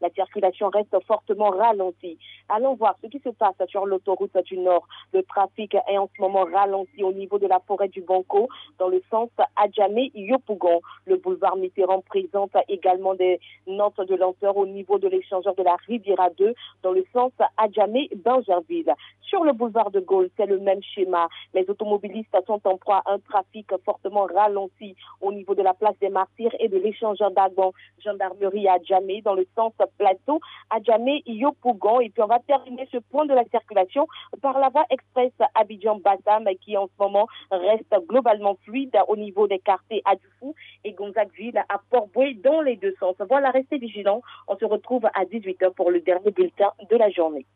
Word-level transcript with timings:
La 0.00 0.10
circulation 0.10 0.68
reste 0.68 0.96
fortement 1.06 1.50
ralentie. 1.50 2.18
Allons 2.48 2.74
voir 2.74 2.96
ce 3.00 3.06
qui 3.06 3.20
se 3.20 3.28
passe 3.28 3.54
sur 3.68 3.86
l'autoroute 3.86 4.36
du 4.46 4.58
Nord. 4.58 4.88
Le 5.12 5.22
trafic 5.22 5.74
est 5.74 5.96
en 5.96 6.08
ce 6.14 6.20
moment 6.20 6.44
ralenti 6.44 7.04
au 7.04 7.12
niveau 7.12 7.38
de 7.38 7.46
la 7.46 7.60
forêt 7.60 7.86
du 7.86 8.00
Banco 8.00 8.48
dans 8.80 8.88
le 8.88 9.00
sens 9.10 9.30
Adjamé-Yopougon. 9.54 10.80
Le 11.06 11.18
boulevard 11.18 11.54
Mitterrand 11.54 12.00
présente 12.00 12.50
également 12.68 13.14
des 13.14 13.38
notes 13.68 14.00
de 14.00 14.16
lenteur 14.16 14.56
au 14.56 14.66
niveau 14.66 14.98
de 14.98 15.06
l'échangeur 15.06 15.54
de 15.54 15.62
la 15.62 15.76
Riviera 15.86 16.30
2 16.30 16.52
dans 16.82 16.92
le 16.92 17.04
sens 17.12 17.30
Adjamé-Bangerville. 17.56 18.92
Sur 19.22 19.44
le 19.44 19.52
boulevard 19.52 19.90
de 19.90 20.00
Gaulle, 20.00 20.30
c'est 20.36 20.46
le 20.46 20.58
même 20.58 20.82
schéma. 20.82 21.28
Les 21.54 21.68
automobilistes 21.68 22.36
sont 22.46 22.60
en 22.64 22.76
proie 22.76 23.02
à 23.06 23.12
un 23.12 23.18
trafic 23.20 23.68
fortement 23.84 24.26
ralenti 24.26 24.96
au 25.20 25.32
niveau 25.32 25.54
de 25.54 25.62
la 25.62 25.74
place 25.74 25.98
des 26.00 26.08
Martyrs 26.08 26.54
et 26.58 26.68
de 26.68 26.78
l'échangeur 26.78 27.30
d'Agon, 27.30 27.72
gendarmerie 28.04 28.68
à 28.68 28.78
Djamé, 28.82 29.22
dans 29.22 29.34
le 29.34 29.43
sens 29.54 29.72
plateau 29.98 30.40
à 30.70 30.80
Djamé, 30.82 31.22
Yopougon. 31.26 32.00
Et 32.00 32.10
puis 32.10 32.22
on 32.22 32.26
va 32.26 32.38
terminer 32.40 32.88
ce 32.92 32.98
point 32.98 33.26
de 33.26 33.34
la 33.34 33.44
circulation 33.44 34.06
par 34.42 34.58
la 34.58 34.68
voie 34.68 34.84
express 34.90 35.32
Abidjan-Bassam 35.54 36.48
qui 36.60 36.76
en 36.76 36.86
ce 36.86 37.02
moment 37.02 37.26
reste 37.50 37.94
globalement 38.08 38.56
fluide 38.64 38.96
au 39.08 39.16
niveau 39.16 39.46
des 39.46 39.58
quartiers 39.58 40.02
Adufou 40.04 40.54
et 40.84 40.92
Gonzagueville 40.92 41.62
à 41.68 41.78
Port-Boué 41.90 42.34
dans 42.34 42.60
les 42.60 42.76
deux 42.76 42.94
sens. 43.00 43.16
Voilà, 43.28 43.50
restez 43.50 43.78
vigilants. 43.78 44.22
On 44.48 44.56
se 44.56 44.64
retrouve 44.64 45.06
à 45.06 45.24
18h 45.24 45.74
pour 45.74 45.90
le 45.90 46.00
dernier 46.00 46.30
bulletin 46.30 46.72
de 46.90 46.96
la 46.96 47.10
journée. 47.10 47.46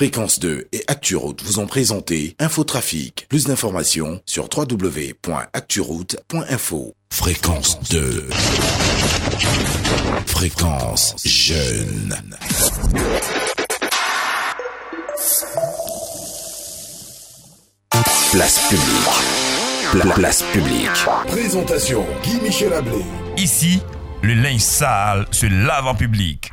Fréquence 0.00 0.40
2 0.40 0.66
et 0.72 0.82
ActuRoute 0.88 1.42
vous 1.42 1.58
ont 1.58 1.66
présenté 1.66 2.34
Infotrafic. 2.38 3.26
Plus 3.28 3.44
d'informations 3.44 4.22
sur 4.24 4.48
www.acturoute.info. 4.56 6.94
Fréquence 7.12 7.78
2. 7.90 8.26
Fréquence 10.24 11.16
jeune. 11.22 12.16
Place 18.32 18.58
publique. 18.68 19.92
Pla- 19.92 20.14
place 20.14 20.42
publique. 20.52 20.88
Présentation 21.28 22.04
Guy 22.22 22.40
Michel 22.42 22.72
Ablé. 22.72 23.04
Ici, 23.36 23.80
le 24.22 24.34
linge 24.34 24.60
sale 24.60 25.26
se 25.30 25.46
lave 25.46 25.86
en 25.86 25.94
public. 25.94 26.52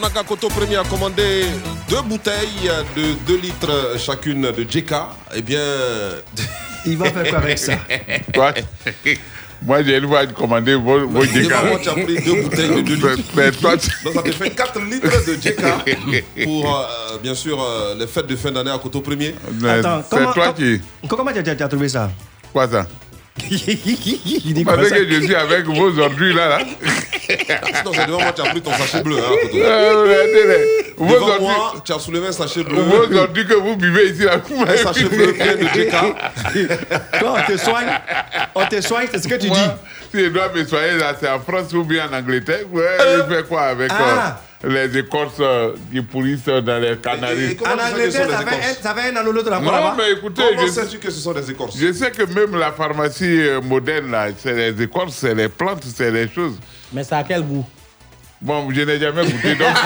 Qu'un 0.00 0.24
coteau 0.24 0.48
premier 0.48 0.76
a 0.76 0.84
commandé 0.84 1.44
deux 1.88 2.02
bouteilles 2.02 2.70
de 2.96 3.14
2 3.26 3.36
litres 3.38 3.94
chacune 3.98 4.42
de 4.42 4.62
JK, 4.68 4.92
eh 5.34 5.42
bien. 5.42 5.60
Il 6.84 6.96
va 6.98 7.10
faire 7.10 7.28
quoi 7.28 7.38
avec 7.38 7.58
ça 7.58 7.72
Quoi 8.34 8.52
Moi, 9.62 9.82
j'ai 9.82 9.96
une 9.96 10.06
fois 10.06 10.26
commandé 10.26 10.74
vos, 10.74 11.06
vos 11.08 11.22
Et 11.24 11.26
JK. 11.26 11.50
vraiment, 11.50 11.78
tu 11.78 11.88
as 11.88 11.92
pris 11.92 12.22
deux 12.22 12.42
bouteilles 12.42 12.74
de 12.76 12.80
2 12.82 12.94
litres. 13.16 13.28
Mais 13.34 13.50
toi, 13.52 13.76
tu- 13.76 13.90
Donc 14.04 14.14
ça 14.14 14.22
te 14.22 14.32
fait 14.32 14.50
4 14.50 14.80
litres 14.80 15.26
de 15.26 15.34
JK 15.34 16.24
pour, 16.44 16.76
euh, 16.78 17.18
bien 17.22 17.34
sûr, 17.34 17.60
euh, 17.62 17.94
les 17.98 18.06
fêtes 18.06 18.26
de 18.26 18.36
fin 18.36 18.52
d'année 18.52 18.70
à 18.70 18.78
Coteau 18.78 19.00
Premier. 19.00 19.34
mais 19.60 19.70
Attends, 19.70 20.02
c'est 20.08 20.16
comment- 20.16 20.32
toi 20.32 20.46
com- 20.48 20.54
qui. 20.56 20.80
Comment 21.08 21.32
tu 21.32 21.38
as, 21.38 21.54
tu 21.56 21.62
as 21.62 21.68
trouvé 21.68 21.88
ça 21.88 22.10
Quoi 22.52 22.68
ça 22.68 22.86
Il 23.38 24.64
pensez 24.64 24.88
ça 24.88 24.96
que 24.96 25.10
je 25.10 25.20
suis 25.22 25.34
avec 25.34 25.66
vos 25.66 25.98
ordures 25.98 26.34
là, 26.34 26.48
là 26.48 26.58
Sinon, 27.28 27.92
c'est 27.92 28.06
devant 28.06 28.20
moi, 28.20 28.32
tu 28.32 28.40
as 28.42 28.50
pris 28.50 28.60
ton 28.62 28.72
sachet 28.72 29.02
bleu. 29.02 29.18
Hein. 29.18 29.48
Euh, 29.54 30.64
Vos 30.96 31.14
Devant 31.14 31.26
ordures, 31.28 31.40
moi, 31.42 31.74
tu 31.84 31.92
as 31.92 31.98
soulevé 31.98 32.28
un 32.28 32.32
sachet 32.32 32.62
bleu. 32.64 32.80
vos 32.80 33.16
ordures 33.16 33.46
que 33.46 33.54
vous 33.54 33.76
buvez 33.76 34.10
ici 34.10 34.22
là. 34.22 34.40
Un 34.66 34.76
sachet 34.76 35.04
bleu 35.04 35.32
plein 35.34 35.56
de 35.56 35.62
JK. 35.66 35.90
Toi, 37.20 37.34
on 37.36 37.52
te 37.52 37.56
soigne. 37.58 37.86
On 38.54 38.66
te 38.66 38.80
soigne, 38.80 39.08
c'est 39.12 39.22
ce 39.22 39.28
que 39.28 39.34
tu 39.34 39.48
Moi, 39.48 39.58
dis. 39.58 39.64
Si 40.12 40.24
je 40.24 40.28
dois 40.30 40.48
me 40.54 40.64
soigner 40.64 40.96
là, 40.98 41.14
c'est 41.18 41.28
en 41.28 41.40
France 41.40 41.72
ou 41.72 41.84
bien 41.84 42.08
en 42.10 42.14
Angleterre. 42.16 42.64
Ouais, 42.72 42.82
je 43.00 43.34
fais 43.34 43.42
quoi 43.44 43.62
avec 43.62 43.90
Ah. 43.92 44.38
euh, 44.64 44.68
les 44.68 44.98
écorces 44.98 45.34
euh, 45.40 45.72
qui 45.92 46.00
pourrissent 46.02 46.46
dans 46.46 46.80
les 46.80 46.88
Et- 46.88 46.92
et 46.92 46.96
Canaries? 46.96 47.56
En 47.60 47.64
sais 47.78 47.92
Angleterre, 47.92 48.26
sont 48.26 48.30
ça 48.32 48.38
fait, 48.46 48.82
ça 48.82 48.94
fait 48.94 49.10
un 49.12 49.16
an 49.20 49.22
l'autre 49.30 49.50
là-bas. 49.50 49.64
Non, 49.64 49.94
mais 49.96 50.12
écoutez, 50.12 50.42
Comment 50.54 50.66
je, 50.66 50.72
sais-tu 50.72 50.98
que 50.98 51.10
ce 51.10 51.20
sont 51.20 51.32
des 51.32 51.50
écorces 51.50 51.76
je 51.78 51.92
sais 51.92 52.10
que 52.10 52.22
même 52.24 52.56
la 52.58 52.72
pharmacie 52.72 53.40
euh, 53.42 53.60
moderne, 53.60 54.10
là, 54.10 54.28
c'est 54.36 54.54
les 54.54 54.82
écorces, 54.82 55.14
c'est 55.16 55.34
les 55.34 55.48
plantes, 55.48 55.84
c'est 55.94 56.10
les 56.10 56.28
choses. 56.28 56.58
Mais 56.92 57.04
ça 57.04 57.18
a 57.18 57.24
quel 57.24 57.42
goût? 57.42 57.64
Bon, 58.40 58.68
je 58.70 58.80
n'ai 58.82 58.98
jamais 59.00 59.24
goûté, 59.24 59.54
donc. 59.54 59.68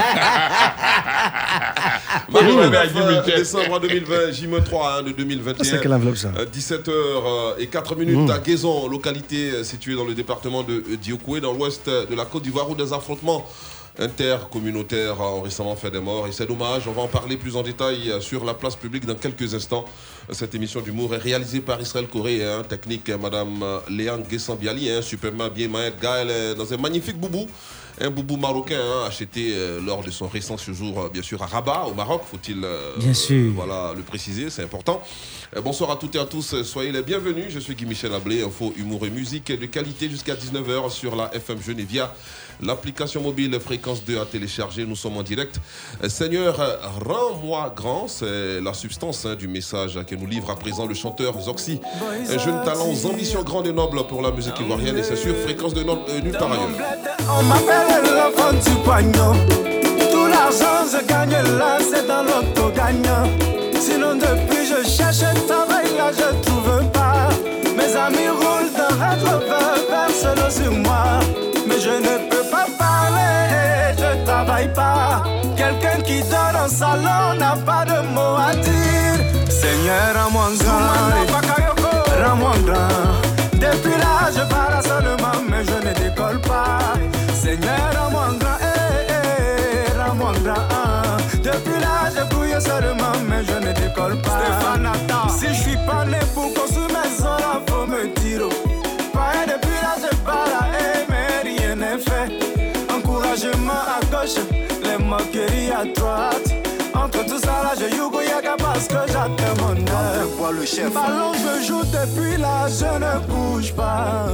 Mardi 2.31 2.53
Mmh. 2.53 2.61
29 2.61 2.93
Guy 2.93 3.01
Michel. 3.01 3.39
décembre 3.39 3.81
2020, 3.81 4.33
J-3 4.33 4.99
hein, 4.99 5.03
de 5.03 5.13
2021. 5.13 5.65
C'est 5.65 5.81
quelle 5.81 5.93
enveloppe, 5.95 6.17
ça 6.17 6.33
17h 6.53 7.59
et 7.59 7.67
4 7.67 7.97
minutes 7.97 8.31
à 8.31 8.39
Guézon, 8.39 8.89
localité 8.89 9.51
euh, 9.51 9.65
située 9.65 9.95
dans 9.95 10.05
le 10.05 10.15
département 10.15 10.63
de 10.63 10.75
euh, 10.75 10.97
Diokoué, 10.97 11.41
dans 11.41 11.53
l'ouest 11.53 11.89
de 11.89 12.15
la 12.15 12.25
Côte 12.25 12.43
d'Ivoire, 12.43 12.69
où 12.71 12.75
des 12.75 12.93
affrontements 12.93 13.47
intercommunautaires 13.99 15.21
ont 15.21 15.43
récemment 15.43 15.77
fait 15.77 15.91
des 15.91 16.01
morts. 16.01 16.27
Et 16.27 16.33
c'est 16.33 16.47
dommage, 16.47 16.87
on 16.87 16.93
va 16.93 17.03
en 17.03 17.09
parler 17.09 17.37
plus 17.37 17.57
en 17.57 17.63
détail 17.63 18.11
euh, 18.11 18.21
sur 18.21 18.45
la 18.45 18.55
place 18.55 18.77
publique 18.77 19.07
dans 19.07 19.15
quelques 19.15 19.55
instants. 19.55 19.85
Cette 20.31 20.55
émission 20.55 20.81
d'humour 20.81 21.15
est 21.15 21.19
réalisée 21.19 21.61
par 21.61 21.81
Israël 21.81 22.07
Corée, 22.07 22.45
hein, 22.45 22.63
technique 22.69 23.09
euh, 23.09 23.19
Madame 23.19 23.63
euh, 23.63 23.79
Léane 23.89 24.23
Guessambiali, 24.23 24.91
hein, 24.91 25.03
superment 25.03 25.49
bien 25.49 25.69
Maët 25.69 25.99
Gaël, 26.01 26.29
euh, 26.31 26.55
dans 26.55 26.73
un 26.73 26.77
magnifique 26.77 27.17
boubou. 27.19 27.47
Un 28.03 28.09
boubou 28.11 28.37
marocain 28.37 28.81
hein, 28.81 29.07
acheté 29.07 29.51
euh, 29.53 29.81
lors 29.85 30.03
de 30.03 30.11
son 30.11 30.29
récent 30.29 30.57
séjour, 30.57 31.01
euh, 31.01 31.09
bien 31.09 31.23
sûr, 31.23 31.43
à 31.43 31.47
Rabat, 31.47 31.87
au 31.91 31.95
Maroc, 31.95 32.23
faut-il 32.31 32.61
euh, 32.65 32.93
Bien 32.99 33.13
sûr. 33.13 33.53
voilà, 33.55 33.93
le 33.97 34.03
préciser, 34.03 34.49
c'est 34.51 34.63
important. 34.63 35.03
Euh, 35.57 35.61
bonsoir 35.61 35.91
à 35.91 35.97
toutes 35.97 36.15
et 36.15 36.19
à 36.19 36.25
tous, 36.25 36.55
euh, 36.55 36.63
soyez 36.65 36.93
les 36.93 37.03
bienvenus. 37.03 37.47
Je 37.51 37.59
suis 37.59 37.75
Guy 37.75 37.85
Michel 37.85 38.15
Ablé, 38.15 38.43
info, 38.43 38.73
humour 38.77 39.05
et 39.05 39.11
musique 39.11 39.49
de 39.53 39.67
qualité 39.67 40.09
jusqu'à 40.09 40.35
19h 40.35 40.91
sur 40.91 41.17
la 41.17 41.35
FM 41.35 41.61
Genevia. 41.61 42.15
L'application 42.63 43.23
mobile 43.23 43.59
Fréquence 43.59 44.05
2 44.05 44.19
à 44.21 44.27
télécharger, 44.27 44.85
nous 44.85 44.97
sommes 44.97 45.17
en 45.17 45.23
direct. 45.23 45.59
Euh, 46.05 46.09
Seigneur, 46.09 46.61
euh, 46.61 46.77
rends-moi 47.05 47.73
grand, 47.75 48.07
c'est 48.07 48.61
la 48.61 48.73
substance 48.75 49.25
hein, 49.27 49.35
du 49.35 49.49
message 49.49 49.99
que 50.07 50.15
nous 50.15 50.20
livre 50.27 50.51
à 50.51 50.57
présent 50.57 50.87
le 50.87 50.95
chanteur 50.95 51.39
Zoxy. 51.41 51.81
Un 52.29 52.39
jeune 52.39 52.63
talent 52.65 52.87
aux 52.91 53.07
ambitions 53.07 53.43
grandes 53.43 53.67
et 53.67 53.73
nobles 53.73 54.03
pour 54.07 54.23
la 54.23 54.31
musique 54.31 54.59
ivoirienne 54.61 54.99
et 54.99 55.03
c'est 55.03 55.17
sûr, 55.17 55.35
Fréquence 55.45 55.75
de 55.75 55.83
no- 55.83 55.99
euh, 56.09 56.21
nulle 56.21 56.37
part 56.37 56.51
ailleurs. 56.53 56.69
On 57.39 57.43
m'appelle 57.45 58.03
l'enfant 58.15 58.53
du 58.53 58.77
poignot. 58.85 59.35
Tout 60.13 60.27
l'argent 60.27 60.87
je 60.93 61.07
gagne 61.07 61.31
là, 61.59 61.79
c'est 61.81 62.07
dans 62.07 62.23
l'auto 62.23 62.71
gagnant. 62.75 63.29
Sinon 63.81 64.15
depuis 64.17 64.67
je 64.67 64.89
cherche 64.89 65.23
un 65.23 65.35
travail 65.47 65.87
là, 65.97 66.11
je 66.13 66.43
trouve 66.47 66.85
pas. 66.93 67.29
Mes 67.77 67.97
amis 67.97 68.29
roulent 68.29 68.73
dans 68.77 68.95
rétrovers, 69.05 69.87
personne 69.89 70.51
sur 70.51 70.73
moi. 70.73 71.21
Mais 71.67 71.79
je 71.81 71.91
ne 71.91 72.29
peux 72.29 72.45
pas 72.51 72.67
parler, 72.79 73.95
je 73.97 74.25
travaille 74.27 74.73
pas. 74.75 75.23
Quelqu'un 75.57 76.01
qui 76.03 76.21
dort 76.23 76.65
en 76.65 76.69
salon 76.69 77.39
n'a 77.39 77.55
pas 77.65 77.85
de 77.85 78.07
mots 78.15 78.37
à 78.39 78.55
dire. 78.55 78.90
Seigneur, 79.61 80.15
rends-moi 80.15 80.49
grand, 80.59 82.29
rends-moi 82.29 82.53
grand. 82.67 82.89
Depuis 83.53 83.97
là, 83.99 84.31
je 84.35 84.43
parle 84.49 84.83
seulement, 84.83 85.39
mais 85.51 85.65
je 85.65 85.87
ne 85.87 85.93
décolle 85.93 86.41
pas. 86.41 86.79
Seigneur, 87.35 87.91
rends-moi 87.95 88.29
grand, 88.41 88.59
eh, 88.63 89.13
eh, 89.13 90.01
rends-moi 90.01 90.33
grand. 90.43 91.17
Depuis 91.43 91.79
là, 91.81 92.09
je 92.15 92.23
bouille 92.35 92.61
seulement, 92.61 93.17
mais 93.29 93.45
je 93.45 93.55
ne 93.67 93.73
décolle 93.73 94.17
pas. 94.23 94.41
Si 95.29 95.47
je 95.49 95.53
suis 95.53 95.77
pas 95.87 96.05
né 96.07 96.19
pour 96.35 96.53
construire 96.55 96.89
maison, 96.89 97.37
là, 97.39 97.61
faut 97.69 97.87
me 97.87 98.09
dire. 98.21 98.43
oh. 98.45 98.69
Pas 99.13 99.45
depuis 99.47 99.79
là, 99.83 99.95
je 100.03 100.17
parle, 100.25 100.51
eh, 100.79 101.05
mais 101.11 101.51
rien 101.51 101.75
n'est 101.77 101.99
fait. 101.99 102.31
Encouragement 102.95 103.83
à 103.99 104.01
gauche, 104.11 104.37
les 104.83 105.03
moqueries 105.05 105.71
à 105.71 105.85
droite. 105.95 106.55
Tout 107.31 107.39
ça 107.39 107.63
là, 107.63 107.75
je 107.79 107.85
Yugo 107.97 108.21
Yaga 108.23 108.57
parce 108.59 108.89
que 108.89 108.97
j'attends 109.07 109.63
mon 109.63 109.77
heure. 109.77 110.53
le 110.53 110.67
chef. 110.67 110.93
Ballon, 110.93 111.33
je 111.35 111.65
joue 111.65 111.85
depuis 111.85 112.37
là, 112.37 112.67
je 112.67 112.87
ne 112.87 113.21
bouge 113.29 113.73
pas. 113.73 114.27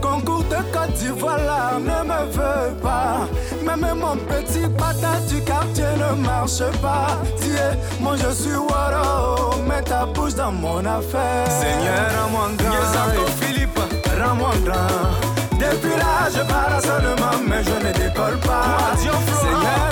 Concours 0.00 0.44
de 0.44 0.54
Côte 0.72 0.92
d'Ivoire 0.94 1.38
là, 1.38 1.72
ne 1.80 2.08
me 2.08 2.30
veut 2.30 2.72
pas. 2.80 3.26
Même 3.64 3.98
mon 3.98 4.16
petit 4.16 4.68
patate 4.78 5.26
du 5.26 5.42
quartier 5.42 5.86
ne 5.96 6.22
marche 6.24 6.62
pas. 6.80 7.18
Tiens, 7.40 7.74
moi 7.98 8.14
je 8.14 8.32
suis 8.32 8.54
Waro, 8.54 9.56
mets 9.68 9.82
ta 9.82 10.06
bouche 10.06 10.34
dans 10.34 10.52
mon 10.52 10.86
affaire. 10.86 11.48
Seigneur, 11.48 12.12
rends-moi 12.22 12.50
grand. 12.58 13.26
Philippe, 13.40 13.80
rends-moi 14.22 14.50
grand. 14.64 15.58
Depuis 15.58 15.96
là, 15.98 16.28
je 16.32 16.42
parle 16.48 16.80
seulement, 16.80 17.42
mais 17.44 17.64
je 17.64 17.86
ne 17.88 17.92
décolle 17.92 18.38
pas. 18.38 18.96
Seigneur, 18.96 19.18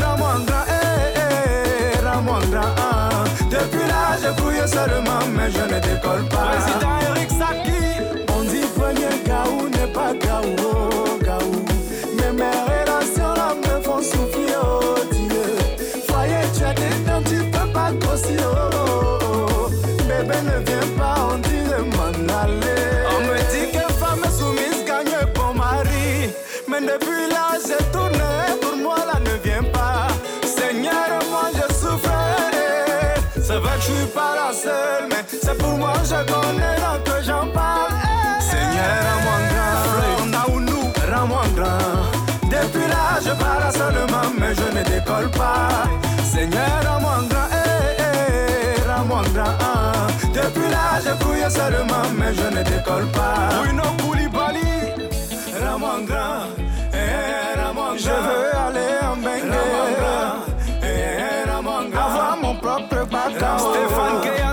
rends-moi 0.08 0.34
grand. 0.46 0.53
Depuis 4.24 4.32
là, 4.32 4.32
je 4.36 4.42
brouille 4.42 4.68
seulement, 4.68 5.26
mais 5.36 5.50
je 5.50 5.74
ne 5.74 5.80
décolle 5.80 6.24
pas. 6.28 6.56
Président 6.56 6.98
Eric 7.10 7.30
Saki, 7.30 7.82
on 8.34 8.42
dit 8.44 8.66
premier 8.74 9.22
gaou 9.26 9.68
n'est 9.68 9.92
pas 9.92 10.14
gaou, 10.14 10.93
que 33.76 33.80
je 33.80 33.86
suis 33.92 34.06
pas 34.06 34.34
la 34.36 34.52
seule, 34.52 35.08
mais 35.08 35.24
c'est 35.42 35.58
pour 35.58 35.76
moi 35.76 35.92
je 36.04 36.32
connais 36.32 36.76
là 36.84 36.98
que 37.04 37.22
j'en 37.24 37.46
parle. 37.48 37.92
Seigneur, 38.40 38.96
rends-moi 39.08 39.38
grand. 39.50 41.16
Rends-moi 41.16 41.44
grand. 41.56 42.48
Depuis 42.48 42.88
là, 42.88 43.18
je 43.24 43.30
parle 43.30 43.72
seulement, 43.72 44.28
mais 44.38 44.54
je 44.54 44.78
ne 44.78 44.82
décolle 44.84 45.30
pas. 45.30 45.84
Seigneur, 46.24 46.80
rends-moi 46.86 47.16
grand. 47.30 47.48
eh, 47.52 48.02
eh, 48.02 48.90
rends-moi 48.90 49.22
grand. 49.34 50.32
Depuis 50.32 50.70
là, 50.70 51.00
je 51.04 51.12
brouille 51.24 51.50
seulement, 51.50 52.06
mais 52.18 52.32
je 52.34 52.56
ne 52.56 52.62
décolle 52.62 53.06
pas. 53.08 53.48
Oui, 53.62 53.72
non, 53.74 53.90
Koulibaly, 54.02 54.60
rends-moi 55.62 55.96
grand. 56.06 56.46
rends-moi 57.58 57.88
grand. 57.88 57.98
Je 57.98 58.10
veux 58.10 58.53
propre 63.30 63.88
bateau. 63.96 64.43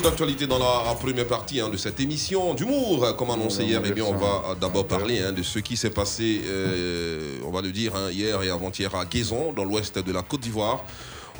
Sujets 0.00 0.08
d'actualité 0.08 0.46
dans 0.46 0.58
la 0.58 0.94
première 0.94 1.26
partie 1.26 1.60
hein, 1.60 1.68
de 1.68 1.76
cette 1.76 2.00
émission 2.00 2.54
d'humour. 2.54 3.14
Comme 3.16 3.30
annoncé 3.30 3.64
hier, 3.64 3.82
eh 3.84 3.92
bien, 3.92 4.04
on 4.04 4.16
va 4.16 4.54
d'abord 4.60 4.86
parler 4.86 5.20
hein, 5.20 5.32
de 5.32 5.42
ce 5.42 5.58
qui 5.58 5.76
s'est 5.76 5.90
passé, 5.90 6.42
euh, 6.46 7.38
on 7.44 7.50
va 7.50 7.60
le 7.60 7.70
dire, 7.70 7.94
hein, 7.94 8.10
hier 8.10 8.42
et 8.42 8.50
avant-hier 8.50 8.94
à 8.94 9.04
Guézon, 9.04 9.52
dans 9.52 9.64
l'ouest 9.64 9.98
de 9.98 10.12
la 10.12 10.22
Côte 10.22 10.40
d'Ivoire. 10.40 10.84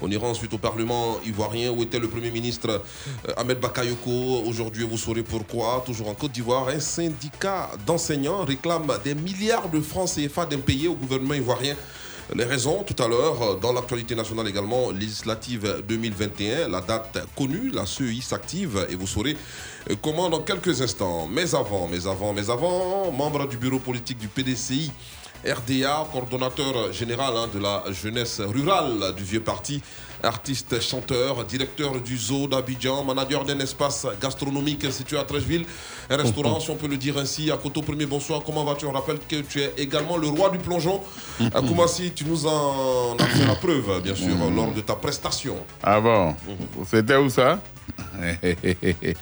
On 0.02 0.10
ira 0.10 0.26
ensuite 0.26 0.52
au 0.52 0.58
Parlement 0.58 1.18
ivoirien 1.26 1.70
où 1.70 1.82
était 1.82 1.98
le 1.98 2.08
Premier 2.08 2.30
ministre 2.30 2.82
euh, 3.28 3.32
Ahmed 3.36 3.60
Bakayoko. 3.60 4.42
Aujourd'hui, 4.46 4.84
vous 4.84 4.98
saurez 4.98 5.22
pourquoi. 5.22 5.82
Toujours 5.86 6.08
en 6.08 6.14
Côte 6.14 6.32
d'Ivoire, 6.32 6.68
un 6.68 6.80
syndicat 6.80 7.70
d'enseignants 7.86 8.44
réclame 8.44 8.86
des 9.04 9.14
milliards 9.14 9.68
de 9.68 9.80
francs 9.80 10.10
CFA 10.14 10.46
d'impayés 10.46 10.88
au 10.88 10.94
gouvernement 10.94 11.34
ivoirien. 11.34 11.76
Les 12.36 12.44
raisons, 12.44 12.84
tout 12.84 13.02
à 13.02 13.08
l'heure, 13.08 13.56
dans 13.58 13.72
l'actualité 13.72 14.14
nationale 14.14 14.46
également, 14.46 14.92
législative 14.92 15.82
2021, 15.88 16.68
la 16.68 16.80
date 16.80 17.18
connue, 17.36 17.70
la 17.70 17.86
CEI 17.86 18.20
s'active 18.20 18.86
et 18.88 18.94
vous 18.94 19.08
saurez 19.08 19.36
euh, 19.90 19.96
comment 20.00 20.30
dans 20.30 20.40
quelques 20.40 20.80
instants. 20.80 21.26
Mais 21.26 21.56
avant, 21.56 21.88
mais 21.88 22.06
avant, 22.06 22.32
mais 22.32 22.48
avant, 22.48 23.10
membre 23.10 23.48
du 23.48 23.56
bureau 23.56 23.80
politique 23.80 24.18
du 24.18 24.28
PDCI, 24.28 24.92
RDA, 25.44 26.06
coordonnateur 26.12 26.92
général 26.92 27.32
hein, 27.36 27.48
de 27.52 27.58
la 27.58 27.84
jeunesse 27.92 28.40
rurale 28.40 29.14
du 29.16 29.24
vieux 29.24 29.40
parti, 29.40 29.82
artiste, 30.22 30.80
chanteur, 30.80 31.44
directeur 31.44 32.00
du 32.00 32.16
zoo 32.16 32.46
d'Abidjan, 32.46 33.04
manager 33.04 33.44
d'un 33.44 33.58
espace 33.60 34.06
gastronomique 34.20 34.90
situé 34.92 35.18
à 35.18 35.24
Trècheville, 35.24 35.64
un 36.10 36.16
restaurant, 36.16 36.60
si 36.60 36.70
on 36.70 36.76
peut 36.76 36.88
le 36.88 36.96
dire 36.96 37.16
ainsi, 37.16 37.50
à 37.50 37.56
Coteau 37.56 37.82
Premier. 37.82 38.06
Bonsoir, 38.06 38.42
comment 38.44 38.64
vas-tu? 38.64 38.84
On 38.86 38.92
rappelle 38.92 39.18
que 39.28 39.36
tu 39.40 39.60
es 39.60 39.72
également 39.78 40.16
le 40.16 40.28
roi 40.28 40.50
du 40.50 40.58
plongeon. 40.58 41.00
À 41.54 41.60
Koumassi, 41.62 42.12
tu 42.12 42.24
nous 42.26 42.46
en 42.46 43.16
as 43.18 43.24
fait 43.24 43.46
la 43.46 43.54
preuve, 43.54 44.02
bien 44.02 44.14
sûr, 44.14 44.36
lors 44.54 44.72
de 44.72 44.82
ta 44.82 44.94
prestation. 44.94 45.56
Ah 45.82 46.00
bon? 46.00 46.34
C'était 46.86 47.16
où 47.16 47.30
ça? 47.30 47.58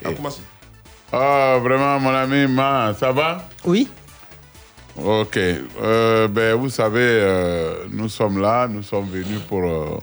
À 0.05 0.13
Koumassi. 0.13 0.41
Ah, 1.11 1.57
vraiment, 1.63 1.99
mon 1.99 2.11
ami, 2.11 2.47
Ma, 2.47 2.93
ça 2.93 3.13
va? 3.13 3.49
Oui. 3.65 3.89
Ok. 5.05 5.37
Euh, 5.37 6.27
ben, 6.29 6.55
vous 6.55 6.71
savez, 6.71 7.01
euh, 7.03 7.85
nous 7.91 8.09
sommes 8.09 8.41
là, 8.41 8.67
nous 8.69 8.83
sommes 8.83 9.09
venus 9.09 9.41
pour 9.49 9.63
euh, 9.65 9.99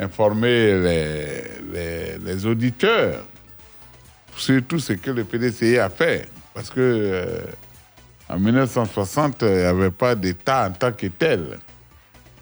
informer 0.00 0.72
les, 0.80 2.18
les- 2.18 2.46
auditeurs 2.46 3.22
sur 4.36 4.62
tout 4.64 4.78
ce 4.78 4.94
que 4.94 5.10
le 5.10 5.24
PDCI 5.24 5.78
a 5.78 5.88
fait. 5.88 6.28
Parce 6.52 6.70
que 6.70 7.42
en 8.28 8.38
1960, 8.38 9.42
il 9.42 9.48
n'y 9.48 9.60
avait 9.62 9.90
pas 9.90 10.14
d'État 10.14 10.66
en 10.68 10.72
tant 10.72 10.92
que 10.92 11.06
tel. 11.06 11.58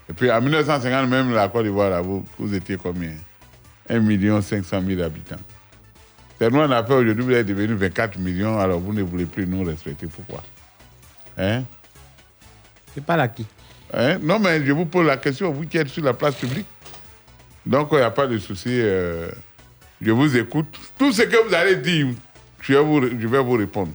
Et 0.08 0.12
puis 0.12 0.30
en 0.30 0.40
1950, 0.40 1.08
même 1.08 1.32
la 1.32 1.48
Côte 1.48 1.64
d'Ivoire, 1.64 2.02
vous, 2.02 2.24
vous 2.38 2.54
étiez 2.54 2.76
combien? 2.76 3.12
1 3.88 4.40
500 4.40 4.82
000 4.86 5.02
habitants. 5.02 5.36
Nous, 6.40 6.58
on 6.58 6.70
aujourd'hui, 6.70 7.24
vous 7.24 7.30
êtes 7.32 7.46
devenu 7.46 7.74
24 7.74 8.18
millions, 8.18 8.58
alors 8.58 8.80
vous 8.80 8.92
ne 8.92 9.02
voulez 9.02 9.24
plus 9.24 9.46
nous 9.46 9.62
respecter. 9.62 10.06
Pourquoi? 10.06 10.42
Hein? 11.38 11.64
C'est 12.94 13.04
pas 13.04 13.16
là 13.16 13.28
qui. 13.28 13.46
Hein? 13.92 14.18
Non, 14.22 14.38
mais 14.38 14.64
je 14.64 14.72
vous 14.72 14.86
pose 14.86 15.06
la 15.06 15.16
question, 15.16 15.52
vous 15.52 15.66
qui 15.66 15.78
êtes 15.78 15.88
sur 15.88 16.02
la 16.04 16.14
place 16.14 16.34
publique. 16.34 16.66
Donc, 17.66 17.88
il 17.92 17.96
n'y 17.98 18.02
a 18.02 18.10
pas 18.10 18.26
de 18.26 18.38
souci. 18.38 18.68
euh, 18.70 19.30
je 20.00 20.10
vous 20.10 20.36
écoute. 20.36 20.78
Tout 20.98 21.12
ce 21.12 21.22
que 21.22 21.48
vous 21.48 21.54
allez 21.54 21.76
dire, 21.76 22.08
je 22.60 22.74
vais 22.74 22.82
vous, 22.82 23.00
je 23.02 23.26
vais 23.26 23.42
vous 23.42 23.52
répondre. 23.52 23.92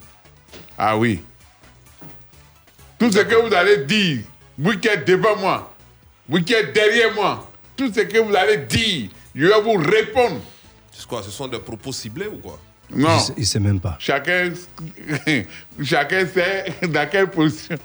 Ah 0.77 0.97
oui. 0.97 1.21
Tout 2.97 3.11
ce 3.11 3.19
que 3.19 3.35
vous 3.47 3.53
allez 3.53 3.85
dire, 3.85 4.23
vous 4.57 4.77
qui 4.79 4.87
êtes 4.87 5.05
devant 5.07 5.35
moi, 5.37 5.73
vous 6.27 6.41
qui 6.41 6.53
êtes 6.53 6.73
derrière 6.73 7.13
moi, 7.13 7.49
tout 7.77 7.91
ce 7.93 8.01
que 8.01 8.17
vous 8.19 8.35
allez 8.35 8.57
dire, 8.57 9.09
je 9.35 9.45
vais 9.45 9.61
vous 9.61 9.77
répondre. 9.77 10.41
C'est 10.91 11.05
quoi 11.07 11.23
Ce 11.23 11.31
sont 11.31 11.47
des 11.47 11.59
propos 11.59 11.91
ciblés 11.93 12.27
ou 12.27 12.37
quoi? 12.39 12.59
Non. 12.91 13.17
Il 13.37 13.41
ne 13.41 13.45
sait 13.45 13.59
même 13.59 13.79
pas. 13.79 13.95
Chacun, 13.99 14.51
chacun 15.83 16.25
sait 16.25 16.73
dans 16.87 17.07
quelle 17.09 17.27
position 17.27 17.77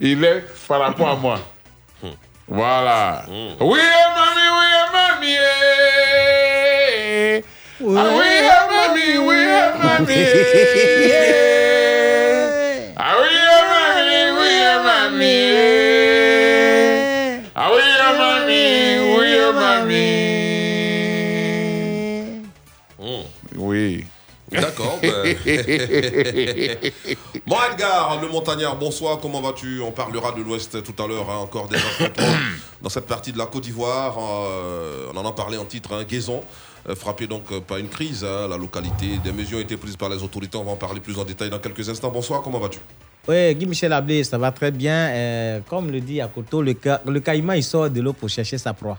il 0.00 0.24
est 0.24 0.44
par 0.66 0.80
rapport 0.80 1.08
à 1.08 1.16
moi. 1.16 1.40
Voilà. 2.46 3.24
Oui, 3.60 3.78
eh, 3.80 4.06
mamie, 4.16 4.48
oui, 4.56 4.68
mamie. 4.92 5.36
Ah 7.80 8.10
oui, 8.16 8.30
mamie, 8.70 9.18
oui, 9.18 9.36
eh, 9.36 9.72
mamie. 9.82 11.44
D'accord. 24.60 24.98
ben. 25.02 25.10
bon, 27.46 27.56
Edgar, 27.70 28.18
le 28.20 28.28
montagnard, 28.28 28.76
bonsoir, 28.76 29.18
comment 29.20 29.40
vas-tu? 29.40 29.80
On 29.80 29.92
parlera 29.92 30.32
de 30.32 30.42
l'Ouest 30.42 30.82
tout 30.82 31.02
à 31.02 31.06
l'heure, 31.06 31.28
hein, 31.30 31.38
encore 31.38 31.68
des 31.68 31.76
affrontements 31.76 32.26
dans 32.82 32.88
cette 32.88 33.06
partie 33.06 33.32
de 33.32 33.38
la 33.38 33.46
Côte 33.46 33.62
d'Ivoire. 33.64 34.16
euh, 34.18 35.06
on 35.12 35.16
en 35.16 35.26
a 35.28 35.32
parlé 35.32 35.56
en 35.58 35.64
titre, 35.64 35.90
hein, 35.94 36.04
Guézon, 36.04 36.42
euh, 36.88 36.94
frappé 36.94 37.26
donc 37.26 37.44
euh, 37.52 37.60
par 37.60 37.78
une 37.78 37.88
crise, 37.88 38.24
hein, 38.24 38.48
la 38.48 38.56
localité. 38.56 39.18
Des 39.22 39.32
mesures 39.32 39.58
ont 39.58 39.62
été 39.62 39.76
prises 39.76 39.96
par 39.96 40.08
les 40.08 40.22
autorités, 40.22 40.56
on 40.58 40.64
va 40.64 40.72
en 40.72 40.76
parler 40.76 41.00
plus 41.00 41.18
en 41.18 41.24
détail 41.24 41.50
dans 41.50 41.58
quelques 41.58 41.88
instants. 41.88 42.10
Bonsoir, 42.10 42.42
comment 42.42 42.58
vas-tu? 42.58 42.78
Oui, 43.28 43.54
Guy 43.54 43.66
Michel 43.66 43.92
Ablé, 43.92 44.24
ça 44.24 44.38
va 44.38 44.50
très 44.52 44.70
bien. 44.70 45.08
Euh, 45.10 45.60
comme 45.68 45.90
le 45.90 46.00
dit 46.00 46.20
Akoto, 46.20 46.62
le, 46.62 46.74
ca- 46.82 47.02
le 47.06 47.20
caïman, 47.20 47.54
il 47.56 47.62
sort 47.62 47.90
de 47.90 48.00
l'eau 48.00 48.14
pour 48.14 48.28
chercher 48.30 48.56
sa 48.56 48.72
proie. 48.72 48.96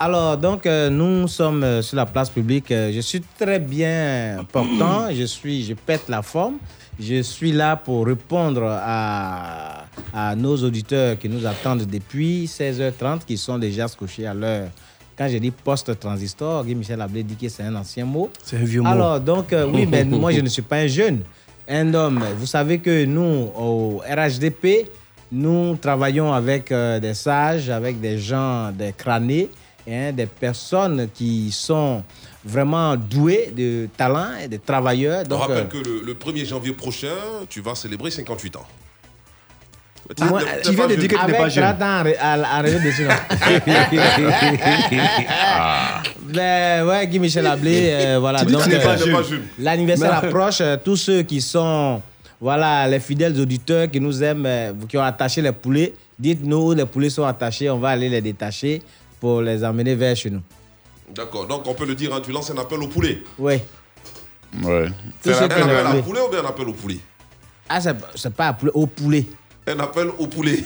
Alors, 0.00 0.36
donc, 0.36 0.64
euh, 0.64 0.90
nous 0.90 1.26
sommes 1.26 1.64
euh, 1.64 1.82
sur 1.82 1.96
la 1.96 2.06
place 2.06 2.30
publique. 2.30 2.70
Euh, 2.70 2.92
je 2.92 3.00
suis 3.00 3.20
très 3.20 3.58
bien 3.58 4.46
portant. 4.52 5.08
Je, 5.12 5.24
suis, 5.24 5.64
je 5.64 5.74
pète 5.74 6.08
la 6.08 6.22
forme. 6.22 6.58
Je 7.00 7.20
suis 7.22 7.50
là 7.50 7.74
pour 7.74 8.06
répondre 8.06 8.62
à, 8.64 9.86
à 10.14 10.36
nos 10.36 10.56
auditeurs 10.56 11.18
qui 11.18 11.28
nous 11.28 11.44
attendent 11.44 11.84
depuis 11.84 12.46
16h30, 12.46 13.24
qui 13.26 13.36
sont 13.36 13.58
déjà 13.58 13.88
couchés 13.88 14.26
à 14.26 14.34
l'heure. 14.34 14.68
Quand 15.16 15.26
j'ai 15.28 15.40
dit 15.40 15.50
post-transistor, 15.50 16.64
Guy 16.64 16.76
Michel 16.76 17.00
Ablé 17.00 17.24
dit 17.24 17.34
que 17.34 17.48
c'est 17.48 17.64
un 17.64 17.74
ancien 17.74 18.04
mot. 18.04 18.30
C'est 18.44 18.56
un 18.56 18.64
vieux 18.64 18.82
mot. 18.82 18.88
Alors, 18.88 19.18
donc, 19.18 19.52
oui, 19.72 19.84
mais 19.84 20.04
moi, 20.04 20.30
je 20.30 20.40
ne 20.40 20.48
suis 20.48 20.62
pas 20.62 20.76
un 20.76 20.86
jeune. 20.86 21.22
Un 21.68 21.92
homme. 21.92 22.24
Vous 22.38 22.46
savez 22.46 22.78
que 22.78 23.04
nous, 23.04 23.50
au 23.56 24.00
RHDP, 24.08 24.88
nous 25.32 25.74
travaillons 25.74 26.32
avec 26.32 26.72
des 26.72 27.14
sages, 27.14 27.68
avec 27.68 28.00
des 28.00 28.16
gens, 28.16 28.70
des 28.70 28.92
crânés, 28.96 29.50
hein, 29.88 30.12
des 30.12 30.26
personnes 30.26 31.08
qui 31.14 31.50
sont 31.52 32.02
vraiment 32.44 32.96
douées 32.96 33.52
de 33.56 33.88
talent 33.96 34.30
et 34.42 34.48
de 34.48 34.56
travailleurs. 34.58 35.22
On 35.26 35.28
Donc, 35.28 35.40
rappelle 35.40 35.56
euh, 35.58 35.64
que 35.64 35.78
le, 35.78 36.02
le 36.04 36.14
1er 36.14 36.46
janvier 36.46 36.72
prochain, 36.72 37.14
tu 37.48 37.60
vas 37.60 37.74
célébrer 37.74 38.10
58 38.10 38.56
ans. 38.56 38.66
moi, 40.20 40.40
T'es- 40.40 40.46
t'es 40.62 40.70
tu 40.70 40.76
viens 40.76 40.86
de 40.86 40.94
dire 40.94 41.08
que 41.08 41.14
tu 41.14 41.16
n'es 41.16 41.20
avec 41.22 41.36
pas 41.36 41.48
jeune. 41.48 41.64
30 41.64 41.82
ans 41.82 41.84
à, 41.84 42.04
à- 42.20 42.42
à 42.42 42.58
arriver 42.58 42.80
dessus, 42.80 43.04
non. 43.04 43.10
ben 46.32 46.86
ouais, 46.86 47.06
Guy 47.06 47.18
Michel 47.18 47.46
Ablé, 47.46 47.90
euh, 47.92 48.18
voilà. 48.20 48.44
Tu 48.44 48.52
donc, 48.52 48.62
tu 48.64 48.68
n'es 48.70 48.78
pas 48.80 48.96
euh. 49.00 49.22
L'anniversaire 49.58 50.20
Mais- 50.22 50.28
approche. 50.28 50.60
euh, 50.60 50.76
tous 50.82 50.96
ceux 50.96 51.22
qui 51.22 51.40
sont, 51.40 52.00
voilà, 52.40 52.86
les 52.88 53.00
fidèles 53.00 53.38
auditeurs 53.40 53.90
qui 53.90 54.00
nous 54.00 54.22
aiment, 54.22 54.46
euh, 54.46 54.72
qui 54.88 54.96
ont 54.96 55.02
attaché 55.02 55.42
les 55.42 55.52
poulets, 55.52 55.94
dites-nous 56.18 56.70
où 56.70 56.74
les 56.74 56.86
poulets 56.86 57.10
sont 57.10 57.24
attachés. 57.24 57.70
On 57.70 57.78
va 57.78 57.90
aller 57.90 58.08
les 58.08 58.20
détacher 58.20 58.82
pour 59.20 59.40
les 59.42 59.64
emmener 59.64 59.94
vers 59.94 60.16
chez 60.16 60.30
nous. 60.30 60.42
D'accord, 61.14 61.46
donc 61.46 61.66
on 61.66 61.74
peut 61.74 61.86
le 61.86 61.94
dire, 61.94 62.14
hein, 62.14 62.20
tu 62.24 62.32
lances 62.32 62.50
un 62.50 62.58
appel 62.58 62.82
au 62.82 62.88
poulet. 62.88 63.22
Oui. 63.38 63.54
Ouais. 64.62 64.88
C'est 65.20 65.34
Un 65.34 65.42
appel 65.44 65.62
à 65.70 65.94
poulet. 66.02 66.20
ou 66.20 66.30
bien 66.30 66.42
un 66.42 66.46
appel 66.48 66.68
au 66.68 66.72
poulet? 66.72 66.98
Ah, 67.68 67.80
c'est 67.80 67.96
c'est 68.14 68.32
pas 68.32 68.56
au 68.74 68.86
poulet. 68.86 69.26
Un 69.66 69.78
appel 69.80 70.08
au 70.18 70.26
poulet. 70.26 70.58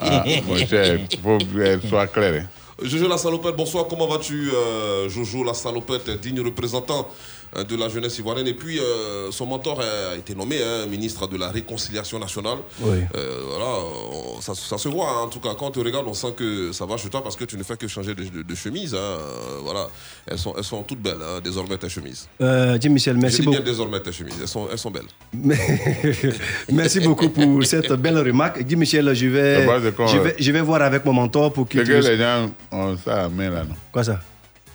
Ah, 0.00 0.24
mon 0.46 0.56
cher, 0.56 1.00
faut 1.22 1.38
qu'elle 1.38 1.80
soit 1.88 2.06
claire. 2.08 2.46
Jojo 2.82 3.08
la 3.08 3.16
salopette, 3.18 3.56
bonsoir, 3.56 3.86
comment 3.88 4.06
vas-tu 4.08 4.50
euh, 4.52 5.08
Jojo 5.08 5.44
la 5.44 5.54
salopette, 5.54 6.10
digne 6.20 6.40
représentant 6.40 7.08
de 7.56 7.76
la 7.76 7.88
jeunesse 7.88 8.18
ivoirienne. 8.18 8.46
Et 8.46 8.54
puis, 8.54 8.78
euh, 8.78 9.30
son 9.30 9.46
mentor 9.46 9.80
a 9.80 10.16
été 10.16 10.34
nommé 10.34 10.56
hein, 10.62 10.86
ministre 10.86 11.26
de 11.26 11.36
la 11.36 11.50
Réconciliation 11.50 12.18
nationale. 12.18 12.58
Oui. 12.80 12.98
Euh, 13.14 13.40
voilà, 13.48 13.66
on- 14.10 14.40
ça, 14.40 14.54
ça 14.54 14.78
se 14.78 14.88
voit, 14.88 15.08
hein. 15.10 15.22
en 15.24 15.28
tout 15.28 15.38
cas, 15.40 15.50
quand 15.58 15.66
on 15.66 15.70
te 15.70 15.80
regarde, 15.80 16.06
on 16.08 16.14
sent 16.14 16.32
que 16.36 16.72
ça 16.72 16.86
va 16.86 16.96
chez 16.96 17.08
toi 17.10 17.22
parce 17.22 17.36
que 17.36 17.44
tu 17.44 17.56
ne 17.56 17.62
fais 17.62 17.76
que 17.76 17.86
changer 17.88 18.14
de, 18.14 18.24
de- 18.24 18.42
de 18.42 18.54
chemise. 18.54 18.94
hein. 18.94 18.98
Euh, 18.98 19.58
voilà, 19.62 19.88
elles 20.26 20.38
sont, 20.38 20.54
elles 20.56 20.64
sont 20.64 20.82
toutes 20.82 21.00
belles, 21.02 21.16
hein, 21.22 21.40
désormais 21.44 21.76
tes 21.78 21.88
chemises. 21.88 22.26
Euh, 22.40 22.78
Jim 22.80 22.90
Michel, 22.90 23.16
Je 23.16 23.20
merci 23.20 23.36
dis 23.42 23.46
bien 23.48 23.58
beaucoup. 23.58 23.70
désormais 23.70 24.00
tes 24.00 24.12
chemises, 24.12 24.36
elles 24.40 24.48
sont, 24.48 24.68
elles 24.72 24.78
sont 24.78 24.90
belles. 24.90 25.10
merci 26.72 27.00
beaucoup 27.00 27.28
pour 27.28 27.64
cette 27.64 27.92
belle 27.92 28.18
remarque. 28.18 28.62
Guy 28.62 28.76
Michel, 28.76 29.12
je 29.14 29.26
vais, 29.26 29.64
je 29.64 30.18
vais, 30.18 30.34
je 30.38 30.52
vais 30.52 30.60
voir 30.60 30.82
avec 30.82 31.04
mon 31.04 31.12
mentor 31.12 31.52
pour 31.52 31.68
qu'il 31.68 31.80
les 31.82 32.16
gens 32.18 32.50
ont 32.70 32.96
ça 32.96 33.24
à 33.24 33.28
main 33.28 33.50
là, 33.50 33.64
non? 33.64 33.74
Quoi 33.92 34.04
ça? 34.04 34.20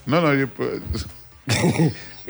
Non, 0.05 0.22
non, 0.22 0.38
je 0.39 0.46
peux. 0.46 0.79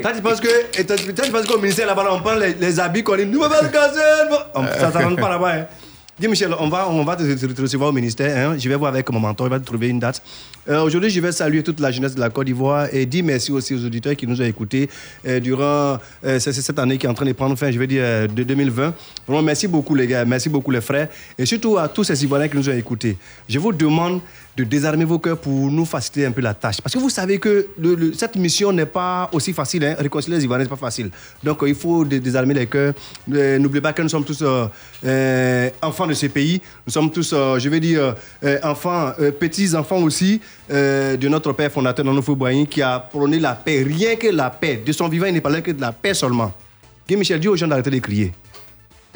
Toi, 0.02 0.12
tu 0.16 0.22
penses 0.22 0.40
que, 0.40 0.84
toi, 0.84 0.96
tu 1.26 1.32
penses 1.32 1.46
qu'au 1.48 1.58
ministère 1.60 1.88
là-bas, 1.88 2.04
là, 2.04 2.14
on 2.14 2.20
prend 2.20 2.36
les, 2.36 2.54
les 2.54 2.80
habits 2.80 3.02
qu'on 3.04 3.16
dit, 3.18 3.26
nous, 3.26 3.40
on 3.40 3.48
va 3.48 3.62
le 3.62 3.70
casser. 3.70 4.00
on- 4.54 4.64
Ça 4.66 4.92
ne 5.00 5.06
rentre 5.06 5.20
pas 5.22 5.30
là-bas. 5.30 5.54
Hein. 5.56 5.66
Dis, 6.20 6.28
Michel, 6.28 6.52
on 6.60 6.68
va, 6.68 6.88
on 6.90 7.04
va 7.04 7.16
te, 7.16 7.22
te- 7.24 7.46
te 7.46 7.62
recevoir 7.62 7.90
au 7.90 7.94
ministère. 7.94 8.36
hein. 8.52 8.56
Je 8.58 8.68
vais 8.70 8.76
voir 8.76 8.92
avec 8.92 9.08
mon 9.12 9.20
mentor, 9.20 9.48
il 9.48 9.50
va 9.52 9.60
te 9.60 9.66
trouver 9.66 9.90
une 9.90 10.00
date. 10.00 10.22
Euh, 10.68 10.82
Aujourd'hui, 10.82 11.10
je 11.12 11.20
vais 11.20 11.32
saluer 11.32 11.62
toute 11.64 11.80
la 11.80 11.92
jeunesse 11.92 12.16
de 12.16 12.20
la 12.20 12.30
Côte 12.32 12.46
d'Ivoire 12.48 12.88
et 12.92 13.06
dire 13.06 13.24
merci 13.24 13.52
aussi 13.52 13.74
aux 13.76 13.86
auditeurs 13.86 14.16
qui 14.16 14.26
nous 14.28 14.40
ont 14.42 14.46
écoutés 14.46 14.90
euh, 15.28 15.40
durant 15.40 15.98
euh, 16.26 16.40
cette 16.40 16.78
année 16.80 16.98
qui 16.98 17.06
est 17.06 17.10
en 17.10 17.14
train 17.14 17.26
de 17.26 17.34
prendre 17.34 17.56
fin, 17.56 17.70
je 17.72 17.78
vais 17.78 17.86
dire, 17.88 18.02
euh, 18.04 18.28
de 18.28 18.42
2020. 18.44 18.94
Vraiment, 19.28 19.44
merci 19.44 19.68
beaucoup, 19.68 19.94
les 19.94 20.08
gars. 20.08 20.26
Merci 20.26 20.50
beaucoup, 20.50 20.72
les 20.72 20.82
frères. 20.82 21.08
Et 21.38 21.46
surtout 21.46 21.78
à 21.78 21.88
tous 21.88 22.04
ces 22.04 22.24
Ivoiriens 22.24 22.48
qui 22.48 22.58
nous 22.58 22.68
ont 22.70 22.74
écoutés. 22.74 23.16
Je 23.48 23.60
vous 23.60 23.72
demande 23.72 24.20
de 24.58 24.64
désarmer 24.64 25.06
vos 25.06 25.20
cœurs 25.20 25.38
pour 25.38 25.70
nous 25.72 25.86
faciliter 25.86 26.26
un 26.26 26.32
peu 26.32 26.42
la 26.42 26.56
tâche. 26.56 26.82
Parce 26.82 26.92
que 26.94 26.98
vous 27.00 27.12
savez 27.12 27.38
que 27.38 27.68
cette 28.18 28.36
mission 28.38 28.74
n'est 28.74 28.88
pas 28.88 29.30
aussi 29.32 29.54
facile. 29.54 29.84
Hein. 29.86 29.96
Réconcilier 30.00 30.38
les 30.38 30.44
Ivoiriens, 30.46 30.64
n'est 30.66 30.70
pas 30.70 30.76
facile. 30.76 31.12
Donc, 31.44 31.62
euh, 31.62 31.70
il 31.70 31.76
faut 31.76 32.04
dé- 32.04 32.20
désarmer 32.20 32.56
les 32.56 32.66
cœurs. 32.66 32.96
Euh, 33.32 33.60
N'oubliez 33.60 33.82
pas 33.82 33.94
que 33.94 34.02
nous 34.02 34.10
sommes 34.10 34.26
tous 34.26 34.44
euh, 34.44 35.70
enfants 35.82 36.08
de 36.08 36.14
ce 36.16 36.26
pays. 36.26 36.60
Nous 36.88 36.92
sommes 36.92 37.12
tous, 37.12 37.30
je 37.34 37.70
vais 37.70 37.80
dire, 37.80 38.16
enfants, 38.64 39.12
petits-enfants 39.40 40.02
aussi 40.02 40.42
de 40.70 41.28
notre 41.28 41.54
père 41.54 41.72
fondateur, 41.72 42.04
Nonofo 42.04 42.36
Boigny, 42.36 42.66
qui 42.66 42.82
a 42.82 43.00
prôné 43.00 43.38
la 43.40 43.54
paix. 43.54 43.84
Rien 43.84 44.16
que 44.16 44.28
la 44.28 44.50
paix. 44.50 44.82
De 44.84 44.92
son 44.92 45.08
vivant, 45.08 45.28
il 45.28 45.36
ne 45.36 45.40
parlait 45.40 45.62
que 45.62 45.72
de 45.72 45.82
la 45.82 45.92
paix 45.92 46.14
seulement. 46.16 46.52
Guy 47.08 47.16
Michel 47.16 47.40
dit 47.40 47.48
aux 47.48 47.56
gens 47.56 47.68
d'arrêter 47.68 47.90
de 47.92 48.00
crier. 48.00 48.34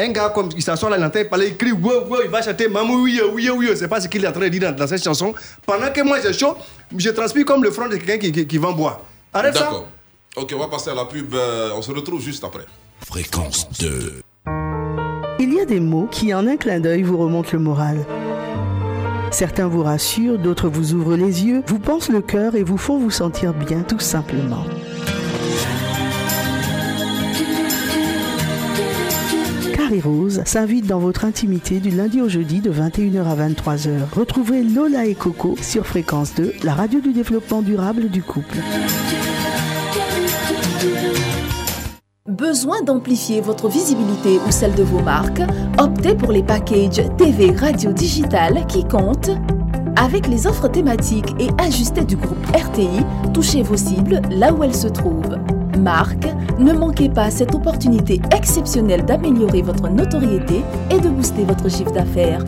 Un 0.04 0.10
gars 0.10 0.30
comme 0.34 0.50
il 0.56 0.64
s'assoit 0.64 0.90
là, 0.90 0.98
il 0.98 1.04
entend 1.04 1.20
parler, 1.30 1.50
il 1.50 1.58
crie, 1.58 1.72
wow, 1.72 2.06
wow, 2.08 2.22
il 2.24 2.30
va 2.30 2.42
chanter 2.42 2.68
Mamou, 2.68 3.04
oui, 3.04 3.22
oui, 3.34 3.50
oui, 3.56 3.70
c'est 3.76 3.88
pas 3.88 4.02
ce 4.02 4.08
qu'il 4.08 4.24
est 4.24 4.28
en 4.28 4.32
train 4.32 4.42
de 4.42 4.48
dire 4.48 4.62
dans, 4.72 4.76
dans 4.76 4.88
cette 4.88 5.04
chanson. 5.04 5.32
Pendant 5.66 5.92
que 5.92 6.02
moi 6.02 6.18
j'ai 6.24 6.34
chaud, 6.34 6.58
je 6.98 7.10
transpire 7.12 7.46
comme 7.46 7.64
le 7.64 7.70
front 7.70 7.88
de 7.88 7.98
quelqu'un 7.98 8.18
qui, 8.18 8.32
qui, 8.32 8.48
qui 8.48 8.58
vend 8.58 8.72
boire. 8.74 9.02
Arrête 9.32 9.54
ça. 9.56 9.66
D'accord. 9.66 9.88
Ok, 10.36 10.54
on 10.56 10.60
va 10.60 10.68
passer 10.70 10.90
à 10.90 10.96
la 10.96 11.06
pub. 11.06 11.34
euh, 11.36 11.70
on 11.76 11.82
se 11.84 11.92
retrouve 11.92 12.20
juste 12.22 12.44
après. 12.44 12.66
Fréquence 13.06 13.68
2. 13.80 14.22
Il 15.40 15.54
y 15.54 15.60
a 15.60 15.66
des 15.66 15.80
mots 15.80 16.08
qui, 16.10 16.34
en 16.34 16.48
un 16.48 16.58
clin 16.58 16.80
d'œil, 16.80 17.04
vous 17.04 17.18
remontent 17.18 17.50
le 17.54 17.60
moral. 17.60 18.06
Certains 19.32 19.68
vous 19.68 19.84
rassurent, 19.84 20.38
d'autres 20.40 20.68
vous 20.68 20.94
ouvrent 20.94 21.16
les 21.16 21.46
yeux, 21.46 21.64
vous 21.68 21.80
pensent 21.80 22.10
le 22.10 22.22
cœur 22.22 22.56
et 22.56 22.64
vous 22.64 22.78
font 22.78 22.98
vous 22.98 23.12
sentir 23.12 23.54
bien, 23.54 23.82
tout 23.82 24.00
simplement. 24.00 24.66
Carré 29.92 30.02
Rose 30.02 30.42
s'invite 30.46 30.88
dans 30.88 31.00
votre 31.00 31.26
intimité 31.26 31.82
du 31.82 31.90
lundi 31.90 32.22
au 32.22 32.30
jeudi 32.30 32.62
de 32.62 32.72
21h 32.72 33.26
à 33.26 33.36
23h. 33.36 33.90
Retrouvez 34.16 34.64
Lola 34.64 35.06
et 35.06 35.16
Coco 35.16 35.58
sur 35.62 35.86
Fréquence 35.86 36.34
2, 36.36 36.54
la 36.64 36.74
radio 36.74 37.02
du 37.02 37.12
développement 37.12 37.62
durable 37.62 38.08
du 38.08 38.24
couple. 38.24 38.60
Besoin 42.26 42.82
d'amplifier 42.84 43.42
votre 43.42 43.68
visibilité 43.68 44.40
ou 44.48 44.52
celle 44.52 44.76
de 44.76 44.84
vos 44.84 45.02
marques? 45.02 45.42
Optez 45.78 46.16
pour 46.16 46.32
les 46.32 46.44
packages 46.44 47.02
TV 47.18 47.52
radio 47.52 47.92
digital 47.92 48.66
qui 48.68 48.86
comptent. 48.86 49.32
Avec 49.98 50.28
les 50.28 50.48
offres 50.48 50.70
thématiques 50.70 51.36
et 51.38 51.50
ajustées 51.62 52.06
du 52.06 52.16
groupe 52.16 52.46
RTI, 52.56 53.04
touchez 53.34 53.62
vos 53.62 53.76
cibles 53.76 54.22
là 54.30 54.54
où 54.54 54.64
elles 54.64 54.74
se 54.74 54.88
trouvent. 54.88 55.38
Marque, 55.80 56.28
ne 56.60 56.74
manquez 56.74 57.10
pas 57.10 57.32
cette 57.32 57.56
opportunité 57.56 58.22
exceptionnelle 58.36 59.06
d'améliorer 59.06 59.62
votre 59.62 59.90
notoriété 59.90 60.62
et 60.90 61.00
de 61.00 61.10
booster 61.10 61.44
votre 61.44 61.70
chiffre 61.70 61.92
d'affaires. 61.92 62.44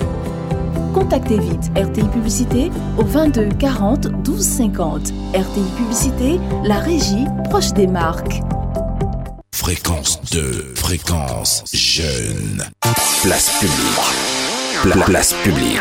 Contactez 0.93 1.39
vite 1.39 1.71
RTI 1.75 2.07
Publicité 2.09 2.71
au 2.97 3.03
22 3.03 3.49
40 3.59 4.07
12 4.23 4.41
50. 4.41 5.01
RTI 5.33 5.61
Publicité, 5.77 6.39
la 6.63 6.75
régie 6.75 7.25
proche 7.49 7.73
des 7.73 7.87
marques. 7.87 8.41
Fréquence 9.55 10.19
2. 10.31 10.73
Fréquence 10.75 11.63
jeune. 11.73 12.63
Place 13.23 13.49
publique. 13.59 14.83
Pla- 14.83 15.05
place 15.05 15.33
publique. 15.43 15.79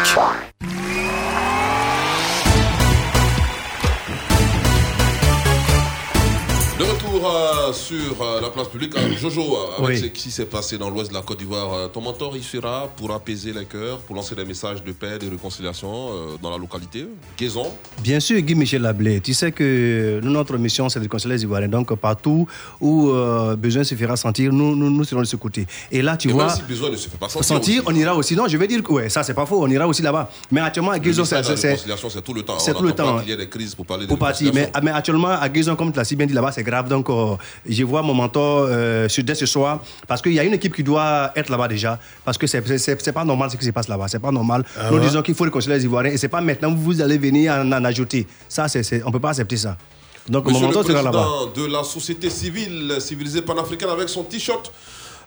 Sur 7.73 8.21
euh, 8.23 8.41
la 8.41 8.51
place 8.51 8.69
publique, 8.69 8.97
Alors, 8.97 9.11
Jojo, 9.17 9.41
euh, 9.43 9.83
avec 9.85 9.89
Oui. 9.89 9.99
ce 9.99 10.07
qui 10.07 10.31
s'est 10.31 10.45
passé 10.47 10.79
dans 10.79 10.91
l'ouest 10.91 11.11
de 11.11 11.15
la 11.15 11.23
Côte 11.23 11.39
d'Ivoire, 11.39 11.73
euh, 11.75 11.89
ton 11.89 12.01
mentor 12.01 12.37
il 12.37 12.43
sera 12.43 12.89
pour 12.97 13.13
apaiser 13.13 13.53
les 13.53 13.65
cœurs, 13.65 13.99
pour 13.99 14.17
lancer 14.17 14.35
des 14.35 14.45
messages 14.45 14.83
de 14.83 14.93
paix, 14.93 15.19
de 15.19 15.29
réconciliation 15.31 15.89
euh, 16.13 16.27
dans 16.43 16.51
la 16.51 16.59
localité. 16.59 17.07
Gaison, 17.39 17.67
Bien 18.03 18.21
sûr, 18.21 18.41
Guy 18.41 18.55
Michel 18.55 18.83
Lablé, 18.83 19.21
tu 19.21 19.35
sais 19.35 19.53
que 19.53 20.21
notre 20.23 20.57
mission, 20.57 20.89
c'est 20.89 20.99
de 20.99 21.05
réconcilier 21.05 21.35
les 21.35 21.43
Ivoiriens. 21.43 21.69
Donc, 21.69 21.95
partout 21.95 22.47
où 22.81 23.11
euh, 23.11 23.57
besoin 23.57 23.85
se 23.85 23.95
fera 23.95 24.17
sentir, 24.17 24.53
nous, 24.53 24.75
nous, 24.77 24.91
nous 24.91 25.05
serons 25.05 25.21
de 25.21 25.27
ce 25.27 25.37
côté. 25.37 25.67
Et 25.91 26.03
là, 26.03 26.17
tu 26.17 26.29
et 26.29 26.33
vois. 26.33 26.47
même 26.47 26.57
si 26.57 26.63
besoin 26.63 26.91
ne 26.91 26.97
se 26.97 27.09
fait 27.09 27.17
pas 27.19 27.29
sentir. 27.29 27.47
sentir, 27.57 27.83
on 27.87 27.95
ira 27.95 28.15
aussi. 28.15 28.35
Non, 28.37 28.47
je 28.49 28.57
vais 28.57 28.67
dire 28.67 28.83
que 28.83 28.93
ouais, 28.93 29.09
ça, 29.09 29.23
c'est 29.23 29.35
pas 29.35 29.47
faux, 29.47 29.63
on 29.63 29.69
ira 29.71 29.87
aussi 29.87 30.03
là-bas. 30.03 30.31
Mais 30.51 30.61
actuellement, 30.61 30.93
à 30.93 30.99
message 30.99 31.45
c'est. 31.45 31.53
de 31.53 31.57
c'est- 31.57 32.23
tout 32.23 32.35
le 32.35 32.43
temps. 32.43 32.59
c'est 32.59 32.75
tout 32.75 32.83
le 32.83 32.93
temps. 32.93 33.19
qu'il 33.21 33.31
y 33.31 33.33
ait 33.33 33.37
des 33.37 33.49
crises 33.49 33.75
pour 33.75 33.87
parler 33.87 34.05
de 34.05 34.09
pour 34.09 34.19
partir. 34.19 34.53
Mais, 34.55 34.71
mais 34.83 34.91
actuellement, 34.91 35.29
à 35.29 35.49
Guizon, 35.49 35.77
comme 35.77 35.93
tu 35.93 35.99
l'as 35.99 36.05
si 36.05 36.17
bien 36.17 36.27
dit 36.27 36.33
là-bas, 36.35 36.53
c'est 36.53 36.63
grave. 36.63 36.89
Donc, 36.89 37.09
euh, 37.11 37.37
je 37.69 37.85
vois 37.85 38.03
mon 38.03 38.15
mentor 38.15 38.67
euh, 38.69 39.09
sur- 39.09 39.25
dès 39.25 39.35
ce 39.35 39.47
soir. 39.47 39.81
Parce 40.09 40.21
qu'il 40.23 40.33
y 40.33 40.41
a 40.41 40.45
une 40.45 40.55
équipe 40.55 40.75
qui 40.75 40.83
doit 40.83 41.33
être 41.37 41.49
là-bas 41.51 41.69
déjà. 41.69 41.99
Parce 42.25 42.37
que 42.39 42.47
c'est- 42.47 42.79
c'est 42.79 43.13
pas 43.13 43.25
normal 43.25 43.51
ce 43.51 43.57
qui 43.57 43.65
se 43.65 43.71
passe 43.71 43.89
là-bas. 43.89 44.09
C'est 44.09 44.19
pas 44.19 44.33
normal. 44.33 44.65
Ah 44.79 44.91
Nous 44.91 44.99
ouais? 44.99 45.03
disons 45.07 45.23
qu'il 45.23 45.35
faut 45.35 45.45
réconcilier 45.45 45.77
les 45.77 45.85
Ivoiriens. 45.85 46.13
Et 46.13 46.17
c'est 46.19 46.29
pas 46.29 46.41
maintenant 46.41 46.73
que 46.73 46.79
vous 46.79 47.01
allez 47.01 47.19
venir 47.19 47.53
en, 47.53 47.71
en 47.73 47.85
ajouter. 47.85 48.27
Ça, 48.49 48.69
c'est 48.69 49.03
on 49.05 49.11
peut 49.13 49.21
pas 49.21 49.31
accepter 49.31 49.57
ça. 49.57 49.77
Donc, 50.29 50.47
mon 50.47 50.61
le 50.61 50.67
mentor 50.67 50.85
sera 50.85 51.03
là-bas. 51.03 51.27
de 51.57 51.67
la 51.67 51.83
société 51.83 52.31
civile 52.31 52.97
civilisée 53.01 53.43
panafricaine 53.43 53.89
avec 53.91 54.09
son 54.09 54.23
t-shirt 54.23 54.71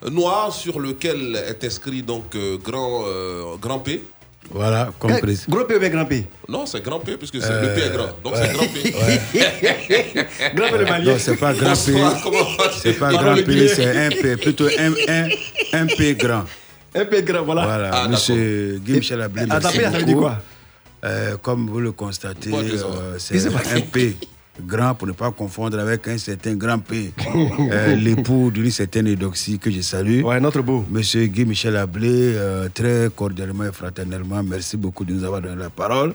noir 0.09 0.53
sur 0.53 0.79
lequel 0.79 1.35
est 1.35 1.63
inscrit 1.65 2.01
donc 2.03 2.35
euh, 2.35 2.57
grand, 2.57 3.03
euh, 3.07 3.55
grand 3.61 3.79
P. 3.79 4.03
Voilà, 4.51 4.89
président. 4.99 5.55
Gros 5.55 5.65
P 5.65 5.75
ou 5.75 5.79
bien 5.79 5.89
grand 5.89 6.05
P 6.05 6.25
Non, 6.47 6.65
c'est 6.65 6.81
grand 6.83 6.99
P 6.99 7.17
puisque 7.17 7.41
c'est 7.41 7.49
Euh, 7.51 7.61
le 7.61 7.73
P 7.75 7.81
est 7.81 7.89
grand. 7.89 8.07
Donc 8.23 8.33
c'est 8.35 8.53
grand 8.53 8.67
P. 8.67 8.91
Grand 10.55 10.69
P 10.69 10.77
le 10.77 10.85
malien. 10.85 11.11
Non, 11.13 11.17
c'est 11.19 11.35
pas 11.35 11.53
grand 11.53 11.73
P. 11.73 11.93
C'est 12.81 12.93
pas 12.93 13.11
grand 13.11 13.35
P, 13.35 13.67
c'est 13.67 14.05
un 14.05 14.09
P, 14.09 14.37
plutôt 14.37 14.67
un, 14.67 14.93
un, 15.09 15.27
un 15.73 15.85
P 15.87 16.15
grand. 16.15 16.43
Un 16.93 17.05
P 17.05 17.23
grand, 17.23 17.43
voilà. 17.43 17.63
Voilà, 17.65 17.91
Ah, 17.93 18.07
monsieur 18.07 18.79
Guy 18.85 18.93
Michel 18.93 19.21
Ablé, 19.21 19.43
Attends, 19.49 19.69
ça 19.69 19.89
veut 19.89 20.03
dire 20.03 20.17
quoi? 20.17 20.37
Euh, 21.03 21.37
comme 21.41 21.69
vous 21.69 21.79
le 21.81 21.91
constatez, 21.91 22.51
euh, 22.53 23.15
c'est 23.19 23.45
un 23.47 23.81
P 23.81 24.15
grand 24.61 24.95
pour 24.95 25.07
ne 25.07 25.13
pas 25.13 25.31
confondre 25.31 25.79
avec 25.79 26.07
un 26.07 26.17
certain 26.17 26.55
grand 26.55 26.79
P, 26.79 27.11
euh, 27.59 27.95
l'époux 27.95 28.51
d'une 28.51 28.71
certaine 28.71 29.11
Eudoxie 29.11 29.59
que 29.59 29.71
je 29.71 29.81
salue. 29.81 30.23
Ouais, 30.23 30.39
notre 30.39 30.61
beau. 30.61 30.85
Monsieur 30.89 31.25
Guy 31.25 31.45
Michel 31.45 31.75
Ablé, 31.75 32.09
euh, 32.11 32.69
très 32.73 33.09
cordialement 33.15 33.65
et 33.65 33.71
fraternellement, 33.71 34.41
merci 34.43 34.77
beaucoup 34.77 35.05
de 35.05 35.13
nous 35.13 35.23
avoir 35.23 35.41
donné 35.41 35.55
la 35.55 35.69
parole. 35.69 36.13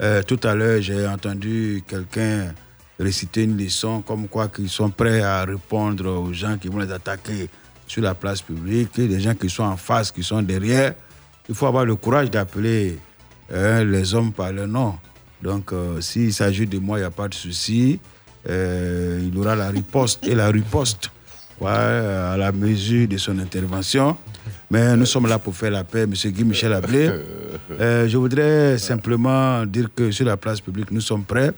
Euh, 0.00 0.22
tout 0.22 0.40
à 0.44 0.54
l'heure, 0.54 0.80
j'ai 0.80 1.06
entendu 1.06 1.82
quelqu'un 1.86 2.52
réciter 2.98 3.44
une 3.44 3.56
leçon 3.56 4.02
comme 4.02 4.28
quoi 4.28 4.48
qu'ils 4.48 4.68
sont 4.68 4.90
prêts 4.90 5.22
à 5.22 5.44
répondre 5.44 6.06
aux 6.06 6.32
gens 6.32 6.56
qui 6.58 6.68
vont 6.68 6.78
les 6.78 6.92
attaquer 6.92 7.48
sur 7.86 8.02
la 8.02 8.14
place 8.14 8.42
publique, 8.42 9.00
des 9.00 9.20
gens 9.20 9.34
qui 9.34 9.48
sont 9.48 9.64
en 9.64 9.76
face, 9.76 10.12
qui 10.12 10.22
sont 10.22 10.42
derrière. 10.42 10.94
Il 11.48 11.54
faut 11.54 11.66
avoir 11.66 11.84
le 11.84 11.96
courage 11.96 12.30
d'appeler 12.30 12.98
euh, 13.50 13.84
les 13.84 14.14
hommes 14.14 14.32
par 14.32 14.52
leur 14.52 14.68
nom. 14.68 14.94
Donc, 15.42 15.72
euh, 15.72 16.00
s'il 16.00 16.32
s'agit 16.32 16.66
de 16.66 16.78
moi, 16.78 16.98
il 16.98 17.02
n'y 17.02 17.06
a 17.06 17.10
pas 17.10 17.28
de 17.28 17.34
souci. 17.34 18.00
Euh, 18.48 19.20
il 19.22 19.38
aura 19.38 19.54
la 19.54 19.68
riposte 19.68 20.26
et 20.26 20.34
la 20.34 20.48
riposte 20.48 21.10
ouais, 21.60 21.70
à 21.70 22.36
la 22.36 22.52
mesure 22.52 23.08
de 23.08 23.16
son 23.16 23.38
intervention. 23.38 24.16
Mais 24.70 24.96
nous 24.96 25.06
sommes 25.06 25.26
là 25.26 25.38
pour 25.38 25.54
faire 25.56 25.70
la 25.70 25.84
paix, 25.84 26.02
M. 26.02 26.12
Guy 26.12 26.44
Michel 26.44 26.72
Ablé. 26.72 27.10
Euh, 27.80 28.08
je 28.08 28.16
voudrais 28.16 28.78
simplement 28.78 29.66
dire 29.66 29.88
que 29.94 30.10
sur 30.10 30.24
la 30.24 30.38
place 30.38 30.58
publique, 30.60 30.90
nous 30.90 31.02
sommes 31.02 31.24
prêts 31.24 31.52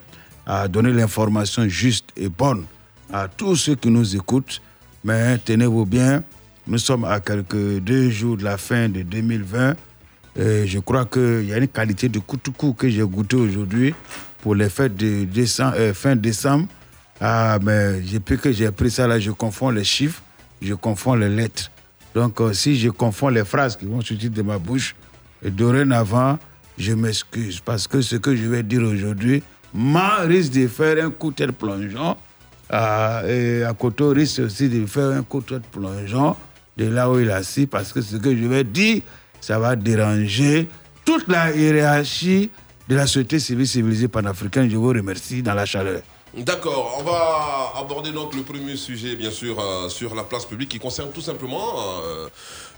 à 0.45 0.67
donner 0.67 0.93
l'information 0.93 1.69
juste 1.69 2.07
et 2.17 2.29
bonne 2.29 2.65
à 3.13 3.29
tous 3.29 3.55
ceux 3.55 3.75
qui 3.77 3.91
nous 3.91 4.17
écoutent. 4.17 4.61
Mais 5.05 5.39
tenez-vous 5.39 5.87
bien, 5.87 6.25
nous 6.67 6.79
sommes 6.79 7.05
à 7.05 7.21
quelques 7.21 7.79
deux 7.79 8.11
jours 8.11 8.37
de 8.37 8.45
la 8.45 8.57
fin 8.57 8.89
de 8.89 9.03
2020. 9.03 9.77
Et 10.39 10.67
je 10.67 10.79
crois 10.79 11.07
qu'il 11.07 11.47
y 11.47 11.53
a 11.53 11.59
une 11.59 11.69
qualité 11.69 12.09
de 12.09 12.19
coutoukou 12.19 12.73
que 12.73 12.89
j'ai 12.89 13.03
goûté 13.03 13.37
aujourd'hui 13.37 13.95
pour 14.43 14.55
les 14.55 14.69
fêtes 14.69 14.97
de 14.97 15.27
euh, 15.61 15.95
fin 15.95 16.17
décembre. 16.17 16.67
Ah, 17.21 17.59
mais 17.63 18.01
depuis 18.01 18.39
que 18.39 18.53
j'ai 18.53 18.71
pris 18.71 18.91
ça 18.91 19.07
là, 19.07 19.19
je 19.19 19.31
confonds 19.31 19.71
les 19.71 19.85
chiffres, 19.85 20.23
je 20.63 20.75
confonds 20.75 21.15
les 21.15 21.29
lettres. 21.29 21.71
Donc, 22.15 22.41
euh, 22.41 22.53
si 22.53 22.79
je 22.79 22.89
confonds 22.89 23.29
les 23.29 23.45
phrases 23.45 23.77
qui 23.77 23.85
vont 23.85 24.01
sortir 24.01 24.31
de 24.31 24.43
ma 24.43 24.59
bouche, 24.59 24.95
dorénavant, 25.45 26.39
je 26.79 26.93
m'excuse 26.93 27.61
parce 27.61 27.87
que 27.87 28.01
ce 28.01 28.17
que 28.17 28.35
je 28.35 28.47
vais 28.47 28.63
dire 28.63 28.83
aujourd'hui 28.83 29.43
m'a 29.75 30.21
risque 30.21 30.53
de 30.53 30.67
faire 30.67 31.05
un 31.05 31.11
coup 31.11 31.31
de 31.31 31.47
plongeon. 31.47 32.17
Ah, 32.71 33.23
et 33.27 33.65
à 33.65 33.75
côté 33.75 34.05
risque 34.05 34.41
aussi 34.41 34.69
de 34.69 34.87
faire 34.87 35.11
un 35.11 35.23
coup 35.23 35.41
de 35.41 35.61
plongeon 35.73 36.37
de 36.77 36.87
là 36.87 37.11
où 37.11 37.19
il 37.19 37.31
assis 37.31 37.67
parce 37.67 37.93
que 37.93 38.01
ce 38.01 38.17
que 38.17 38.35
je 38.35 38.47
vais 38.47 38.65
dire, 38.65 39.03
ça 39.41 39.59
va 39.59 39.77
déranger 39.77 40.69
toute 41.05 41.29
la 41.29 41.55
hiérarchie 41.55 42.51
de 42.89 42.97
la 42.97 43.07
société 43.07 43.39
civile 43.39 43.69
civilisée 43.69 44.09
panafricaine. 44.09 44.69
Je 44.71 44.77
vous 44.77 44.89
remercie 44.89 45.43
dans 45.43 45.55
la 45.55 45.67
chaleur. 45.67 46.03
D'accord, 46.37 46.97
on 46.97 47.03
va 47.03 47.73
aborder 47.81 48.13
donc 48.13 48.37
le 48.37 48.43
premier 48.43 48.77
sujet, 48.77 49.17
bien 49.17 49.33
sûr, 49.33 49.59
euh, 49.59 49.89
sur 49.89 50.15
la 50.15 50.23
place 50.23 50.45
publique 50.45 50.69
qui 50.69 50.79
concerne 50.79 51.11
tout 51.11 51.21
simplement 51.21 51.75
euh, 52.05 52.29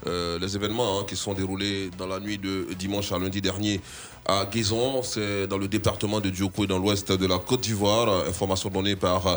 euh, 0.07 0.39
les 0.39 0.57
événements 0.57 1.01
hein, 1.01 1.05
qui 1.07 1.17
se 1.17 1.25
sont 1.25 1.35
déroulés 1.35 1.91
dans 1.99 2.07
la 2.07 2.19
nuit 2.19 2.39
de 2.39 2.69
dimanche 2.79 3.13
à 3.13 3.19
lundi 3.19 3.43
dernier 3.43 3.83
à 4.25 4.47
Guézon, 4.47 5.03
c'est 5.03 5.47
dans 5.47 5.59
le 5.59 5.67
département 5.67 6.21
de 6.21 6.31
Djoko 6.33 6.67
dans 6.67 6.79
l'ouest 6.79 7.11
de 7.11 7.27
la 7.27 7.39
Côte 7.39 7.63
d'Ivoire. 7.63 8.27
Information 8.29 8.71
donnée 8.71 8.95
par 8.95 9.27
euh, 9.27 9.37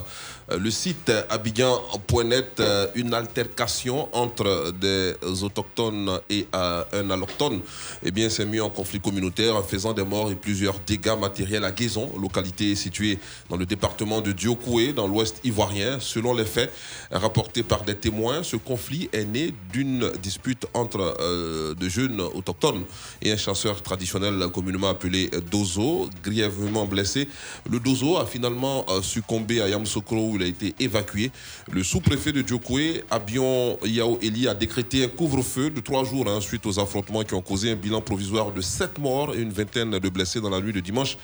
le 0.60 0.70
site 0.70 1.12
abidjan.net, 1.30 2.60
euh, 2.60 2.88
une 2.94 3.14
altercation 3.14 4.08
entre 4.14 4.72
des 4.80 5.14
autochtones 5.42 6.20
et 6.30 6.48
euh, 6.54 6.84
un 6.94 7.10
allochtone 7.10 7.62
eh 8.04 8.12
bien, 8.12 8.30
s'est 8.30 8.46
mis 8.46 8.60
en 8.60 8.70
conflit 8.70 9.00
communautaire, 9.00 9.64
faisant 9.66 9.94
des 9.94 10.04
morts 10.04 10.32
et 10.32 10.36
plusieurs 10.36 10.80
dégâts 10.86 11.18
matériels 11.20 11.66
à 11.66 11.72
Guézon, 11.72 12.12
localité 12.20 12.76
située 12.76 13.18
dans 13.50 13.58
le 13.58 13.66
département 13.66 14.22
de 14.22 14.32
Diokoué, 14.32 14.94
dans 14.94 15.08
l'ouest 15.08 15.40
ivoirien. 15.44 16.00
Selon 16.00 16.36
les 16.36 16.46
faits 16.46 16.72
rapportés 17.12 17.64
par 17.64 17.84
des 17.84 17.96
témoins, 17.96 18.44
ce 18.44 18.56
conflit 18.56 19.10
est 19.14 19.26
né 19.26 19.54
d'une 19.72 20.12
dispute 20.22 20.68
entre 20.74 21.16
euh, 21.20 21.74
de 21.74 21.90
jeunes 21.90 22.22
autochtones 22.22 22.84
et 23.22 23.32
un 23.32 23.38
chasseur 23.38 23.82
traditionnel 23.82 24.48
appelé 24.84 25.30
Dozo, 25.52 26.10
grièvement 26.24 26.86
blessé. 26.86 27.28
Le 27.70 27.80
Dozo 27.80 28.18
a 28.18 28.26
finalement 28.26 28.86
euh, 28.90 29.02
succombé 29.02 29.62
à 29.62 29.70
Yamsokro 29.70 30.32
où 30.32 30.36
il 30.36 30.44
a 30.44 30.48
été 30.48 30.76
évacué. 30.80 31.32
Le 31.72 31.84
sous-préfet 31.84 32.32
de 32.32 32.42
Diokoué, 32.42 33.04
Abion 33.10 33.78
Yao 33.86 34.20
Eli, 34.22 34.48
a 34.48 34.54
décrété 34.54 35.04
un 35.04 35.08
couvre-feu 35.08 35.70
de 35.70 35.80
trois 35.80 36.04
jours 36.04 36.28
hein, 36.28 36.42
suite 36.42 36.66
aux 36.66 36.80
affrontements 36.80 37.24
qui 37.24 37.34
ont 37.34 37.42
causé 37.42 37.72
un 37.72 37.76
bilan 37.76 38.02
provisoire 38.02 38.52
de 38.52 38.62
sept 38.62 39.00
morts 39.00 39.34
et 39.34 39.40
une 39.40 39.52
vingtaine 39.52 39.92
de 40.00 40.10
blessés 40.10 40.42
dans 40.42 40.50
la 40.50 40.62
nuit 40.62 40.74
de 40.74 40.80
dimanche 40.80 41.18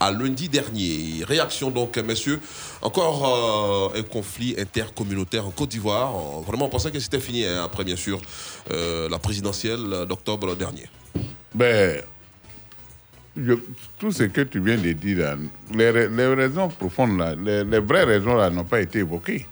à 0.00 0.10
lundi 0.10 0.48
dernier. 0.48 1.24
Réaction 1.24 1.70
donc, 1.70 1.96
messieurs. 1.98 2.40
Encore 2.82 3.92
euh, 3.94 3.98
un 3.98 4.02
conflit 4.02 4.54
intercommunautaire 4.58 5.46
en 5.46 5.50
Côte 5.50 5.70
d'Ivoire. 5.70 6.12
Vraiment, 6.42 6.66
on 6.66 6.68
pensait 6.68 6.90
que 6.90 7.00
c'était 7.00 7.20
fini 7.20 7.44
hein, 7.44 7.64
après, 7.64 7.84
bien 7.84 7.96
sûr, 7.96 8.20
euh, 8.70 9.08
la 9.08 9.18
présidentielle 9.18 10.06
d'octobre 10.08 10.54
dernier. 10.54 10.88
Ben, 11.54 12.02
je- 13.46 13.54
tout 13.98 14.12
ce 14.12 14.24
que 14.24 14.40
tu 14.42 14.60
viens 14.60 14.76
de 14.76 14.92
dire, 14.92 15.18
là, 15.18 15.36
les, 15.74 16.08
les 16.08 16.26
raisons 16.34 16.68
profondes, 16.68 17.18
là, 17.18 17.34
les, 17.34 17.64
les 17.64 17.78
vraies 17.80 18.04
raisons 18.04 18.34
là, 18.36 18.50
n'ont 18.50 18.64
pas 18.64 18.80
été 18.80 19.00
évoquées. 19.00 19.46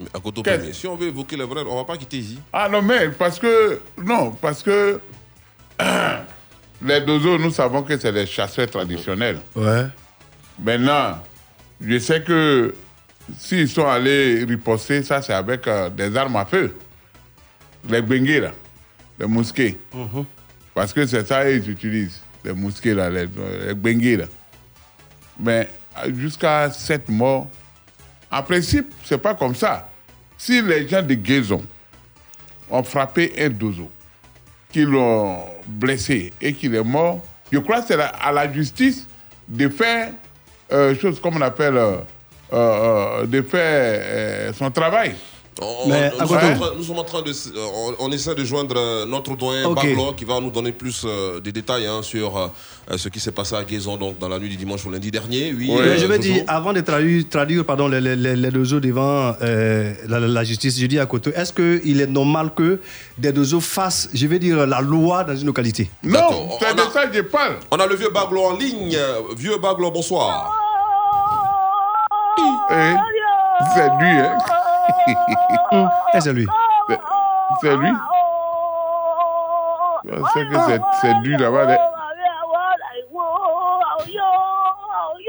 Mais 0.00 0.06
à 0.14 0.20
côté 0.20 0.42
premier, 0.42 0.72
si 0.72 0.86
on 0.86 0.94
veut 0.96 1.08
évoquer 1.08 1.36
les 1.36 1.44
vrais, 1.44 1.62
on 1.66 1.76
va 1.76 1.84
pas 1.84 1.96
quitter 1.96 2.18
ici. 2.18 2.38
Ah 2.52 2.68
non, 2.70 2.82
mais 2.82 3.08
parce 3.10 3.38
que. 3.38 3.80
Non, 4.02 4.30
parce 4.32 4.62
que. 4.62 5.00
les 6.84 7.00
dozos, 7.00 7.38
nous 7.38 7.50
savons 7.50 7.82
que 7.82 7.96
c'est 7.98 8.12
des 8.12 8.26
chasseurs 8.26 8.68
traditionnels. 8.70 9.38
Ouais. 9.56 9.86
Maintenant, 10.62 11.18
je 11.80 11.98
sais 11.98 12.22
que 12.22 12.74
s'ils 13.36 13.68
sont 13.68 13.86
allés 13.86 14.44
riposter, 14.44 15.02
ça 15.02 15.20
c'est 15.22 15.32
avec 15.34 15.66
euh, 15.66 15.90
des 15.90 16.16
armes 16.16 16.36
à 16.36 16.44
feu. 16.44 16.74
Les 17.88 18.02
bengués, 18.02 18.40
là, 18.40 18.52
les 19.18 19.26
mousquets. 19.26 19.76
Parce 20.74 20.92
que 20.92 21.06
c'est 21.06 21.26
ça 21.26 21.44
qu'ils 21.44 21.70
utilisent, 21.70 22.20
les 22.48 22.54
mousquets, 22.54 22.94
là, 22.94 23.10
les, 23.10 23.26
les. 23.26 24.24
Mais 25.40 25.68
jusqu'à 26.16 26.70
sept 26.70 27.08
morts, 27.08 27.48
en 28.30 28.42
principe, 28.42 28.92
c'est 29.04 29.18
pas 29.18 29.34
comme 29.34 29.54
ça. 29.54 29.88
Si 30.36 30.60
les 30.62 30.88
gens 30.88 31.02
de 31.02 31.14
Guézon 31.14 31.62
ont 32.70 32.82
frappé 32.82 33.32
un 33.38 33.48
dozo, 33.48 33.90
qui 34.70 34.84
l'ont 34.84 35.44
blessé 35.66 36.32
et 36.40 36.52
qu'il 36.52 36.74
est 36.74 36.84
mort, 36.84 37.24
je 37.50 37.58
crois 37.58 37.80
que 37.80 37.88
c'est 37.88 38.00
à 38.00 38.32
la 38.32 38.52
justice 38.52 39.06
de 39.48 39.68
faire 39.68 40.12
euh, 40.70 40.94
chose 40.96 41.18
comme 41.20 41.36
on 41.36 41.40
appelle, 41.40 41.76
euh, 41.78 41.96
euh, 42.52 43.26
de 43.26 43.40
faire 43.42 44.54
son 44.54 44.70
travail. 44.70 45.14
On- 45.60 45.88
Mais 45.88 46.12
on- 46.16 46.20
à 46.20 46.22
nous, 46.22 46.28
sommes 46.28 46.36
en 46.36 46.54
train, 46.56 46.70
nous 46.76 46.82
sommes 46.84 46.98
en 46.98 47.04
train 47.04 47.22
de. 47.22 47.30
euh, 47.30 47.66
On, 47.98 48.06
on 48.06 48.12
essaie 48.12 48.34
de 48.34 48.44
joindre 48.44 48.76
euh, 48.76 49.06
notre 49.06 49.34
doyen 49.36 49.66
Ok. 49.66 49.74
Baglo 49.76 50.12
qui 50.12 50.24
va 50.24 50.40
nous 50.40 50.50
donner 50.50 50.70
plus 50.72 51.02
euh, 51.04 51.40
des 51.40 51.50
détails 51.52 51.86
hein, 51.86 52.00
sur 52.02 52.36
euh, 52.38 52.48
ce 52.96 53.08
qui 53.08 53.18
s'est 53.18 53.32
passé 53.32 53.56
à 53.56 53.64
Guézon 53.64 53.96
donc, 53.96 54.18
dans 54.18 54.28
la 54.28 54.38
nuit 54.38 54.48
du 54.50 54.56
dimanche 54.56 54.86
au 54.86 54.90
lundi 54.90 55.10
dernier. 55.10 55.52
Oui, 55.56 55.70
euh, 55.72 55.96
je 55.98 56.06
vais 56.06 56.16
Jojo. 56.16 56.32
dire, 56.34 56.44
avant 56.46 56.72
de 56.72 56.80
traduire, 56.80 57.24
traduire 57.28 57.64
pardon, 57.64 57.88
les, 57.88 58.00
les, 58.00 58.14
les, 58.14 58.36
les 58.36 58.50
deux 58.52 58.80
devant 58.80 59.34
euh, 59.42 59.92
la, 60.06 60.20
la- 60.20 60.28
la 60.28 60.44
justice, 60.44 60.78
je 60.78 60.86
dis 60.86 60.98
à 61.00 61.06
côté, 61.06 61.32
est-ce 61.34 61.52
qu'il 61.52 62.00
est 62.00 62.06
normal 62.06 62.50
que 62.54 62.80
des 63.18 63.32
deux 63.32 63.58
fassent, 63.58 64.08
je 64.14 64.26
vais 64.28 64.38
dire, 64.38 64.64
la 64.66 64.80
loi 64.80 65.24
dans 65.24 65.34
une 65.36 65.46
localité? 65.46 65.90
D'accord. 66.04 66.58
c'est 66.60 66.70
on, 66.70 66.74
de 66.76 66.80
a, 66.82 66.90
ça 66.90 67.06
que 67.08 67.16
je 67.16 67.22
parle. 67.22 67.56
on 67.72 67.76
a 67.78 67.86
le 67.86 67.96
vieux 67.96 68.10
Baglo 68.14 68.42
en 68.44 68.56
ligne. 68.56 68.96
Vieux 69.36 69.58
Baglo, 69.58 69.90
bonsoir. 69.90 70.54
Eh, 72.70 72.94
c'est 73.74 73.88
lui, 73.98 74.08
hein. 74.08 74.36
Eh, 76.14 76.20
c'est 76.20 76.32
lui. 76.32 76.46
C'est- 76.88 77.00
C'est 77.60 77.76
lui. 77.76 77.92
C'est 80.32 80.48
que 80.48 80.58
c'est- 80.66 80.80
c'est 81.00 81.14
lui 81.24 81.36
là-bas. 81.36 81.64
là. 81.64 81.78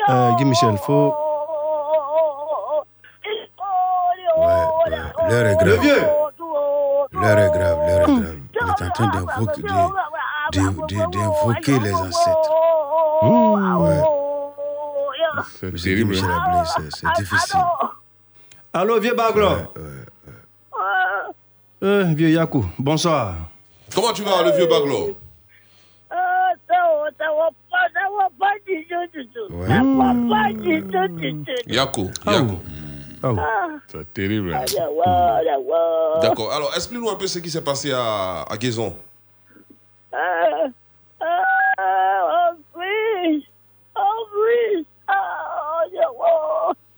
Euh, 0.09 0.31
Guy 0.37 0.45
Michel, 0.45 0.77
faut. 0.77 1.13
L'heure 5.29 5.45
est 5.45 5.63
Le 5.63 5.71
grave. 5.75 5.79
vieux 5.81 6.01
L'heure 7.11 7.39
est 7.39 7.49
grave, 7.51 7.77
l'heure 7.87 8.01
est 8.01 8.05
grave. 8.05 8.35
Il 8.53 8.57
est 8.57 8.87
en 8.87 8.89
train 8.91 9.07
d'invoquer, 9.07 9.61
de- 9.61 10.59
de- 10.59 10.85
de- 10.87 11.11
d'invoquer 11.17 11.79
les 11.79 11.93
ancêtres. 11.93 12.51
Ouais. 13.21 14.01
C'est 15.59 15.71
Monsieur 15.71 15.91
terrible. 15.91 16.09
Michel. 16.11 16.29
Ablé, 16.31 16.59
c'est- 16.65 16.95
c'est 16.95 17.11
difficile. 17.21 17.59
Allô, 18.73 18.99
vieux 18.99 19.15
Baglo? 19.15 19.47
Euh, 21.81 22.03
Vieux 22.13 22.29
Yakou, 22.29 22.65
bonsoir. 22.77 23.35
Comment 23.95 24.13
tu 24.13 24.21
vas, 24.23 24.43
le 24.43 24.51
vieux 24.51 24.67
Baglo? 24.67 25.15
Yako. 31.67 32.09
Yako. 32.27 32.59
C'est 33.87 34.13
terrible. 34.13 34.53
hein. 34.53 34.59
D'accord. 36.21 36.51
Alors, 36.53 36.71
explique-nous 36.75 37.09
un 37.09 37.15
peu 37.15 37.27
ce 37.27 37.39
qui 37.39 37.49
s'est 37.49 37.63
passé 37.63 37.91
à, 37.93 38.43
à 38.43 38.57
Guézon. 38.57 38.95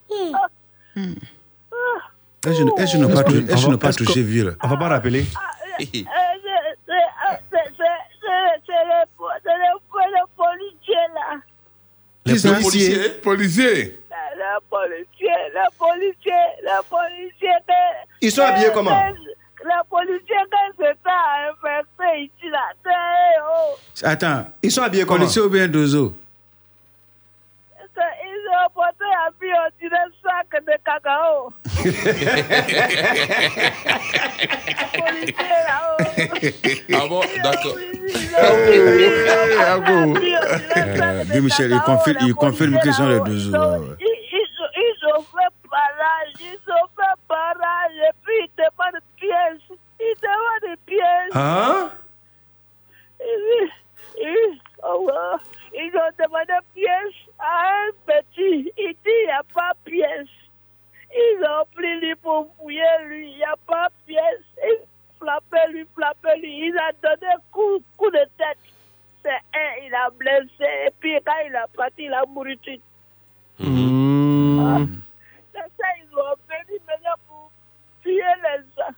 Est-ce 0.04 0.36
que 0.36 0.40
je 0.96 0.98
ne- 0.98 0.98
est-ce 0.98 0.98
que 0.98 0.98
je 0.98 1.04
n'ai 1.04 1.08
pas, 1.08 1.40
tou- 2.42 2.76
est-ce 2.78 2.92
que 2.94 2.98
je 3.58 3.68
n'ai 3.68 3.78
pas 3.78 3.92
que- 3.92 3.98
touché 3.98 4.22
Ville 4.24 4.56
On 4.64 4.68
va 4.68 4.78
pas 4.78 4.88
rappeler. 4.90 5.26
Qui 12.26 12.40
ça 12.40 12.50
Le 12.50 12.62
policier? 12.64 13.10
Policier. 13.22 13.98
Le 14.34 14.60
policier, 14.70 15.30
le 15.54 15.78
policier, 15.78 16.42
le 16.64 16.82
policier. 16.90 17.50
Ils 18.22 18.32
sont 18.32 18.42
habillés 18.44 18.70
comment? 18.74 18.92
Le 19.64 19.90
policier 19.90 20.36
que 20.50 20.58
c'est 20.80 20.98
ça 21.04 21.18
infecté 21.50 22.24
ici 22.24 22.50
là. 22.50 22.60
c'est, 22.84 23.42
oh, 23.44 23.76
Attends, 24.04 24.46
Ils 24.64 24.72
sont 24.72 24.82
habillés 24.82 25.04
comment? 25.06 25.20
Policier 25.20 25.42
ou 25.42 25.50
bien 25.50 25.68
dozo? 25.68 26.14
Que 28.52 28.52
Ils 28.52 28.54
ont 28.54 28.70
porté 28.74 29.06
un 29.06 29.30
vie, 29.40 29.54
on 29.54 29.70
dirait 29.80 30.12
sac 30.22 30.52
de 30.66 30.76
cacao. 30.84 31.54
Ah 36.94 37.08
bon, 37.08 37.22
d'accord. 37.44 37.76
Euh, 38.40 40.14
Guy 41.26 41.42
Michel, 41.42 41.72
il 41.72 41.80
confirme, 41.82 42.18
il 42.22 42.34
confirme 42.36 42.80
qu'ils 42.80 42.94
sont 42.94 43.08
les 43.08 43.20
ouais. 43.20 43.30
Ils, 43.30 43.52
ils 44.76 45.06
ont 45.16 45.22
fait 45.22 45.54
barrage, 45.70 46.34
ils 46.40 46.72
ont 46.72 46.88
fait 46.96 47.16
barrage 47.28 47.96
et 47.96 48.14
puis 48.24 48.36
ils 48.42 48.52
demandent 48.58 48.94
des 48.94 49.02
pièces. 49.18 49.68
Ils 50.00 50.16
demandent 50.22 50.64
des 50.64 50.78
pièces. 50.86 51.36
Hein? 51.36 51.92
Ils, 53.22 53.70
ils, 54.18 54.60
oh, 54.84 55.10
oh, 55.12 55.38
ils 55.74 55.94
ont 55.96 56.12
demandé 56.24 56.54
pièces 56.74 57.20
à 57.42 57.88
un 57.88 57.92
petit. 58.06 58.72
Il 58.78 58.94
dit 58.94 58.98
il 59.06 59.26
n'y 59.26 59.32
a 59.32 59.44
pas 59.54 59.74
pièce. 59.84 60.30
Ils 61.14 61.44
ont 61.44 61.66
pris 61.76 62.00
lui 62.00 62.16
pour 62.16 62.48
fouiller 62.58 62.84
lui, 63.06 63.32
il 63.32 63.38
n'y 63.38 63.44
a 63.44 63.56
pas 63.68 63.90
pièce. 64.08 64.46
Ils 64.64 64.86
flappaient 65.20 65.72
lui, 65.72 65.86
flappaient 65.96 66.38
lui. 66.38 66.68
Il 66.68 66.78
a 66.78 66.92
donné 67.02 67.34
coup, 67.52 67.84
coup 67.98 68.10
de 68.12 68.26
tête. 68.38 68.58
C'est 69.24 69.30
un, 69.30 69.86
il 69.86 69.94
a 69.94 70.10
blessé. 70.10 70.88
Et 70.88 70.92
puis 71.00 71.20
quand 71.26 71.34
il 71.46 71.56
a 71.56 71.68
parti, 71.76 72.06
il 72.06 72.14
a 72.14 72.24
mouru 72.26 72.56
tout 72.58 72.64
de 72.64 72.70
suite. 72.72 72.84
C'est 75.54 75.70
ça, 75.78 75.88
ils 76.00 76.16
ont 76.16 76.36
venu 76.48 76.80
maintenant 76.88 77.18
pour 77.28 77.52
tuer 78.02 78.14
les 78.22 78.64
gens, 78.78 78.96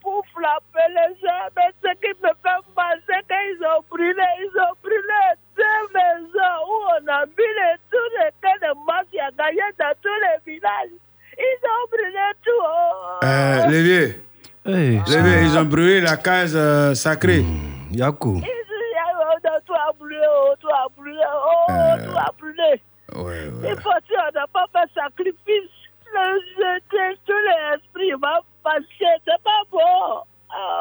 pour 0.00 0.24
frapper 0.26 0.86
les 0.88 1.14
gens. 1.20 1.48
Mais 1.56 1.70
ce 1.82 1.90
qui 1.96 2.22
me 2.22 2.28
fait 2.28 2.62
mal, 2.76 3.02
c'est 3.06 3.26
qu'ils 3.26 3.66
ont 3.66 3.82
brûlé, 3.88 4.22
ils 4.40 4.60
ont 4.60 4.76
brûlé 4.82 5.22
deux 5.64 5.82
maisons 5.94 6.56
où 6.68 6.76
on 6.94 7.08
a 7.12 7.24
mis 7.26 7.50
les, 7.58 7.76
tous 7.90 8.08
les 8.18 8.30
cas 8.42 8.56
de 8.62 8.70
mafia 8.86 9.28
gagnés 9.38 9.72
dans 9.78 9.94
tous 10.02 10.18
les 10.24 10.52
villages. 10.52 10.96
Ils 11.38 11.62
ont 11.72 11.86
brûlé 11.90 12.28
tout. 12.44 12.62
oh. 12.62 13.24
Euh, 13.24 13.66
les 13.68 13.82
vieux, 13.82 14.22
Hey, 14.66 15.02
les 15.06 15.22
vieux, 15.22 15.42
ils 15.42 15.58
ont 15.58 15.64
brûlé 15.64 16.00
la 16.00 16.16
case 16.16 16.54
euh, 16.56 16.94
sacrée. 16.94 17.44
Yakou. 17.92 18.36
Ils 18.36 18.40
disent, 18.40 18.50
oh, 18.50 19.38
non, 19.44 19.50
tout 19.66 19.74
a 19.74 19.92
brûlé, 19.98 20.20
oh, 20.26 20.54
tout 20.60 20.68
a 20.68 20.86
brûlé, 20.96 21.20
oh, 21.20 21.66
tout 22.04 22.18
a 22.18 22.32
brûlé. 22.38 22.82
Ouais, 23.14 23.48
ouais. 23.48 23.72
Et 23.72 23.74
parce 23.76 24.04
qu'on 24.08 24.38
n'a 24.38 24.46
pas 24.52 24.66
fait 24.72 24.88
sacrifice, 25.00 25.70
le 26.12 26.40
jeu 26.56 26.80
de 26.90 27.16
tous 27.26 27.32
les 27.32 27.76
esprits 27.76 28.12
vont 28.12 28.42
passer. 28.62 29.12
C'est 29.26 29.42
pas 29.42 29.62
bon. 29.70 29.78
Oh, 29.80 30.22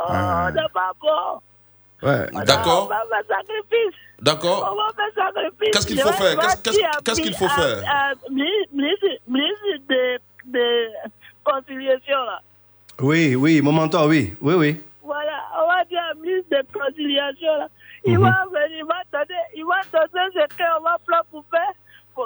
Ah. 0.09 0.49
C'est 0.55 0.71
pas 0.73 0.91
bon. 1.01 1.41
Ouais. 2.07 2.25
On 2.33 2.39
D'accord. 2.43 2.87
va 2.89 3.03
faire 3.09 3.37
sacrifice. 3.37 3.99
D'accord. 4.23 4.75
sacrifice. 5.15 5.71
Qu'est-ce 5.73 5.87
qu'il 5.87 5.99
faut 5.99 6.11
faire? 6.13 6.37
Qu'est-ce- 7.03 7.21
qu'il 7.21 7.35
faut 7.35 7.49
faire? 7.49 7.83
de, 9.89 10.17
de 10.47 10.87
conciliation, 11.43 12.17
là. 12.25 12.39
Oui, 13.01 13.35
oui, 13.35 13.61
mon 13.61 13.71
mentor, 13.73 14.05
oui, 14.07 14.33
oui, 14.41 14.53
oui. 14.55 14.81
Voilà, 15.03 15.43
on 15.61 15.67
va 15.67 15.83
dire 15.85 15.99
à 16.09 16.13
ministre 16.15 16.49
de 16.51 16.63
conciliation, 16.79 17.57
là. 17.59 17.67
Il 18.05 18.17
Mhm. 18.17 18.23
va 18.23 18.45
venir, 18.51 18.77
il 18.79 18.85
va 18.85 18.95
donner, 19.11 19.39
il 19.55 19.65
va 19.65 19.81
donner 19.91 20.29
ce 20.33 20.57
qu'on 20.57 20.83
va 20.83 20.97
faire 21.09 21.23
pour 21.31 21.43
faire. 21.51 21.73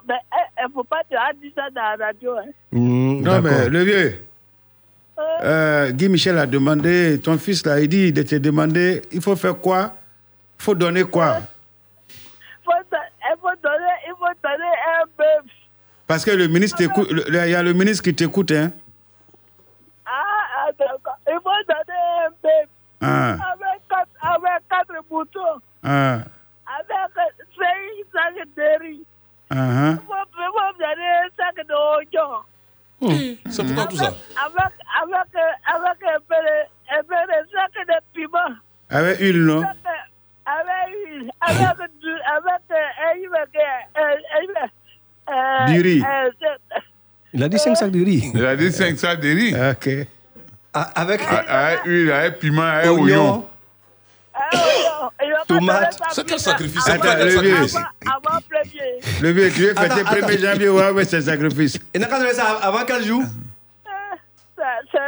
Mais 0.08 0.16
il 0.60 0.68
ne 0.68 0.72
faut 0.74 0.84
pas 0.84 1.02
te 1.04 1.16
dire 1.40 1.52
ça 1.56 1.70
dans 1.72 1.98
la 1.98 2.06
radio. 2.08 2.38
Hein. 2.38 2.52
Hmm, 2.72 3.22
Non, 3.22 3.42
mais 3.42 3.70
le 3.70 3.84
vieux, 3.84 4.22
euh, 5.44 5.92
Guy 5.92 6.10
Michel 6.10 6.38
a 6.38 6.46
demandé, 6.46 7.20
ton 7.24 7.38
fils 7.38 7.66
là, 7.66 7.80
il 7.80 7.88
dit, 7.88 8.12
de 8.14 8.22
te 8.24 8.36
demander, 8.36 9.02
il 9.12 9.22
faut 9.22 9.36
faire 9.36 9.58
quoi? 9.58 9.94
Il 10.60 10.64
faut 10.64 10.76
donner 10.76 11.04
quoi 11.04 11.38
Faut 12.66 12.72
don- 12.92 12.98
il 13.22 13.36
faut 13.40 13.48
donner, 13.64 13.96
il 14.08 14.14
faut 14.18 14.26
donner 14.26 14.26
un 14.26 14.34
bœuf. 14.34 14.37
Parce 16.08 16.24
que 16.24 16.32
le 16.32 16.48
ministre 16.48 16.78
t'écoute, 16.78 17.08
il 17.28 17.34
y 17.34 17.56
a 17.56 17.62
le 17.64 17.74
ministre 17.74 18.04
qui 18.04 18.16
t'écoute, 18.16 18.52
hein 18.52 18.72
Ah, 20.06 20.12
ah, 20.58 20.72
d'accord. 20.80 21.18
Il 21.28 21.38
faut 21.44 21.50
donner 21.68 22.00
un 22.26 22.30
bœuf. 22.42 22.70
Ah, 23.02 23.32
Avec 23.32 23.82
quatre, 23.90 24.08
avec 24.22 24.68
quatre 24.70 25.04
boutons. 25.10 25.60
ah, 25.84 26.20
Avec 26.66 27.14
cinq 27.58 28.06
sacs 28.14 28.48
de 28.56 28.84
riz. 28.84 29.04
ah, 29.50 29.56
ah. 29.56 29.90
Il 29.92 29.98
faut, 29.98 30.78
donner 30.80 31.10
un 31.10 31.30
sac 31.36 31.68
d'oignon. 31.68 32.40
C'est 33.50 33.64
pourquoi 33.66 33.86
tout 33.88 33.98
ça 33.98 34.08
Avec, 34.08 34.74
avec, 35.04 35.36
avec 35.68 36.04
un 36.04 36.20
peu 36.28 36.36
de, 36.36 36.98
un 36.98 37.04
peu 37.04 37.16
de 37.16 37.50
sac 37.52 37.88
de 37.88 38.14
piment. 38.14 38.56
Avec 38.90 39.20
une, 39.20 39.46
non? 39.46 39.62
Avec, 39.62 39.78
avec, 40.48 41.62
avec, 41.70 41.92
du, 42.00 42.12
avec, 42.36 42.62
Du 45.68 45.82
riz. 45.82 46.04
Il 47.34 47.44
a 47.44 47.50
dit 47.50 47.60
5 47.60 47.76
sacs 47.76 47.92
de 47.92 48.04
riz. 48.04 48.32
Il 48.34 48.46
a 48.46 48.56
dit 48.56 48.72
5 48.72 48.98
sacs 48.98 49.20
de 49.20 49.28
riz. 49.28 49.54
Ok. 49.54 50.08
Ah, 50.74 50.90
Avec 50.96 51.22
Avec 51.48 51.80
huile, 51.86 52.12
avec 52.12 52.40
piment, 52.40 52.62
avec 52.62 52.92
oignon. 52.92 53.46
Ah, 54.34 55.10
Tomate. 55.48 55.98
C'est 56.12 56.26
quel 56.28 56.40
sacrifice 56.40 56.88
avant- 56.88 57.02
C'est 57.04 57.10
Attends, 57.10 57.18
quel 57.18 57.28
le 57.28 57.42
vieux. 57.42 57.68
sacrifice? 57.68 57.76
Avant, 57.76 58.18
avant 58.30 58.40
premier. 58.50 59.00
Le 59.22 59.32
vieux, 59.32 59.52
tu 59.52 59.62
veux 59.64 59.74
fêter 59.74 59.80
Attends, 60.02 60.04
1er 60.12 60.34
attends. 60.34 60.42
janvier, 60.54 60.70
ouais, 60.70 60.90
ouais, 60.92 61.06
c'est 61.06 61.22
sacrifice. 61.22 61.80
Il 61.96 62.02
n'a 62.02 62.08
qu'à 62.08 62.34
ça 62.34 62.46
avant 62.62 62.86
quel 62.86 63.04
jour 63.04 63.24
Ça, 64.92 65.02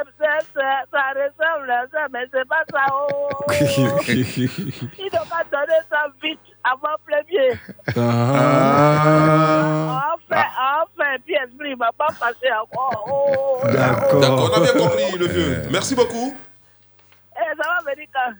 ressemble 1.14 1.72
à 1.72 1.86
ça, 1.92 2.08
mais 2.12 2.26
c'est 2.32 2.48
pas 2.48 2.64
ça. 2.72 2.86
Oh. 2.92 3.30
Il 3.52 5.10
doit 5.12 5.26
pas 5.30 5.44
donner 5.52 5.82
ça 5.90 6.08
vite. 6.22 6.40
avant 6.64 6.98
premier. 7.06 7.52
Ah. 7.98 9.20
Enfin, 10.16 10.46
enfin, 10.84 11.12
puis 11.26 11.36
esprit, 11.36 11.72
il 11.72 11.78
m'a 11.78 11.92
pas 11.92 12.08
passé 12.20 12.48
encore. 12.62 13.06
Oh, 13.08 13.34
oh, 13.34 13.62
oh. 13.64 13.68
D'accord, 13.72 14.52
on 14.52 14.58
a 14.58 14.60
bien 14.62 14.74
compris 14.74 15.18
le 15.18 15.28
vieux. 15.28 15.64
Merci 15.72 15.96
beaucoup. 15.96 16.36
Eh, 17.36 17.56
ça 17.58 17.70
va 17.70 17.80
venir 17.92 18.08
quand 18.14 18.34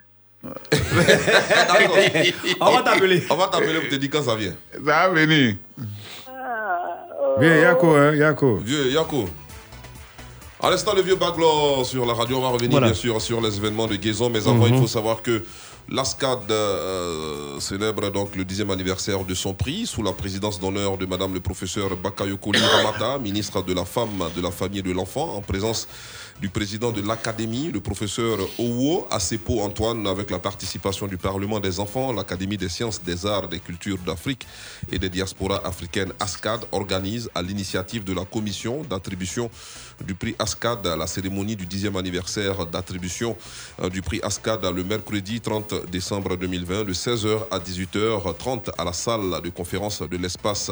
On 2.62 2.72
va 2.72 2.82
t'appeler. 2.82 3.24
On 3.30 3.36
va 3.36 3.48
t'appeler 3.48 3.80
pour 3.80 3.90
te 3.90 3.96
dire 3.96 4.10
quand 4.12 4.24
ça 4.24 4.36
vient. 4.36 4.56
Ça 4.74 4.80
va 4.80 5.10
venir. 5.10 5.56
Bien, 7.40 7.56
Yako, 7.56 7.96
hein, 7.96 8.16
Yako. 8.16 8.58
Vieux 8.58 8.92
Yako. 8.92 9.30
À 10.62 10.70
l'instant, 10.70 10.94
le 10.94 11.02
vieux 11.02 11.16
Baglo 11.16 11.84
sur 11.86 12.06
la 12.06 12.14
radio. 12.14 12.38
On 12.38 12.42
va 12.42 12.50
revenir 12.50 12.72
Voilà. 12.72 12.88
bien 12.88 12.96
sûr 12.96 13.22
sur 13.22 13.40
les 13.40 13.56
événements 13.56 13.88
de 13.88 13.96
Guézon. 13.96 14.30
Mais 14.30 14.40
avant, 14.46 14.66
Mhm. 14.68 14.74
il 14.76 14.80
faut 14.82 14.88
savoir 14.88 15.22
que 15.22 15.42
l'ASCAD 15.88 16.52
euh, 16.52 17.60
célèbre 17.62 18.10
donc 18.12 18.36
le 18.36 18.44
dixième 18.44 18.70
anniversaire 18.70 19.24
de 19.24 19.34
son 19.34 19.54
prix 19.54 19.88
sous 19.88 20.04
la 20.04 20.12
présidence 20.12 20.60
d'honneur 20.60 20.98
de 20.98 21.06
Madame 21.06 21.34
le 21.34 21.40
professeur 21.40 21.96
Bakayokoli 21.96 22.60
Ramata, 22.60 23.18
ministre 23.20 23.64
de 23.64 23.74
la 23.74 23.86
Femme, 23.86 24.22
de 24.36 24.42
la 24.42 24.52
Famille 24.52 24.80
et 24.80 24.84
de 24.84 24.92
l'Enfant, 24.92 25.34
en 25.38 25.42
présence 25.42 25.88
du 26.42 26.48
président 26.48 26.92
de 26.92 27.02
l'Académie, 27.06 27.70
le 27.74 27.82
professeur 27.82 28.38
Owo 28.60 29.08
Asepo 29.12 29.60
Antoine, 29.62 30.08
avec 30.08 30.30
la 30.32 30.40
participation 30.40 31.06
du 31.08 31.18
Parlement 31.18 31.60
des 31.60 31.82
enfants, 31.82 32.14
l'Académie 32.14 32.56
des 32.56 32.70
sciences, 32.70 33.02
des 33.02 33.26
arts, 33.26 33.50
des 33.50 33.60
cultures 33.60 33.98
d'Afrique 34.06 34.46
et 34.92 35.00
des 35.00 35.10
diasporas 35.10 35.62
africaines 35.66 36.14
ASCAD 36.20 36.62
organise 36.72 37.30
à 37.36 37.42
l'initiative 37.42 38.04
de 38.06 38.14
la 38.14 38.24
commission 38.24 38.84
d'attribution 38.90 39.50
du 40.06 40.16
prix 40.16 40.36
ASCAD 40.40 40.86
la 40.86 41.08
cérémonie 41.08 41.56
du 41.56 41.66
10e 41.66 41.98
anniversaire 41.98 42.66
d'attribution 42.66 43.36
euh, 43.82 43.90
du 43.90 44.02
prix 44.02 44.20
ASCAD 44.24 44.66
le 44.76 44.84
mercredi 44.84 45.42
30 45.42 45.90
décembre 45.90 46.36
2020 46.36 46.86
de 46.86 46.94
16h 46.94 47.48
à 47.52 47.60
18h30 47.60 48.72
à 48.78 48.84
la 48.84 48.94
salle 48.94 49.42
de 49.44 49.50
conférence 49.50 50.02
de 50.02 50.18
l'espace 50.18 50.72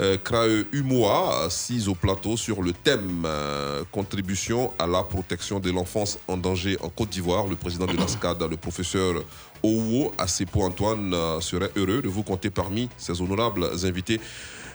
euh, 0.00 0.18
Krae 0.18 0.64
Umoa, 0.72 1.44
assise 1.44 1.88
au 1.88 1.94
plateau 1.94 2.36
sur 2.36 2.62
le 2.62 2.72
thème 2.72 3.22
euh, 3.26 3.84
contribution 3.92 4.72
à 4.76 4.88
la 4.88 5.04
protection 5.04 5.60
de 5.60 5.70
l'enfance 5.70 6.18
en 6.26 6.36
danger 6.36 6.76
en 6.82 6.88
Côte 6.88 7.10
d'Ivoire. 7.10 7.46
Le 7.46 7.54
président 7.54 7.86
de 7.86 7.96
l'ASCAD, 7.96 8.42
le 8.42 8.56
professeur 8.56 9.22
Ouwo 9.62 10.12
Asepo 10.18 10.62
Antoine, 10.62 11.14
euh, 11.14 11.40
serait 11.40 11.70
heureux 11.76 12.02
de 12.02 12.08
vous 12.08 12.24
compter 12.24 12.50
parmi 12.50 12.88
ses 12.98 13.20
honorables 13.22 13.70
invités. 13.84 14.20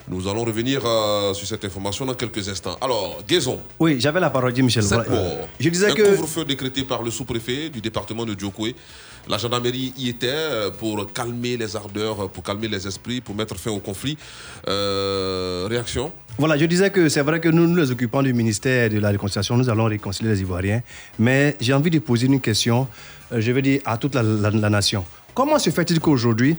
Nous 0.09 0.27
allons 0.27 0.43
revenir 0.43 0.81
euh, 0.85 1.33
sur 1.35 1.47
cette 1.47 1.63
information 1.65 2.03
dans 2.05 2.15
quelques 2.15 2.49
instants. 2.49 2.75
Alors, 2.81 3.19
Guézon. 3.27 3.59
Oui, 3.79 3.97
j'avais 3.99 4.19
la 4.19 4.31
parole, 4.31 4.51
dit 4.53 4.63
Michel. 4.63 4.81
Sept 4.83 4.93
Voilà. 5.05 5.11
morts. 5.11 5.47
Je 5.59 5.69
disais 5.69 5.91
un 5.91 5.93
que. 5.93 6.15
couvre-feu 6.15 6.45
décrété 6.45 6.83
par 6.83 7.03
le 7.03 7.11
sous-préfet 7.11 7.69
du 7.69 7.79
département 7.79 8.25
de 8.25 8.33
Djokoué. 8.37 8.75
La 9.27 9.37
gendarmerie 9.37 9.93
y 9.97 10.09
était 10.09 10.27
euh, 10.31 10.71
pour 10.71 11.11
calmer 11.13 11.57
les 11.57 11.75
ardeurs, 11.75 12.27
pour 12.29 12.41
calmer 12.43 12.67
les 12.67 12.87
esprits, 12.87 13.21
pour 13.21 13.35
mettre 13.35 13.55
fin 13.57 13.69
au 13.69 13.79
conflit. 13.79 14.17
Euh, 14.67 15.67
réaction? 15.69 16.11
Voilà, 16.39 16.57
je 16.57 16.65
disais 16.65 16.89
que 16.89 17.07
c'est 17.09 17.21
vrai 17.21 17.39
que 17.39 17.49
nous, 17.49 17.67
nous, 17.67 17.75
les 17.75 17.91
occupants 17.91 18.23
du 18.23 18.33
ministère 18.33 18.89
de 18.89 18.97
la 18.99 19.09
Réconciliation, 19.09 19.57
nous 19.57 19.69
allons 19.69 19.85
réconcilier 19.85 20.29
les 20.31 20.41
Ivoiriens. 20.41 20.81
Mais 21.19 21.55
j'ai 21.59 21.73
envie 21.73 21.91
de 21.91 21.99
poser 21.99 22.25
une 22.27 22.39
question, 22.41 22.87
euh, 23.31 23.39
je 23.41 23.51
veux 23.51 23.61
dire, 23.61 23.81
à 23.85 23.97
toute 23.97 24.15
la, 24.15 24.23
la- 24.23 24.49
la 24.49 24.69
nation. 24.69 25.05
Comment 25.35 25.59
se 25.59 25.69
fait-il 25.69 25.99
qu'aujourd'hui, 25.99 26.55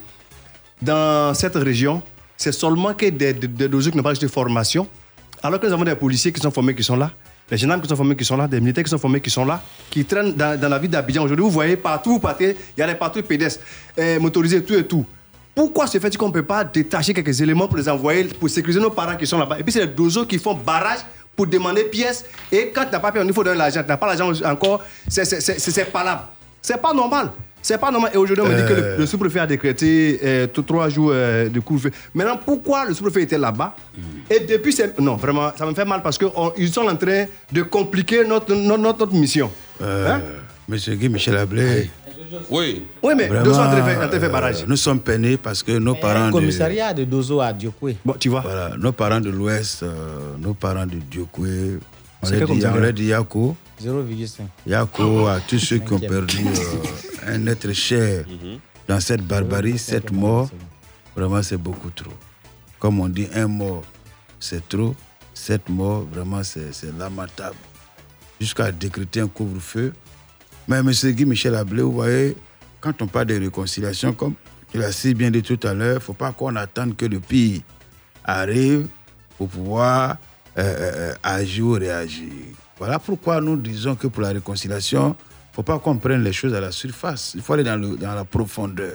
dans 0.82 1.34
cette 1.34 1.56
région, 1.56 2.02
c'est 2.40 2.52
seulement 2.52 2.94
que 2.94 3.04
des, 3.04 3.34
des, 3.34 3.48
des 3.48 3.68
qui 3.68 3.96
n'ont 3.98 4.02
pas 4.02 4.14
de 4.14 4.26
formation, 4.26 4.88
alors 5.42 5.60
que 5.60 5.66
nous 5.66 5.74
avons 5.74 5.84
des 5.84 5.94
policiers 5.94 6.32
qui 6.32 6.40
sont 6.40 6.50
formés 6.50 6.74
qui 6.74 6.82
sont 6.82 6.96
là, 6.96 7.10
des 7.50 7.58
gendarmes 7.58 7.82
qui 7.82 7.88
sont 7.88 7.96
formés 7.96 8.16
qui 8.16 8.24
sont 8.24 8.38
là, 8.38 8.48
des 8.48 8.62
militaires 8.62 8.82
qui 8.82 8.88
sont 8.88 8.96
formés 8.96 9.20
qui 9.20 9.28
sont 9.28 9.44
là, 9.44 9.62
qui 9.90 10.06
traînent 10.06 10.32
dans, 10.32 10.58
la 10.58 10.78
ville 10.78 10.88
d'Abidjan. 10.88 11.22
Aujourd'hui, 11.22 11.44
vous 11.44 11.50
voyez 11.50 11.76
partout, 11.76 12.12
vous 12.12 12.18
partez, 12.18 12.56
il 12.74 12.80
y 12.80 12.82
a 12.82 12.86
des 12.86 12.94
patrouilles 12.94 13.24
pédestres, 13.24 13.60
euh, 13.98 14.18
motorisées, 14.18 14.64
tout 14.64 14.72
et 14.72 14.86
tout. 14.86 15.04
Pourquoi 15.54 15.86
se 15.86 15.98
fait-il 15.98 16.16
qu'on 16.16 16.28
ne 16.28 16.32
peut 16.32 16.42
pas 16.42 16.64
détacher 16.64 17.12
quelques 17.12 17.38
éléments 17.42 17.68
pour 17.68 17.76
les 17.76 17.90
envoyer, 17.90 18.24
pour 18.24 18.48
sécuriser 18.48 18.80
nos 18.80 18.88
parents 18.88 19.16
qui 19.16 19.26
sont 19.26 19.38
là-bas? 19.38 19.58
Et 19.58 19.62
puis 19.62 19.72
c'est 19.74 19.80
les 19.80 19.88
dozos 19.88 20.24
qui 20.24 20.38
font 20.38 20.54
barrage 20.54 21.00
pour 21.36 21.46
demander 21.46 21.84
pièces. 21.84 22.24
Et 22.50 22.72
quand 22.74 22.86
tu 22.86 22.92
n'as 22.92 23.00
pas 23.00 23.12
payé, 23.12 23.22
il 23.22 23.34
faut 23.34 23.44
donner 23.44 23.58
l'argent. 23.58 23.82
Tu 23.82 23.88
n'as 23.88 23.98
pas 23.98 24.06
l'argent 24.06 24.32
encore, 24.46 24.82
c'est- 25.06 25.92
là. 25.92 26.30
C'est 26.62 26.80
pas 26.80 26.94
normal. 26.94 27.32
C'est 27.62 27.78
pas 27.78 27.90
normal. 27.90 28.10
Et 28.14 28.16
aujourd'hui, 28.16 28.44
on 28.44 28.48
me 28.48 28.54
dit 28.56 28.66
que 28.68 28.72
le, 28.74 28.82
Euh. 28.86 28.96
le 28.98 29.06
sous-préfet 29.06 29.40
a 29.40 29.46
décrété 29.46 30.18
euh, 30.24 30.46
tout- 30.46 30.62
trois 30.62 30.88
jours 30.88 31.10
euh, 31.12 31.48
de 31.48 31.60
couvre-feu. 31.60 31.90
Maintenant, 32.14 32.38
pourquoi 32.44 32.86
le 32.86 32.94
sous-préfet 32.94 33.22
était 33.22 33.38
là-bas? 33.38 33.74
Et 34.30 34.40
depuis, 34.40 34.72
c'est- 34.72 34.98
non, 34.98 35.16
vraiment, 35.16 35.50
ça 35.56 35.66
me 35.66 35.74
fait 35.74 35.84
mal 35.84 36.00
parce 36.02 36.16
qu'ils 36.18 36.72
sont 36.72 36.86
en 36.88 36.96
train 36.96 37.26
de 37.52 37.62
compliquer 37.62 38.24
notre, 38.26 38.54
notre, 38.54 38.78
notre- 38.82 38.98
notre 39.06 39.14
mission. 39.14 39.50
Euh, 39.82 40.08
Hein? 40.14 40.20
Monsieur 40.68 40.94
Guy 40.94 41.08
Michel 41.08 41.36
Ablé. 41.36 41.90
Oui. 42.48 42.84
Oui, 43.02 43.14
mais 43.16 43.26
Vraiment, 43.26 43.44
de 43.44 43.50
en 43.50 43.54
train 43.54 44.06
de 44.06 44.18
faire 44.20 44.30
barrage. 44.30 44.62
euh, 44.62 44.66
Nous 44.68 44.76
sommes 44.76 45.00
peinés 45.00 45.36
parce 45.36 45.62
que 45.64 45.72
nos 45.72 45.96
parents. 45.96 46.26
Le 46.26 46.32
de- 46.32 46.32
commissariat 46.32 46.94
de 46.94 47.02
Dozo 47.04 47.40
à 47.40 47.52
Diokwe. 47.52 47.96
Bon, 48.04 48.14
tu 48.18 48.28
vois. 48.28 48.42
Voilà, 48.42 48.70
nos 48.78 48.92
parents 48.92 49.20
de 49.20 49.30
l'Ouest, 49.30 49.82
euh, 49.82 50.36
nos 50.38 50.54
parents 50.54 50.86
de 50.86 50.94
Diokwe, 51.10 51.80
on 52.22 52.28
on 52.28 52.78
leur 52.78 52.92
dit 52.92 53.06
Yako. 53.06 53.56
0,5. 53.82 54.42
Yako 54.66 55.26
à 55.26 55.40
tous 55.40 55.58
ceux 55.58 55.78
qui 55.78 55.92
ont 55.92 55.98
perdu 55.98 56.44
euh, 56.46 57.34
un 57.34 57.46
être 57.46 57.72
cher 57.72 58.24
dans 58.86 59.00
cette 59.00 59.22
barbarie, 59.22 59.78
sept 59.78 60.10
morts, 60.12 60.50
vraiment 61.16 61.42
c'est 61.42 61.56
beaucoup 61.56 61.90
trop. 61.90 62.12
Comme 62.78 63.00
on 63.00 63.08
dit, 63.08 63.28
un 63.34 63.46
mort 63.46 63.82
c'est 64.38 64.68
trop, 64.68 64.94
sept 65.34 65.68
morts, 65.68 66.06
vraiment 66.12 66.42
c'est 66.42 66.72
c'est 66.72 66.96
lamentable. 66.98 67.56
Jusqu'à 68.40 68.72
décréter 68.72 69.20
un 69.20 69.28
couvre-feu. 69.28 69.92
Mais 70.66 70.78
M. 70.78 70.90
Guy 70.90 71.24
Michel 71.24 71.54
Ablé, 71.54 71.82
vous 71.82 71.92
voyez, 71.92 72.36
quand 72.80 73.02
on 73.02 73.06
parle 73.06 73.26
de 73.26 73.38
réconciliation, 73.38 74.12
comme 74.12 74.34
tu 74.72 74.78
l'as 74.78 74.92
si 74.92 75.14
bien 75.14 75.30
dit 75.30 75.42
tout 75.42 75.58
à 75.66 75.74
l'heure, 75.74 75.92
il 75.92 75.94
ne 75.94 75.98
faut 76.00 76.14
pas 76.14 76.32
qu'on 76.32 76.54
attende 76.56 76.96
que 76.96 77.06
le 77.06 77.20
pire 77.20 77.60
arrive 78.24 78.86
pour 79.36 79.48
pouvoir 79.48 80.16
euh, 80.58 80.62
euh, 80.62 80.92
euh, 81.10 81.14
agir 81.22 81.64
ou 81.64 81.72
réagir. 81.72 82.28
Voilà 82.80 82.98
pourquoi 82.98 83.40
nous 83.42 83.56
disons 83.56 83.94
que 83.94 84.06
pour 84.08 84.22
la 84.22 84.30
réconciliation, 84.30 85.08
il 85.08 85.50
ne 85.50 85.54
faut 85.54 85.62
pas 85.62 85.78
qu'on 85.78 85.98
prenne 85.98 86.24
les 86.24 86.32
choses 86.32 86.54
à 86.54 86.60
la 86.60 86.72
surface. 86.72 87.32
Il 87.34 87.42
faut 87.42 87.52
aller 87.52 87.62
dans, 87.62 87.76
le- 87.76 87.96
dans 87.98 88.14
la 88.14 88.24
profondeur. 88.24 88.94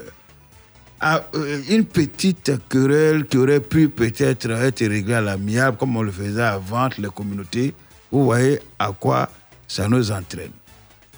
Ah, 1.00 1.24
euh, 1.36 1.62
une 1.70 1.86
petite 1.86 2.54
querelle 2.68 3.26
qui 3.26 3.38
aurait 3.38 3.60
pu 3.60 3.90
peut-être 3.90 4.50
être 4.50 4.86
réglée 4.88 5.14
à 5.14 5.22
l'amiable, 5.22 5.78
comme 5.78 5.96
on 5.96 6.02
le 6.02 6.12
faisait 6.12 6.42
avant 6.42 6.90
les 6.98 7.10
communautés, 7.10 7.76
vous 8.12 8.24
voyez 8.26 8.60
à 8.80 8.92
quoi 8.92 9.30
ça 9.68 9.88
nous 9.88 10.10
entraîne. 10.12 10.52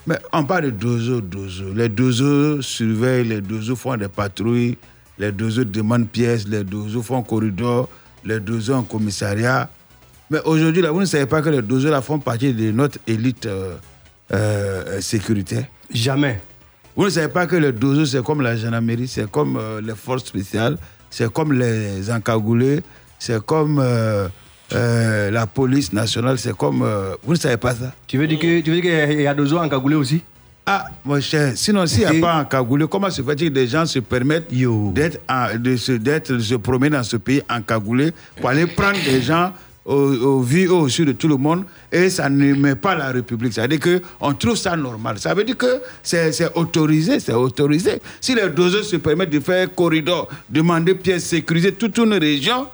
Mais 0.06 0.18
on 0.32 0.44
parle 0.44 0.64
de 0.66 0.70
dozo, 0.70 1.20
dozo. 1.22 1.72
Les 1.74 1.88
dozo 1.88 2.60
surveillent, 2.60 3.28
les 3.28 3.40
dozo 3.40 3.76
font 3.76 3.96
des 3.96 4.08
patrouilles, 4.08 4.76
les 5.18 5.32
dozo 5.32 5.64
demandent 5.64 6.08
pièces, 6.08 6.46
les 6.46 6.64
dozo 6.64 7.00
font 7.02 7.22
corridor, 7.22 7.88
les 8.24 8.40
dozo 8.40 8.74
en 8.74 8.82
commissariat. 8.82 9.70
Mais 10.30 10.40
aujourd'hui, 10.44 10.82
là, 10.82 10.90
vous 10.90 11.00
ne 11.00 11.06
savez 11.06 11.26
pas 11.26 11.40
que 11.40 11.48
les 11.48 11.62
dozo 11.62 11.88
là, 11.90 12.02
font 12.02 12.18
partie 12.18 12.52
de 12.52 12.70
notre 12.70 12.98
élite 13.06 13.46
euh, 13.46 13.74
euh, 14.32 15.00
sécuritaire? 15.00 15.64
Jamais. 15.92 16.40
Vous 16.94 17.04
ne 17.04 17.10
savez 17.10 17.28
pas 17.28 17.46
que 17.46 17.56
les 17.56 17.72
dozo, 17.72 18.04
c'est 18.04 18.22
comme 18.22 18.42
la 18.42 18.56
gendarmerie, 18.56 19.08
c'est 19.08 19.30
comme 19.30 19.56
euh, 19.56 19.80
les 19.80 19.94
forces 19.94 20.24
spéciales, 20.24 20.76
c'est 21.10 21.32
comme 21.32 21.52
les 21.52 22.10
encagoulés, 22.10 22.80
c'est 23.18 23.42
comme 23.44 23.82
la 24.70 25.46
police 25.46 25.92
nationale, 25.94 26.38
c'est 26.38 26.54
comme... 26.54 26.86
vous 27.22 27.32
ne 27.32 27.38
savez 27.38 27.56
pas 27.56 27.74
ça? 27.74 27.92
Tu 28.06 28.18
veux 28.18 28.26
dire 28.26 28.38
qu'il 28.38 29.20
y 29.22 29.26
a 29.26 29.34
deux 29.34 29.54
ans 29.54 29.64
en 29.64 29.68
cagoulé 29.68 29.94
aussi? 29.94 30.20
Ah, 30.66 30.84
mon 31.02 31.18
cher, 31.18 31.52
sinon 31.56 31.86
s'il 31.86 32.00
n'y 32.00 32.18
a 32.18 32.20
pas 32.20 32.36
encagoulé, 32.42 32.84
comment 32.86 33.08
se 33.08 33.22
fait-il 33.22 33.48
que 33.48 33.54
des 33.54 33.66
gens 33.66 33.86
se 33.86 34.00
permettent 34.00 34.52
d'être 34.92 35.18
en- 35.26 35.56
de, 35.56 35.76
se, 35.76 35.92
de 35.92 36.38
se 36.38 36.54
promener 36.56 36.90
dans 36.90 37.02
ce 37.02 37.16
pays 37.16 37.40
encagoulé 37.48 38.12
pour 38.38 38.50
aller 38.50 38.66
prendre 38.66 38.98
des 39.02 39.22
gens 39.22 39.54
au, 39.88 39.94
au 39.94 40.40
vu 40.42 40.66
de 40.68 41.12
tout 41.12 41.28
le 41.28 41.36
monde 41.36 41.64
et 41.90 42.10
ça 42.10 42.28
ne 42.28 42.74
pas 42.74 42.94
la 42.94 43.10
République. 43.10 43.54
Ça 43.54 43.62
veut 43.62 43.68
dire 43.68 44.00
qu'on 44.20 44.34
trouve 44.34 44.56
ça 44.56 44.76
normal. 44.76 45.18
Ça 45.18 45.32
veut 45.34 45.44
dire 45.44 45.56
que 45.56 45.80
c'est 46.02 46.54
autorisé, 46.54 47.18
c'est 47.18 47.32
autorisé. 47.32 48.00
Si 48.20 48.34
les 48.34 48.48
doseurs 48.50 48.84
se 48.84 48.96
permettent 48.96 49.30
de 49.30 49.40
faire 49.40 49.74
corridor, 49.74 50.28
demander 50.48 50.94
pièces, 50.94 51.24
sécuriser 51.24 51.72
toute 51.72 51.96
une 51.98 52.14
région, 52.14 52.66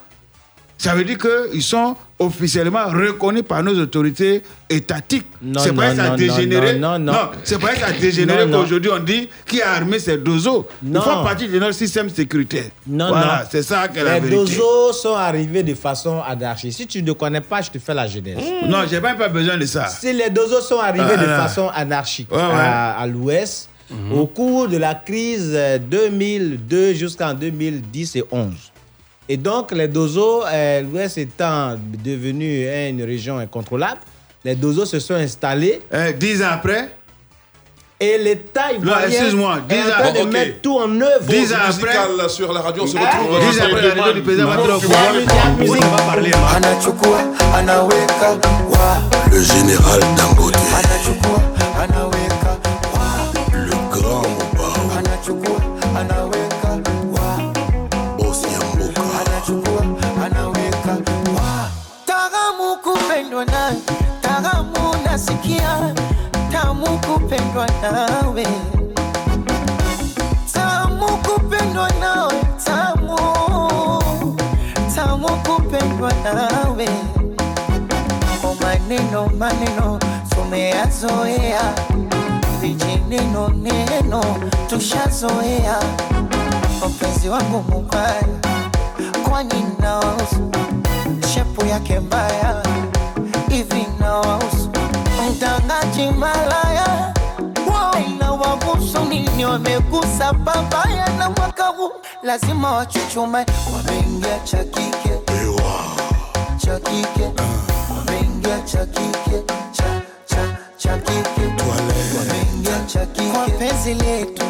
ça 0.77 0.95
veut 0.95 1.05
dire 1.05 1.19
qu'ils 1.19 1.63
sont 1.63 1.97
officiellement 2.19 2.85
reconnus 2.87 3.43
par 3.47 3.63
nos 3.63 3.79
autorités 3.81 4.43
étatiques. 4.71 5.27
Non, 5.43 5.61
C'est 5.61 5.73
pas 5.73 5.91
non, 5.91 5.97
ça 5.97 6.09
non, 6.11 6.17
dégénéré. 6.17 6.79
non, 6.79 6.99
non, 6.99 7.13
non. 7.13 7.19
c'est 7.43 7.59
pas 7.61 7.75
ça 7.75 7.91
dégénéré 7.93 8.47
Non, 8.47 8.53
non. 8.53 8.63
qu'aujourd'hui 8.63 8.91
on 8.95 9.01
dit 9.01 9.29
qui 9.47 9.61
a 9.61 9.73
armé 9.73 9.99
ces 9.99 10.19
dozos. 10.19 10.67
Ils 10.83 10.91
Non. 10.93 11.01
font 11.01 11.25
partie 11.25 11.49
de 11.49 11.59
notre 11.59 11.75
système 11.75 12.09
sécuritaire. 12.09 12.67
Non, 12.87 13.09
voilà, 13.09 13.41
non. 13.43 13.49
c'est 13.51 13.63
ça 13.63 13.89
que 13.89 13.99
la 14.01 14.15
Les 14.15 14.21
vérité. 14.29 14.37
dozos 14.57 14.93
sont 14.93 15.15
arrivés 15.17 15.63
de 15.63 15.75
façon 15.75 16.21
anarchique. 16.27 16.73
Si 16.73 16.87
tu 16.87 17.03
ne 17.03 17.13
connais 17.13 17.41
pas, 17.41 17.63
je 17.63 17.71
te 17.71 17.79
fais 17.79 17.95
la 17.95 18.07
jeunesse. 18.07 18.39
Non, 18.69 18.79
j'ai 18.89 19.01
même 19.01 19.17
pas 19.19 19.29
besoin 19.29 19.57
de 19.57 19.67
ça. 19.67 19.89
Si 19.89 20.13
les 20.13 20.31
dozos 20.31 20.61
sont 20.61 20.79
arrivés 20.79 21.05
Ah, 21.15 21.17
de 21.17 21.27
ah. 21.29 21.43
façon 21.43 21.69
anarchique 21.75 22.31
Ouais, 22.31 22.39
ouais. 22.39 22.43
à, 22.45 22.93
à 23.01 23.07
l'ouest, 23.07 23.69
au 24.13 24.27
cours 24.27 24.69
de 24.69 24.77
la 24.77 24.95
crise 24.95 25.51
euh, 25.55 25.79
2002 25.79 26.95
jusqu'en 26.95 27.35
2010 27.35 28.17
et 28.17 28.25
11. 28.31 28.51
Et 29.29 29.37
donc, 29.37 29.73
les 29.73 29.89
dozos, 29.89 30.43
euh, 30.47 30.83
l'ouest 30.83 31.17
étant 31.19 31.77
devenu 32.05 32.67
une 32.89 33.03
région 33.03 33.39
incontrôlable, 33.39 34.01
les 34.45 34.55
dozos 34.55 34.85
se 34.87 34.99
sont 35.01 35.15
installés. 35.15 35.81
dix 36.19 36.43
ans 36.43 36.49
après 36.53 36.91
Et 38.01 38.19
l'État 38.19 38.73
ivoirien 38.73 39.07
excuse-moi, 39.09 39.59
est 39.71 39.73
dix 39.75 39.81
en 39.81 39.87
ans- 39.89 40.03
train 40.03 40.13
de 40.13 40.27
Ok. 40.27 40.33
mettre 40.33 40.61
tout 40.61 40.77
en 40.79 41.01
œuvre. 41.01 41.25
Dix 41.27 41.53
ans 41.55 41.57
après- 41.71 42.29
sur 42.29 42.53
la 42.53 42.61
radio, 42.61 42.83
on 42.83 42.87
se 42.87 42.97
Ah, 42.99 43.01
retrouve 43.19 43.39
dix 43.41 43.59
ans 43.61 43.63
après. 43.65 43.87
après 43.87 43.97
l'arrivée 43.97 44.15
du 44.15 44.23
président. 44.23 44.45
On 44.45 45.97
va 45.97 46.03
parler. 46.03 46.31
hein. 46.35 46.57
anachukua 46.57 47.19
anaweka 47.55 48.31
wa 48.73 48.99
Le 49.33 49.43
général 49.43 50.01
Dangote, 50.19 50.55
anachukua 50.79 51.39
anaweka 51.83 52.14
maneno 79.15 79.29
maneno 79.39 79.99
tumeyazoea. 80.29 81.75
Vijineno 82.61 83.49
neno 83.49 84.25
tushazoea. 84.69 85.77
Mpenzi 86.89 87.29
wangu 87.29 87.65
mubaya 87.69 88.23
kwani 89.29 89.65
nawausu 89.81 90.51
shepu 91.35 91.67
yake 91.67 92.01
mbaya 92.01 92.63
hivi 93.49 93.87
nawausu 94.01 94.71
mtangaji 95.31 96.11
malaya 96.19 97.15
nawahusu 98.21 99.05
nini 99.05 99.45
wamegusa 99.45 100.33
babaya 100.33 101.09
na 101.19 101.31
mwaka 101.31 101.65
huu. 101.67 101.93
Lazima 102.23 102.73
wachuchumae, 102.73 103.47
wameingia 103.77 104.39
cha 104.45 104.65
kike. 104.65 105.21
Cha 106.57 106.79
kike 106.81 107.31
wameingia 108.15 108.61
cha 108.61 108.87
kike 108.87 109.43
cha 109.73 110.03
cha 110.27 110.57
cha 110.77 110.99
kike. 110.99 111.47
Wameingia 111.71 112.81
cha 112.87 113.07
kike. 113.07 113.31
Kwa 113.31 113.47
penzi 113.51 113.95
letu. 113.95 114.45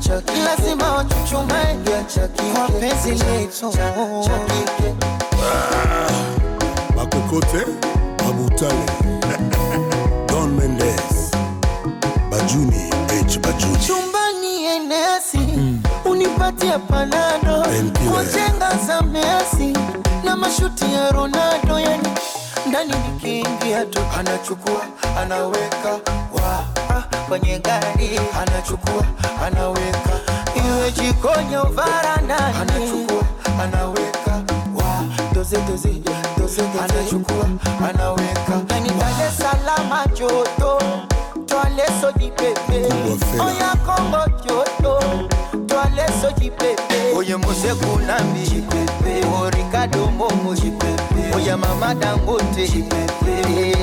Cha 0.00 0.20
kike. 0.20 0.38
Lazima 0.40 0.92
wachuchume 0.92 1.78
cha 2.14 2.28
kike. 2.28 2.50
Kwa 2.52 2.68
penzi 2.68 3.10
letu. 3.10 3.70
cha 4.24 4.38
kike. 4.38 4.94
Bakokote, 6.96 7.64
Babutale, 8.18 8.86
Don 10.28 10.50
Mendes, 10.56 11.30
Bajuni, 12.30 12.90
H. 13.08 13.38
Bajuni, 13.38 13.78
chumbani 13.86 14.64
enesi 14.64 15.38
unipatie 16.04 16.78
panado. 16.78 17.62
Kwa 18.12 18.24
jenga 18.24 18.76
za 18.86 19.02
Messi. 19.02 19.72
Na 20.24 20.36
mashuti 20.36 20.84
ya 20.94 21.10
Ronaldo 21.12 21.80
yani 21.80 22.08
ndani 22.66 22.92
nikiingia 23.08 23.84
tu. 23.84 23.98
Anachukua 24.18 24.80
anaweka 25.22 25.90
wa. 26.32 26.64
Ah, 26.96 27.02
kwenye 27.28 27.58
gari. 27.58 28.20
Anachukua 28.42 29.04
anaweka. 29.46 30.10
Iwe 30.56 30.90
jikoni 30.92 31.54
au 31.54 31.72
varandani. 31.72 32.56
Anachukua 32.62 33.22
anaweka 33.62 34.32
wa. 34.74 35.04
Doze 35.34 35.56
doze 35.68 36.02
doze 36.38 36.62
anachukua 36.82 37.46
anaweka 37.88 38.56
ndani 38.64 38.90
Dar 38.90 39.26
es 39.28 39.36
Salaam 39.38 40.08
joto. 40.14 40.78
Twale 41.46 41.84
soji 42.00 42.30
pepe 42.30 42.88
Oya 43.40 43.76
Kongo 43.86 44.24
joto. 44.46 45.00
Twale 45.66 46.06
soji 46.22 46.50
pepe 46.50 47.16
Oye 47.16 47.36
Mose 47.36 47.74
Kunambi. 47.74 48.40
Jipepe 48.40 49.26
O 49.26 49.50
Ricardo 49.50 50.06
Momo. 50.06 50.54
Jipepe 50.54 51.13
ya 51.46 51.56
mama 51.56 51.94
Dangote. 51.94 52.84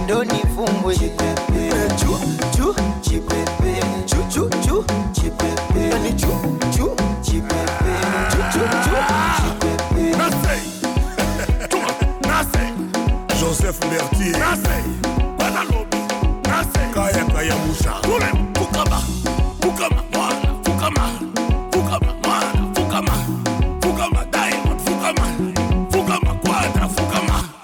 Ndo 0.03 0.23
nifumbwe 0.23 0.95
chu 0.95 2.17
chu 2.57 2.75
chipepe 3.01 3.81
chu 4.05 4.17
chu 4.29 4.49
chu 4.49 4.85
chipepe 5.11 5.99
ni 6.03 6.13
chu 6.13 6.27
chu 6.75 6.95
chipepe 7.21 7.93
chu 8.31 8.37
chu 8.53 8.59
chu 8.85 8.95
chipepe 9.37 10.17
nasei. 10.17 10.65
Toi 11.69 11.93
nasei. 12.27 12.73
Joseph 13.39 13.79
Mertier 13.89 14.37
nasei. 14.39 14.83
Panalobi. 15.37 15.97
Nasei. 16.43 16.93
Kaya 16.93 17.25
Kaya 17.25 17.55
Moussa 17.65 17.99
tout 18.03 18.19
le 18.19 18.37
monde 18.37 18.40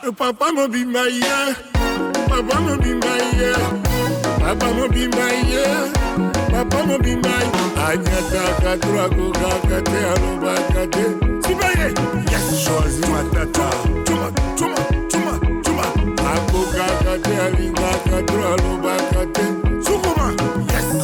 Eh, 0.08 0.12
papa 0.16 0.54
mobimba 0.54 1.04
ye. 1.08 1.56
Papa 2.30 2.62
mobimba 2.62 3.14
ye. 3.38 3.52
Papa 4.40 4.68
mobimba 4.78 5.28
ye. 5.52 5.64
Papa 6.52 6.80
mobimba 6.88 7.36
ye. 7.44 7.64
Anyataka 7.88 8.80
to 8.82 8.92
akokaka 9.04 9.78
te 9.84 10.00
alobaka 10.12 10.84
te 10.94 11.04
sibaye 11.44 11.88
yasoazi 12.32 13.04
matata. 13.12 13.68
Tuma 14.06 14.32
tuma 14.58 14.80
tuma 15.10 15.34
tuma 15.64 15.86
akokaka 16.32 17.14
te 17.24 17.34
alingaka 17.46 18.18
to 18.28 18.38
alobaka 18.52 19.22
te 19.34 19.46
sukuma. 19.84 20.28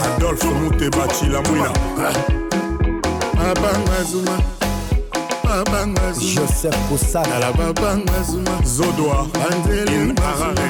Adolfe 0.06 0.48
mutebacila 0.48 1.42
mwina. 1.42 1.72
Ah. 2.00 3.52
Abanga 3.52 4.04
zuma. 4.04 4.63
joseph 5.54 6.74
kosanalababangazumazodoa 6.90 9.28
anzelin 9.52 10.16
arare 10.30 10.70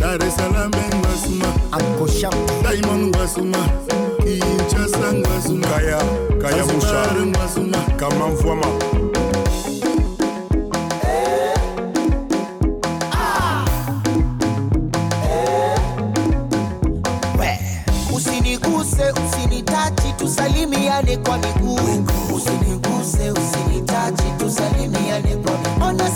daresalamengasuma 0.00 1.46
akosham 1.72 2.34
daimon 2.62 3.06
ngasuma 3.08 3.58
kinchasa 4.22 5.12
ngasuma 5.12 5.66
kaya 5.68 5.98
kaya 6.42 6.64
musha. 6.66 7.06
ngasuma 7.26 7.78
kamamvwama 7.96 8.66
Usiniguse, 18.14 19.12
usinitachi, 19.12 20.12
tusalimiane 20.18 21.16
kwa 21.16 21.38
miguu. 21.38 21.78
Usiniguse, 22.36 23.30
usinitachi 23.30 23.47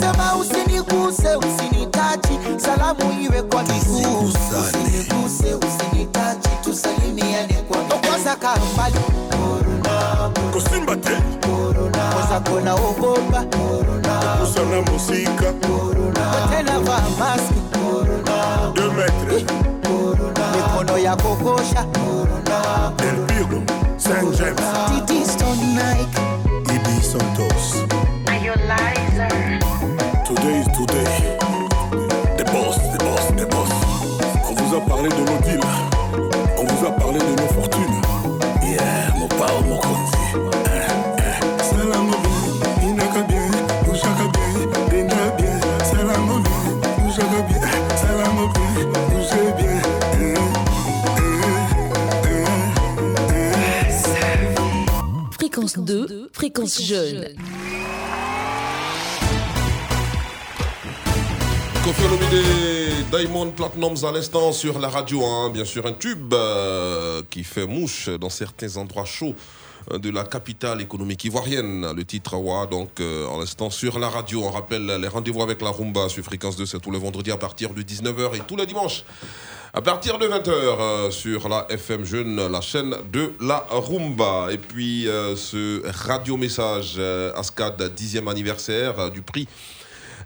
miguu. 0.02 0.22
Anasema 0.22 0.36
usiniguse, 0.36 1.36
usinitachi, 1.36 2.38
salamu 2.56 3.20
iwe 3.22 3.42
kwa 3.42 3.62
miguu. 3.62 4.18
Usiniguse, 4.24 5.54
usinitachi, 5.54 6.48
tusalimiane 6.64 7.54
kwa 7.68 7.76
miguu. 7.82 7.98
Kwanza 8.08 8.36
kaa 8.36 8.56
mbali. 8.74 8.94
Corona, 9.30 10.30
Kosimba 10.52 10.96
te. 10.96 11.10
corona. 11.46 12.12
Kwanza 12.12 12.40
kona 12.50 12.74
ogopa. 12.74 13.44
Corona, 13.44 14.42
Usana 14.42 14.82
musika. 14.92 15.52
corona. 15.66 16.48
Tena 16.50 16.78
vaa 16.80 17.02
maski. 17.18 17.60
Corona, 17.72 18.72
Deux 18.74 18.92
mètres. 18.92 19.44
corona. 19.82 20.46
Mikono 20.56 20.98
ya 20.98 21.16
kokosha. 21.16 21.84
Corona. 21.84 22.92
Del 22.96 23.16
Piro. 23.26 23.62
Saint 23.96 24.36
James. 24.38 24.60
Titi 24.88 25.24
Stone 25.24 25.64
Nike. 25.74 26.20
Ibi 26.74 27.02
Santos. 27.02 27.86
Today 30.42 30.58
is 30.58 30.66
today. 30.76 31.38
The 32.36 32.44
boss, 32.46 32.76
the 32.90 32.98
boss, 32.98 33.30
the 33.30 33.46
boss. 33.46 33.70
On 34.48 34.54
vous 34.54 34.74
a 34.74 34.80
parlé 34.80 35.08
de 35.08 35.14
nos 35.14 35.38
deals. 35.46 35.62
On 36.58 36.64
vous 36.64 36.84
a 36.84 36.90
parlé 36.90 37.20
de 37.20 37.40
nos 37.40 37.48
fortunes. 37.54 38.02
Yeah, 38.60 39.14
mon 39.16 39.28
pao, 39.28 39.62
mon 39.68 39.78
konzi. 39.78 40.16
Salam 41.62 42.10
bien, 42.10 42.88
inaka 42.88 43.22
bien, 43.22 43.52
ushaka 43.88 44.32
Olomide, 62.00 63.10
Diamond 63.10 63.50
Platinums 63.50 64.04
à 64.04 64.12
l'instant 64.12 64.52
sur 64.52 64.78
la 64.78 64.88
radio, 64.88 65.24
hein. 65.24 65.50
bien 65.50 65.64
sûr 65.64 65.86
un 65.86 65.92
tube 65.92 66.32
euh, 66.32 67.22
qui 67.28 67.44
fait 67.44 67.66
mouche 67.66 68.08
dans 68.08 68.30
certains 68.30 68.76
endroits 68.76 69.04
chauds 69.04 69.34
euh, 69.90 69.98
de 69.98 70.10
la 70.10 70.24
capitale 70.24 70.80
économique 70.80 71.24
ivoirienne. 71.24 71.92
Le 71.94 72.04
titre 72.04 72.34
Awa, 72.34 72.66
donc 72.66 73.00
euh, 73.00 73.26
en 73.26 73.40
l'instant 73.40 73.68
sur 73.68 73.98
la 73.98 74.08
radio. 74.08 74.42
On 74.44 74.50
rappelle 74.50 74.86
les 74.86 75.08
rendez-vous 75.08 75.42
avec 75.42 75.60
la 75.60 75.70
Rumba 75.70 76.08
sur 76.08 76.24
Fréquence 76.24 76.56
2, 76.56 76.66
c'est 76.66 76.80
tous 76.80 76.90
les 76.90 76.98
vendredis 76.98 77.32
à 77.32 77.36
partir 77.36 77.74
de 77.74 77.82
19h 77.82 78.36
et 78.36 78.40
tous 78.46 78.56
les 78.56 78.66
dimanches 78.66 79.04
À 79.74 79.82
partir 79.82 80.18
de 80.18 80.26
20h 80.26 81.10
sur 81.10 81.48
la 81.48 81.66
FM 81.68 82.04
Jeune, 82.04 82.48
la 82.48 82.60
chaîne 82.60 82.94
de 83.12 83.32
la 83.40 83.66
Rumba. 83.70 84.48
Et 84.50 84.58
puis 84.58 85.08
euh, 85.08 85.36
ce 85.36 85.82
radio-message 86.06 86.94
euh, 86.98 87.34
ASCAD 87.36 87.92
10e 87.96 88.30
anniversaire 88.30 88.98
euh, 88.98 89.10
du 89.10 89.22
prix 89.22 89.46
euh, 89.48 89.81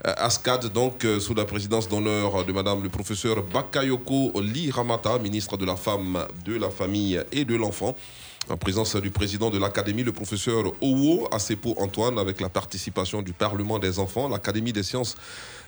ASCAD, 0.06 0.72
donc 0.72 1.04
euh, 1.04 1.18
sous 1.18 1.34
la 1.34 1.44
présidence 1.44 1.88
d'honneur 1.88 2.44
de 2.44 2.52
Madame 2.52 2.80
le 2.80 2.88
professeur 2.88 3.42
Bakayoko 3.42 4.40
Li 4.40 4.70
Ramata, 4.70 5.18
ministre 5.18 5.56
de 5.56 5.64
la 5.64 5.74
Femme, 5.74 6.24
de 6.44 6.54
la 6.56 6.70
Famille 6.70 7.20
et 7.32 7.44
de 7.44 7.56
l'Enfant. 7.56 7.96
En 8.48 8.56
présence 8.56 8.94
du 8.94 9.10
président 9.10 9.50
de 9.50 9.58
l'Académie, 9.58 10.04
le 10.04 10.12
professeur 10.12 10.72
Owo 10.80 11.26
Asepo 11.32 11.74
Antoine, 11.78 12.20
avec 12.20 12.40
la 12.40 12.48
participation 12.48 13.20
du 13.20 13.32
Parlement 13.32 13.80
des 13.80 13.98
enfants, 13.98 14.28
l'Académie 14.28 14.72
des 14.72 14.84
sciences, 14.84 15.16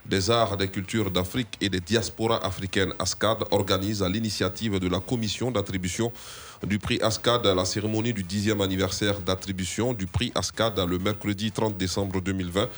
des 0.07 0.31
arts, 0.31 0.57
des 0.57 0.69
cultures 0.69 1.11
d'Afrique 1.11 1.57
et 1.61 1.69
des 1.69 1.81
diasporas 1.81 2.39
africaines 2.45 2.93
ASCAD 3.01 3.39
organise 3.51 4.05
à 4.05 4.09
l'initiative 4.09 4.79
de 4.79 4.89
la 4.89 5.01
commission 5.01 5.51
d'attribution 5.51 6.13
du 6.65 6.79
prix 6.79 7.01
ASCAD 7.03 7.47
la 7.47 7.65
cérémonie 7.65 8.13
du 8.13 8.23
10e 8.23 8.63
anniversaire 8.63 9.19
d'attribution 9.21 9.93
du 9.93 10.07
prix 10.07 10.31
ASCAD 10.37 10.79
le 10.89 10.99
mercredi 11.01 11.51
30 11.51 11.77
décembre 11.77 12.21
2020 12.21 12.69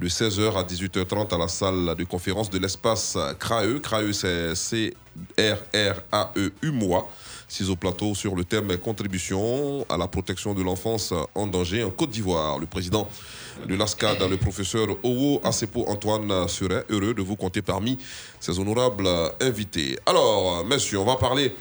de 0.00 0.08
16h 0.08 0.56
à 0.56 0.62
18h30 0.62 1.34
à 1.34 1.38
la 1.38 1.48
salle 1.48 1.94
de 1.96 2.04
conférence 2.04 2.50
de 2.50 2.58
l'espace 2.58 3.16
CRAE. 3.38 3.80
CRAE, 3.82 4.12
c'est 4.12 4.54
C-R-R-A-E 4.54 6.52
UMOA. 6.62 7.08
Au 7.70 7.76
plateau 7.76 8.14
sur 8.14 8.34
le 8.34 8.44
thème 8.44 8.76
contribution 8.78 9.86
à 9.88 9.96
la 9.96 10.08
protection 10.08 10.52
de 10.52 10.62
l'enfance 10.62 11.14
en 11.34 11.46
danger 11.46 11.84
en 11.84 11.90
Côte 11.90 12.10
d'Ivoire. 12.10 12.58
Le 12.58 12.66
président 12.66 13.08
de 13.66 13.74
l'ASCAD, 13.74 14.20
le 14.28 14.36
professeur 14.36 14.88
Owo 15.02 15.40
Asepo 15.44 15.84
Antoine, 15.86 16.48
serait 16.48 16.84
heureux 16.90 17.14
de 17.14 17.22
vous 17.22 17.36
compter 17.36 17.62
parmi 17.62 17.98
ses 18.40 18.58
honorables 18.58 19.08
invités. 19.40 19.98
Alors, 20.06 20.66
messieurs, 20.66 20.98
on 20.98 21.04
va 21.04 21.16
parler 21.16 21.54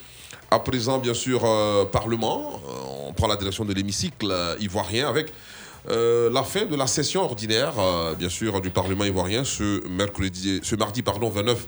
à 0.51 0.59
présent, 0.59 0.97
bien 0.97 1.13
sûr, 1.13 1.41
euh, 1.45 1.85
Parlement. 1.85 2.59
Euh, 2.67 3.07
on 3.07 3.13
prend 3.13 3.27
la 3.27 3.35
direction 3.35 3.63
de 3.63 3.73
l'hémicycle 3.73 4.33
ivoirien 4.59 5.07
avec 5.07 5.31
euh, 5.89 6.29
la 6.31 6.43
fin 6.43 6.65
de 6.65 6.75
la 6.75 6.87
session 6.87 7.21
ordinaire, 7.23 7.73
euh, 7.79 8.15
bien 8.15 8.29
sûr, 8.29 8.59
du 8.61 8.69
Parlement 8.69 9.03
ivoirien 9.05 9.43
ce, 9.43 9.85
mercredi, 9.87 10.59
ce 10.63 10.75
mardi 10.75 11.01
pardon, 11.01 11.29
29 11.29 11.67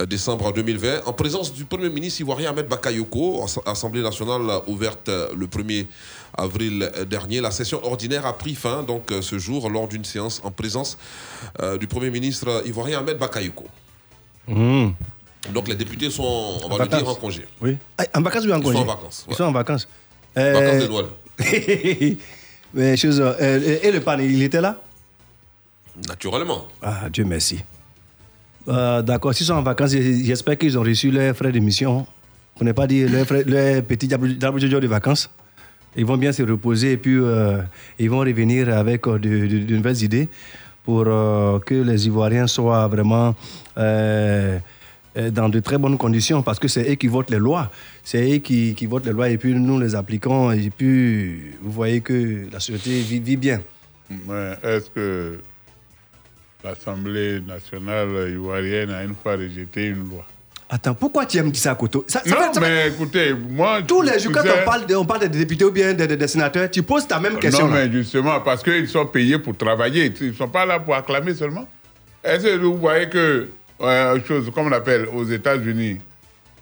euh, 0.00 0.06
décembre 0.06 0.52
2020, 0.52 1.02
en 1.06 1.12
présence 1.12 1.52
du 1.52 1.64
Premier 1.64 1.88
ministre 1.90 2.20
ivoirien 2.20 2.50
Ahmed 2.50 2.68
Bakayoko, 2.68 3.42
As- 3.44 3.58
Assemblée 3.66 4.02
nationale 4.02 4.60
ouverte 4.66 5.08
le 5.08 5.46
1er 5.46 5.86
avril 6.38 6.90
dernier. 7.08 7.40
La 7.40 7.50
session 7.50 7.84
ordinaire 7.84 8.26
a 8.26 8.36
pris 8.36 8.54
fin 8.54 8.82
donc 8.82 9.12
ce 9.20 9.38
jour 9.38 9.68
lors 9.70 9.88
d'une 9.88 10.04
séance 10.04 10.40
en 10.44 10.50
présence 10.50 10.98
euh, 11.60 11.76
du 11.78 11.86
Premier 11.86 12.10
ministre 12.10 12.62
ivoirien 12.66 12.98
Ahmed 13.00 13.18
Bakayoko. 13.18 13.64
Mmh. 14.48 14.88
Donc 15.52 15.68
les 15.68 15.74
députés 15.76 16.10
sont, 16.10 16.22
on 16.64 16.68
va 16.68 16.74
En 16.74 16.78
le 16.78 16.86
dire, 16.88 16.98
vacances. 16.98 17.08
en 17.16 17.20
congé. 17.20 17.46
Oui. 17.60 17.76
Ah, 17.98 18.04
En 18.14 18.20
vacances 18.22 18.44
ou 18.46 18.52
en 18.52 18.58
Ils 18.58 18.62
congé 18.62 18.76
sont 18.76 18.82
en 18.82 18.84
vacances, 18.86 19.26
Ils 19.28 19.34
sont 19.34 19.44
en 19.44 19.52
vacances. 19.52 19.88
Vacances 20.34 20.82
de 20.82 20.88
Noël. 20.88 21.06
Mais 22.76 22.96
chose, 22.96 23.20
euh, 23.20 23.78
et 23.82 23.90
le 23.90 24.00
pan, 24.00 24.16
il 24.18 24.42
était 24.42 24.60
là? 24.60 24.76
Naturellement. 26.08 26.66
Ah, 26.82 27.08
Dieu 27.10 27.24
merci. 27.24 27.64
Euh, 28.68 29.00
D'accord, 29.02 29.32
s'ils 29.34 29.46
sont 29.46 29.54
en 29.54 29.62
vacances, 29.62 29.92
j'espère 29.92 30.58
qu'ils 30.58 30.76
ont 30.78 30.82
reçu 30.82 31.10
leurs 31.10 31.34
frais 31.34 31.50
d'émission. 31.52 32.06
Pour 32.54 32.64
ne 32.66 32.72
pas 32.72 32.86
dire 32.86 33.08
leurs, 33.10 33.26
leurs 33.46 33.82
petits 33.82 34.06
diable 34.08 34.36
de 34.38 34.86
vacances. 34.86 35.30
Ils 35.96 36.04
vont 36.04 36.16
bien 36.18 36.32
se 36.32 36.42
reposer 36.42 36.92
et 36.92 36.96
puis 36.98 37.16
euh, 37.16 37.62
ils 37.98 38.10
vont 38.10 38.18
revenir 38.20 38.68
avec 38.76 39.04
de, 39.08 39.16
de- 39.18 39.64
de 39.64 39.76
nouvelles 39.76 40.02
idées 40.02 40.28
pour 40.84 41.04
que 41.04 41.74
les 41.74 42.06
Ivoiriens 42.06 42.46
soient 42.46 42.86
vraiment 42.88 43.34
dans 45.16 45.48
de 45.48 45.60
très 45.60 45.78
bonnes 45.78 45.96
conditions 45.98 46.42
parce 46.42 46.58
que 46.58 46.68
c'est 46.68 46.90
eux 46.90 46.94
qui 46.96 47.06
votent 47.08 47.30
les 47.30 47.38
lois. 47.38 47.70
C'est 48.04 48.34
eux 48.34 48.38
qui, 48.38 48.74
qui 48.74 48.86
votent 48.86 49.06
les 49.06 49.12
lois 49.12 49.28
et 49.30 49.38
puis 49.38 49.54
nous 49.54 49.80
les 49.80 49.94
appliquons 49.94 50.50
et 50.52 50.70
puis 50.70 51.52
vous 51.62 51.70
voyez 51.72 52.00
que 52.02 52.46
la 52.52 52.60
société 52.60 53.00
vit, 53.00 53.20
vit 53.20 53.36
bien. 53.36 53.60
Est-ce 54.62 54.90
que 54.90 55.38
l'Assemblée 56.64 57.40
nationale 57.40 58.30
ivoirienne 58.30 58.90
a 58.90 59.04
une 59.04 59.14
fois 59.14 59.32
rejeté 59.36 59.86
une 59.86 60.08
loi? 60.08 60.24
Attends, 60.68 60.94
pourquoi 60.94 61.24
tu 61.26 61.38
aimes 61.38 61.54
ça, 61.54 61.76
Koto 61.76 62.04
Ça- 62.08 62.22
ça 62.24 62.30
Non, 62.30 62.36
fait- 62.36 62.54
ça 62.54 62.60
fait- 62.60 62.68
mais 62.68 62.88
écoutez, 62.88 63.32
moi... 63.34 63.82
Tous 63.86 64.02
les 64.02 64.18
jours, 64.18 64.32
quand 64.32 64.40
on 64.42 64.64
parle, 64.64 64.84
de- 64.86 64.96
on 64.96 65.04
parle 65.04 65.20
des 65.28 65.38
députés 65.38 65.64
ou 65.64 65.70
bien 65.70 65.94
des, 65.94 66.08
des- 66.08 66.16
des 66.16 66.26
sénateurs, 66.26 66.68
tu 66.68 66.82
poses 66.82 67.06
ta 67.06 67.20
même 67.20 67.38
question. 67.38 67.68
Non, 67.68 67.74
mais 67.74 67.90
justement, 67.90 68.40
parce 68.40 68.64
qu'ils 68.64 68.88
sont 68.88 69.06
payés 69.06 69.38
pour 69.38 69.56
travailler. 69.56 70.12
Ils 70.20 70.28
ne 70.28 70.32
sont 70.32 70.48
pas 70.48 70.66
là 70.66 70.80
pour 70.80 70.96
acclamer 70.96 71.34
seulement. 71.34 71.68
Est-ce 72.24 72.42
que 72.46 72.56
vous 72.56 72.76
voyez 72.78 73.08
que, 73.08 73.48
euh, 73.82 74.18
chose, 74.26 74.50
comme 74.54 74.66
on 74.68 74.72
appelle 74.72 75.06
aux 75.12 75.24
États-Unis, 75.24 75.98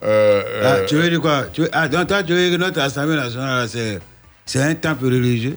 euh, 0.02 0.42
Ah, 0.62 0.66
euh, 0.74 0.86
tu 0.86 0.96
veux 0.96 1.08
dire 1.08 1.20
quoi? 1.20 1.44
Tu 1.52 1.62
veux, 1.62 1.68
Ah, 1.72 1.88
donc 1.88 2.06
toi, 2.08 2.22
tu 2.22 2.32
veux 2.32 2.48
dire 2.50 2.58
que 2.58 2.62
notre 2.64 2.80
Assemblée 2.80 3.16
nationale, 3.16 3.68
c'est, 3.68 3.98
c'est 4.44 4.60
un 4.60 4.74
temple 4.74 5.06
religieux? 5.06 5.56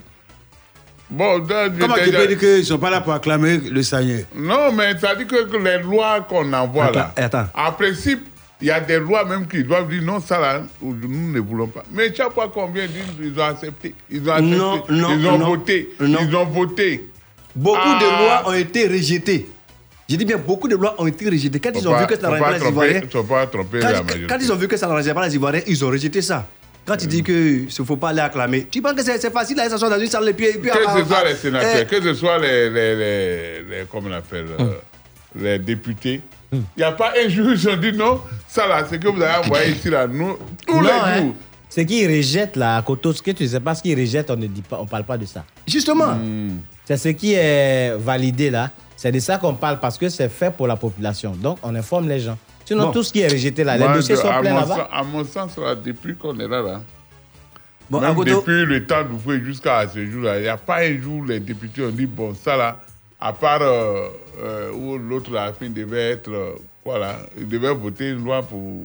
Bon, 1.10 1.40
Comment 1.80 1.94
tu 2.04 2.10
peux 2.12 2.26
dire 2.26 2.38
qu'ils 2.38 2.58
ne 2.58 2.62
sont 2.62 2.78
pas 2.78 2.90
là 2.90 3.00
pour 3.00 3.14
acclamer 3.14 3.56
le 3.58 3.82
Seigneur? 3.82 4.22
Non, 4.34 4.72
mais 4.72 4.98
ça 4.98 5.14
dit 5.14 5.26
que, 5.26 5.44
que 5.46 5.56
les 5.56 5.78
lois 5.82 6.20
qu'on 6.28 6.52
envoie 6.52 6.90
là, 6.92 7.12
Attends, 7.16 7.46
en 7.54 7.72
principe, 7.72 8.20
il 8.60 8.66
y 8.66 8.70
a 8.70 8.78
des 8.80 8.98
lois 8.98 9.24
même 9.24 9.46
qui 9.46 9.64
doivent 9.64 9.88
dire 9.88 10.02
non, 10.02 10.20
ça 10.20 10.38
là, 10.38 10.62
nous 10.82 11.32
ne 11.32 11.40
voulons 11.40 11.68
pas. 11.68 11.82
Mais 11.92 12.14
chaque 12.14 12.32
fois 12.32 12.48
qu'on 12.48 12.66
vient 12.68 12.86
dire, 12.86 13.04
ils 13.22 13.38
ont 13.40 13.44
accepté. 13.44 13.94
Ils 14.10 14.28
ont 14.28 14.32
accepté. 14.32 14.56
Non, 14.56 14.82
non, 14.90 15.10
ils 15.18 15.26
ont 15.28 15.38
non, 15.38 15.46
voté. 15.46 15.90
non. 16.00 16.18
Ils 16.28 16.36
ont 16.36 16.44
voté. 16.44 17.08
Beaucoup 17.56 17.78
Ah. 17.82 17.98
de 18.00 18.24
lois 18.24 18.48
ont 18.50 18.52
été 18.58 18.86
rejetées. 18.86 19.48
Je 20.08 20.16
dis 20.16 20.24
bien, 20.24 20.38
beaucoup 20.38 20.68
de 20.68 20.74
lois 20.74 20.94
ont 20.98 21.06
été 21.06 21.28
rejetées. 21.28 21.60
Quand 21.60 21.70
ils 21.74 21.86
ont 21.86 21.98
vu 21.98 22.06
que 22.06 22.16
ça 22.18 22.22
n'arrangeait 22.30 22.40
pas 22.40 22.58
les 22.58 22.68
Ivoiriens, 22.68 23.00
quand, 23.12 24.36
la 24.38 24.42
ils 24.42 24.52
ont 24.52 24.56
vu 24.56 24.66
que 24.68 24.76
ça 24.78 24.86
n'arrangeait 24.86 25.12
pas 25.12 25.26
les 25.28 25.34
Ivoiriens, 25.34 25.60
ils 25.66 25.84
ont 25.84 25.88
rejeté 25.88 26.22
ça. 26.22 26.46
Quand 26.86 26.96
tu 26.96 27.06
dis 27.06 27.22
qu'il 27.22 27.66
ne 27.66 27.84
faut 27.84 27.98
pas 27.98 28.08
aller 28.08 28.20
acclamer, 28.20 28.66
tu 28.70 28.80
penses 28.80 28.94
que 28.94 29.02
c'est 29.04 29.18
c'est 29.20 29.30
facile 29.30 29.56
d'aller 29.56 29.68
s'asseoir 29.68 29.90
dans 29.90 30.00
une 30.00 30.06
salle 30.06 30.26
et 30.26 30.32
puis. 30.32 30.46
et 30.46 30.52
puis 30.54 30.70
Que 30.70 30.78
ce 30.78 31.04
soit 31.04 31.24
les 31.28 31.34
sénateurs, 31.34 31.76
eh, 31.82 31.84
que 31.84 32.02
ce 32.02 32.14
soit 32.14 32.38
les, 32.38 32.70
les, 32.70 32.96
les, 32.96 33.62
les- 33.62 33.84
comment 33.92 34.08
on 34.08 34.12
appelle, 34.12 34.46
euh, 34.58 34.70
les 35.38 35.58
députés, 35.58 36.22
il 36.50 36.62
n'y 36.78 36.82
a 36.82 36.92
pas 36.92 37.12
un 37.22 37.28
jour 37.28 37.48
où 37.48 37.50
ils 37.50 37.68
ont 37.68 37.76
dit 37.76 37.92
non, 37.92 38.22
ça 38.48 38.66
là, 38.66 38.86
c'est 38.88 38.98
que 38.98 39.08
vous 39.08 39.20
avez 39.20 39.44
envoyé 39.44 39.72
ici 39.72 39.90
là, 39.90 40.06
nous, 40.06 40.38
tous 40.66 40.76
Non, 40.76 40.80
les 40.84 40.88
hein. 40.90 41.16
jours. 41.18 41.34
Ce 41.68 41.82
qu'ils 41.82 42.08
rejettent 42.08 42.56
là, 42.56 42.78
à 42.78 42.82
Koto, 42.82 43.12
ce 43.12 43.20
que 43.20 43.32
tu 43.32 43.46
sais 43.46 43.60
pas, 43.60 43.74
ce 43.74 43.82
qu'ils 43.82 43.98
rejettent, 44.00 44.30
on 44.30 44.36
ne 44.36 44.46
dit 44.46 44.62
pas, 44.62 44.78
on 44.80 44.86
parle 44.86 45.04
pas 45.04 45.18
de 45.18 45.26
ça. 45.26 45.44
Justement. 45.66 46.14
Hmm. 46.14 46.60
C'est 46.86 46.96
ce 46.96 47.08
qui 47.10 47.34
est 47.34 47.94
validé 47.98 48.48
là. 48.48 48.70
C'est 48.98 49.12
de 49.12 49.20
ça 49.20 49.38
qu'on 49.38 49.54
parle 49.54 49.78
parce 49.78 49.96
que 49.96 50.08
c'est 50.08 50.28
fait 50.28 50.50
pour 50.50 50.66
la 50.66 50.74
population. 50.76 51.30
Donc 51.30 51.58
on 51.62 51.72
informe 51.76 52.08
les 52.08 52.18
gens. 52.18 52.36
Sinon 52.64 52.86
Bon. 52.86 52.90
tout 52.92 53.02
ce 53.04 53.12
qui 53.12 53.20
est 53.20 53.28
rejeté 53.28 53.62
là, 53.62 53.78
Moi, 53.78 53.86
les 53.88 53.94
dossiers 53.94 54.16
je- 54.16 54.20
sont 54.20 54.28
à 54.28 54.40
pleins 54.40 54.50
mon 54.54 54.60
là-bas. 54.60 54.74
sens- 54.74 54.86
À 54.92 55.02
mon 55.04 55.24
sens, 55.24 55.56
là, 55.56 55.74
depuis 55.76 56.16
qu'on 56.16 56.38
est 56.40 56.48
là, 56.48 56.60
là 56.62 56.80
Bon, 57.88 58.00
même 58.00 58.14
depuis 58.24 58.66
le 58.66 58.84
temps 58.86 59.02
d'ouvrir 59.04 59.42
jusqu'à 59.44 59.88
ce 59.88 60.04
jour-là, 60.04 60.38
il 60.38 60.42
n'y 60.42 60.48
a 60.48 60.56
pas 60.58 60.80
un 60.82 61.00
jour 61.00 61.20
où 61.20 61.24
les 61.24 61.40
députés 61.40 61.82
ont 61.86 61.90
dit, 61.90 62.04
bon, 62.06 62.34
ça 62.34 62.56
là, 62.56 62.80
à 63.20 63.32
part 63.32 63.62
euh, 63.62 64.08
euh, 64.42 64.70
où 64.72 64.98
l'autre, 64.98 65.32
la 65.32 65.52
fin 65.54 65.70
devait 65.70 66.10
être, 66.10 66.30
euh, 66.30 66.50
voilà, 66.84 67.16
il 67.38 67.48
devait 67.48 67.72
voter 67.72 68.10
une 68.10 68.22
loi 68.24 68.42
pour 68.42 68.84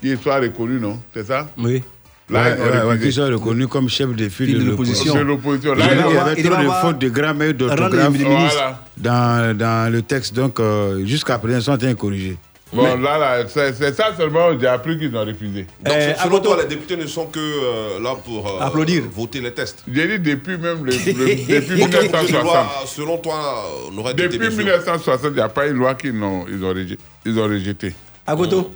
qu'il 0.00 0.18
soit 0.18 0.40
reconnu, 0.40 0.78
non? 0.78 1.00
C'est 1.14 1.24
ça? 1.24 1.48
Oui. 1.56 1.82
Là, 2.30 2.42
Ouais, 2.42 2.56
ils 2.56 2.60
ont 2.60 2.64
ouais, 2.64 2.70
ouais, 2.72 2.80
refusé. 2.82 3.02
Qu'ils 3.04 3.12
soient 3.14 3.26
reconnus 3.28 3.66
comme 3.68 3.88
chef 3.88 4.14
de 4.14 4.28
file 4.28 4.58
de 4.58 4.64
l'opposition. 4.64 5.14
Il 5.14 5.18
y 5.18 5.20
avait 5.20 6.34
il 6.36 6.50
trop 6.50 6.62
de 6.62 6.68
fautes 6.82 6.98
de 6.98 7.08
grammaire. 7.08 7.52
Voilà. 7.58 8.82
dans, 8.96 9.56
dans 9.56 9.90
le 9.92 10.02
texte. 10.02 10.34
Donc, 10.34 10.60
euh, 10.60 11.04
jusqu'à 11.06 11.38
présent, 11.38 11.58
ils 11.74 11.80
sont 11.80 11.84
incorrigés. 11.86 12.36
Bon, 12.70 12.82
là, 13.00 13.16
là, 13.16 13.48
c'est 13.48 13.72
ça 13.94 14.14
seulement, 14.14 14.48
j'ai 14.60 14.66
appris 14.66 14.98
qu'ils 14.98 15.16
ont 15.16 15.24
refusé. 15.24 15.66
Donc, 15.82 15.94
Euh, 15.94 16.12
selon 16.22 16.38
toi, 16.40 16.58
les 16.60 16.66
députés 16.68 16.98
ne 16.98 17.06
sont 17.06 17.24
que 17.24 17.38
euh, 17.40 17.98
là 18.02 18.14
pour 18.22 18.46
euh, 18.46 18.60
Applaudir. 18.62 19.04
voter 19.10 19.40
les 19.40 19.52
tests. 19.52 19.82
J'ai 19.90 20.18
dit 20.18 20.30
depuis 20.32 20.58
même 20.58 20.84
le, 20.84 20.92
le- 20.92 20.96
depuis 21.60 21.82
Aucune- 21.82 21.84
aucune 21.84 22.02
1960. 22.02 22.42
loi, 22.42 22.66
selon 22.84 23.16
toi, 23.16 23.64
n'aurait 23.90 24.12
été 24.12 24.24
Depuis 24.24 24.38
bien 24.38 24.50
sûr. 24.50 24.58
1960, 24.58 25.30
il 25.30 25.34
n'y 25.36 25.40
a 25.40 25.48
pas 25.48 25.66
une 25.66 25.78
loi 25.78 25.94
qu'ils 25.94 26.22
ont, 26.22 26.44
ils 26.46 26.62
ont, 26.62 26.68
rejeté, 26.68 26.98
ils 27.24 27.38
ont 27.38 27.44
rejeté. 27.44 27.94
Agoto, 28.26 28.70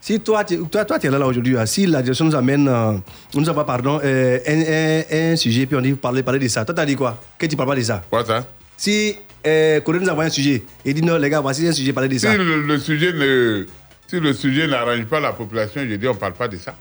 si 0.00 0.18
toi, 0.20 0.44
tu, 0.44 0.58
toi, 0.66 0.84
toi, 0.84 0.98
es 1.02 1.10
là, 1.10 1.18
là 1.18 1.26
aujourd'hui, 1.26 1.56
hein, 1.58 1.66
si 1.66 1.86
la 1.86 2.00
direction 2.02 2.24
nous 2.24 2.34
amène, 2.34 2.66
euh, 2.68 2.92
nous 3.34 3.48
avons, 3.48 3.64
pardon, 3.64 4.00
euh, 4.02 4.38
un, 4.46 4.60
un, 4.60 5.32
un 5.32 5.36
sujet, 5.36 5.66
puis 5.66 5.76
on 5.76 5.80
dit 5.80 5.92
parler, 5.92 6.22
parler 6.22 6.38
de 6.40 6.48
ça, 6.48 6.64
toi, 6.64 6.74
tu 6.74 6.80
as 6.80 6.86
dit 6.86 6.96
quoi? 6.96 7.20
Que 7.38 7.46
tu 7.46 7.56
parles 7.56 7.68
pas 7.68 7.76
de 7.76 7.82
ça 7.82 8.02
Quoi 8.08 8.24
ça? 8.24 8.46
Si 8.76 9.14
euh, 9.46 9.80
Corée 9.80 10.00
nous 10.00 10.08
envoie 10.08 10.24
un 10.24 10.30
sujet 10.30 10.62
et 10.84 10.94
dit 10.94 11.02
non, 11.02 11.16
les 11.18 11.28
gars, 11.28 11.40
voici 11.40 11.66
un 11.68 11.72
sujet, 11.72 11.92
parler 11.92 12.08
de 12.08 12.14
si 12.14 12.20
ça. 12.20 12.36
le, 12.36 12.62
le 12.62 12.78
sujet 12.78 13.12
ne, 13.12 13.66
si 14.08 14.18
le 14.20 14.32
sujet 14.32 14.66
n'arrange 14.66 15.04
pas 15.04 15.20
la 15.20 15.32
population, 15.32 15.82
je 15.88 15.94
dis 15.96 16.08
on 16.08 16.14
ne 16.14 16.18
parle 16.18 16.32
pas 16.34 16.48
de 16.48 16.56
ça. 16.56 16.74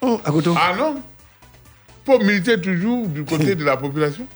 Hum, 0.00 0.18
Agoto. 0.24 0.54
Ah 0.58 0.74
non? 0.76 1.00
Faut 2.04 2.18
militer 2.18 2.60
toujours 2.60 3.06
du 3.06 3.24
côté 3.24 3.54
de 3.54 3.64
la 3.64 3.76
population. 3.76 4.26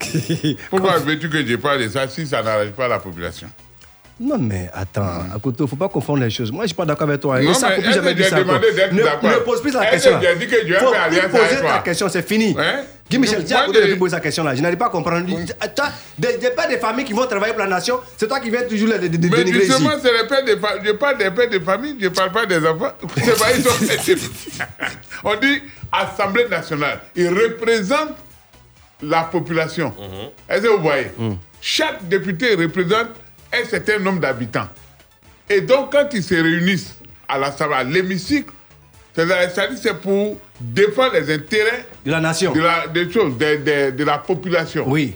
Pourquoi 0.70 0.98
veux-tu 0.98 1.28
que 1.28 1.44
je 1.44 1.56
parle 1.56 1.82
de 1.82 1.88
ça 1.88 2.06
si 2.06 2.26
ça 2.26 2.42
n'arrange 2.42 2.70
pas 2.70 2.86
la 2.86 2.98
population? 3.00 3.48
Non, 4.18 4.38
mais 4.38 4.70
attends, 4.72 5.24
Agoto, 5.34 5.56
il 5.58 5.62
ne 5.64 5.66
faut 5.68 5.76
pas 5.76 5.88
confondre 5.90 6.20
les 6.20 6.30
choses. 6.30 6.50
Moi, 6.50 6.60
je 6.62 6.64
ne 6.64 6.68
suis 6.68 6.74
pas 6.74 6.86
d'accord 6.86 7.06
avec 7.06 7.20
toi. 7.20 7.38
Non, 7.38 7.52
ça, 7.52 7.68
mais 7.76 7.92
jamais 7.92 8.16
j'ai 8.16 8.24
ça. 8.24 8.38
demandé 8.38 8.66
encore. 8.68 8.74
d'être 8.74 8.92
ne, 8.94 9.02
d'accord 9.02 9.30
ne 9.30 9.36
pose 9.40 9.60
plus 9.60 9.72
la 9.74 9.86
question. 9.86 10.18
dit 10.18 10.46
que 10.46 10.66
vais 10.66 10.78
faut 10.78 10.90
plus 10.90 11.28
poser 11.28 11.60
ta 11.62 11.78
question, 11.80 12.08
c'est 12.08 12.26
fini. 12.26 12.56
Hein 12.58 12.80
Guy 13.10 13.18
Michel, 13.18 13.44
tiens, 13.44 13.58
Moi, 13.58 13.64
à 13.64 13.66
côté 13.66 13.88
de 13.88 13.94
poser 13.96 14.14
sa 14.16 14.20
question 14.20 14.42
là. 14.42 14.54
Je 14.54 14.62
n'arrive 14.62 14.78
pas 14.78 14.86
à 14.86 14.88
comprendre. 14.88 15.26
Ah, 15.60 15.68
Toi, 15.68 15.84
des, 16.18 16.38
des 16.38 16.48
pères 16.50 16.68
de 16.70 16.76
famille 16.76 17.04
qui 17.04 17.12
vont 17.12 17.26
travailler 17.26 17.52
pour 17.52 17.62
la 17.62 17.68
nation, 17.68 18.00
c'est 18.16 18.26
toi 18.26 18.40
qui 18.40 18.48
viens 18.50 18.62
toujours 18.62 18.88
les 18.88 18.98
dé- 19.08 19.10
dé- 19.18 19.28
Mais 19.30 19.36
dénigrer 19.36 19.58
ici. 19.64 19.66
justement, 19.72 19.90
c'est 20.02 20.10
les 20.12 20.26
pères 20.26 20.44
de 20.44 20.56
famille. 20.60 20.82
Je 20.86 20.92
parle 20.92 21.18
des 21.18 21.30
pères 21.30 21.50
de 21.50 21.58
famille, 21.60 21.96
je 22.00 22.04
ne 22.06 22.08
parle 22.08 22.32
pas 22.32 22.46
des 22.46 22.66
enfants. 22.66 22.92
C'est 23.22 23.38
pas, 23.38 23.52
ils 23.54 23.62
sont... 23.62 24.24
On 25.24 25.34
dit 25.36 25.60
Assemblée 25.92 26.48
nationale. 26.48 27.00
Ils 27.14 27.28
représentent 27.28 28.16
la 29.02 29.22
population. 29.24 29.92
Est-ce 30.48 30.62
que 30.62 30.68
vous 30.68 30.82
voyez? 30.82 31.12
Chaque 31.60 32.08
député 32.08 32.54
représente 32.54 33.08
un 33.62 33.64
certain 33.68 33.98
nombre 33.98 34.20
d'habitants. 34.20 34.68
Et 35.48 35.60
donc, 35.60 35.92
quand 35.92 36.08
ils 36.12 36.22
se 36.22 36.34
réunissent 36.34 36.94
à 37.28 37.38
l'Assemblée, 37.38 37.76
à 37.76 37.84
l'hémicycle, 37.84 38.50
c'est 39.14 40.00
pour 40.00 40.38
défendre 40.60 41.14
les 41.14 41.32
intérêts 41.34 41.86
de 42.04 42.10
la 42.10 42.20
nation, 42.20 42.52
de 42.52 42.60
la, 42.60 42.86
des 42.88 43.10
choses, 43.10 43.36
de, 43.38 43.56
de- 43.56 43.90
de 43.96 44.04
la 44.04 44.18
population. 44.18 44.84
Oui. 44.88 45.14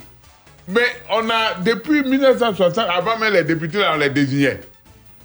Mais 0.68 0.86
on 1.10 1.28
a, 1.28 1.54
depuis 1.62 2.02
1960, 2.02 2.78
avant 2.88 3.18
même 3.18 3.32
les 3.32 3.42
députés, 3.44 3.82
on 3.92 3.96
les 3.98 4.08
désignait. 4.10 4.60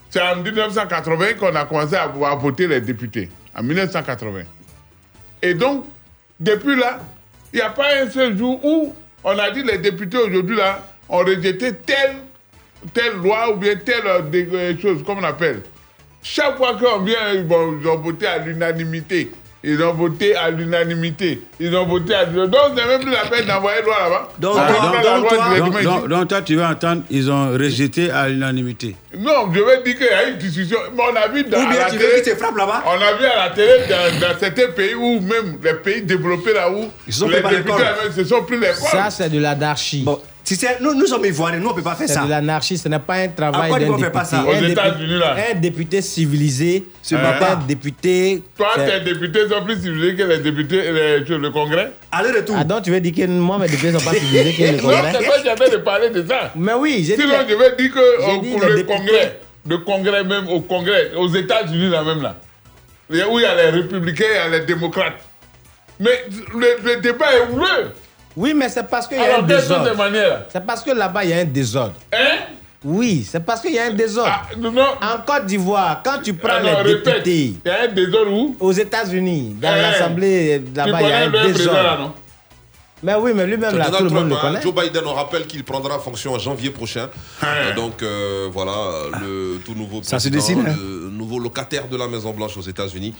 C'est 0.09 0.22
en 0.22 0.38
1980 0.38 1.34
qu'on 1.39 1.55
a 1.55 1.66
commencé 1.66 1.95
à, 1.95 2.03
à 2.03 2.36
voter 2.36 2.68
les 2.68 2.82
députés. 2.82 3.30
En 3.55 3.63
1980. 3.63 4.41
Et 5.41 5.53
donc, 5.53 5.86
depuis 6.39 6.76
là, 6.76 6.99
il 7.53 7.57
n'y 7.57 7.61
a 7.61 7.70
pas 7.70 7.95
un 8.01 8.09
seul 8.09 8.38
jour 8.38 8.59
où 8.66 8.93
on 9.24 9.38
a 9.38 9.51
dit 9.51 9.63
les 9.63 9.78
députés 9.78 10.18
aujourd'hui 10.18 10.57
là 10.57 10.82
ont 11.07 11.20
rejeté 11.20 11.74
telle, 11.74 12.16
telle 12.94 13.14
loi 13.24 13.52
ou 13.52 13.56
bien 13.58 13.76
telle 13.76 14.06
euh, 14.06 14.22
euh, 14.54 14.74
chose, 14.82 15.04
comme 15.06 15.20
on 15.20 15.24
appelle. 15.24 15.62
Chaque 16.22 16.58
fois 16.58 16.76
qu'on 16.76 17.00
vient, 17.00 17.18
ils, 17.34 17.46
ont 17.54 17.98
voté 17.98 18.26
à 18.28 18.40
l'unanimité. 18.40 19.32
Ils 19.68 19.82
ont 19.82 19.94
voté 19.94 20.36
à 20.36 20.52
l'unanimité. 20.52 21.42
Ils 21.60 21.76
ont 21.76 21.86
voté 21.88 22.14
à 22.14 22.24
l'unanimité. 22.26 22.58
Donc, 22.58 22.78
c'est 22.78 22.86
même 22.88 23.02
plus 23.02 23.12
la 23.12 23.26
peine 23.26 23.46
d'envoyer 23.48 23.82
loi 23.82 23.96
là-bas. 24.00 24.30
Donc, 24.38 24.56
Ah, 24.58 24.72
donc, 24.72 24.94
la 24.94 25.02
donc, 25.04 25.22
loi 25.22 25.30
toi, 25.30 25.38
directement 25.50 25.66
donc, 25.70 25.76
ici. 25.76 25.84
donc- 25.86 26.08
donc, 26.08 26.28
toi, 26.28 26.42
tu 26.44 26.56
vas 26.56 26.70
entendre, 26.70 27.02
ils 27.10 27.32
ont 27.32 27.52
rejeté 27.52 28.12
à 28.12 28.28
l'unanimité. 28.30 28.96
Non, 29.18 29.52
je 29.54 29.60
veux 29.60 29.84
dire 29.84 29.96
qu'il 29.98 30.06
y 30.06 30.10
a 30.10 30.28
eu 30.30 30.32
une 30.34 30.38
discussion. 30.38 30.78
Mais 30.96 31.04
on 31.12 31.16
a 31.16 31.28
vu 31.28 31.44
dans 31.46 31.58
Ou 31.58 31.62
bien 31.68 31.80
à 31.82 31.86
la 31.86 31.90
tu 31.92 31.98
télé. 31.98 32.10
veux 32.16 32.22
qu'ils 32.22 32.34
te 32.34 32.38
frappent 32.38 32.58
là-bas 32.58 32.84
On 32.86 32.92
a 33.02 33.14
vu 33.18 33.26
à 33.26 33.36
la 33.48 33.50
télé 33.56 33.72
dans, 33.90 34.20
dans 34.28 34.40
certains 34.40 34.68
pays 34.76 34.94
où 34.96 35.20
même 35.20 35.58
les 35.64 35.74
pays 35.76 36.02
développés 36.04 36.54
là 36.54 36.70
où 36.72 36.90
Ils 37.08 37.14
sont 37.14 37.28
les 37.28 37.42
députés 37.42 37.72
se 38.16 38.24
sont 38.24 38.44
pris 38.44 38.60
les 38.60 38.74
Ça, 38.74 38.90
pommes. 38.92 39.10
c'est 39.10 39.30
de 39.30 39.40
l'anarchie. 39.40 40.04
Bon, 40.04 40.20
si 40.46 40.56
c'est- 40.56 40.80
nous, 40.80 40.93
nous 40.93 41.06
sommes 41.08 41.26
ivoiriens, 41.26 41.60
nous 41.60 41.68
on 41.68 41.72
ne 41.72 41.76
peut 41.76 41.82
pas 41.82 41.96
faire 41.96 42.08
C'est 42.08 42.14
ça. 42.14 42.24
de 42.24 42.30
l'anarchie, 42.30 42.78
ce 42.78 42.88
n'est 42.88 43.00
pas 43.00 43.16
un 43.16 43.28
travail 43.30 43.72
d'un 43.72 43.80
député. 43.80 44.04
fait 44.04 44.10
pas 44.12 44.24
ça. 44.24 44.43
Aux 44.46 44.52
Un 44.52 44.62
dépu- 44.62 44.72
États-Unis, 44.72 45.18
là. 45.20 45.36
Un 45.52 45.56
député 45.60 46.02
civilisé, 46.02 46.86
C'est 47.02 47.16
n'est 47.16 47.22
pas 47.22 47.52
un 47.54 47.66
député. 47.68 48.43
Toi, 48.58 48.68
c'est- 48.76 49.00
tes 49.04 49.14
députés 49.14 49.50
sont 49.50 49.64
plus 49.66 49.76
civilisés 49.82 50.16
que 50.16 50.24
les 50.24 50.38
députés 50.38 50.91
les- 50.93 51.20
le 51.38 51.50
Congrès 51.50 51.91
Aller-retour. 52.12 52.56
Ah 52.58 52.64
donc 52.64 52.84
tu 52.84 52.91
veux 52.91 53.02
dire 53.02 53.14
que 53.14 53.30
moi 53.30 53.58
mes 53.58 53.68
députés 53.68 53.91
ne 53.91 53.98
sont 54.00 54.06
pas 54.06 54.14
civilisés 54.16 54.54
que 54.54 54.62
le 54.64 54.78
Non, 54.82 54.89
Congrès 54.89 55.14
c'est 55.20 55.28
pas 55.28 55.43
jamais 55.43 55.70
de 55.72 55.78
parler 55.78 56.10
de 56.12 56.26
ça. 56.28 56.52
Mais 56.56 56.74
oui, 56.74 57.04
j'ai 57.06 57.16
dit. 57.18 57.22
Sinon, 57.24 57.36
je 57.50 57.56
vais 57.56 57.76
dire 57.76 57.91
que 57.93 58.00
euh, 58.00 58.41
dit 58.41 58.50
pour 58.52 58.62
le 58.62 58.76
députés. 58.76 58.93
Congrès, 58.96 59.39
le 59.68 59.78
Congrès 59.80 60.24
même, 60.24 60.48
au 60.50 60.62
Congrès, 60.62 61.12
aux 61.18 61.28
États-Unis 61.34 61.89
là 61.89 62.04
même 62.04 62.22
là, 62.22 62.36
il 63.10 63.18
y 63.18 63.22
a- 63.22 63.28
où 63.30 63.39
il 63.39 63.41
y 63.41 63.46
a 63.46 63.56
les 63.56 63.70
républicains, 63.82 64.26
il 64.30 64.36
y 64.52 64.56
a 64.56 64.60
les 64.60 64.66
démocrates. 64.66 65.14
Mais 66.00 66.26
le, 66.54 66.68
le 66.84 67.02
débat 67.02 67.34
est 67.36 67.52
houleux. 67.54 67.91
Oui, 68.38 68.54
mais 68.56 68.70
c'est 68.70 68.84
parce 68.88 69.08
qu'il 69.08 69.18
y 69.18 69.22
a 69.22 69.38
un 69.40 69.42
désordre. 69.42 69.90
C'est 70.50 70.66
parce 70.66 70.84
que 70.84 70.92
là-bas, 70.92 71.24
il 71.24 71.30
y 71.30 71.34
a 71.34 71.38
un 71.38 71.46
désordre. 71.46 71.94
Hein? 72.14 72.38
Oui, 72.84 73.26
c'est 73.28 73.40
parce 73.44 73.62
qu'il 73.62 73.74
y 73.74 73.80
a 73.80 73.86
un 73.86 73.92
désordre. 73.94 74.32
Ah, 74.32 74.56
non, 74.58 74.70
En 74.80 75.18
Côte 75.26 75.46
d'Ivoire, 75.48 76.02
quand 76.04 76.22
tu 76.22 76.34
prends 76.36 76.50
Alors, 76.56 76.84
les 76.84 76.96
députés 76.96 77.56
Il 77.66 77.68
y 77.68 77.70
a 77.72 77.82
un 77.84 77.88
désordre 77.88 78.32
où? 78.32 78.56
aux 78.60 78.72
États-Unis, 78.72 79.56
dans 79.60 79.74
Eh, 79.76 79.82
l'Assemblée, 79.82 80.62
là-bas, 80.76 81.02
il 81.02 81.08
y 81.10 81.12
a 81.12 81.18
un 81.18 81.30
là, 81.32 81.48
désordre. 81.48 81.98
non? 82.00 82.14
Mais 83.06 83.14
oui, 83.14 83.34
mais 83.36 83.45
lui-même, 83.45 83.78
là, 83.78 83.91
tout 83.91 84.03
le 84.03 84.10
monde 84.10 84.30
le 84.30 84.36
hein, 84.36 84.39
connaît. 84.41 84.62
Joe 84.64 84.74
Biden, 84.74 85.03
on 85.06 85.14
rappelle 85.14 85.45
qu'il 85.45 85.64
prendra 85.64 85.99
fonction 85.99 86.34
en 86.34 86.39
janvier 86.39 86.72
prochain. 86.72 87.08
Euh, 87.43 87.74
donc 87.76 88.01
euh, 88.01 88.49
voilà, 88.51 88.74
le 89.22 89.60
tout 89.64 89.76
nouveau 89.76 90.01
Ça 90.01 90.18
se 90.20 90.28
président, 90.30 90.58
dessine, 90.64 90.66
hein. 90.68 90.76
le 90.82 91.10
nouveau 91.12 91.38
locataire 91.38 91.88
de 91.88 91.97
la 91.97 92.08
Maison 92.08 92.32
Blanche 92.32 92.58
aux 92.58 92.62
États-Unis. 92.62 93.14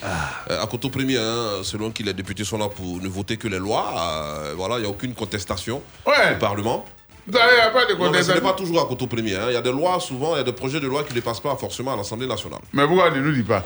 Euh, 0.49 0.63
à 0.63 0.65
Coteau 0.65 0.89
Premier, 0.89 1.17
hein, 1.17 1.61
selon 1.61 1.91
qu'il 1.91 2.07
les 2.07 2.13
députés 2.15 2.43
sont 2.43 2.57
là 2.57 2.67
pour 2.67 2.99
ne 2.99 3.07
voter 3.07 3.38
que 3.38 3.47
les 3.47 3.59
lois. 3.59 3.93
euh, 3.95 4.53
voilà, 4.57 4.77
il 4.77 4.81
n'y 4.81 4.88
a 4.88 4.89
aucune 4.89 5.13
contestation 5.13 5.83
Ouais. 6.07 6.33
au 6.36 6.39
Parlement. 6.39 6.83
Il 7.27 7.33
n'y 7.33 7.39
a 7.39 7.69
pas 7.69 7.86
de 7.86 7.93
Non, 7.93 8.09
mais 8.09 8.23
ce 8.23 8.31
n'est 8.31 8.41
pas 8.41 8.53
toujours 8.53 8.81
à 8.81 8.88
Coteau 8.88 9.05
Premier. 9.05 9.36
hein. 9.36 9.45
Il 9.49 9.53
y 9.53 9.57
a 9.57 9.61
des 9.61 9.71
lois, 9.71 9.99
souvent, 9.99 10.33
il 10.36 10.38
y 10.38 10.41
a 10.41 10.43
des 10.43 10.51
projets 10.51 10.79
de 10.79 10.88
loi 10.88 11.03
qui 11.03 11.13
ne 11.13 11.19
passent 11.21 11.39
pas 11.39 11.55
forcément 11.55 11.93
à 11.93 11.95
l'Assemblée 11.97 12.25
nationale. 12.27 12.61
Mais 12.73 12.88
pourquoi 12.88 13.11
ne 13.11 13.19
nous 13.21 13.31
dit 13.33 13.43
pas? 13.43 13.63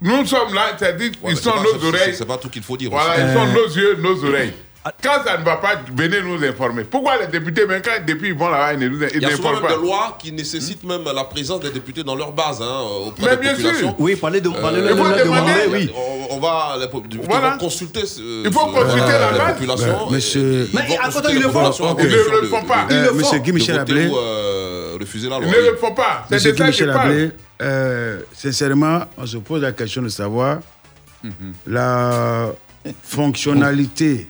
Nous 0.00 0.24
sommes 0.26 0.54
là, 0.54 0.66
c'est-à-dire 0.78 1.10
Ouais, 1.22 1.32
ils 1.32 1.34
mais 1.34 1.34
sont 1.34 1.50
c'est 1.50 1.56
pas- 1.56 1.62
nos 1.62 1.80
c'est- 1.80 1.86
oreilles. 1.88 2.00
c'est- 2.12 2.18
C'est 2.18 2.24
pas 2.26 2.38
tout 2.38 2.48
qu'il 2.48 2.62
faut 2.62 2.76
dire. 2.76 2.90
Voilà, 2.90 3.14
aussi. 3.14 3.22
ils 3.26 3.34
sont 3.34 3.46
nos 3.52 3.66
yeux, 3.68 3.96
nos 4.00 4.24
oreilles. 4.28 4.54
Quand 5.02 5.22
ça 5.26 5.36
ne 5.36 5.44
va 5.44 5.56
pas, 5.56 5.74
venez 5.94 6.22
nous 6.22 6.42
informer. 6.42 6.84
Pourquoi 6.84 7.18
les 7.18 7.26
députés, 7.26 7.66
même 7.66 7.82
quand 7.84 7.90
depuis 8.06 8.28
ils 8.28 8.34
vont 8.34 8.48
là-bas, 8.48 8.72
ils 8.72 8.78
ne 8.78 8.88
nous 8.88 9.02
ils 9.02 9.10
Il 9.16 9.22
y 9.22 9.26
a 9.26 9.36
souvent 9.36 9.60
pas 9.60 9.68
des 9.68 9.74
lois 9.74 10.16
qui 10.18 10.32
nécessitent 10.32 10.84
même 10.84 11.02
la 11.14 11.24
présence 11.24 11.60
des 11.60 11.70
députés 11.70 12.02
dans 12.02 12.14
leur 12.14 12.32
base, 12.32 12.62
hein, 12.62 12.80
auprès 13.06 13.24
Mais 13.26 13.36
des 13.36 13.42
bien 13.42 13.50
populations. 13.52 13.88
sûr. 13.88 13.94
Oui, 13.98 14.16
parler 14.16 14.40
de, 14.40 14.48
parler 14.48 14.78
Euh, 14.80 14.84
de, 14.84 14.88
demander, 14.94 15.22
demander, 15.24 15.52
oui. 15.70 15.92
On, 15.94 16.36
on 16.36 16.40
va, 16.40 16.76
les 16.80 16.88
po- 16.88 17.00
députés 17.02 17.26
Voilà. 17.28 17.50
vont 17.50 17.58
consulter. 17.58 18.00
euh, 18.20 18.42
Il 18.46 18.50
faut 18.52 18.66
consulter 18.68 19.00
la 19.00 19.32
les 19.32 19.38
base. 19.38 19.52
populations. 19.52 20.06
Mais- 20.08 20.16
monsieur- 20.16 20.62
et- 20.62 20.68
Mais 20.72 20.80
ils 20.88 20.96
consulter 20.98 21.28
ils 21.28 21.34
les 21.34 21.40
le 21.40 21.48
font. 21.48 21.52
populations 21.52 21.84
en 21.84 21.96
Ils 21.98 22.04
ne 22.06 22.40
le 22.40 22.46
font 22.48 22.62
pas. 22.64 22.86
Ils 22.88 22.96
Euh, 22.96 23.12
monsieur 23.12 23.36
font. 23.38 23.44
Guy 23.44 23.52
Michel 23.52 23.78
Ablé, 23.78 24.10
euh, 24.10 24.96
refuser 24.98 25.28
la 25.28 25.36
Ils 25.36 25.42
loi. 25.42 25.50
ne 25.50 25.56
oui. 25.58 25.68
le 25.72 25.76
font 25.76 25.92
pas. 25.92 26.24
C'est 26.30 26.34
Monsieur 26.36 26.52
Guy 26.52 26.62
Michel. 26.62 26.90
Ablé, 26.90 27.30
euh, 27.60 28.20
sincèrement, 28.34 29.00
on 29.18 29.26
se 29.26 29.36
pose 29.36 29.60
la 29.60 29.72
question 29.72 30.00
de 30.00 30.08
savoir 30.08 30.60
la 31.66 32.48
fonctionnalité 33.02 34.26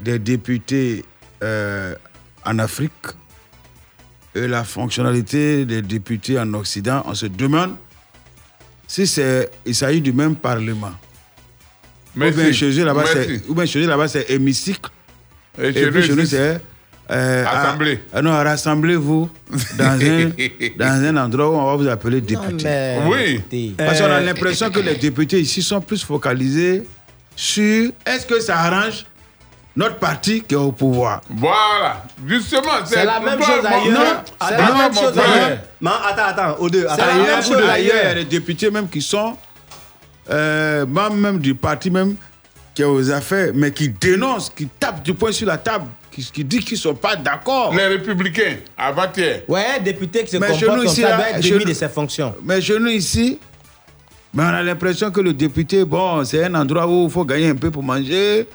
des 0.00 0.18
députés 0.18 1.04
euh, 1.42 1.94
en 2.44 2.58
Afrique 2.58 2.92
et 4.34 4.46
la 4.46 4.64
fonctionnalité 4.64 5.64
des 5.64 5.82
députés 5.82 6.38
en 6.38 6.52
Occident. 6.54 7.02
On 7.06 7.14
se 7.14 7.26
demande 7.26 7.74
si 8.86 9.06
c'est 9.06 9.50
il 9.64 9.74
s'agit 9.74 10.00
du 10.00 10.12
même 10.12 10.36
Parlement. 10.36 10.92
Ou 12.14 12.20
bien 12.20 12.30
Merci. 12.34 12.54
chez 12.54 12.80
eux 12.80 12.84
là-bas, 12.84 13.04
c'est 13.06 13.28
Merci. 13.28 13.42
ou 13.48 13.54
bien 13.54 13.66
chez 13.66 13.80
eux 13.80 13.86
là-bas, 13.88 14.08
c'est 14.08 14.30
hémicycle. 14.30 14.90
Et 15.60 15.68
Et 15.68 15.72
chez 15.72 15.90
puis 15.90 16.02
chez 16.02 16.14
nous, 16.14 16.24
c'est. 16.24 16.60
euh, 17.10 17.44
Assemblée. 17.46 18.00
ah, 18.12 18.22
non, 18.22 18.30
rassemblez-vous 18.32 19.30
dans 19.78 19.84
un, 20.00 20.30
dans 20.78 21.04
un 21.04 21.16
endroit 21.18 21.50
où 21.50 21.54
on 21.54 21.64
va 21.66 21.76
vous 21.76 21.88
appeler 21.88 22.20
député. 22.20 22.64
mais, 22.64 22.98
Oui. 23.50 23.74
Parce 23.76 23.98
qu'on 24.00 24.06
a 24.06 24.20
Euh, 24.20 24.20
l'impression 24.20 24.70
que 24.70 24.80
les 24.80 24.94
députés 24.96 25.40
ici 25.40 25.62
sont 25.62 25.80
plus 25.80 26.02
focalisés 26.04 26.84
sur 27.34 27.90
est-ce 28.06 28.24
que 28.26 28.40
ça 28.40 28.58
arrange 28.60 29.04
notre 29.76 29.96
parti 29.96 30.42
qui 30.42 30.54
est 30.54 30.58
au 30.58 30.72
pouvoir. 30.72 31.20
Voilà. 31.28 32.02
Justement, 32.26 32.72
C'est 32.84 33.04
la 33.04 33.20
même 33.20 33.42
chose 33.42 33.64
ailleurs. 33.64 34.24
C'est 34.48 34.56
la 34.56 34.72
même 34.72 34.94
chose 34.94 35.18
ailleurs. 35.18 35.58
Mais 35.80 35.90
attends, 35.90 36.22
attends, 36.42 36.56
aux 36.60 36.70
deux. 36.70 36.86
Attends, 36.86 36.96
la 37.06 37.12
Ailleurs, 37.12 37.26
même 37.36 37.42
chose 37.44 37.68
ailleurs, 37.68 37.94
il 38.02 38.06
y 38.06 38.10
a 38.10 38.14
des 38.14 38.24
députés 38.24 38.70
même 38.70 38.88
qui 38.88 39.02
sont 39.02 39.36
euh, 40.30 40.86
membres 40.86 41.16
même 41.16 41.38
du 41.38 41.54
parti 41.54 41.90
même 41.90 42.16
qui 42.74 42.82
est 42.82 42.86
aux 42.86 43.10
affaires, 43.10 43.52
mais 43.54 43.70
qui 43.70 43.88
dénoncent, 43.88 44.50
qui 44.54 44.66
tapent 44.66 45.02
du 45.02 45.14
poing 45.14 45.32
sur 45.32 45.46
la 45.46 45.56
table, 45.56 45.86
qui, 46.10 46.22
qui 46.30 46.44
disent 46.44 46.64
qu'ils 46.64 46.76
ne 46.76 46.80
sont 46.80 46.94
pas 46.94 47.16
d'accord. 47.16 47.74
Les 47.74 47.86
républicains, 47.86 48.56
avant-hier. 48.76 49.42
Ouais, 49.48 49.80
député 49.82 50.24
qui 50.24 50.32
se 50.32 50.36
Mais 50.36 50.48
comporte 50.48 50.66
comme 50.76 50.88
ça 50.88 51.16
doit 51.16 51.30
être 51.30 51.40
démis 51.40 51.64
de 51.64 51.72
ses 51.72 51.88
fonctions. 51.88 52.34
Mais 52.42 52.60
chez 52.60 52.78
nous 52.78 52.88
ici, 52.88 53.38
mais 54.34 54.42
on 54.42 54.48
a 54.48 54.62
l'impression 54.62 55.10
que 55.10 55.20
le 55.22 55.32
député, 55.32 55.86
bon, 55.86 56.22
c'est 56.24 56.44
un 56.44 56.54
endroit 56.54 56.86
où 56.86 57.04
il 57.06 57.10
faut 57.10 57.24
gagner 57.24 57.48
un 57.48 57.54
peu 57.54 57.70
pour 57.70 57.82
manger. 57.82 58.46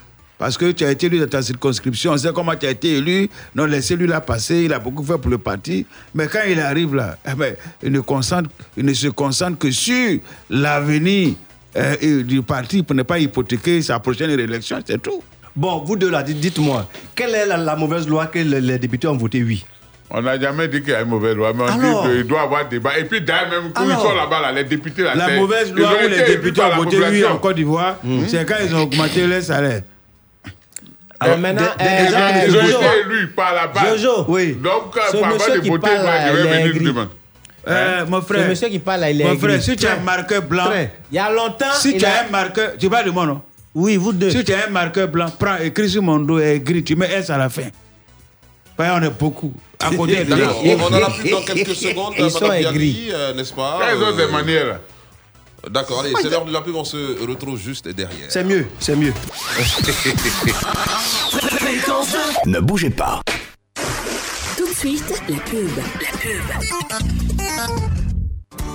Parce 0.41 0.57
que 0.57 0.71
tu 0.71 0.83
as 0.85 0.89
été 0.89 1.05
élu 1.05 1.19
dans 1.19 1.27
ta 1.27 1.43
circonscription, 1.43 2.13
on 2.13 2.17
sait 2.17 2.31
comment 2.33 2.55
tu 2.55 2.65
as 2.65 2.71
été 2.71 2.97
élu. 2.97 3.29
Non, 3.53 3.65
laissez-lui 3.65 4.07
là 4.07 4.21
passer, 4.21 4.63
il 4.63 4.73
a 4.73 4.79
beaucoup 4.79 5.03
fait 5.03 5.19
pour 5.19 5.29
le 5.29 5.37
parti. 5.37 5.85
Mais 6.15 6.25
quand 6.25 6.39
il 6.49 6.59
arrive 6.59 6.95
là, 6.95 7.15
eh 7.31 7.35
ben, 7.35 7.53
il, 7.83 7.91
ne 7.91 7.99
concentre, 7.99 8.49
il 8.75 8.83
ne 8.83 8.91
se 8.95 9.09
concentre 9.09 9.59
que 9.59 9.69
sur 9.69 10.17
l'avenir 10.49 11.35
euh, 11.77 12.23
du 12.23 12.41
parti 12.41 12.81
pour 12.81 12.95
ne 12.95 13.03
pas 13.03 13.19
hypothéquer 13.19 13.83
sa 13.83 13.99
prochaine 13.99 14.31
réélection, 14.35 14.79
c'est 14.83 14.99
tout. 14.99 15.21
Bon, 15.55 15.83
vous 15.85 15.95
deux 15.95 16.09
là, 16.09 16.23
dites- 16.23 16.39
dites-moi, 16.39 16.87
quelle 17.13 17.35
est 17.35 17.45
la, 17.45 17.57
la 17.57 17.75
mauvaise 17.75 18.07
loi 18.07 18.25
que 18.25 18.39
les, 18.39 18.61
les 18.61 18.79
députés 18.79 19.07
ont 19.07 19.17
voté 19.17 19.43
oui 19.43 19.63
On 20.09 20.23
n'a 20.23 20.39
jamais 20.39 20.67
dit 20.69 20.81
qu'il 20.81 20.89
y 20.89 20.95
a 20.95 21.01
une 21.03 21.09
mauvaise 21.09 21.35
loi, 21.35 21.53
mais 21.55 21.61
on 21.65 21.67
Alors 21.67 22.03
dit 22.07 22.13
qu'il 22.13 22.23
doit 22.25 22.39
y 22.39 22.43
avoir 22.45 22.67
débat. 22.67 22.97
Et 22.97 23.05
puis 23.05 23.21
d'ailleurs, 23.21 23.61
même 23.61 23.71
quand 23.73 23.83
ils 23.83 23.91
sont 23.95 24.15
là-bas, 24.15 24.41
là, 24.41 24.51
les 24.51 24.63
députés, 24.63 25.03
là, 25.03 25.13
La 25.13 25.35
mauvaise 25.37 25.71
loi 25.71 25.91
où 26.03 26.09
les 26.09 26.23
députés 26.35 26.61
ont 26.63 26.77
voté 26.83 26.97
oui 27.11 27.23
en 27.25 27.37
Côte 27.37 27.57
d'Ivoire, 27.57 27.97
c'est 28.27 28.43
quand 28.43 28.55
ils 28.65 28.73
ont 28.73 28.81
augmenté 28.81 29.27
les 29.27 29.43
salaires. 29.43 29.83
Alors 31.21 31.37
maintenant, 31.37 31.67
des- 31.77 31.85
euh, 31.85 31.87
euh, 31.87 32.45
qui 32.45 32.47
Ils 32.51 32.57
ont 32.57 32.61
Jojo, 32.61 32.77
été 32.79 32.87
élus 33.05 33.27
par 33.29 33.53
la 33.53 33.67
base. 33.67 34.01
Jojo, 34.01 34.25
Oui. 34.27 34.53
Donc, 34.61 34.95
Ce 35.11 35.17
avant 35.17 35.27
monsieur 35.27 35.53
de 35.53 35.57
là, 35.57 36.33
je 36.33 36.39
il 36.41 36.47
est 36.47 36.51
vais 36.63 36.69
venir 36.69 36.91
demander. 36.93 37.09
Euh, 37.67 38.05
mon 38.07 38.21
ce 38.21 38.25
frère, 38.25 38.47
monsieur 38.49 38.69
qui 38.69 38.79
parle 38.79 39.05
il 39.11 39.21
est 39.21 39.23
mon 39.23 39.37
frère, 39.37 39.61
si 39.61 39.75
tu 39.75 39.85
as 39.85 39.93
un 39.93 39.99
marqueur 39.99 40.41
blanc. 40.41 40.65
Il 41.11 41.15
y 41.15 41.19
a 41.19 41.31
longtemps, 41.31 41.73
si 41.75 41.95
tu 41.95 42.03
as 42.05 42.25
un 42.25 42.31
marqueur, 42.31 42.71
tu 42.79 42.89
parles 42.89 43.05
de 43.05 43.11
moi, 43.11 43.25
non? 43.27 43.41
Oui, 43.75 43.97
vous 43.97 44.11
deux. 44.11 44.31
Si 44.31 44.43
tu 44.43 44.51
as 44.53 44.65
un 44.67 44.71
marqueur 44.71 45.07
blanc, 45.07 45.27
prends, 45.39 45.57
écris 45.57 45.89
sur 45.89 46.01
mon 46.01 46.19
dos 46.19 46.39
et 46.39 46.55
écris, 46.55 46.83
tu 46.83 46.95
mets 46.95 47.11
S 47.13 47.29
à 47.29 47.37
la 47.37 47.49
fin. 47.49 47.69
On 48.79 49.01
est 49.03 49.09
beaucoup. 49.11 49.53
À 49.79 49.95
côté 49.95 50.23
de 50.25 50.33
on 50.33 50.79
on 50.79 50.87
en 50.87 51.03
a 51.03 51.11
plus 51.11 51.29
dans 51.29 51.41
quelques 51.41 51.75
secondes, 51.75 52.13
Ils 52.17 52.31
sont 52.31 52.51
aigris. 52.51 53.09
Euh, 53.13 53.33
n'est-ce 53.35 53.53
pas 53.53 53.79
Quelles 53.87 54.01
ont 54.03 54.15
des 54.17 54.25
manières 54.25 54.79
D'accord, 55.69 56.01
allez, 56.01 56.13
c'est 56.21 56.29
l'heure 56.29 56.45
de 56.45 56.51
la 56.51 56.61
pub, 56.61 56.75
on 56.75 56.83
se 56.83 57.23
retrouve 57.25 57.57
juste 57.59 57.87
derrière. 57.87 58.25
C'est 58.29 58.43
mieux, 58.43 58.67
c'est 58.79 58.95
mieux. 58.95 59.13
Ne 62.45 62.59
bougez 62.59 62.89
pas. 62.89 63.21
Tout 64.57 64.67
de 64.67 64.73
suite, 64.73 65.21
la 65.29 65.37
pub. 65.37 65.69
La 65.77 66.11
pub. 66.17 66.41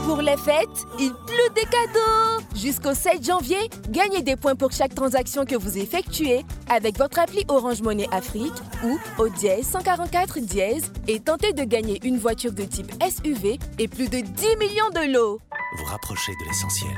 Pour 0.07 0.23
les 0.23 0.37
fêtes, 0.37 0.87
il 1.01 1.13
pleut 1.27 1.55
des 1.55 1.63
cadeaux 1.63 2.45
Jusqu'au 2.55 2.95
7 2.95 3.25
janvier, 3.25 3.59
gagnez 3.91 4.23
des 4.23 4.37
points 4.37 4.55
pour 4.55 4.71
chaque 4.71 4.95
transaction 4.95 5.45
que 5.45 5.57
vous 5.57 5.79
effectuez 5.79 6.45
avec 6.71 6.97
votre 6.97 7.19
appli 7.19 7.45
Orange 7.49 7.83
Money 7.83 8.07
Afrique 8.13 8.55
ou 8.85 8.99
au 9.19 9.29
dièse 9.29 9.67
144 9.67 10.39
dièse 10.41 10.93
et 11.09 11.19
tentez 11.21 11.53
de 11.53 11.65
gagner 11.65 11.99
une 12.05 12.19
voiture 12.19 12.53
de 12.53 12.63
type 12.63 12.93
SUV 13.03 13.59
et 13.79 13.89
plus 13.89 14.09
de 14.09 14.21
10 14.21 14.57
millions 14.59 14.91
de 14.95 15.13
lots. 15.13 15.41
Vous 15.77 15.85
rapprochez 15.85 16.33
de 16.37 16.45
l'essentiel. 16.45 16.97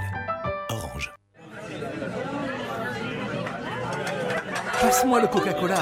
Orange. 0.70 1.12
Passe-moi 4.81 5.20
le 5.20 5.26
Coca-Cola. 5.26 5.79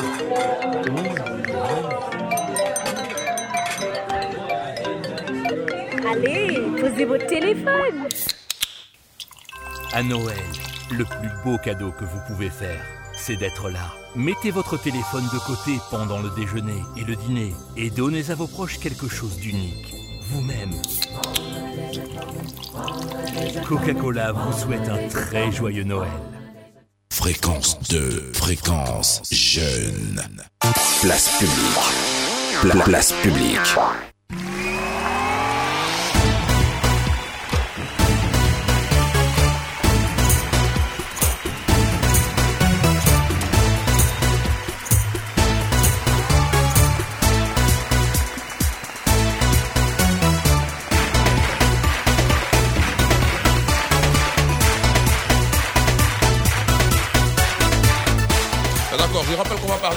Allez, 6.11 6.61
posez 6.81 7.05
votre 7.05 7.27
téléphone. 7.27 8.09
À 9.93 10.03
Noël, 10.03 10.37
le 10.91 11.05
plus 11.05 11.31
beau 11.45 11.59
cadeau 11.59 11.93
que 11.93 12.05
vous 12.05 12.21
pouvez 12.27 12.49
faire, 12.49 12.83
c'est 13.15 13.37
d'être 13.37 13.69
là. 13.69 13.93
Mettez 14.15 14.51
votre 14.51 14.81
téléphone 14.81 15.25
de 15.35 15.39
côté 15.39 15.79
pendant 15.91 16.21
le 16.21 16.31
déjeuner 16.31 16.83
et 16.97 17.05
le 17.05 17.17
dîner 17.17 17.53
et 17.77 17.91
donnez 17.91 18.31
à 18.31 18.35
vos 18.35 18.47
proches 18.47 18.79
quelque 18.79 19.09
chose 19.09 19.37
d'unique. 19.37 19.95
Vous-même. 20.31 20.73
Coca-Cola 23.67 24.33
vous 24.33 24.53
souhaite 24.59 24.89
un 24.89 25.09
très 25.09 25.51
joyeux 25.53 25.85
Noël. 25.85 26.11
Fréquence 27.13 27.79
2, 27.89 28.33
fréquence 28.35 29.23
jeune. 29.31 30.23
Place 31.03 31.39
publique. 31.39 32.71
Pla- 32.73 32.85
place 32.85 33.13
publique. 33.23 33.75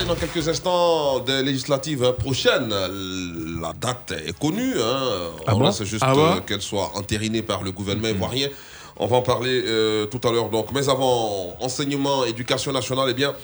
Dans 0.10 0.16
quelques 0.16 0.48
instants 0.48 1.20
des 1.20 1.44
législatives 1.44 2.14
prochaines. 2.14 2.74
La 3.62 3.74
date 3.74 4.12
est 4.26 4.38
connue, 4.38 4.74
hein. 4.82 5.02
Ah 5.46 5.54
bon 5.54 5.62
laisse 5.62 5.84
juste 5.84 6.04
Ah 6.04 6.14
euh, 6.18 6.40
qu'elle 6.40 6.64
soit 6.64 6.92
entérinée 6.96 7.44
par 7.44 7.62
le 7.62 7.72
gouvernement 7.72 8.08
ivoirien. 8.08 8.48
On 8.98 9.06
va 9.06 9.18
en 9.18 9.22
parler 9.22 9.62
euh, 9.66 10.08
tout 10.08 10.20
à 10.28 10.32
l'heure. 10.32 10.50
Donc, 10.50 10.72
mais 10.74 10.90
avant, 10.90 11.56
enseignement, 11.62 12.26
éducation 12.26 12.72
nationale, 12.72 13.10
eh 13.12 13.14
bien, 13.14 13.36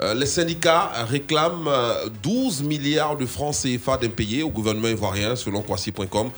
euh, 0.00 0.12
les 0.12 0.26
syndicats 0.26 0.90
réclament 1.08 1.68
euh, 1.68 2.08
12 2.22 2.62
milliards 2.62 3.16
de 3.16 3.24
francs 3.24 3.54
CFA 3.62 3.96
d'impayés 3.96 4.42
au 4.42 4.50
gouvernement 4.50 4.88
ivoirien, 4.88 5.34
selon 5.34 5.62
Kwasi.com. 5.62 6.30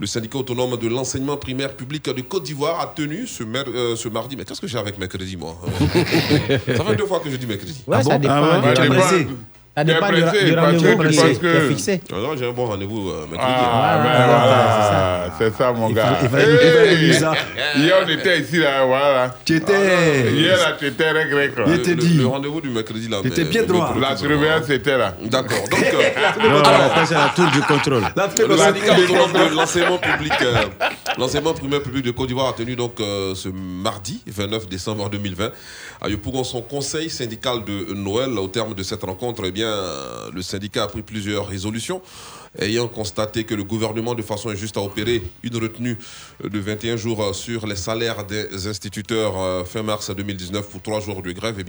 Le 0.00 0.06
syndicat 0.06 0.38
autonome 0.38 0.78
de 0.78 0.88
l'enseignement 0.88 1.36
primaire 1.36 1.74
public 1.76 2.06
de 2.06 2.22
Côte 2.22 2.44
d'Ivoire 2.44 2.80
a 2.80 2.86
tenu 2.86 3.26
ce, 3.26 3.44
mer- 3.44 3.64
euh, 3.68 3.94
ce 3.96 4.08
mardi. 4.08 4.34
Mais 4.34 4.44
qu'est-ce 4.46 4.60
que 4.60 4.66
j'ai 4.66 4.78
avec 4.78 4.98
mercredi, 4.98 5.36
moi 5.36 5.54
Ça 6.66 6.84
fait 6.84 6.96
deux 6.96 7.04
fois 7.06 7.20
que 7.20 7.30
je 7.30 7.36
dis 7.36 7.46
mercredi. 7.46 7.82
Ouais, 7.86 8.02
ça 8.02 8.16
dépend. 8.18 8.32
Ah 8.34 8.60
ouais, 8.60 9.26
tu. 9.76 9.80
Ça 9.80 9.84
Tu 9.84 9.92
dépend 9.94 10.12
du, 10.12 10.20
pressé, 10.22 10.44
du 10.44 10.54
parce 10.54 10.66
que 10.72 10.76
rendez-vous 10.76 11.02
tu 11.04 11.08
qui, 11.10 11.18
est- 11.20 11.40
que- 11.40 11.68
fixé. 11.68 12.00
Non, 12.10 12.18
non, 12.18 12.36
j'ai 12.36 12.48
un 12.48 12.52
bon 12.52 12.66
rendez-vous 12.66 13.08
euh, 13.10 13.26
mercredi. 13.30 13.52
Ah, 13.56 14.00
ben 14.02 14.26
voilà, 14.26 15.30
c'est 15.38 15.56
ça 15.56 15.72
mon 15.72 15.90
gars. 15.90 16.18
il 16.22 16.28
fallait- 16.28 16.44
il 16.52 16.58
fallait 16.58 16.90
Hey, 17.04 17.14
ça. 17.14 17.32
Hier 17.76 17.94
on 18.04 18.08
était 18.08 18.40
ici 18.40 18.58
là, 18.58 18.84
voilà. 18.84 19.34
Tu 19.44 19.56
étais. 19.56 20.32
Hier 20.32 20.56
là, 20.56 20.76
tu 20.78 20.86
étais 20.86 21.10
rec 21.12 21.32
rec 21.32 21.56
là. 21.56 21.64
Il 21.66 21.72
Le, 21.72 21.78
était 21.78 21.90
le- 21.90 21.96
dit. 21.96 22.14
le 22.18 22.26
rendez-vous 22.26 22.60
du 22.60 22.68
mercredi 22.68 23.08
là. 23.08 23.18
T'étais 23.22 23.44
mais- 23.44 23.50
bien 23.50 23.62
droit. 23.62 23.94
La 24.00 24.16
surveillance 24.16 24.68
était 24.68 24.98
là. 24.98 25.14
D'accord. 25.22 25.68
Donc, 25.70 25.80
euh, 25.94 26.48
Non, 26.48 26.62
alors, 26.62 26.92
à 26.92 27.04
la 27.10 27.32
tour 27.34 27.46
du 27.52 27.60
contrôle. 27.62 28.02
le 28.48 28.56
syndicat 28.56 28.96
autonome 28.98 29.32
de 29.50 29.54
l'enseignement 29.54 29.98
public, 29.98 30.32
euh, 30.42 30.54
l'enseignement 31.16 31.54
primaire 31.54 31.82
public 31.82 32.04
de 32.04 32.10
Côte 32.10 32.26
d'Ivoire 32.28 32.48
a 32.48 32.52
tenu 32.54 32.74
donc 32.76 33.00
euh, 33.00 33.34
ce 33.34 33.48
mardi 33.48 34.20
29 34.26 34.68
décembre 34.68 35.08
2020 35.10 35.50
à 36.02 36.08
Yopougon 36.08 36.44
son 36.44 36.60
conseil 36.62 37.08
syndical 37.08 37.58
de 37.64 37.94
Noël. 37.94 38.30
Au 38.38 38.48
terme 38.48 38.74
de 38.74 38.82
cette 38.82 39.02
rencontre, 39.04 39.42
eh 39.46 39.52
bien, 39.52 39.59
le 39.62 40.42
syndicat 40.42 40.84
a 40.84 40.86
pris 40.88 41.02
plusieurs 41.02 41.46
résolutions. 41.46 42.02
Ayant 42.58 42.88
constaté 42.88 43.44
que 43.44 43.54
le 43.54 43.62
gouvernement, 43.62 44.16
de 44.16 44.22
façon 44.22 44.48
injuste, 44.48 44.76
a 44.76 44.80
opéré 44.80 45.22
une 45.44 45.56
retenue 45.56 45.96
de 46.42 46.58
21 46.58 46.96
jours 46.96 47.32
sur 47.32 47.64
les 47.64 47.76
salaires 47.76 48.24
des 48.24 48.66
instituteurs 48.66 49.38
euh, 49.38 49.64
fin 49.64 49.84
mars 49.84 50.10
2019 50.10 50.68
pour 50.68 50.82
trois 50.82 50.98
jours 50.98 51.22
de 51.22 51.30
grève, 51.30 51.54
eh 51.60 51.64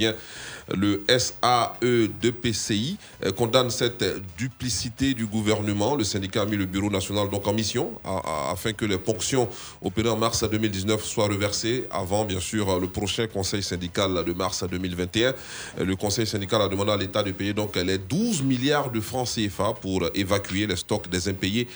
le 0.76 1.04
SAE2PCI 1.08 2.98
euh, 3.26 3.32
condamne 3.32 3.70
cette 3.70 4.04
duplicité 4.38 5.14
du 5.14 5.26
gouvernement. 5.26 5.96
Le 5.96 6.04
syndicat 6.04 6.44
a 6.44 6.46
mis 6.46 6.58
le 6.58 6.66
bureau 6.66 6.90
national 6.90 7.30
donc 7.30 7.48
en 7.48 7.54
mission 7.54 7.92
afin 8.52 8.74
que 8.74 8.86
les 8.86 8.98
ponctions 8.98 9.48
opérées 9.82 10.10
en 10.10 10.18
mars 10.18 10.44
2019 10.50 11.04
soient 11.04 11.28
reversées 11.28 11.86
avant, 11.92 12.26
bien 12.26 12.40
sûr, 12.40 12.80
le 12.80 12.88
prochain 12.88 13.28
conseil 13.28 13.64
syndical 13.64 14.24
de 14.26 14.34
mars 14.34 14.64
2021. 14.70 15.30
Euh, 15.80 15.86
Le 15.86 15.96
conseil 15.96 16.26
syndical 16.28 16.62
a 16.62 16.68
demandé 16.68 16.92
à 16.92 16.98
l'État 16.98 17.24
de 17.24 17.32
payer 17.32 17.54
donc 17.54 17.76
les 17.76 17.98
12 17.98 18.44
milliards 18.44 18.90
de 18.92 19.00
francs 19.00 19.28
CFA 19.28 19.74
pour 19.82 20.10
évacuer 20.14 20.68
les 20.68 20.76
stocks 20.76 21.10
des 21.10 21.28
impayés. 21.28 21.68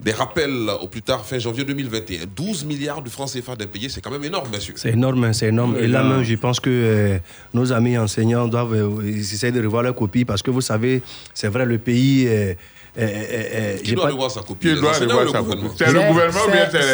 Des 0.00 0.12
rappels 0.12 0.70
au 0.80 0.88
plus 0.88 1.02
tard 1.02 1.24
fin 1.24 1.38
janvier 1.38 1.64
2021. 1.64 2.26
12 2.34 2.64
milliards 2.64 3.02
de 3.02 3.10
francs 3.10 3.30
CFA 3.32 3.56
d'impayés, 3.56 3.88
c'est 3.88 4.00
quand 4.00 4.10
même 4.10 4.24
énorme, 4.24 4.48
monsieur. 4.52 4.74
C'est 4.76 4.90
énorme, 4.90 5.24
hein, 5.24 5.32
c'est 5.32 5.48
énorme. 5.48 5.76
Et 5.78 5.86
là 5.86 6.02
même, 6.02 6.22
je 6.22 6.34
pense 6.34 6.60
que 6.60 6.70
euh, 6.70 7.18
nos 7.52 7.72
amis 7.72 7.96
enseignants 7.98 8.43
doivent 8.48 8.74
euh, 8.74 9.02
ils 9.04 9.20
essayer 9.20 9.52
de 9.52 9.62
revoir 9.62 9.82
leur 9.82 9.94
copie 9.94 10.24
parce 10.24 10.42
que 10.42 10.50
vous 10.50 10.60
savez, 10.60 11.02
c'est 11.34 11.48
vrai, 11.48 11.64
le 11.66 11.78
pays. 11.78 12.26
euh, 12.28 12.54
euh, 12.96 13.00
euh, 13.08 13.76
Qui 13.82 13.92
doit 13.96 14.04
pas- 14.04 14.10
revoir 14.12 14.30
sa 14.30 14.40
copie 14.42 14.68
Qui 14.68 14.74
Les 14.74 14.80
doit 14.80 14.90
enseignants 14.90 15.18
revoir 15.18 15.32
sa 15.44 15.50
copie 15.50 15.66
C'est 15.76 15.92
le 15.92 16.00
gouvernement 16.12 16.40
ou 16.46 16.50
bien 16.52 16.68
c'est 16.70 16.78
les 16.78 16.84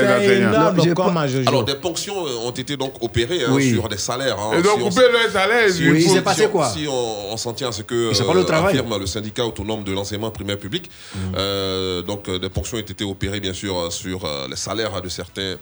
enseignants 0.47 0.95
pas-. 0.95 1.21
Alors, 1.47 1.65
des 1.65 1.75
ponctions 1.75 2.27
euh, 2.27 2.47
ont 2.49 2.51
été 2.53 2.75
donc 2.79 2.95
opérées 3.03 3.45
hein, 3.45 3.51
Oui. 3.53 3.71
sur 3.75 3.87
des 3.87 3.99
salaires. 3.99 4.39
hein. 4.41 4.53
Et 4.59 4.63
donc 4.63 4.79
Si 4.79 4.83
on- 4.83 4.89
couper 4.89 5.13
leur 5.13 5.31
salaire, 5.31 5.69
Si, 5.71 5.83
il 5.83 5.91
Oui, 5.93 6.07
c'est 6.11 6.23
passé 6.23 6.41
si 6.41 6.47
on- 6.47 6.51
quoi 6.51 6.69
Si 6.71 6.87
on, 6.89 7.33
on 7.35 7.37
s'en 7.37 7.53
tient 7.53 7.69
à 7.69 7.73
ce 7.73 7.83
que 7.83 8.19
pas 8.27 8.33
le 8.33 8.45
travail. 8.45 8.79
affirme 8.79 8.99
le 8.99 9.05
syndicat 9.05 9.45
autonome 9.45 9.85
de 9.85 9.93
l'enseignement 9.93 10.31
primaire 10.31 10.59
public, 10.59 10.91
euh, 11.37 12.01
donc 12.03 12.29
euh, 12.31 12.39
des 12.39 12.49
ponctions 12.49 12.79
ont 12.79 12.81
été 12.81 13.05
opérées 13.05 13.41
bien 13.41 13.53
sûr 13.53 13.77
euh, 13.79 13.91
sur 13.91 14.25
euh, 14.25 14.47
les 14.49 14.57
salaires 14.57 15.03
de 15.03 15.09
certains 15.11 15.57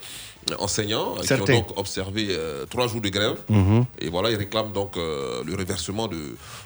enseignants 0.58 1.14
qui 1.16 1.32
ont 1.32 1.44
donc 1.44 1.76
observé 1.76 2.28
euh, 2.30 2.64
trois 2.66 2.86
jours 2.88 3.00
de 3.00 3.08
grève. 3.08 3.36
Mhm. 3.48 3.84
Et 3.98 4.08
voilà, 4.08 4.30
ils 4.30 4.36
réclament 4.36 4.72
donc 4.72 4.96
euh, 4.96 5.42
le 5.46 5.54
reversement 5.54 6.06
de, 6.08 6.16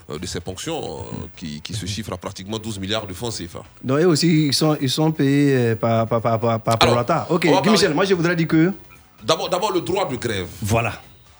euh, 0.09 0.19
de 0.19 0.25
ces 0.25 0.39
ponctions 0.39 0.81
euh, 0.81 1.01
qui, 1.35 1.61
qui 1.61 1.73
se 1.73 1.85
chiffrent 1.85 2.13
à 2.13 2.17
pratiquement 2.17 2.59
12 2.59 2.79
milliards 2.79 3.07
de 3.07 3.13
francs 3.13 3.33
CFA. 3.33 3.63
Donc, 3.83 3.99
eux 3.99 4.07
aussi, 4.07 4.47
ils 4.47 4.53
sont, 4.53 4.77
ils 4.81 4.89
sont 4.89 5.11
payés 5.11 5.75
par, 5.75 6.07
par, 6.07 6.21
par, 6.21 6.39
par, 6.39 6.59
par 6.59 6.75
Alors, 6.81 6.87
prorata. 7.05 7.27
Ok, 7.29 7.47
Guy 7.63 7.69
Michel, 7.69 7.93
moi 7.93 8.05
je 8.05 8.13
voudrais 8.13 8.35
dire 8.35 8.47
que. 8.47 8.71
D'abord, 9.23 9.49
d'abord 9.49 9.71
le 9.71 9.81
droit 9.81 10.07
de 10.07 10.15
grève. 10.17 10.47
Voilà. 10.61 10.93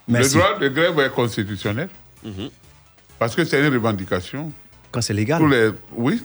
Le 0.08 0.28
droit 0.28 0.58
de 0.60 0.68
grève 0.70 1.00
est 1.00 1.10
constitutionnel. 1.12 1.90
Parce 3.20 3.36
que 3.36 3.46
c'est 3.46 3.60
une 3.66 3.74
revendication. 3.74 4.52
Quand 4.92 5.02
c'est 5.02 5.14
légal. 5.14 5.40
Tous 5.40 5.48
les, 5.48 5.72
oui, 5.96 6.22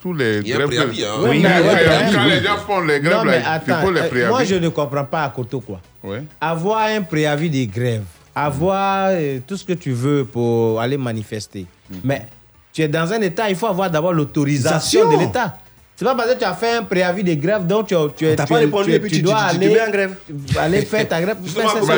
tous 0.00 0.12
les 0.12 0.38
Il 0.40 0.48
y 0.48 0.52
a 0.52 0.56
un 0.56 0.58
grèves. 0.58 0.68
préavis, 0.68 1.04
hein. 1.04 1.08
Oui, 1.18 1.28
Oui, 1.30 1.38
mais 1.42 1.48
mais- 1.48 1.60
ouais, 1.68 1.74
oui, 1.74 2.14
quand 2.14 2.24
oui. 2.24 2.30
les 2.30 2.42
gens 2.42 2.56
font 2.66 2.80
les 2.80 3.00
grèves, 3.00 3.16
Non, 3.16 3.24
mais 3.24 3.32
là, 3.32 3.38
il 3.40 3.70
attends, 3.72 3.80
faut 3.82 3.90
les 3.90 4.00
euh, 4.00 4.08
préavis. 4.08 4.30
moi 4.30 4.44
je 4.44 4.54
ne 4.56 4.68
comprends 4.68 5.04
pas 5.04 5.24
à 5.24 5.28
Koto 5.30 5.60
quoi. 5.60 5.80
Ouais. 6.02 6.22
Avoir 6.40 6.82
un 6.88 7.02
préavis 7.02 7.50
de 7.50 7.70
grève, 7.70 8.02
avoir 8.34 9.08
euh, 9.10 9.38
tout 9.46 9.56
ce 9.56 9.64
que 9.64 9.74
tu 9.74 9.92
veux 9.92 10.24
pour 10.24 10.80
aller 10.80 10.96
manifester. 10.96 11.66
Mais 12.04 12.26
tu 12.72 12.82
es 12.82 12.88
dans 12.88 13.12
un 13.12 13.20
état, 13.20 13.50
il 13.50 13.56
faut 13.56 13.66
avoir 13.66 13.90
d'abord 13.90 14.12
l'autorisation 14.12 15.10
de 15.12 15.18
l'état. 15.18 15.58
C'est 16.00 16.06
pas 16.06 16.14
parce 16.14 16.32
que 16.32 16.38
tu 16.38 16.44
as 16.46 16.54
fait 16.54 16.76
un 16.78 16.82
préavis 16.84 17.22
de 17.22 17.34
grève, 17.34 17.66
donc 17.66 17.88
tu, 17.88 17.94
tu, 18.16 18.24
es- 18.26 18.34
T'as 18.34 18.46
tu, 18.46 18.54
pas 18.54 18.58
répondu 18.60 18.84
tu, 18.86 18.92
es- 18.92 18.96
et 18.96 19.00
puis 19.00 19.10
tu 19.10 19.16
tu- 19.18 19.22
dois 19.22 19.34
tu- 19.34 19.58
tu 19.58 19.58
te 19.58 19.64
aller, 19.66 19.74
mets 19.74 19.82
en 19.82 19.90
grève. 19.90 20.14
aller 20.58 20.80
faire 20.86 21.06
ta 21.06 21.20
grève. 21.20 21.36
Ça, 21.46 21.60
ça. 21.60 21.92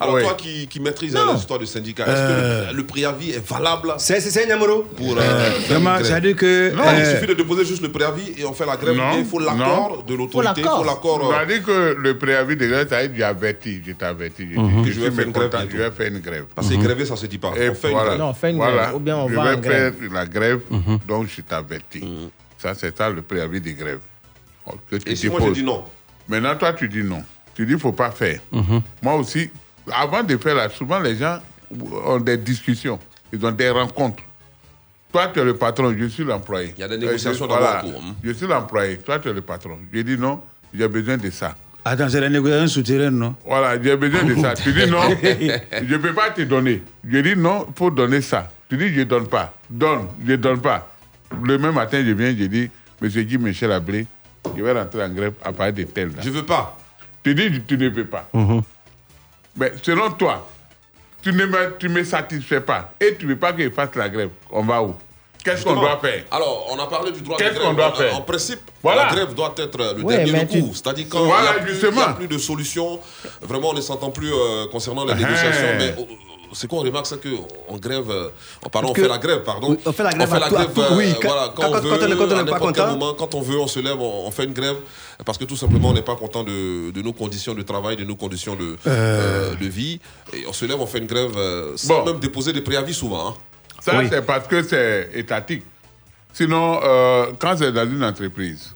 Alors 0.00 0.14
Ouais. 0.14 0.22
toi 0.22 0.34
qui, 0.34 0.66
qui 0.66 0.80
maîtrises 0.80 1.14
euh, 1.14 1.34
l'histoire 1.34 1.58
du 1.58 1.66
syndicat, 1.66 2.04
est-ce 2.04 2.10
Euh. 2.16 2.64
que 2.68 2.70
le, 2.70 2.76
le 2.78 2.84
préavis 2.86 3.32
est 3.32 3.46
valable? 3.46 3.92
C'est 3.98 4.22
c'est- 4.22 4.46
numéro 4.46 4.84
pour 4.96 5.18
euh, 5.18 5.50
Vraiment, 5.68 6.02
ça 6.02 6.20
dit 6.20 6.34
que. 6.34 6.70
Non, 6.74 6.84
il 6.96 7.02
euh, 7.02 7.14
suffit 7.16 7.26
de 7.26 7.34
déposer 7.34 7.66
juste 7.66 7.82
le 7.82 7.92
préavis 7.92 8.32
et 8.38 8.46
on 8.46 8.54
fait 8.54 8.64
la 8.64 8.78
grève. 8.78 8.96
Non, 8.96 9.18
il 9.18 9.26
faut 9.26 9.40
l'accord 9.40 10.04
de 10.08 10.14
l'autorité, 10.14 10.62
il 10.62 10.64
faut 10.66 10.84
l'accord. 10.84 11.20
On 11.22 11.30
euh, 11.30 11.36
a 11.38 11.44
dit 11.44 11.60
que 11.62 11.96
le 12.00 12.16
préavis 12.16 12.56
de 12.56 12.66
grève, 12.66 12.88
ça 12.88 12.96
a 12.96 13.02
été 13.02 13.22
averti. 13.22 13.82
Je 13.86 13.92
t'ai 13.92 14.06
averti. 14.06 14.48
Je 14.54 14.58
Mhm. 14.58 14.82
dis, 14.84 14.88
Que 14.88 14.94
je 14.94 15.00
vais 15.00 15.10
faire 15.10 15.26
une 15.26 15.32
grève. 15.32 15.50
Je 15.70 15.76
vais 15.76 15.90
faire 15.90 16.06
une 16.06 16.20
grève. 16.20 16.44
Parce 16.54 16.70
que 16.70 16.76
gréver, 16.76 17.04
ça 17.04 17.14
se 17.16 17.26
dit 17.26 17.36
pas. 17.36 17.48
On 17.50 17.74
fait 17.74 17.90
une 17.90 17.98
grève. 17.98 18.18
Non, 18.18 18.28
on 18.30 18.34
fait 18.34 18.50
une 18.52 18.56
Voilà. 18.56 18.76
grève, 18.84 18.94
ou 18.94 19.00
bien 19.00 19.16
on 19.18 19.28
je 19.28 19.34
va 19.34 19.54
vais 19.54 19.68
faire 19.68 19.92
la 20.14 20.24
grève, 20.24 20.60
Mhm. 20.70 20.98
donc 21.06 21.26
je 21.28 21.42
t'avertis. 21.42 22.30
Ça, 22.58 22.74
c'est 22.74 22.96
ça 22.96 23.08
le 23.08 23.22
préavis 23.22 23.60
de 23.60 23.70
grève. 23.70 24.00
Oh, 24.66 24.72
Que 24.90 24.96
tu 24.96 25.10
Et 25.10 25.16
si 25.16 25.28
moi 25.28 25.40
je 25.46 25.50
dis 25.52 25.62
non 25.62 25.84
Maintenant, 26.28 26.54
toi, 26.56 26.72
tu 26.74 26.88
dis 26.88 27.02
non. 27.02 27.22
tu 27.54 27.64
dis, 27.64 27.72
il 27.72 27.76
ne 27.76 27.80
faut 27.80 27.92
pas 27.92 28.10
faire. 28.10 28.40
Moi 29.02 29.14
aussi, 29.14 29.50
avant 29.92 30.22
de 30.22 30.36
faire 30.36 30.54
là, 30.54 30.68
souvent 30.68 30.98
les 30.98 31.16
gens 31.16 31.38
ont 32.04 32.18
des 32.20 32.36
discussions, 32.36 32.98
ils 33.32 33.44
ont 33.46 33.52
des 33.52 33.70
rencontres. 33.70 34.22
Toi, 35.10 35.28
tu 35.32 35.40
es 35.40 35.44
le 35.44 35.56
patron, 35.56 35.94
je 35.98 36.04
suis 36.06 36.24
l'employé. 36.24 36.74
Il 36.76 36.80
y 36.80 36.84
a 36.84 36.88
des 36.88 36.98
négociations 36.98 37.46
Euh, 37.46 37.48
d'abord 37.48 37.60
voilà. 37.66 37.80
cours, 37.80 38.02
hein. 38.04 38.14
Je 38.22 38.30
suis 38.32 38.46
l'employé, 38.46 38.98
toi, 38.98 39.18
tu 39.18 39.28
es 39.28 39.32
le 39.32 39.40
patron. 39.40 39.78
Je 39.90 40.00
dis 40.02 40.18
non, 40.18 40.42
j'ai 40.74 40.86
besoin 40.86 41.16
de 41.16 41.30
ça. 41.30 41.54
Attends, 41.84 42.10
c'est 42.10 42.20
la 42.20 42.28
négociation 42.28 42.66
souterraine, 42.68 43.16
non? 43.18 43.34
Voilà, 43.46 43.82
j'ai 43.82 43.96
besoin 43.96 44.22
de 44.24 44.34
ça. 44.34 44.52
Tu 44.52 44.70
dis 44.74 44.86
non, 44.86 45.00
je 45.22 45.92
ne 45.94 45.96
peux 45.96 46.12
pas 46.12 46.28
te 46.30 46.42
donner. 46.42 46.82
Je 47.08 47.18
dis 47.20 47.34
non, 47.36 47.64
il 47.68 47.74
faut 47.74 47.90
donner 47.90 48.20
ça. 48.20 48.50
Tu 48.68 48.76
dis 48.76 48.88
je 48.92 48.98
ne 49.00 49.04
donne 49.04 49.26
pas. 49.28 49.54
Donne, 49.70 50.08
je 50.26 50.32
ne 50.32 50.36
donne 50.36 50.60
pas. 50.60 50.86
Le 51.42 51.58
même 51.58 51.74
matin, 51.74 52.02
je 52.04 52.12
viens, 52.12 52.30
je 52.30 52.44
dis, 52.44 52.70
monsieur 53.00 53.22
Guy 53.22 53.38
Michel 53.38 53.72
Ablé, 53.72 54.06
je 54.56 54.62
vais 54.62 54.72
rentrer 54.72 55.02
en 55.04 55.08
grève 55.10 55.34
à 55.44 55.52
partir 55.52 55.74
de 55.86 55.90
tel. 55.90 56.12
Je 56.20 56.28
ne 56.30 56.34
veux 56.34 56.44
pas. 56.46 56.76
Tu 57.22 57.34
dis 57.34 57.62
tu 57.66 57.76
ne 57.76 57.88
peux 57.90 58.04
pas. 58.06 58.28
Mais 59.56 59.72
selon 59.82 60.10
toi, 60.12 60.48
tu 61.22 61.32
ne 61.32 61.44
me, 61.46 61.76
tu 61.78 61.88
me 61.88 62.02
satisfais 62.04 62.60
pas 62.60 62.92
et 63.00 63.16
tu 63.16 63.26
ne 63.26 63.30
veux 63.32 63.38
pas 63.38 63.52
que 63.52 63.62
je 63.62 63.70
fasse 63.70 63.94
la 63.96 64.08
grève. 64.08 64.30
On 64.50 64.62
va 64.62 64.82
où? 64.82 64.94
Qu'est-ce 65.44 65.64
qu'on 65.64 65.74
doit 65.74 65.98
faire? 66.00 66.24
Alors, 66.30 66.66
on 66.70 66.78
a 66.78 66.86
parlé 66.86 67.12
du 67.12 67.20
droit 67.22 67.36
de 67.36 67.42
Qu'est-ce 67.42 67.54
grève. 67.54 67.68
qu'on 67.68 67.74
doit 67.74 67.90
En- 67.92 67.94
faire? 67.94 68.16
En 68.16 68.20
principe, 68.22 68.60
Voilà. 68.82 69.06
la 69.06 69.12
grève 69.12 69.34
doit 69.34 69.54
être 69.56 69.78
le 69.96 70.02
Ouais, 70.02 70.16
dernier 70.24 70.40
recours. 70.40 70.68
tu- 70.70 70.74
C'est-à-dire 70.74 71.06
quand 71.08 71.24
Voilà, 71.24 71.42
il 71.42 71.64
n'y 71.64 71.70
a, 71.70 71.90
plus- 71.90 72.24
a 72.24 72.26
de 72.28 72.38
solution, 72.38 72.98
vraiment 73.42 73.70
on 73.70 73.74
ne 73.74 73.80
s'entend 73.80 74.10
plus 74.10 74.32
euh, 74.32 74.66
concernant 74.70 75.04
les 75.04 75.12
Ah. 75.12 75.16
négociations. 75.16 75.66
Mais 75.78 75.94
euh, 76.50 76.54
ce 76.54 76.66
qu'on 76.66 76.78
remarque, 76.80 77.06
c'est 77.06 77.20
qu'en 77.22 77.76
grève, 77.76 78.10
euh, 78.10 78.28
oh, 78.64 78.68
pardon, 78.68 78.88
on 78.88 78.92
Que- 78.92 79.02
fait 79.02 79.08
la 79.08 79.18
grève, 79.18 79.42
pardon. 79.44 79.76
On 79.84 79.92
fait 79.92 80.02
la 80.02 80.12
grève 80.12 80.28
tout- 80.28 80.34
à 80.36 80.64
tout- 80.66 80.80
euh, 80.80 80.96
oui, 80.96 81.14
quand- 81.20 81.28
voilà, 81.28 81.52
quand, 81.54 81.62
quand- 81.62 81.68
on 81.68 81.72
quand 81.72 81.80
veut, 81.80 81.90
on 81.90 81.94
est- 81.94 82.16
quand 82.16 82.24
on 82.24 82.26
n'est 82.26 82.34
à 82.34 82.36
pas 82.36 82.42
n'importe 82.44 82.74
quel 82.74 82.84
content. 82.84 82.96
moment, 82.98 83.14
quand 83.14 83.34
on 83.34 83.40
veut, 83.40 83.58
on 83.58 83.66
se 83.66 83.80
lève, 83.80 84.00
on, 84.00 84.26
on 84.26 84.30
fait 84.30 84.44
une 84.44 84.52
grève 84.52 84.76
parce 85.24 85.38
que 85.38 85.44
tout 85.44 85.56
simplement 85.56 85.88
on 85.90 85.94
n'est 85.94 86.02
pas 86.02 86.16
content 86.16 86.44
de, 86.44 86.90
de 86.90 87.02
nos 87.02 87.12
conditions 87.12 87.54
de 87.54 87.62
travail, 87.62 87.96
de 87.96 88.04
nos 88.04 88.16
conditions 88.16 88.54
de, 88.56 88.76
euh, 88.86 89.54
de 89.54 89.66
vie. 89.66 90.00
Et 90.32 90.44
on 90.48 90.52
se 90.52 90.64
lève, 90.64 90.80
on 90.80 90.86
fait 90.86 90.98
une 90.98 91.06
grève 91.06 91.32
euh, 91.36 91.72
sans 91.76 92.04
même 92.04 92.18
déposer 92.20 92.52
des 92.52 92.62
préavis 92.62 92.94
souvent. 92.94 93.28
hein. 93.30 93.34
Ça, 93.80 93.92
c'est 94.10 94.26
parce 94.26 94.46
que 94.48 94.62
c'est 94.62 95.10
étatique. 95.14 95.62
Sinon, 96.32 96.80
euh, 96.84 97.26
quand 97.38 97.56
c'est 97.56 97.72
dans 97.72 97.88
une 97.88 98.04
entreprise, 98.04 98.74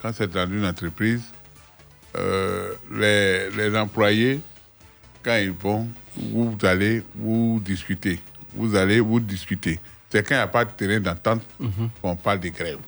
quand 0.00 0.12
c'est 0.16 0.30
dans 0.30 0.46
une 0.50 0.64
entreprise, 0.64 1.22
euh, 2.16 2.72
les, 2.92 3.50
les 3.50 3.76
employés, 3.76 4.40
quand 5.22 5.36
ils 5.36 5.52
vont, 5.52 5.86
vous 6.16 6.56
allez 6.62 7.02
vous 7.14 7.60
discuter. 7.64 8.20
Vous 8.54 8.74
allez 8.74 9.00
vous 9.00 9.20
discuter. 9.20 9.78
C'est 10.10 10.26
quand 10.26 10.34
il 10.34 10.38
n'y 10.38 10.42
a 10.42 10.46
pas 10.48 10.64
de 10.64 10.70
terrain 10.72 10.98
d'entente 11.00 11.42
qu'on 12.02 12.16
parle 12.16 12.40
de 12.40 12.48
grève. 12.48 12.78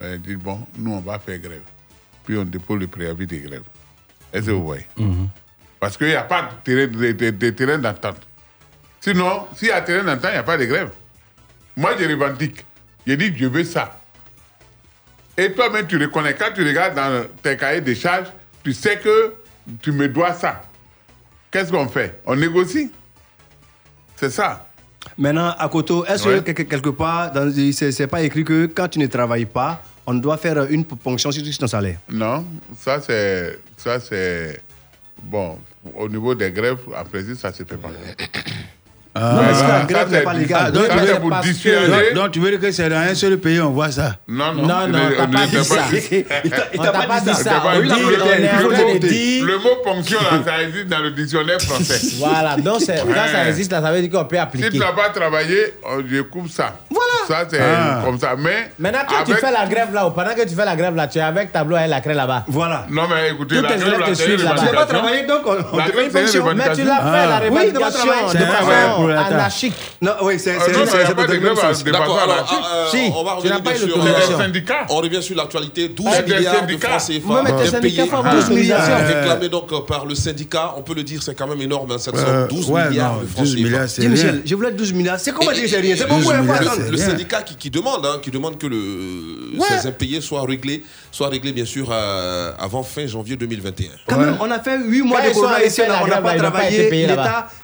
On 0.00 0.16
dit, 0.18 0.36
bon, 0.36 0.66
nous, 0.76 0.92
on 0.92 1.00
va 1.00 1.18
faire 1.18 1.38
grève. 1.38 1.62
Puis 2.24 2.36
on 2.36 2.44
dépose 2.44 2.80
le 2.80 2.86
préavis 2.86 3.26
de 3.26 3.36
grève. 3.36 3.62
Est-ce 4.32 4.46
que 4.46 4.50
vous 4.50 4.64
voyez? 4.64 4.86
Parce 5.80 5.96
qu'il 5.96 6.08
n'y 6.08 6.14
a 6.14 6.22
pas 6.24 6.42
de 6.42 6.48
terrain, 6.62 6.86
de, 6.86 7.12
de- 7.12 7.30
de 7.30 7.50
terrain 7.50 7.78
d'entente. 7.78 8.20
Sinon, 9.00 9.46
s'il 9.56 9.68
y 9.68 9.70
a 9.72 9.80
terrain 9.80 10.04
d'entente, 10.04 10.30
il 10.30 10.34
n'y 10.34 10.38
a 10.38 10.42
pas 10.42 10.56
de 10.58 10.64
grève. 10.66 10.90
Moi, 11.76 11.94
je 11.98 12.04
revendique. 12.04 12.64
Je 13.06 13.14
dis, 13.14 13.34
je 13.36 13.46
veux 13.46 13.64
ça. 13.64 13.98
Et 15.36 15.50
toi-même, 15.52 15.86
tu 15.86 15.96
reconnais. 15.96 16.34
Quand 16.34 16.50
tu 16.54 16.62
regardes 16.66 16.94
dans 16.94 17.24
tes 17.42 17.56
cahiers 17.56 17.80
de 17.80 17.94
charges, 17.94 18.28
tu 18.62 18.72
sais 18.72 18.98
que 18.98 19.34
tu 19.80 19.90
me 19.92 20.08
dois 20.08 20.34
ça. 20.34 20.62
Qu'est-ce 21.52 21.70
qu'on 21.70 21.86
fait? 21.86 22.20
On 22.26 22.34
négocie. 22.34 22.90
C'est 24.16 24.30
ça. 24.30 24.66
Maintenant, 25.18 25.54
à 25.58 25.68
Koto, 25.68 26.04
est-ce 26.06 26.26
Ouais. 26.28 26.42
que 26.42 26.52
quelque- 26.52 26.88
part, 26.90 27.32
c'est 27.72 28.06
pas 28.06 28.22
écrit 28.22 28.44
que 28.44 28.66
quand 28.66 28.88
tu 28.88 28.98
ne 28.98 29.06
travailles 29.06 29.44
pas, 29.46 29.82
on 30.06 30.14
doit 30.14 30.36
faire 30.38 30.64
une 30.70 30.84
ponction 30.84 31.30
sur 31.30 31.42
ton 31.58 31.66
salaire? 31.66 31.98
Non, 32.08 32.44
ça 32.78 33.00
c'est. 33.00 33.58
Ça 33.76 34.00
c'est. 34.00 34.60
Bon, 35.22 35.58
au 35.94 36.08
niveau 36.08 36.34
des 36.34 36.50
grèves, 36.50 36.78
en 36.96 37.04
principe, 37.04 37.36
ça 37.36 37.48
ne 37.50 37.54
se 37.54 37.64
fait 37.64 37.76
pas. 37.76 37.90
Ah. 39.14 39.34
Mais 39.40 39.46
parce 39.48 39.62
que 39.62 39.68
la 39.68 39.80
grève 39.84 40.06
c'est 40.10 40.16
n'est 40.18 40.22
pas 40.22 40.32
légale. 40.34 40.72
Donc, 42.14 42.30
tu 42.32 42.40
veux 42.40 42.50
dire 42.50 42.60
que 42.60 42.70
c'est 42.72 42.88
dans 42.88 42.96
un 42.96 43.14
seul 43.14 43.36
pays, 43.38 43.60
on 43.60 43.70
voit 43.70 43.90
ça? 43.90 44.16
Non, 44.26 44.54
non. 44.54 44.62
Non, 44.62 44.88
non, 44.88 44.98
t'as 45.16 45.26
pas 45.26 45.46
dit 45.46 45.64
ça. 45.64 45.76
Il 46.74 46.80
t'a- 46.80 46.92
pas 46.92 47.20
dit 47.20 47.34
ça. 47.34 47.62
le- 47.74 47.82
mot- 47.82 48.98
de 48.98 49.06
dire- 49.06 49.44
Le 49.44 49.58
mot 49.58 49.76
ponction, 49.84 50.18
là, 50.20 50.38
ça 50.44 50.62
existe 50.62 50.86
dans 50.88 51.00
le 51.00 51.10
dictionnaire 51.10 51.60
français. 51.60 52.00
Voilà, 52.18 52.56
donc 52.56 52.80
c'est- 52.80 53.02
quand 53.04 53.26
ça 53.32 53.48
existe, 53.48 53.70
là, 53.72 53.82
ça 53.82 53.92
veut 53.92 54.00
dire 54.00 54.10
qu'on 54.10 54.24
peut 54.24 54.36
Si 54.36 54.40
appliquer. 54.42 54.70
tu 54.70 54.78
n'as 54.78 54.92
pas 54.92 55.10
travaillé, 55.10 55.74
on- 55.84 56.02
je 56.10 56.22
coupe 56.22 56.48
ça. 56.50 56.72
Voilà. 56.90 57.12
Ça, 57.28 57.46
c'est 57.50 57.60
Ah. 57.60 58.00
comme 58.04 58.18
ça. 58.18 58.30
Mais. 58.38 58.70
Maintenant, 58.78 59.00
quand 59.08 59.24
tu 59.24 59.34
fais 59.34 59.52
la 59.52 59.66
grève 59.66 59.92
là, 59.92 60.06
ou 60.06 60.10
pendant 60.10 60.34
que 60.34 60.42
tu 60.48 60.54
fais 60.54 60.64
la 60.64 60.74
grève 60.76 60.94
là, 60.96 61.06
tu 61.06 61.18
es 61.18 61.22
avec 61.22 61.52
tableau 61.52 61.76
et 61.76 61.86
la 61.86 62.00
craie 62.00 62.14
là-bas. 62.14 62.44
Voilà. 62.48 62.86
Non, 62.90 63.02
mais 63.08 63.30
écoutez, 63.30 63.56
la 63.60 63.76
grève, 63.76 63.98
là. 64.00 64.06
Tu 64.14 64.44
n'as 64.44 64.72
pas 64.72 64.86
travaillé, 64.86 65.26
donc 65.26 65.42
on- 65.46 65.54
te 65.56 65.92
fait 65.92 66.04
une 66.06 66.10
ponction. 66.12 66.44
Mais 66.54 66.72
tu 66.74 66.82
l'as 66.84 66.96
fait, 66.96 67.26
la 67.28 67.40
Oui, 69.01 69.01
pour 69.02 69.08
la- 69.08 69.20
anarchique. 69.26 69.74
Non, 70.00 70.12
oui, 70.22 70.34
c'est 70.38 70.56
Euh, 70.56 70.58
c'est- 70.66 71.14
pas 71.14 71.26
grève 71.26 71.42
même 71.42 71.56
sens. 71.56 71.84
D'accord, 71.84 72.18
euh, 72.28 72.90
Si, 72.90 73.10
on 73.14 73.24
va 73.24 73.32
revenir 73.34 73.56
l'autorisation. 73.56 74.34
euh, 74.34 74.38
syndicats. 74.38 74.86
On 74.88 74.96
revient 74.96 75.22
sur 75.22 75.36
l'actualité. 75.36 75.88
12 75.88 76.06
Ah, 76.10 76.22
des 76.22 76.34
milliards 76.34 76.66
de 76.66 76.76
francs 76.76 77.00
CFA 77.00 77.66
syndicats 77.66 78.06
font 78.06 78.22
ah, 78.24 78.34
12 78.34 78.50
milliards. 78.50 79.06
réclamés 79.06 79.48
donc 79.48 79.72
euh, 79.72 79.80
par 79.80 80.06
le 80.06 80.14
syndicat. 80.14 80.74
On 80.76 80.82
peut 80.82 80.94
le 80.94 81.02
dire, 81.02 81.22
c'est 81.22 81.34
quand 81.34 81.46
même 81.46 81.60
énorme, 81.60 81.90
hein, 81.92 81.96
cette 81.98 82.16
somme. 82.16 82.26
Euh, 82.28 82.46
12 82.48 82.70
ouais, 82.70 82.88
milliards 82.90 83.14
non, 83.14 83.20
de 83.22 83.26
francs 83.26 83.44
12 83.44 83.56
CFA. 83.56 84.08
Michel, 84.08 84.42
je 84.44 84.54
voulais 84.54 84.72
12 84.72 84.92
milliards. 84.92 85.20
C'est 85.20 85.32
comment 85.32 85.52
dire 85.52 85.64
c'est 85.68 85.80
rien? 85.80 85.96
C'est 85.96 86.08
12 86.08 86.26
c'est 86.76 86.90
le 86.90 86.96
syndicat 86.96 87.42
qui, 87.42 87.70
demande, 87.70 88.04
hein, 88.06 88.18
qui 88.22 88.30
demande 88.30 88.58
que 88.58 88.66
le, 88.66 88.78
ces 89.68 89.86
impayés 89.86 90.20
soient 90.20 90.42
réglés, 90.46 90.82
soient 91.10 91.28
réglés 91.28 91.52
bien 91.52 91.64
sûr 91.64 91.88
euh, 91.90 92.52
avant 92.58 92.82
fin 92.82 93.06
janvier 93.06 93.36
2021. 93.36 93.88
Quand 94.06 94.18
même, 94.18 94.36
on 94.40 94.50
a 94.50 94.58
fait 94.60 94.78
8 94.78 95.02
mois 95.02 95.20
de 95.22 95.32
corona 95.32 95.64
ici, 95.64 95.80
on 95.86 96.06
n'a 96.06 96.20
pas 96.20 96.34
travaillé. 96.34 96.88
payés 96.88 97.08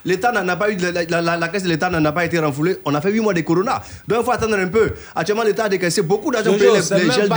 l'État 0.05 0.33
n'en 0.33 0.49
a 0.49 0.57
pas 0.57 0.71
eu, 0.71 0.77
la, 0.77 1.28
la- 1.37 1.49
caisse 1.49 1.63
de 1.65 1.69
l'État 1.69 1.91
n'en 1.91 2.05
a 2.05 2.13
pas 2.13 2.25
été 2.25 2.39
renflouée. 2.39 2.79
On 2.85 2.95
a 2.95 3.01
fait 3.01 3.11
8 3.11 3.21
mois 3.21 3.35
de 3.35 3.41
corona. 3.43 3.83
Donc 4.07 4.19
il 4.21 4.25
faut 4.25 4.31
attendre 4.33 4.57
un 4.59 4.69
peu. 4.69 4.93
Actuellement, 5.15 5.43
l'État 5.45 5.65
a 5.65 5.69
décaissé 5.69 6.03
beaucoup 6.03 6.31
d'argent 6.31 6.51
pour 6.53 6.61
les, 6.61 6.69
les 6.69 7.11
gels 7.11 7.29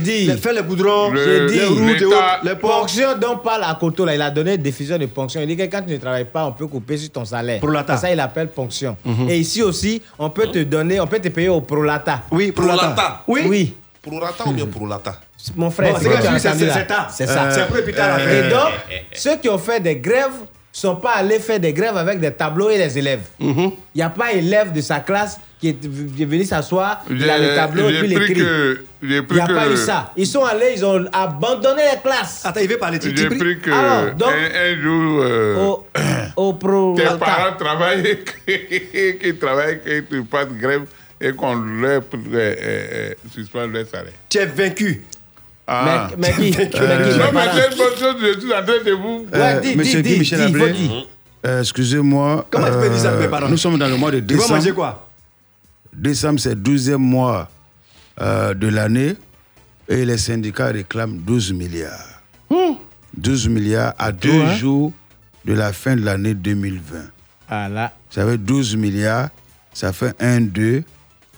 dit. 0.00 0.26
les- 0.26 0.36
faire 0.36 0.52
les 0.52 0.62
goudrons, 0.62 1.10
Le- 1.10 1.46
les 1.46 1.64
routes 1.66 1.78
et 1.78 1.92
l'État- 1.94 2.06
autres, 2.06 2.40
les 2.44 2.54
ports. 2.56 2.80
Ponction 2.80 3.08
dont 3.20 3.36
parle 3.38 3.64
à 3.64 3.76
Koto, 3.78 4.04
là, 4.04 4.14
il 4.14 4.22
a 4.22 4.30
donné 4.30 4.54
une 4.54 4.62
décision 4.62 4.98
de 4.98 5.06
ponction. 5.06 5.40
Il 5.40 5.46
dit 5.48 5.56
que 5.56 5.62
quand 5.64 5.82
tu 5.82 5.92
ne 5.92 5.98
travailles 5.98 6.24
pas, 6.24 6.46
on 6.46 6.52
peut 6.52 6.66
couper 6.66 6.96
sur 6.96 7.10
ton 7.10 7.24
salaire. 7.24 7.60
Prolata. 7.60 7.96
Ça, 7.96 8.10
il 8.12 8.18
appelle 8.20 8.48
ponction. 8.48 8.96
Et 9.28 9.38
ici 9.38 9.62
aussi, 9.62 10.00
on 10.18 10.30
peut 10.30 10.46
te 10.48 10.58
donner, 10.64 11.00
on 11.00 11.06
peut 11.06 11.18
te 11.18 11.28
payer 11.28 11.48
au 11.48 11.60
prolata. 11.60 12.22
Oui, 12.30 12.52
prolata. 12.52 12.88
l'ATA. 12.88 13.22
Oui. 13.28 13.42
Oui. 13.46 13.74
Pour 14.02 14.18
l'ATA 14.18 14.44
ou 14.46 14.52
bien 14.52 14.64
pour 14.66 14.86
l'ATA 14.86 15.14
Mon 15.56 15.70
frère, 15.70 15.92
Bon, 15.92 15.98
c'est 16.00 16.38
ça. 16.38 16.52
C'est 17.10 17.26
ça. 17.26 17.50
C'est 17.50 17.60
un 17.62 17.66
peu 17.66 17.82
plus 17.82 17.92
tard, 17.92 18.16
la 18.18 18.32
Et 18.34 18.48
donc, 18.48 18.70
ceux 19.12 19.36
qui 19.36 19.48
ont 19.48 19.58
fait 19.58 19.80
des 19.80 19.96
grèves 19.96 20.30
sont 20.72 20.96
pas 20.96 21.12
allés 21.16 21.38
faire 21.40 21.58
des 21.60 21.72
grèves 21.72 21.96
avec 21.96 22.20
des 22.20 22.30
tableaux 22.32 22.70
et 22.70 22.78
des 22.78 22.98
élèves. 22.98 23.22
Il 23.40 23.72
n'y 23.94 24.02
a 24.02 24.10
pas 24.10 24.32
élève 24.32 24.72
de 24.72 24.80
sa 24.80 25.00
classe 25.00 25.38
qui 25.60 25.68
est 25.68 25.74
qui 26.16 26.22
est 26.22 26.26
venu 26.26 26.44
s'asseoir, 26.44 27.02
il 27.10 27.28
a 27.28 27.38
le 27.38 27.54
tableau 27.54 27.88
et 27.90 27.98
puis 27.98 28.08
il 28.08 28.14
pris 28.14 28.24
écrit. 28.32 28.34
que. 28.42 28.84
J'ai 29.02 29.16
Il 29.16 29.34
n'y 29.34 29.40
a 29.40 29.46
que. 29.46 29.52
pas 29.54 29.68
eu 29.68 29.76
ça. 29.76 30.12
Ils 30.16 30.26
sont 30.26 30.44
allés, 30.44 30.72
ils 30.76 30.84
ont 30.84 31.04
abandonné 31.12 31.82
les 31.94 32.00
classes. 32.00 32.42
Attends, 32.44 32.60
il 32.60 32.68
veut 32.68 32.76
parler. 32.78 32.98
Tu 32.98 33.14
J'ai 33.16 33.26
pris 33.28 33.58
que. 33.58 33.70
Alors, 33.70 34.14
donc- 34.14 34.30
un, 34.30 34.72
un 34.72 34.80
jour. 34.82 35.22
euh, 35.22 35.56
Au, 35.56 35.86
au 36.36 36.52
pro. 36.54 36.94
tes 36.96 37.04
parents 37.18 37.56
travaillent, 37.58 38.02
qui 38.46 39.34
travaillent, 39.38 39.80
que 39.82 40.00
tu 40.00 40.24
fasses 40.30 40.48
grève 40.60 40.82
et 41.20 41.32
qu'on 41.32 41.54
leur 41.56 42.02
euh, 42.14 42.28
euh, 42.34 43.14
suspend 43.34 43.66
leur 43.66 43.86
salaire. 43.86 44.12
Tu 44.28 44.38
es 44.38 44.46
vaincu. 44.46 45.02
Ah. 45.72 46.08
Mais, 46.18 46.34
mais 46.36 46.50
qui, 46.50 46.58
mais 46.58 46.68
qui, 46.68 46.80
non, 46.80 46.86
mes 46.88 46.96
mais 46.96 47.32
parents 47.32 47.50
c'est 47.54 47.70
une 47.70 47.78
bonne 47.78 47.96
chose, 47.96 48.16
je 48.20 48.40
suis 48.40 48.52
en 48.52 48.64
train 48.64 48.84
de 48.84 48.90
vous. 48.90 49.26
Ouais, 49.32 49.60
dis, 49.60 49.76
Monsieur 49.76 50.02
dis, 50.02 50.14
Guy 50.14 50.18
Michel 50.18 50.38
dis, 50.40 50.44
Ablé, 50.56 50.74
euh, 51.46 51.60
excusez-moi. 51.60 52.44
Comment 52.50 52.66
tu 52.66 52.72
peux 52.72 52.90
dire 52.90 52.98
ça, 52.98 53.10
euh, 53.10 53.20
mes 53.20 53.28
parents? 53.28 53.48
Nous 53.48 53.56
sommes 53.56 53.78
dans 53.78 53.86
le 53.86 53.96
mois 53.96 54.10
de 54.10 54.18
Tu 54.18 54.34
vas 54.34 54.48
manger 54.48 54.54
décembre. 54.56 54.74
quoi? 54.74 55.08
Décembre, 55.92 56.40
c'est 56.40 56.56
le 56.56 56.60
12e 56.60 56.96
mois 56.96 57.48
euh, 58.20 58.52
de 58.52 58.66
l'année 58.66 59.14
et 59.88 60.04
les 60.04 60.18
syndicats 60.18 60.66
réclament 60.72 61.18
12 61.18 61.52
milliards. 61.52 62.20
12 63.16 63.48
milliards 63.48 63.94
à 63.96 64.10
deux 64.10 64.42
hein? 64.42 64.54
jours 64.56 64.92
de 65.44 65.52
la 65.52 65.72
fin 65.72 65.94
de 65.94 66.04
l'année 66.04 66.34
2020. 66.34 66.96
Ah 67.48 67.68
là. 67.68 67.92
Ça 68.10 68.26
fait 68.26 68.38
12 68.38 68.74
milliards, 68.74 69.28
ça 69.72 69.92
fait 69.92 70.14
1, 70.20 70.40
2, 70.40 70.82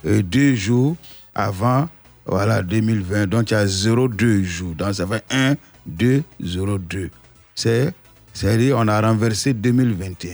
et 0.04 0.22
deux 0.22 0.54
jours 0.54 0.96
avant, 1.34 1.88
voilà, 2.26 2.62
2020. 2.62 3.26
Donc 3.26 3.50
il 3.50 3.54
y 3.54 3.56
a 3.56 3.66
0,2 3.66 4.42
jours. 4.42 4.74
Donc 4.74 4.94
ça 4.94 5.06
fait 5.06 5.24
1, 5.30 5.54
2, 5.86 6.22
0,2. 6.42 7.10
C'est, 7.54 7.92
c'est-à-dire 8.32 8.76
on 8.78 8.88
a 8.88 9.00
renversé 9.00 9.52
2021. 9.52 10.30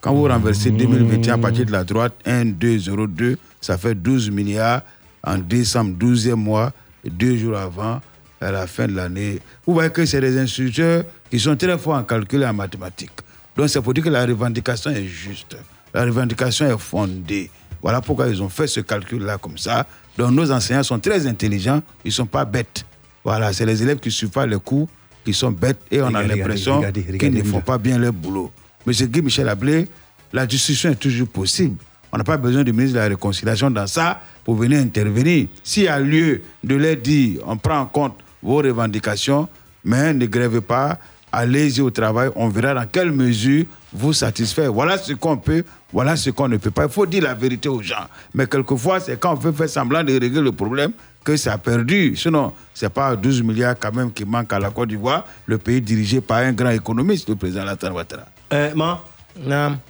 Quand 0.00 0.14
vous 0.14 0.24
renversez 0.24 0.70
2021 0.70 1.34
à 1.34 1.38
partir 1.38 1.66
de 1.66 1.72
la 1.72 1.84
droite, 1.84 2.14
1, 2.24 2.46
2, 2.46 2.78
0, 2.78 3.06
2, 3.06 3.36
ça 3.60 3.76
fait 3.76 3.94
12 3.94 4.30
milliards 4.30 4.82
en 5.22 5.36
décembre, 5.36 5.94
12e 5.98 6.34
mois, 6.34 6.72
deux 7.04 7.36
jours 7.36 7.58
avant, 7.58 8.00
à 8.40 8.50
la 8.50 8.66
fin 8.66 8.86
de 8.86 8.94
l'année. 8.94 9.38
Vous 9.66 9.74
voyez 9.74 9.90
que 9.90 10.06
c'est 10.06 10.20
des 10.20 10.38
instituteurs 10.38 11.04
qui 11.30 11.38
sont 11.38 11.56
très 11.56 11.76
forts 11.76 11.94
en 11.94 12.04
calcul 12.04 12.42
et 12.42 12.46
en 12.46 12.54
mathématiques. 12.54 13.10
Donc 13.56 13.68
c'est 13.68 13.82
pour 13.82 13.92
dire 13.92 14.04
que 14.04 14.08
la 14.08 14.24
revendication 14.24 14.90
est 14.90 15.04
juste. 15.04 15.56
La 15.92 16.04
revendication 16.04 16.66
est 16.66 16.78
fondée. 16.78 17.50
Voilà 17.82 18.00
pourquoi 18.00 18.28
ils 18.28 18.42
ont 18.42 18.48
fait 18.48 18.66
ce 18.66 18.80
calcul-là 18.80 19.38
comme 19.38 19.58
ça. 19.58 19.86
Donc 20.18 20.32
nos 20.32 20.50
enseignants 20.50 20.82
sont 20.82 20.98
très 20.98 21.26
intelligents, 21.26 21.82
ils 22.04 22.08
ne 22.08 22.12
sont 22.12 22.26
pas 22.26 22.44
bêtes. 22.44 22.84
Voilà, 23.24 23.52
c'est 23.52 23.66
les 23.66 23.82
élèves 23.82 23.98
qui 23.98 24.10
suivent 24.10 24.30
pas 24.30 24.46
les 24.46 24.58
cours 24.58 24.88
qui 25.24 25.34
sont 25.34 25.50
bêtes 25.50 25.80
et 25.90 26.00
on 26.00 26.14
a 26.14 26.22
l'impression 26.22 26.82
qu'ils 27.18 27.34
ne 27.34 27.42
font 27.42 27.60
pas 27.60 27.78
bien 27.78 27.98
leur 27.98 28.12
boulot. 28.12 28.50
Monsieur 28.86 29.06
Guy 29.06 29.20
Michel 29.20 29.48
Ablé, 29.48 29.86
la 30.32 30.46
discussion 30.46 30.90
est 30.90 30.96
toujours 30.96 31.28
possible. 31.28 31.76
On 32.12 32.18
n'a 32.18 32.24
pas 32.24 32.36
besoin 32.38 32.64
du 32.64 32.72
ministre 32.72 32.94
de 32.94 33.00
la 33.00 33.08
Réconciliation 33.08 33.70
dans 33.70 33.86
ça 33.86 34.20
pour 34.44 34.54
venir 34.54 34.80
intervenir. 34.80 35.48
S'il 35.62 35.84
y 35.84 35.88
a 35.88 36.00
lieu 36.00 36.42
de 36.64 36.74
leur 36.74 36.96
dire, 36.96 37.40
on 37.46 37.56
prend 37.56 37.78
en 37.78 37.86
compte 37.86 38.16
vos 38.42 38.56
revendications, 38.56 39.48
mais 39.84 40.12
ne 40.14 40.26
grèvez 40.26 40.60
pas, 40.60 40.98
allez-y 41.30 41.80
au 41.80 41.90
travail, 41.90 42.30
on 42.34 42.48
verra 42.48 42.74
dans 42.74 42.86
quelle 42.86 43.12
mesure 43.12 43.66
vous 43.92 44.12
satisfaire. 44.12 44.72
Voilà 44.72 44.98
ce 44.98 45.12
qu'on 45.14 45.36
peut, 45.36 45.64
voilà 45.92 46.16
ce 46.16 46.30
qu'on 46.30 46.48
ne 46.48 46.56
peut 46.56 46.70
pas. 46.70 46.84
Il 46.84 46.90
faut 46.90 47.06
dire 47.06 47.24
la 47.24 47.34
vérité 47.34 47.68
aux 47.68 47.82
gens. 47.82 48.06
Mais 48.34 48.46
quelquefois, 48.46 49.00
c'est 49.00 49.18
quand 49.18 49.32
on 49.32 49.36
veut 49.36 49.52
faire 49.52 49.68
semblant 49.68 50.02
de 50.04 50.12
régler 50.12 50.40
le 50.40 50.52
problème 50.52 50.92
que 51.24 51.36
ça 51.36 51.54
a 51.54 51.58
perdu. 51.58 52.14
Sinon, 52.16 52.52
ce 52.74 52.86
n'est 52.86 52.90
pas 52.90 53.14
12 53.16 53.42
milliards 53.42 53.76
quand 53.78 53.94
même 53.94 54.12
qui 54.12 54.24
manquent 54.24 54.52
à 54.52 54.58
la 54.58 54.70
Côte 54.70 54.88
d'Ivoire, 54.88 55.24
le 55.46 55.58
pays 55.58 55.80
dirigé 55.80 56.20
par 56.20 56.38
un 56.38 56.52
grand 56.52 56.70
économiste, 56.70 57.28
le 57.28 57.36
président 57.36 57.62
Alassane 57.62 57.92
Ouattara. 57.92 58.24
Euh, 58.52 58.72
Ma, 58.74 59.02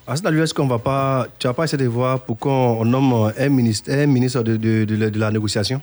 à 0.07 0.17
ce 0.17 0.27
est-ce 0.43 0.53
qu'on 0.55 0.67
va 0.67 0.79
pas, 0.79 1.27
tu 1.39 1.47
vas 1.47 1.55
pas 1.55 1.65
essayer 1.65 1.83
de 1.83 1.89
voir 1.89 2.21
pourquoi 2.21 2.53
on 2.53 2.85
nomme 2.85 3.33
un 3.39 3.49
ministre, 3.49 3.91
un 3.91 4.07
ministre 4.07 4.43
de, 4.43 4.57
de, 4.57 4.85
de 4.85 4.97
la- 4.97 5.11
de 5.11 5.19
la 5.19 5.31
négociation? 5.31 5.81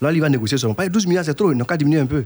Là, 0.00 0.12
il 0.12 0.20
va 0.20 0.28
négocier 0.28 0.58
son. 0.58 0.74
Pas 0.74 0.88
12 0.88 1.06
milliards, 1.06 1.24
c'est 1.24 1.34
trop, 1.34 1.50
il 1.52 1.56
n'a 1.56 1.64
qu'à 1.64 1.76
diminuer 1.76 2.00
un 2.00 2.06
peu. 2.06 2.24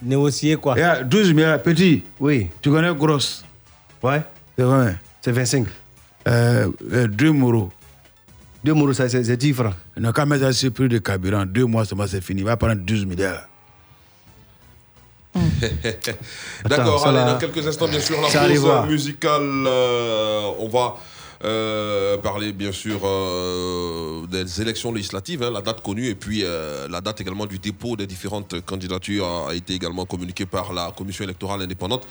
Négocier 0.00 0.56
quoi? 0.56 0.76
12 1.02 1.32
milliards, 1.32 1.60
petit. 1.60 2.04
Oui. 2.20 2.48
Tu 2.62 2.70
connais 2.70 2.94
grosse? 2.94 3.44
Ouais. 4.02 4.22
C'est 4.56 4.64
vrai. 4.64 4.96
C'est 5.20 5.32
25. 5.32 5.66
Euh, 6.28 6.68
euh, 6.92 7.06
deux 7.06 7.32
moros. 7.32 7.70
Deux 8.64 8.74
moros, 8.74 8.92
ça, 8.92 9.08
c'est 9.08 9.22
c'est 9.24 9.36
10 9.36 9.52
francs. 9.54 9.74
Non, 9.96 10.12
quand 10.12 10.26
même, 10.26 10.38
ça, 10.40 10.52
c'est 10.52 10.70
plus 10.70 10.88
de 10.88 10.98
carburant. 10.98 11.46
Deux 11.46 11.64
mois 11.66 11.84
seulement, 11.84 12.06
c'est 12.06 12.20
fini. 12.20 12.40
Il 12.42 12.44
va 12.46 12.56
prendre 12.56 12.74
12 12.76 13.06
milliards. 13.06 13.42
D'accord, 16.68 17.06
allez, 17.06 17.18
va- 17.18 17.32
dans 17.34 17.38
quelques 17.38 17.66
instants, 17.66 17.86
bien 17.88 18.00
sûr, 18.00 18.16
la 18.20 18.28
pause 18.28 18.90
musicale. 18.90 19.42
euh, 19.66 20.50
on 20.58 20.68
va 20.68 20.96
parler, 21.40 22.52
bien 22.52 22.72
sûr, 22.72 23.00
euh, 23.04 24.26
des 24.26 24.60
élections 24.60 24.92
législatives, 24.92 25.42
hein, 25.42 25.50
la 25.50 25.60
date 25.62 25.82
connue, 25.82 26.08
et 26.08 26.14
puis 26.14 26.42
euh, 26.42 26.88
la 26.88 27.00
date 27.00 27.20
également 27.20 27.46
du 27.46 27.58
dépôt 27.58 27.96
des 27.96 28.06
différentes 28.06 28.60
candidatures 28.64 29.26
a, 29.26 29.50
a 29.50 29.54
été 29.54 29.74
également 29.74 30.04
communiquée 30.04 30.46
par 30.46 30.72
la 30.72 30.92
Commission 30.96 31.24
électorale 31.24 31.62
indépendante. 31.62 32.06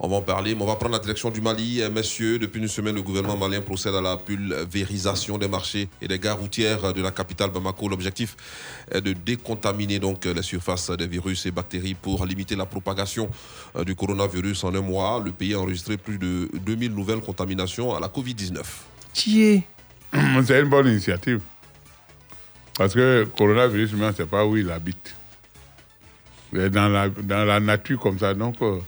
On 0.00 0.08
va 0.08 0.16
en 0.16 0.22
parler, 0.22 0.54
mais 0.54 0.62
on 0.62 0.66
va 0.66 0.76
prendre 0.76 0.94
la 0.94 0.98
direction 0.98 1.30
du 1.30 1.40
Mali. 1.40 1.82
Euh, 1.82 1.90
messieurs, 1.90 2.38
depuis 2.38 2.60
une 2.60 2.68
semaine, 2.68 2.94
le 2.94 3.02
gouvernement 3.02 3.36
malien 3.36 3.60
procède 3.60 3.94
à 3.94 4.00
la 4.00 4.16
pulvérisation 4.16 5.36
des 5.36 5.48
marchés 5.48 5.88
et 6.00 6.08
des 6.08 6.18
gares 6.18 6.38
routières 6.38 6.94
de 6.94 7.02
la 7.02 7.10
capitale 7.10 7.50
Bamako. 7.50 7.88
L'objectif 7.88 8.36
de 8.98 9.12
décontaminer 9.12 9.98
donc 9.98 10.24
les 10.24 10.42
surfaces 10.42 10.90
des 10.90 11.06
virus 11.06 11.46
et 11.46 11.50
bactéries 11.50 11.94
pour 11.94 12.24
limiter 12.26 12.56
la 12.56 12.66
propagation 12.66 13.30
euh, 13.76 13.84
du 13.84 13.94
coronavirus 13.94 14.64
en 14.64 14.74
un 14.74 14.80
mois. 14.80 15.22
Le 15.24 15.32
pays 15.32 15.54
a 15.54 15.60
enregistré 15.60 15.96
plus 15.96 16.18
de 16.18 16.48
2000 16.64 16.92
nouvelles 16.92 17.20
contaminations 17.20 17.94
à 17.94 18.00
la 18.00 18.08
Covid-19. 18.08 18.62
Qui 19.12 19.62
C'est 20.44 20.60
une 20.60 20.68
bonne 20.68 20.88
initiative. 20.88 21.40
Parce 22.76 22.94
que 22.94 23.28
coronavirus, 23.36 23.92
on 23.94 24.06
ne 24.06 24.12
sait 24.12 24.26
pas 24.26 24.44
où 24.44 24.56
il 24.56 24.70
habite. 24.70 25.14
Il 26.52 26.60
est 26.60 26.70
dans 26.70 26.88
la, 26.88 27.08
dans 27.08 27.44
la 27.44 27.60
nature 27.60 28.00
comme 28.00 28.18
ça. 28.18 28.34
Donc, 28.34 28.56
euh, 28.62 28.78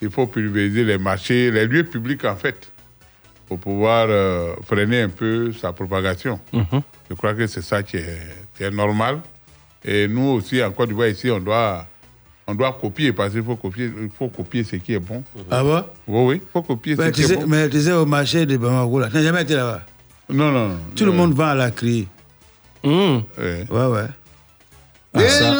il 0.00 0.10
faut 0.10 0.26
pulvériser 0.26 0.84
les 0.84 0.98
marchés, 0.98 1.50
les 1.50 1.66
lieux 1.66 1.84
publics, 1.84 2.24
en 2.24 2.36
fait, 2.36 2.70
pour 3.46 3.58
pouvoir 3.58 4.06
euh, 4.08 4.54
freiner 4.64 5.02
un 5.02 5.08
peu 5.08 5.52
sa 5.52 5.72
propagation. 5.72 6.38
Je 6.52 7.14
crois 7.14 7.34
que 7.34 7.46
c'est 7.46 7.62
ça 7.62 7.82
qui 7.82 7.96
est, 7.96 8.18
qui 8.56 8.64
est 8.64 8.70
normal. 8.70 9.20
Et 9.84 10.06
nous 10.08 10.28
aussi, 10.28 10.62
en 10.62 10.70
Côte 10.70 10.88
d'Ivoire, 10.88 11.08
ici, 11.08 11.30
on 11.30 11.40
doit, 11.40 11.86
on 12.46 12.54
doit 12.54 12.72
copier, 12.80 13.12
parce 13.12 13.32
qu'il 13.32 13.42
faut 13.42 13.56
copier, 13.56 13.86
il 14.00 14.10
faut 14.16 14.28
copier 14.28 14.62
ce 14.64 14.76
qui 14.76 14.94
est 14.94 14.98
bon. 15.00 15.22
Ah 15.50 15.62
bon? 15.62 15.84
Oui, 16.06 16.24
oui, 16.26 16.40
il 16.44 16.48
faut 16.52 16.62
copier 16.62 16.94
Mais 16.96 17.06
ce 17.06 17.10
tu, 17.10 17.22
qui 17.22 17.28
sais, 17.28 17.34
est 17.34 17.36
bon. 17.38 17.46
mais 17.48 17.68
tu 17.68 17.80
sais, 17.80 17.92
au 17.92 18.06
marché 18.06 18.46
de 18.46 18.56
Bamako, 18.56 19.00
là, 19.00 19.08
tu 19.08 19.14
n'as 19.16 19.22
jamais 19.22 19.42
été 19.42 19.54
là-bas? 19.54 19.82
Non, 20.30 20.50
non, 20.52 20.68
non. 20.68 20.76
Tout 20.94 21.04
le 21.04 21.12
monde 21.12 21.34
va 21.34 21.50
à 21.50 21.54
la 21.54 21.70
criée. 21.70 22.06
ouais. 22.84 23.22
Ouais, 23.38 23.64
ouais. 23.86 24.06
Ah, 25.14 25.28
ça. 25.28 25.54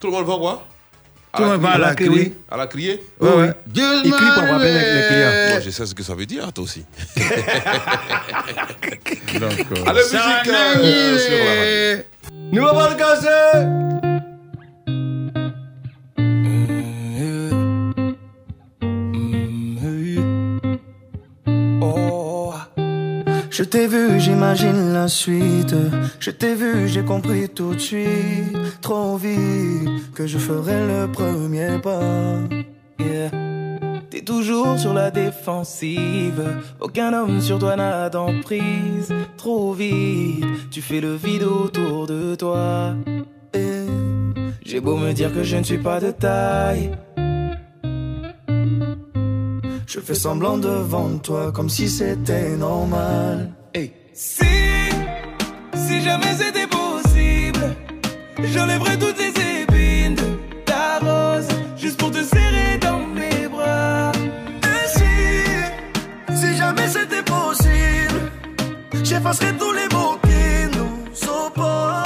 Tout 0.00 0.08
le 0.08 0.12
monde 0.12 0.26
va 0.26 0.36
quoi? 0.36 0.66
Tout 1.36 1.42
le 1.42 1.48
monde 1.50 1.60
va 1.60 1.70
à 1.70 1.78
la 1.78 1.94
criée. 1.94 2.34
À 2.50 2.56
la 2.56 2.66
Ouais, 2.66 2.88
ouais. 3.20 3.52
Dieu 3.66 3.84
Il 4.04 4.10
crie 4.10 4.26
pour 4.34 4.42
m'en 4.44 4.52
rappeler 4.52 4.72
les, 4.72 5.06
clients. 5.06 5.50
Moi, 5.50 5.60
je 5.60 5.70
sais 5.70 5.86
ce 5.86 5.94
que 5.94 6.02
ça 6.02 6.14
veut 6.14 6.26
dire, 6.26 6.52
toi 6.52 6.64
aussi. 6.64 6.84
Donc, 9.40 9.66
Allez, 9.86 10.02
musique 10.02 10.48
euh, 10.48 11.18
sur 11.18 11.36
la 11.38 11.54
radio. 11.54 12.04
Nous 12.52 12.62
pas 12.64 12.90
le 12.90 12.96
casser 12.96 14.15
je 23.56 23.62
t'ai 23.62 23.86
vu, 23.86 24.20
j'imagine 24.20 24.92
la 24.92 25.08
suite. 25.08 25.74
Je 26.20 26.30
t'ai 26.30 26.54
vu, 26.54 26.88
j'ai 26.88 27.02
compris 27.02 27.48
tout 27.48 27.72
de 27.74 27.78
suite, 27.78 28.54
trop 28.82 29.16
vite, 29.16 30.12
que 30.12 30.26
je 30.26 30.36
ferai 30.36 30.86
le 30.86 31.10
premier 31.10 31.78
pas. 31.82 32.40
Yeah. 32.98 33.30
T'es 34.10 34.20
toujours 34.20 34.78
sur 34.78 34.92
la 34.92 35.10
défensive, 35.10 36.42
aucun 36.80 37.14
homme 37.14 37.40
sur 37.40 37.58
toi 37.58 37.76
n'a 37.76 38.10
d'emprise. 38.10 39.10
Trop 39.38 39.72
vite, 39.72 40.68
tu 40.70 40.82
fais 40.82 41.00
le 41.00 41.14
vide 41.14 41.44
autour 41.44 42.06
de 42.06 42.34
toi. 42.34 42.94
Eh, 43.54 43.86
J'ai 44.66 44.80
beau 44.80 44.98
me 44.98 45.12
dire 45.12 45.32
que 45.32 45.42
je 45.42 45.56
ne 45.56 45.62
suis 45.62 45.78
pas 45.78 45.98
de 45.98 46.10
taille. 46.10 46.90
Je 49.86 50.00
fais 50.00 50.16
semblant 50.16 50.58
devant 50.58 51.16
toi 51.18 51.52
comme 51.52 51.68
si 51.68 51.88
c'était 51.88 52.56
normal. 52.56 53.52
Si, 54.12 54.44
si 55.74 56.00
jamais 56.02 56.34
c'était 56.34 56.66
possible, 56.66 57.76
j'enlèverais 58.42 58.98
toutes 58.98 59.18
les 59.18 59.62
épines 59.62 60.14
de 60.14 60.38
ta 60.64 60.98
rose 61.00 61.46
juste 61.76 61.98
pour 62.00 62.10
te 62.10 62.22
serrer 62.22 62.78
dans 62.80 63.06
mes 63.06 63.46
bras. 63.46 64.10
Et 64.62 64.88
si, 64.88 66.34
si 66.34 66.56
jamais 66.56 66.88
c'était 66.88 67.22
possible, 67.22 68.32
j'effacerais 69.04 69.52
tous 69.58 69.72
les 69.72 69.94
mots 69.94 70.18
qui 70.22 70.78
nous 70.78 71.28
opposent 71.28 72.05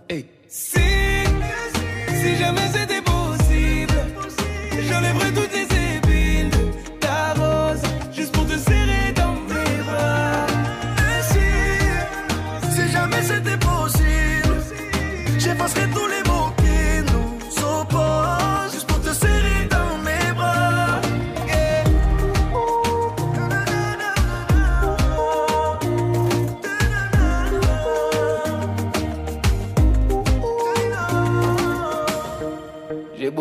Si, 0.53 0.77
si 2.21 2.35
jamais 2.35 2.67
c'était 2.73 3.01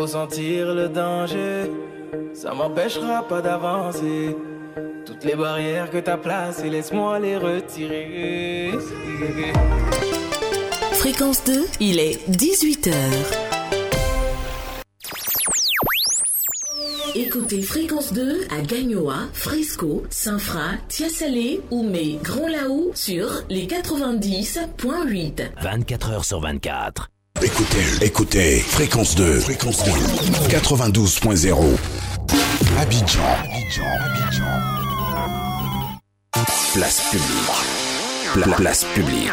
beau 0.01 0.07
sentir 0.07 0.74
le 0.74 0.88
danger, 0.88 1.70
ça 2.32 2.55
m'empêchera 2.55 3.26
pas 3.28 3.42
d'avancer. 3.42 4.34
Toutes 5.05 5.24
les 5.24 5.34
barrières 5.34 5.90
que 5.90 5.98
t'as 5.98 6.16
placées, 6.16 6.70
laisse-moi 6.70 7.18
les 7.18 7.36
retirer. 7.36 8.70
Fréquence 10.92 11.44
2, 11.44 11.66
il 11.80 11.98
est 11.98 12.26
18h. 12.30 12.94
écoutez 17.14 17.62
Fréquence 17.62 18.12
2 18.14 18.46
à 18.51 18.62
Gagnoa, 18.62 19.28
Fresco, 19.34 20.05
Saint-Fra, 20.09 20.78
Tiasalé, 20.88 21.61
Oumé, 21.70 22.18
Grand 22.22 22.48
Laou 22.48 22.92
sur 22.94 23.28
les 23.51 23.66
90.8. 23.66 25.51
24 25.61 26.11
heures 26.11 26.24
sur 26.24 26.40
24. 26.40 27.11
Écoutez, 27.43 27.86
écoutez, 28.05 28.61
fréquence 28.61 29.14
2, 29.14 29.41
fréquence 29.41 29.82
2, 29.84 29.91
92.0. 30.49 31.57
Abidjan, 32.78 33.20
Abidjan, 33.45 33.82
Abidjan. 34.01 34.61
Place 36.74 37.01
publique. 37.11 38.45
Pla- 38.45 38.57
place 38.57 38.84
publique. 38.95 39.30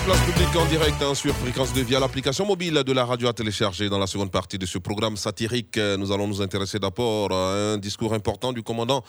Place 0.00 0.20
Publique 0.24 0.56
en 0.56 0.64
direct 0.66 1.02
hein, 1.02 1.14
sur 1.14 1.34
Fréquence 1.36 1.74
2 1.74 1.82
via 1.82 2.00
l'application 2.00 2.46
mobile 2.46 2.82
de 2.84 2.92
la 2.92 3.04
radio 3.04 3.28
à 3.28 3.34
télécharger. 3.34 3.90
Dans 3.90 3.98
la 3.98 4.06
seconde 4.06 4.30
partie 4.30 4.56
de 4.56 4.64
ce 4.64 4.78
programme 4.78 5.18
satirique, 5.18 5.76
euh, 5.76 5.98
nous 5.98 6.12
allons 6.12 6.26
nous 6.26 6.40
intéresser 6.40 6.78
d'abord 6.78 7.30
à 7.30 7.74
un 7.74 7.76
discours 7.76 8.14
important 8.14 8.54
du 8.54 8.62
commandant 8.62 9.04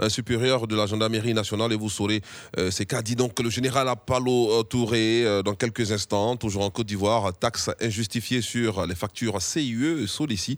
euh, 0.00 0.08
supérieur 0.08 0.66
de 0.66 0.74
la 0.74 0.86
gendarmerie 0.86 1.34
nationale. 1.34 1.72
Et 1.72 1.76
vous 1.76 1.88
saurez 1.88 2.20
euh, 2.58 2.72
c'est 2.72 2.84
qu'a 2.84 3.00
dit 3.00 3.14
donc 3.14 3.38
le 3.38 3.48
général 3.48 3.88
Apollo 3.88 4.50
euh, 4.50 4.62
Touré 4.64 5.24
dans 5.44 5.54
quelques 5.54 5.92
instants, 5.92 6.34
toujours 6.36 6.64
en 6.64 6.70
Côte 6.70 6.88
d'Ivoire, 6.88 7.32
taxe 7.32 7.70
injustifiée 7.80 8.40
sur 8.40 8.86
les 8.86 8.96
factures 8.96 9.40
CIE, 9.40 10.08
Solici. 10.08 10.56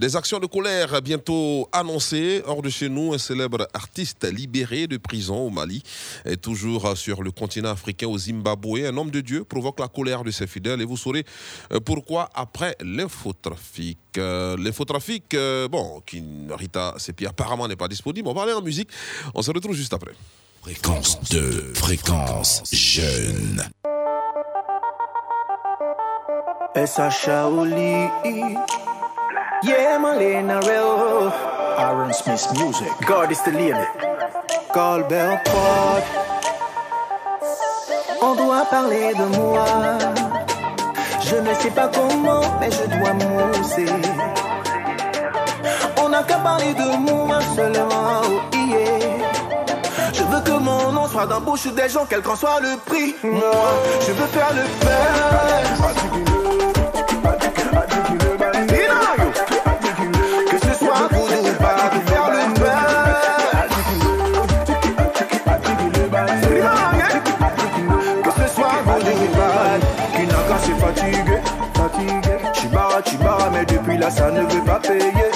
Des 0.00 0.14
actions 0.14 0.38
de 0.38 0.46
colère 0.46 1.02
bientôt 1.02 1.68
annoncées. 1.72 2.42
Hors 2.46 2.62
de 2.62 2.70
chez 2.70 2.88
nous, 2.88 3.14
un 3.14 3.18
célèbre 3.18 3.66
artiste 3.74 4.30
libéré 4.32 4.86
de 4.86 4.96
prison 4.96 5.46
au 5.46 5.50
Mali, 5.50 5.82
toujours 6.40 6.96
sur 6.96 7.22
le 7.22 7.32
continent 7.32 7.70
africain, 7.70 8.06
au 8.06 8.18
Zimbabwe. 8.18 8.91
Un 8.92 8.96
homme 8.98 9.10
de 9.10 9.20
Dieu 9.20 9.44
provoque 9.44 9.80
la 9.80 9.88
colère 9.88 10.22
de 10.22 10.30
ses 10.30 10.46
fidèles 10.46 10.82
et 10.82 10.84
vous 10.84 10.98
saurez 10.98 11.24
euh, 11.72 11.80
pourquoi 11.80 12.28
après 12.34 12.76
l'infotrafic. 12.80 13.98
Euh, 14.18 14.56
L'infotrafic, 14.58 15.32
euh, 15.32 15.66
bon, 15.66 16.02
qui 16.04 16.22
Rita 16.50 16.94
Sepi 16.98 17.26
apparemment 17.26 17.66
n'est 17.66 17.76
pas 17.76 17.88
disponible. 17.88 18.28
On 18.28 18.34
va 18.34 18.42
aller 18.42 18.52
en 18.52 18.60
musique. 18.60 18.90
On 19.34 19.40
se 19.40 19.50
retrouve 19.50 19.74
juste 19.74 19.94
après. 19.94 20.12
Fréquence 20.60 21.18
2, 21.30 21.72
fréquence 21.74 22.62
jeune. 22.70 23.62
Shaoli. 26.76 28.08
Yeah, 29.64 29.98
Malena 29.98 30.60
Real. 30.60 31.32
Aaron 31.78 32.12
Smith 32.12 32.46
Music. 32.58 32.92
God 33.06 33.30
is 33.30 33.40
the 33.42 33.52
limit. 33.52 33.88
Colbert 34.74 35.42
Port. 35.44 36.41
On 38.24 38.34
doit 38.36 38.64
parler 38.70 39.12
de 39.14 39.24
moi. 39.36 39.64
Je 41.20 41.36
ne 41.36 41.54
sais 41.54 41.70
pas 41.70 41.88
comment, 41.88 42.42
mais 42.60 42.70
je 42.70 42.84
dois 42.96 43.14
mousser. 43.14 43.86
On 46.00 46.08
n'a 46.08 46.22
qu'à 46.22 46.36
parler 46.36 46.72
de 46.72 46.96
moi 46.98 47.40
seulement. 47.56 48.22
Oh, 48.24 48.56
yeah. 48.56 48.92
Je 50.12 50.22
veux 50.22 50.40
que 50.40 50.52
mon 50.52 50.92
nom 50.92 51.08
soit 51.08 51.26
dans 51.26 51.40
la 51.40 51.40
bouche 51.40 51.66
des 51.66 51.88
gens, 51.88 52.06
quel 52.08 52.22
qu'en 52.22 52.36
soit 52.36 52.60
le 52.60 52.76
prix. 52.86 53.16
Moi, 53.24 53.42
je 54.06 54.12
veux 54.12 54.26
faire 54.28 54.52
le 54.54 54.62
beurre. 54.84 56.41
Ça 74.14 74.30
ne 74.30 74.42
veut 74.42 74.64
pas 74.64 74.80
payer. 74.80 75.30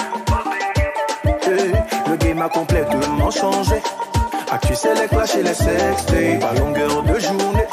Le 2.09 2.15
game 2.15 2.41
a 2.41 2.49
complètement 2.49 3.31
changé. 3.31 3.81
Actu 4.51 4.73
les 4.99 5.07
clashs 5.07 5.35
et 5.35 5.43
les 5.43 5.53
sextape 5.53 6.43
à 6.43 6.59
longueur 6.59 7.03
de 7.03 7.19
journée. 7.19 7.67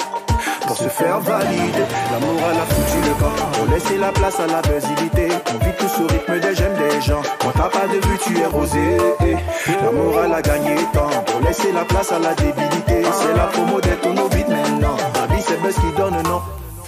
Pour 0.67 0.77
se 0.77 0.89
faire 0.89 1.21
valider, 1.21 1.87
l'amour 2.11 2.41
a 2.51 2.55
la 2.55 2.65
foutu 2.65 2.99
le 3.07 3.15
camp. 3.21 3.53
Pour 3.53 3.67
laisser 3.67 3.99
la 3.99 4.13
place 4.13 4.41
à 4.41 4.47
la 4.47 4.63
basilité. 4.63 5.29
On 5.55 5.65
vit 5.65 5.73
tous 5.79 6.03
au 6.03 6.07
rythme 6.07 6.41
des 6.41 6.55
j'aime 6.55 6.75
des 6.75 7.01
gens. 7.01 7.23
Quand 7.41 7.53
t'as 7.55 7.69
pas 7.69 7.87
de 7.87 8.01
but, 8.01 8.21
tu 8.25 8.39
es 8.39 8.47
rosé. 8.47 8.97
L'amour 9.83 10.19
a 10.19 10.29
la 10.29 10.43
gagné 10.43 10.77
tant. 10.93 11.11
Pour 11.27 11.41
laisser 11.47 11.73
la 11.73 11.85
place 11.85 12.13
à 12.13 12.19
la 12.19 12.35
débilité. 12.35 13.03
C'est 13.13 13.37
la 13.37 13.47
promo 13.47 13.81
des 13.81 13.97
tonneaux 14.03 14.29
vides 14.29 14.49
maintenant. 14.49 14.97
La 15.15 15.35
vie 15.35 15.43
c'est 15.47 15.61
buzz 15.61 15.75
qui 15.75 15.93
donne 15.97 16.23
non. 16.25 16.41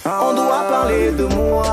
On 0.04 0.34
doit 0.34 0.64
parler 0.70 1.10
de 1.12 1.26
moi. 1.26 1.64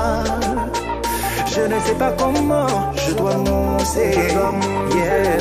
Je 1.54 1.60
ne 1.60 1.80
sais 1.80 1.94
pas 1.94 2.12
comment 2.18 2.66
je 2.96 3.12
dois 3.12 3.36
mousser. 3.36 4.10
Yeah. 4.10 5.40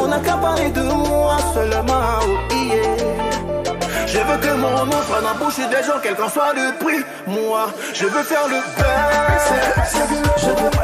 On 0.00 0.06
n'a 0.06 0.20
qu'à 0.20 0.36
parler 0.36 0.70
de 0.70 0.82
moi 0.82 1.36
seulement. 1.52 2.20
oh, 2.22 2.54
yeah. 2.54 4.06
Je 4.06 4.18
veux 4.18 4.38
que 4.38 4.54
mon 4.54 4.86
nom 4.86 5.02
soit 5.08 5.20
dans 5.20 5.28
la 5.28 5.34
bouche 5.34 5.56
des 5.56 5.82
gens, 5.84 5.98
quel 6.00 6.14
qu'en 6.14 6.28
soit 6.28 6.52
le 6.54 6.78
prix. 6.78 7.02
Moi, 7.26 7.66
je 7.92 8.06
veux 8.06 8.22
faire 8.22 8.46
le 8.46 8.60
best. 8.76 9.48
Je 9.92 9.98
veux 9.98 10.22
je 10.38 10.50
veux 10.50 10.76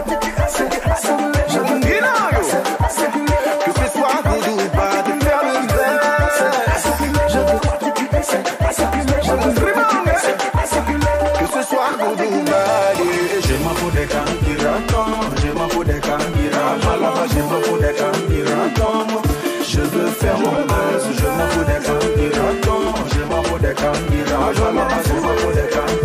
faire 20.22 20.38
mon 20.38 20.52
buzz, 20.70 21.04
je 21.18 21.28
m'en 21.38 21.48
fous 21.52 21.64
des 21.64 21.80
racontent, 22.38 23.04
je 23.12 23.22
m'en 23.30 23.42
fous 23.42 23.58
des 23.58 23.74
racontent, 23.82 24.52
je 24.52 25.16
m'en 25.26 25.34
fous 25.40 25.52
des 25.52 25.66
racontent. 25.76 26.02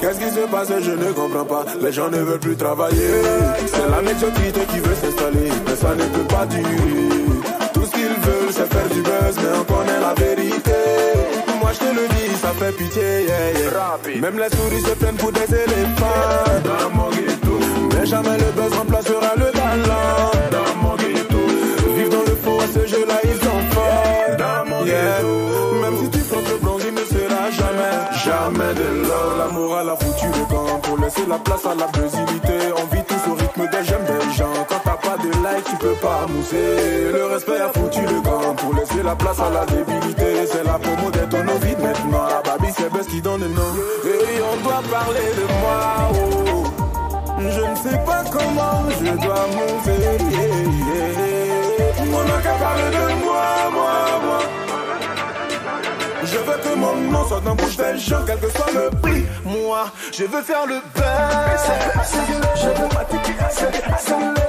Qu'est-ce 0.00 0.18
qui 0.18 0.30
se 0.30 0.46
passe? 0.46 0.68
Je 0.82 0.90
ne 0.90 1.12
comprends 1.12 1.44
pas. 1.44 1.64
Les 1.80 1.92
gens 1.92 2.10
ne 2.10 2.18
veulent 2.18 2.38
plus 2.38 2.56
travailler. 2.56 3.12
C'est 3.66 3.88
la 3.88 4.02
médiocrité 4.02 4.60
qui 4.70 4.78
veut 4.80 4.94
s'installer, 4.94 5.50
mais 5.66 5.76
ça 5.76 5.94
ne 5.94 6.04
peut 6.14 6.28
pas 6.28 6.44
durer. 6.46 7.08
Tout 7.72 7.84
ce 7.86 7.90
qu'ils 7.92 8.18
veulent, 8.26 8.52
c'est 8.52 8.70
faire 8.72 8.88
du 8.90 9.00
buzz, 9.00 9.36
mais 9.38 9.52
on 9.60 9.64
connaît 9.72 10.00
la 10.00 10.14
vérité. 10.14 10.80
Moi 11.60 11.70
je 11.72 11.78
te 11.78 11.90
le 11.98 12.06
dis, 12.08 12.36
ça 12.42 12.52
fait 12.58 12.72
pitié. 12.72 13.02
yeah, 13.02 13.52
yeah. 13.52 14.20
Même 14.20 14.38
les 14.38 14.50
souris 14.56 14.82
se 14.82 14.94
prennent 15.00 15.16
pour 15.16 15.32
des 15.32 15.48
éléphants. 15.64 16.60
Dans 16.64 16.90
mon 16.96 17.13
jamais 18.14 18.38
le 18.38 18.50
buzz 18.52 18.72
remplacera 18.78 19.32
le 19.36 19.48
talent. 19.58 20.30
Dans 20.54 20.72
mon 20.82 20.94
ghetto. 20.96 21.42
Vivre 21.96 22.10
dans 22.10 22.26
le 22.30 22.36
faux 22.42 22.60
à 22.60 22.66
ce 22.74 22.86
jeu-là, 22.86 23.18
ils 23.24 23.40
sont 23.46 23.62
forts. 23.74 24.36
Dans 24.42 24.62
mon 24.70 24.84
ghetto. 24.84 25.34
Même 25.82 25.96
si 26.00 26.08
tu 26.10 26.20
comptes 26.30 26.48
le 26.52 26.58
blanc, 26.62 26.78
il 26.88 26.94
ne 26.94 27.04
sera 27.14 27.42
jamais, 27.60 27.96
jamais 28.24 28.72
de 28.80 28.88
l'or. 29.08 29.30
L'amour 29.38 29.76
à 29.76 29.84
la 29.84 29.96
foutu 29.96 30.26
le 30.26 30.44
camp 30.52 30.78
pour 30.82 30.98
laisser 30.98 31.26
la 31.28 31.38
place 31.38 31.64
à 31.66 31.74
la 31.74 31.86
buzilité. 31.96 32.56
On 32.80 32.86
vit 32.94 33.04
tous 33.10 33.24
au 33.30 33.34
rythme 33.34 33.62
des 33.72 33.84
j'aime 33.88 34.04
des 34.12 34.24
gens. 34.38 34.56
Quand 34.68 34.82
t'as 34.84 35.00
pas 35.06 35.16
de 35.24 35.30
like, 35.42 35.64
tu 35.64 35.76
peux 35.76 35.98
pas 36.06 36.26
mousser. 36.28 37.10
Le 37.12 37.24
respect 37.34 37.60
a 37.60 37.70
foutu 37.76 38.02
le 38.02 38.20
camp 38.20 38.54
pour 38.56 38.74
laisser 38.78 39.02
la 39.02 39.16
place 39.16 39.40
à 39.40 39.50
la 39.50 39.64
débilité. 39.66 40.46
C'est 40.50 40.64
la 40.64 40.78
promo 40.78 41.10
des 41.10 41.26
tonneaux 41.32 41.60
vides 41.64 41.80
maintenant. 41.80 42.26
Ah, 42.30 42.42
Babi, 42.46 42.72
c'est 42.76 42.90
Buzz 42.92 43.06
qui 43.08 43.20
donne 43.20 43.40
le 43.40 43.48
nom. 43.48 43.70
Et 44.04 44.40
on 44.52 44.56
doit 44.62 44.82
parler 44.90 45.28
de 45.40 45.46
moi. 45.60 45.78
oh. 46.14 46.43
Je 47.50 47.60
ne 47.60 47.74
sais 47.76 47.98
pas 48.06 48.24
comment 48.30 48.88
je 48.88 49.04
dois 49.04 49.46
yeah. 49.52 50.54
On 52.00 52.24
n'a 52.24 52.38
qu'à 52.42 52.54
parler 52.54 52.90
de 52.90 53.24
moi, 53.24 53.44
moi, 53.70 53.94
moi. 54.24 54.40
Je 56.24 56.38
veux 56.38 56.58
que 56.58 56.74
mon 56.74 56.96
nom 57.12 57.28
soit 57.28 57.40
dans 57.40 57.54
bouche 57.54 57.76
des 57.76 57.98
gens, 57.98 58.22
quel 58.26 58.38
que 58.38 58.48
soit 58.48 58.72
le 58.72 58.90
prix. 58.98 59.26
Moi, 59.44 59.90
je 60.10 60.24
veux 60.24 60.42
faire 60.42 60.66
le 60.66 60.80
best. 60.94 61.70
Je 62.56 62.68
veux 62.68 62.88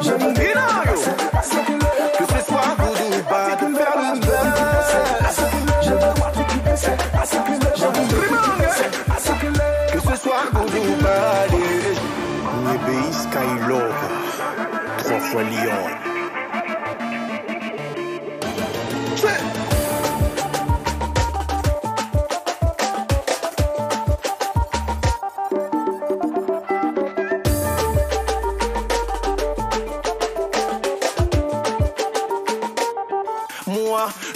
je 0.02 0.12
veux 0.12 0.34
que 0.34 1.35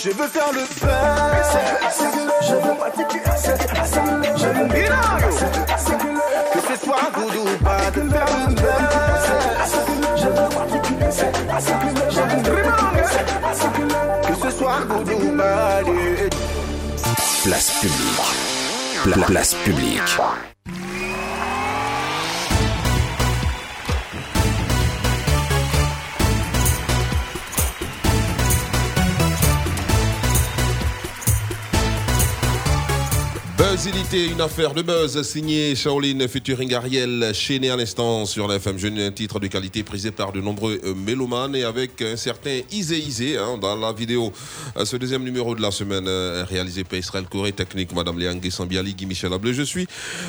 Je 0.02 0.12
veux 0.12 0.28
faire 0.28 0.54
le 0.54 0.62
buzz. 0.62 0.99
Pla- 19.04 19.26
place 19.26 19.56
publique. 19.64 20.49
Buzzilité, 34.10 34.34
une 34.34 34.42
affaire 34.42 34.74
de 34.74 34.82
buzz 34.82 35.22
signée 35.22 35.76
Shaolin 35.76 36.28
featuring 36.28 36.74
Ariel 36.74 37.32
chaîné 37.34 37.70
à 37.70 37.76
l'instant 37.76 38.26
sur 38.26 38.48
la 38.48 38.56
FM 38.56 38.78
Jeune, 38.78 39.00
un 39.00 39.12
titre 39.12 39.40
de 39.40 39.48
qualité 39.48 39.84
prisé 39.84 40.10
par 40.12 40.32
de 40.32 40.42
nombreux 40.42 40.80
euh, 40.84 40.96
mélomanes 40.96 41.56
et 41.56 41.64
avec 41.64 42.02
un 42.02 42.16
certain 42.16 42.62
Isé 42.72 42.98
Isé 42.98 43.38
hein, 43.38 43.58
dans 43.62 43.76
la 43.76 43.92
vidéo. 43.94 44.32
Euh, 44.78 44.86
Ce 44.86 44.96
deuxième 44.98 45.24
numéro 45.24 45.54
de 45.54 45.62
la 45.62 45.70
semaine 45.72 46.08
euh, 46.08 46.44
réalisé 46.50 46.84
par 46.84 46.98
Israël 46.98 47.26
Corée 47.30 47.52
Technique, 47.52 47.94
Madame 47.94 48.18
Léangue 48.18 48.50
Sambiali, 48.50 48.96
Guy 48.96 49.06
Michel 49.06 49.32
Ablé, 49.34 49.54
je 49.54 49.64
suis. 49.64 49.88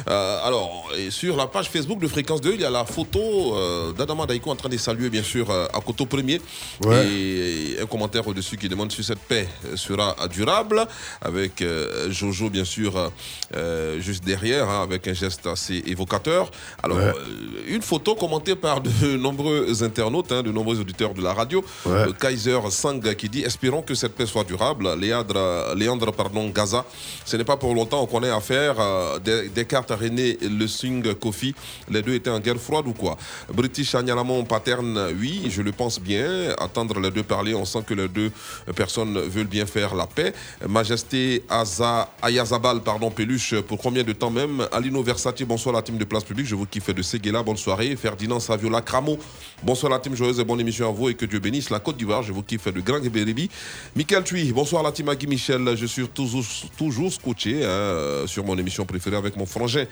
Euh, 0.08 0.38
alors, 0.46 0.90
et 0.98 1.10
sur 1.10 1.36
la 1.36 1.46
page 1.46 1.70
Facebook 1.70 2.00
de 2.00 2.08
Fréquence 2.08 2.40
2, 2.42 2.54
il 2.54 2.60
y 2.60 2.64
a 2.64 2.70
la 2.70 2.84
photo 2.84 3.56
euh, 3.56 3.92
d'Adama 3.92 4.26
Daiko 4.26 4.50
en 4.50 4.56
train 4.56 4.68
de 4.68 4.76
saluer 4.76 5.08
bien 5.10 5.22
sûr 5.22 5.50
euh, 5.50 5.66
Akoto 5.72 6.04
Premier 6.06 6.40
Ouais. 6.84 7.06
et 7.06 7.76
un 7.82 7.86
commentaire 7.86 8.26
au-dessus 8.26 8.56
qui 8.58 8.68
demande 8.68 8.92
si 8.92 9.02
cette 9.02 9.20
paix 9.20 9.48
sera 9.76 10.16
durable 10.30 10.86
avec 11.22 11.62
euh, 11.62 12.10
Jojo 12.10 12.50
bien 12.50 12.64
sûr 12.64 13.10
euh, 13.54 13.69
euh, 13.70 14.00
juste 14.00 14.24
derrière 14.24 14.68
hein, 14.68 14.82
avec 14.82 15.06
un 15.08 15.12
geste 15.14 15.46
assez 15.46 15.82
évocateur. 15.86 16.50
Alors 16.82 16.98
Ouais. 16.98 17.04
euh, 17.04 17.74
une 17.74 17.82
photo 17.82 18.14
commentée 18.14 18.56
par 18.56 18.80
de 18.80 19.16
nombreux 19.26 19.82
internautes, 19.82 20.32
hein, 20.32 20.42
de 20.42 20.50
nombreux 20.50 20.78
auditeurs 20.80 21.14
de 21.14 21.22
la 21.22 21.32
radio. 21.32 21.64
Ouais. 21.86 22.06
Le 22.06 22.12
Kaiser 22.12 22.58
Sang 22.70 22.98
qui 23.16 23.28
dit 23.28 23.42
espérons 23.42 23.82
que 23.82 23.94
cette 23.94 24.14
paix 24.14 24.26
soit 24.26 24.44
durable. 24.44 24.88
Léandre, 24.98 25.74
Léandre 25.76 26.12
pardon, 26.12 26.48
Gaza, 26.50 26.84
ce 27.24 27.36
n'est 27.36 27.44
pas 27.44 27.56
pour 27.56 27.74
longtemps 27.74 28.04
qu'on 28.06 28.22
ait 28.22 28.30
affaire 28.30 28.74
euh, 28.78 29.18
des, 29.18 29.48
Descartes, 29.48 29.90
René, 29.92 30.36
Le 30.42 30.66
Sing, 30.66 31.14
Kofi. 31.14 31.54
Les 31.90 32.02
deux 32.02 32.14
étaient 32.14 32.30
en 32.30 32.40
guerre 32.40 32.56
froide 32.60 32.86
ou 32.88 32.92
quoi? 32.92 33.16
British 33.52 33.94
Agnalamon 33.94 34.44
Paterne, 34.44 34.98
oui, 35.20 35.46
je 35.48 35.62
le 35.62 35.72
pense 35.72 36.00
bien. 36.00 36.54
Attendre 36.58 36.98
les 37.00 37.10
deux 37.10 37.22
parler, 37.22 37.54
on 37.54 37.64
sent 37.64 37.84
que 37.86 37.94
les 37.94 38.08
deux 38.08 38.30
personnes 38.74 39.18
veulent 39.20 39.46
bien 39.46 39.66
faire 39.66 39.94
la 39.94 40.06
paix. 40.06 40.32
Majesté 40.68 41.42
Aza, 41.48 42.08
Ayazabal, 42.22 42.80
pardon, 42.80 43.10
Peluche, 43.10 43.59
pour 43.66 43.78
combien 43.78 44.02
de 44.02 44.12
temps 44.12 44.30
même 44.30 44.66
Alino 44.72 45.02
Versati, 45.02 45.44
bonsoir 45.44 45.74
la 45.74 45.82
team 45.82 45.98
de 45.98 46.04
Place 46.04 46.24
Publique, 46.24 46.46
je 46.46 46.54
vous 46.54 46.66
kiffe 46.66 46.90
de 46.94 47.02
Seguela, 47.02 47.42
bonne 47.42 47.56
soirée. 47.56 47.96
Ferdinand 47.96 48.40
Saviola 48.40 48.80
Cramo, 48.80 49.18
bonsoir 49.62 49.90
la 49.90 49.98
team 49.98 50.14
joyeuse 50.14 50.40
et 50.40 50.44
bonne 50.44 50.60
émission 50.60 50.88
à 50.88 50.92
vous 50.92 51.08
et 51.08 51.14
que 51.14 51.24
Dieu 51.26 51.38
bénisse 51.38 51.70
la 51.70 51.78
Côte 51.78 51.96
d'Ivoire, 51.96 52.22
je 52.22 52.32
vous 52.32 52.42
kiffe 52.42 52.68
de 52.68 52.80
Grand 52.80 53.00
Bérébi. 53.00 53.50
Michael 53.96 54.24
Thuy, 54.24 54.52
bonsoir 54.52 54.82
la 54.82 54.92
team 54.92 55.08
Agui 55.08 55.26
Michel, 55.26 55.76
je 55.76 55.86
suis 55.86 56.06
toujours, 56.08 56.44
toujours 56.76 57.12
scotché 57.12 57.64
hein, 57.64 58.24
sur 58.26 58.44
mon 58.44 58.56
émission 58.58 58.84
préférée 58.84 59.16
avec 59.16 59.36
mon 59.36 59.46
frangin. 59.46 59.84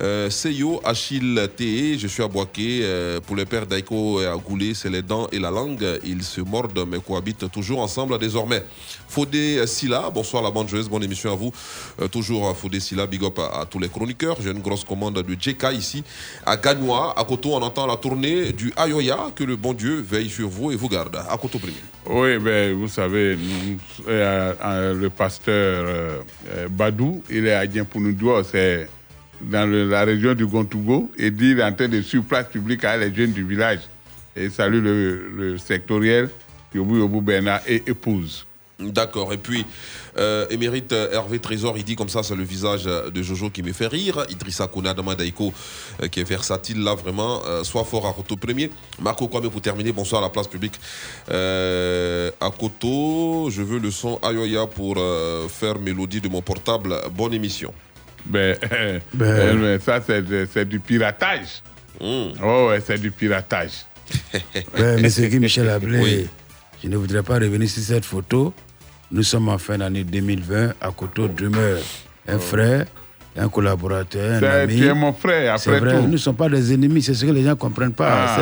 Euh, 0.00 0.30
Seyo, 0.30 0.80
Achille 0.84 1.48
Té, 1.56 1.98
je 1.98 2.06
suis 2.06 2.22
à 2.22 2.28
Boaké. 2.28 2.80
euh, 2.82 3.20
pour 3.20 3.36
les 3.36 3.44
pères 3.44 3.66
d'Aiko 3.66 4.20
et 4.20 4.26
Agoulé, 4.26 4.74
c'est 4.74 4.90
les 4.90 5.02
dents 5.02 5.28
et 5.32 5.38
la 5.38 5.50
langue. 5.50 5.84
Ils 6.04 6.22
se 6.22 6.40
mordent 6.40 6.86
mais 6.88 6.98
cohabitent 6.98 7.50
toujours 7.50 7.80
ensemble 7.80 8.18
désormais. 8.18 8.62
Fodé 9.08 9.66
Silla, 9.66 10.10
bonsoir 10.12 10.42
la 10.42 10.50
bande 10.50 10.68
joueuse, 10.68 10.88
bonne 10.88 11.02
émission 11.04 11.32
à 11.32 11.36
vous. 11.36 11.52
Euh, 12.00 12.08
toujours 12.08 12.48
à 12.48 12.54
Fodé 12.54 12.80
Silla, 12.80 13.06
big 13.06 13.22
up 13.24 13.38
à, 13.38 13.60
à 13.60 13.66
tous 13.66 13.78
les 13.78 13.88
chroniqueurs. 13.88 14.36
J'ai 14.42 14.50
une 14.50 14.60
grosse 14.60 14.84
commande 14.84 15.22
de 15.22 15.32
JK 15.38 15.66
ici 15.74 16.02
à 16.44 16.56
Gagnois. 16.56 17.14
À 17.18 17.24
Koto, 17.24 17.54
on 17.54 17.62
entend 17.62 17.86
la 17.86 17.96
tournée 17.96 18.52
du 18.52 18.72
Ayoya. 18.76 19.30
Que 19.34 19.44
le 19.44 19.56
bon 19.56 19.72
Dieu 19.72 20.00
veille 20.00 20.28
sur 20.28 20.48
vous 20.48 20.72
et 20.72 20.76
vous 20.76 20.88
garde. 20.88 21.16
À 21.16 21.36
Koto 21.36 21.58
premier. 21.58 21.74
Oui, 22.08 22.38
ben, 22.38 22.74
vous 22.74 22.88
savez, 22.88 23.36
euh, 24.08 24.54
euh, 24.64 24.94
le 24.94 25.10
pasteur 25.10 25.84
euh, 25.88 26.20
euh, 26.50 26.68
Badou, 26.68 27.22
il 27.30 27.46
est 27.46 27.52
à 27.54 27.66
Diempounoudouo, 27.66 28.42
c'est 28.44 28.88
dans 29.40 29.68
la 29.68 30.04
région 30.04 30.34
du 30.34 30.46
Gontougo, 30.46 31.10
et 31.18 31.30
dit 31.30 31.50
il 31.50 31.58
est 31.60 31.64
en 31.64 31.72
train 31.72 31.88
de 31.88 32.00
sur 32.00 32.22
place 32.24 32.46
publique 32.46 32.84
avec 32.84 33.10
les 33.10 33.14
jeunes 33.24 33.32
du 33.32 33.44
village. 33.44 33.80
Et 34.36 34.48
salue 34.50 34.82
le, 34.82 35.28
le 35.30 35.58
sectoriel, 35.58 36.30
Yobu 36.74 36.98
Yobu 36.98 37.20
Bernard 37.20 37.60
et 37.66 37.82
épouse. 37.86 38.45
D'accord. 38.78 39.32
Et 39.32 39.38
puis, 39.38 39.64
euh, 40.18 40.46
émérite 40.50 40.92
euh, 40.92 41.10
Hervé 41.12 41.38
Trésor, 41.38 41.78
il 41.78 41.84
dit 41.84 41.96
comme 41.96 42.10
ça, 42.10 42.22
c'est 42.22 42.34
le 42.36 42.42
visage 42.44 42.84
de 42.84 43.22
Jojo 43.22 43.48
qui 43.48 43.62
me 43.62 43.72
fait 43.72 43.86
rire. 43.86 44.26
Idrissa 44.28 44.66
Kouna 44.66 44.92
Daiko, 44.92 45.52
euh, 46.02 46.08
qui 46.08 46.20
est 46.20 46.24
versatile 46.28 46.82
là, 46.82 46.94
vraiment. 46.94 47.42
euh, 47.46 47.64
soit 47.64 47.84
fort 47.84 48.06
à 48.06 48.12
Koto 48.12 48.36
premier. 48.36 48.70
Marco 49.00 49.28
Kwame 49.28 49.48
pour 49.48 49.62
terminer. 49.62 49.92
Bonsoir 49.92 50.22
à 50.22 50.26
la 50.26 50.30
place 50.30 50.46
publique. 50.46 50.78
Euh, 51.30 52.30
à 52.40 52.50
Koto, 52.50 53.48
je 53.50 53.62
veux 53.62 53.78
le 53.78 53.90
son 53.90 54.18
Ayoya 54.22 54.66
pour 54.66 54.96
euh, 54.98 55.48
faire 55.48 55.78
mélodie 55.78 56.20
de 56.20 56.28
mon 56.28 56.42
portable. 56.42 56.96
Bonne 57.12 57.32
émission. 57.32 57.72
Ben, 58.26 58.58
Ben. 59.14 59.58
mais 59.58 59.78
ça, 59.78 60.00
c'est 60.06 60.22
c'est 60.52 60.68
du 60.68 60.80
piratage. 60.80 61.62
Oh, 61.98 62.66
ouais, 62.68 62.82
c'est 62.86 62.98
du 62.98 63.10
piratage. 63.10 63.86
Ouais, 64.78 65.00
Monsieur 65.00 65.28
Guy 65.28 65.38
Michel 65.38 65.68
Ablé, 65.70 66.26
je 66.82 66.88
ne 66.88 66.96
voudrais 66.98 67.22
pas 67.22 67.34
revenir 67.36 67.68
sur 67.70 67.82
cette 67.82 68.04
photo. 68.04 68.52
Nous 69.10 69.22
sommes 69.22 69.48
en 69.48 69.58
fin 69.58 69.78
d'année 69.78 70.04
2020 70.04 70.72
à 70.80 70.90
Koto 70.90 71.28
Drummer, 71.28 71.76
un 72.28 72.38
frère, 72.38 72.86
un 73.36 73.48
collaborateur, 73.48 74.42
un 74.42 74.62
ami. 74.62 74.76
tu 74.78 74.86
es 74.86 74.94
mon 74.94 75.12
frère, 75.12 75.54
après 75.54 75.78
vrai, 75.80 75.94
tout. 75.96 76.02
Nous 76.02 76.08
ne 76.12 76.16
sommes 76.16 76.34
pas 76.36 76.48
des 76.48 76.72
ennemis, 76.74 77.02
c'est 77.02 77.14
ce 77.14 77.24
que 77.24 77.30
les 77.30 77.42
gens 77.44 77.50
ne 77.50 77.54
comprennent 77.54 77.92
pas. 77.92 78.08
Ah, 78.10 78.36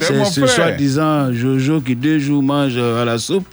c'est 0.00 0.24
ce 0.24 0.46
soi-disant 0.46 1.32
Jojo 1.32 1.80
qui 1.80 1.94
deux 1.94 2.18
jours 2.18 2.42
mange 2.42 2.76
à 2.76 3.04
la 3.04 3.18
soupe, 3.18 3.46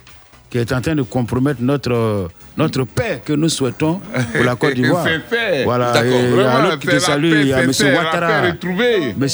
qui 0.49 0.57
est 0.57 0.71
en 0.73 0.81
train 0.81 0.95
de 0.95 1.03
compromettre 1.03 1.61
notre, 1.61 2.29
notre 2.57 2.83
paix 2.83 3.21
que 3.23 3.33
nous 3.33 3.49
souhaitons 3.49 3.99
pour 4.33 4.43
la 4.43 4.55
Côte 4.55 4.73
d'Ivoire. 4.75 5.05
Voilà, 5.65 5.91
vraiment, 5.91 6.77
qui 6.77 6.87
te 6.87 6.97
salue, 6.97 7.31
il 7.41 7.47
y 7.49 7.53
a 7.53 7.61
M. 7.61 7.71
Ouattara. 7.95 8.47
M. 9.21 9.27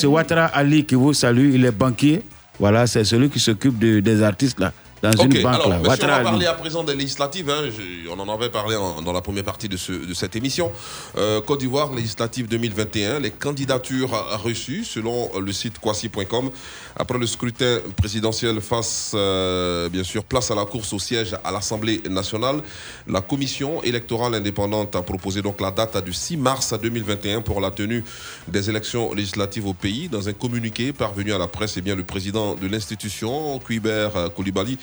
Ali 0.54 0.86
qui 0.86 0.96
vous 0.96 1.14
salue, 1.14 1.52
il 1.54 1.64
est 1.66 1.72
banquier. 1.72 2.24
Voilà, 2.60 2.86
c'est 2.88 3.04
celui 3.06 3.30
qui 3.30 3.40
s'occupe 3.40 3.78
de- 3.80 4.00
des 4.02 4.22
artistes 4.24 4.60
là, 4.60 4.72
dans 5.02 5.12
Ok, 5.12 5.26
une 5.36 5.42
banque 5.44 5.54
alors, 5.56 5.70
là. 5.70 5.78
monsieur, 5.80 6.04
on 6.06 6.08
va 6.08 6.20
parler 6.22 6.46
à 6.48 6.54
présent 6.54 6.84
des 6.84 6.96
législatives. 6.96 7.50
hein. 7.50 7.64
Je- 7.66 8.10
on 8.10 8.18
en 8.20 8.34
avait 8.34 8.50
parlé 8.50 8.76
en- 8.76 9.02
dans 9.02 9.12
la 9.14 9.22
première 9.22 9.44
partie 9.44 9.70
de, 9.70 9.78
ce- 9.78 9.92
de 9.92 10.14
cette 10.14 10.36
émission. 10.36 10.72
Euh, 11.18 11.42
Côte 11.42 11.60
d'Ivoire, 11.60 11.94
législative 11.94 12.48
2021, 12.48 13.20
les 13.20 13.32
candidatures 13.32 14.12
reçues 14.44 14.84
selon 14.86 15.30
le 15.40 15.52
site 15.52 15.80
quasi.com. 15.80 16.50
Après 16.98 17.18
le 17.20 17.28
scrutin 17.28 17.80
présidentiel 17.98 18.62
face, 18.62 19.12
euh, 19.16 19.90
bien 19.90 20.04
sûr, 20.04 20.24
place 20.24 20.50
à 20.50 20.56
la 20.56 20.66
course 20.66 20.94
au 20.94 21.00
siège 21.00 21.36
à 21.44 21.52
l'Assemblée 21.52 22.02
nationale, 22.10 22.62
la 23.08 23.22
commission 23.22 23.84
électorale 23.84 24.34
indépendante 24.34 24.96
a 24.96 25.02
proposé 25.02 25.42
donc 25.42 25.60
la 25.62 25.72
date 25.72 26.04
du 26.04 26.14
6 26.14 26.38
mars 26.38 26.74
2021 26.82 27.42
pour 27.42 27.60
la 27.60 27.70
tenue 27.72 28.04
des 28.48 28.70
élections 28.70 29.14
législatives 29.14 29.68
au 29.68 29.74
pays. 29.74 30.08
Dans 30.08 30.28
un 30.30 30.34
communiqué 30.34 30.94
parvenu 30.94 31.34
à 31.34 31.38
la 31.38 31.48
presse, 31.48 31.76
eh 31.78 31.82
bien, 31.82 31.96
le 31.96 32.04
président 32.04 32.56
de 32.56 32.68
l'institution, 32.68 33.60
Kuiber 33.60 34.10
Koulibaly, 34.36 34.78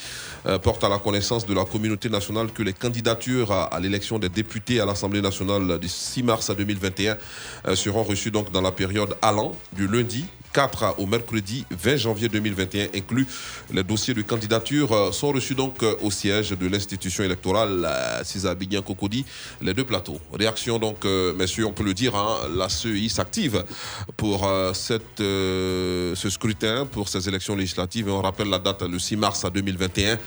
porte 0.63 0.83
à 0.83 0.89
la 0.89 0.99
connaissance 0.99 1.47
de 1.47 1.55
la 1.55 1.65
communauté 1.65 2.09
nationale 2.09 2.51
que 2.53 2.63
les 2.63 2.73
candidatures 2.73 3.53
à, 3.53 3.79
l'élection 3.81 4.19
des 4.19 4.29
députés 4.29 4.81
à 4.81 4.87
l'Assemblée 4.87 5.23
nationale 5.23 5.79
du 5.79 5.89
6 5.89 6.23
mars 6.23 6.51
2021 6.51 7.17
euh, 7.69 7.77
seront 7.77 8.03
reçues 8.03 8.31
dans 8.31 8.61
la 8.61 8.73
période 8.73 9.17
allant 9.23 9.53
du 9.73 9.87
lundi 9.87 10.27
4 10.53 10.97
au 10.99 11.07
mercredi 11.07 11.65
20 11.71 11.97
janvier 11.97 12.29
2021 12.29 12.89
inclus. 12.95 13.27
Les 13.73 13.83
dossiers 13.83 14.15
de 14.15 14.23
candidature 14.23 14.93
euh, 14.93 15.13
sont 15.13 15.33
reçus 15.33 15.55
donc 15.55 15.83
euh, 15.83 15.95
au 16.03 16.11
siège 16.11 16.51
de 16.51 16.67
l'institution 16.69 17.25
électorale 17.25 17.85
euh, 17.85 18.25
Cisa 18.25 18.55
Bignan 18.55 18.83
Cocody, 18.83 19.25
les 19.61 19.75
deux 19.75 19.85
plateaux. 19.85 20.19
Réaction 20.33 20.79
donc, 20.79 21.05
euh, 21.05 21.33
messieurs, 21.35 21.67
on 21.67 21.73
peut 21.73 21.85
le 21.85 21.95
dire, 21.95 22.15
hein, 22.15 22.37
la 22.55 22.69
CEI 22.69 23.09
s'active 23.09 23.65
pour 24.17 24.47
euh, 24.47 24.73
cette, 24.75 25.21
euh, 25.21 26.15
ce 26.15 26.29
scrutin, 26.31 26.87
pour 26.87 27.09
ces 27.09 27.29
élections 27.29 27.57
législatives. 27.57 28.09
Et 28.09 28.11
on 28.11 28.23
rappelle 28.23 28.49
la 28.49 28.59
date 28.59 28.83
le 28.83 28.99
6 28.99 29.17
mars 29.17 29.45
2021. 29.53 30.19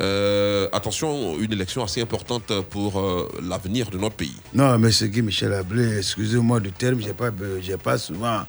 Euh, 0.00 0.68
attention, 0.72 1.38
une 1.38 1.52
élection 1.52 1.82
assez 1.82 2.00
importante 2.00 2.52
pour 2.70 2.98
euh, 2.98 3.28
l'avenir 3.42 3.90
de 3.90 3.98
notre 3.98 4.16
pays. 4.16 4.36
Non, 4.54 4.74
M. 4.74 4.88
Guy 4.90 5.22
Michel 5.22 5.52
Ablé, 5.52 5.98
excusez-moi 5.98 6.60
du 6.60 6.72
terme, 6.72 7.00
je 7.00 7.70
n'ai 7.70 7.76
pas 7.76 7.98
souvent 7.98 8.42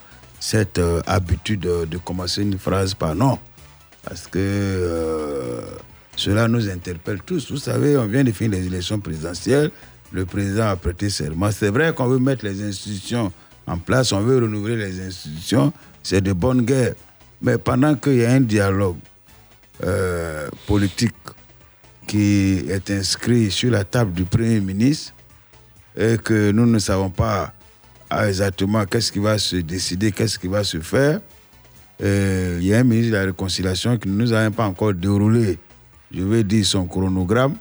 cette 0.44 0.78
euh, 0.78 1.02
habitude 1.07 1.61
de, 1.61 1.98
commencer 1.99 2.41
une 2.41 2.60
phrase 2.60 2.94
par 2.94 3.15
non. 3.15 3.40
Parce 4.03 4.28
que 4.28 4.40
euh, 4.40 5.61
cela 6.18 6.49
nous 6.49 6.70
interpelle 6.70 7.22
tous. 7.26 7.49
Vous 7.49 7.57
savez, 7.57 7.95
on 7.95 8.06
vient 8.07 8.26
de 8.26 8.32
finir 8.34 8.60
les 8.60 8.68
élections 8.68 8.99
présidentielles. 8.99 9.72
Le 10.11 10.26
président 10.26 10.68
a 10.68 10.76
prêté 10.76 11.10
serment. 11.10 11.49
C'est 11.52 11.70
vrai 11.70 11.94
qu'on 11.94 12.07
veut 12.07 12.20
mettre 12.20 12.44
les 12.44 12.61
institutions 12.61 13.32
en 13.65 13.78
place, 13.78 14.11
on 14.11 14.20
veut 14.20 14.40
renouveler 14.40 14.76
les 14.76 14.99
institutions. 14.99 15.72
C'est 16.03 16.20
de 16.20 16.34
bonne 16.34 16.64
guerre. 16.64 16.95
Mais 17.41 17.57
pendant 17.57 17.95
qu'il 17.95 18.18
y 18.18 18.26
a 18.26 18.34
un 18.34 18.41
dialogue 18.41 18.98
euh, 19.86 20.49
politique 20.68 21.15
qui 22.06 22.65
est 22.68 22.91
inscrit 22.91 23.49
sur 23.49 23.72
la 23.72 23.86
table 23.86 24.11
du 24.11 24.26
Premier 24.26 24.60
ministre 24.60 25.14
et 25.95 26.18
que 26.18 26.52
nous 26.52 26.65
ne 26.65 26.80
savons 26.80 27.10
pas 27.10 27.53
ah, 28.15 28.30
exactement 28.30 28.85
qu'est-ce 28.85 29.11
qui 29.11 29.19
va 29.19 29.38
se 29.38 29.56
décider, 29.56 30.11
qu'est-ce 30.11 30.38
qui 30.38 30.48
va 30.48 30.64
se 30.64 30.80
faire? 30.80 31.19
Euh, 32.02 32.60
Il 32.61 32.68
y 32.68 32.73
a 32.73 32.80
un 32.80 32.84
ministre 32.84 33.11
de 33.11 33.18
la 33.18 33.23
Réconciliation 33.26 33.98
qui 33.98 34.07
ne 34.07 34.14
nous 34.14 34.34
a 34.34 34.49
pas 34.52 34.65
encore 34.65 34.94
déroulé, 34.94 35.57
je 36.14 36.23
vais 36.23 36.44
dire, 36.44 36.64
son 36.65 36.85
chronogramme. 36.85 37.56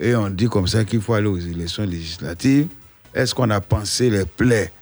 Et 0.00 0.16
on 0.16 0.28
dit 0.30 0.46
comme 0.46 0.66
ça 0.66 0.84
qu'il 0.84 1.00
faut 1.00 1.14
aller 1.14 1.28
aux 1.28 1.38
élections 1.38 1.84
législatives. 1.84 2.66
Est-ce 3.14 3.34
qu'on 3.34 3.50
a 3.50 3.60
pensé 3.60 4.10
les 4.10 4.24
plaies 4.24 4.72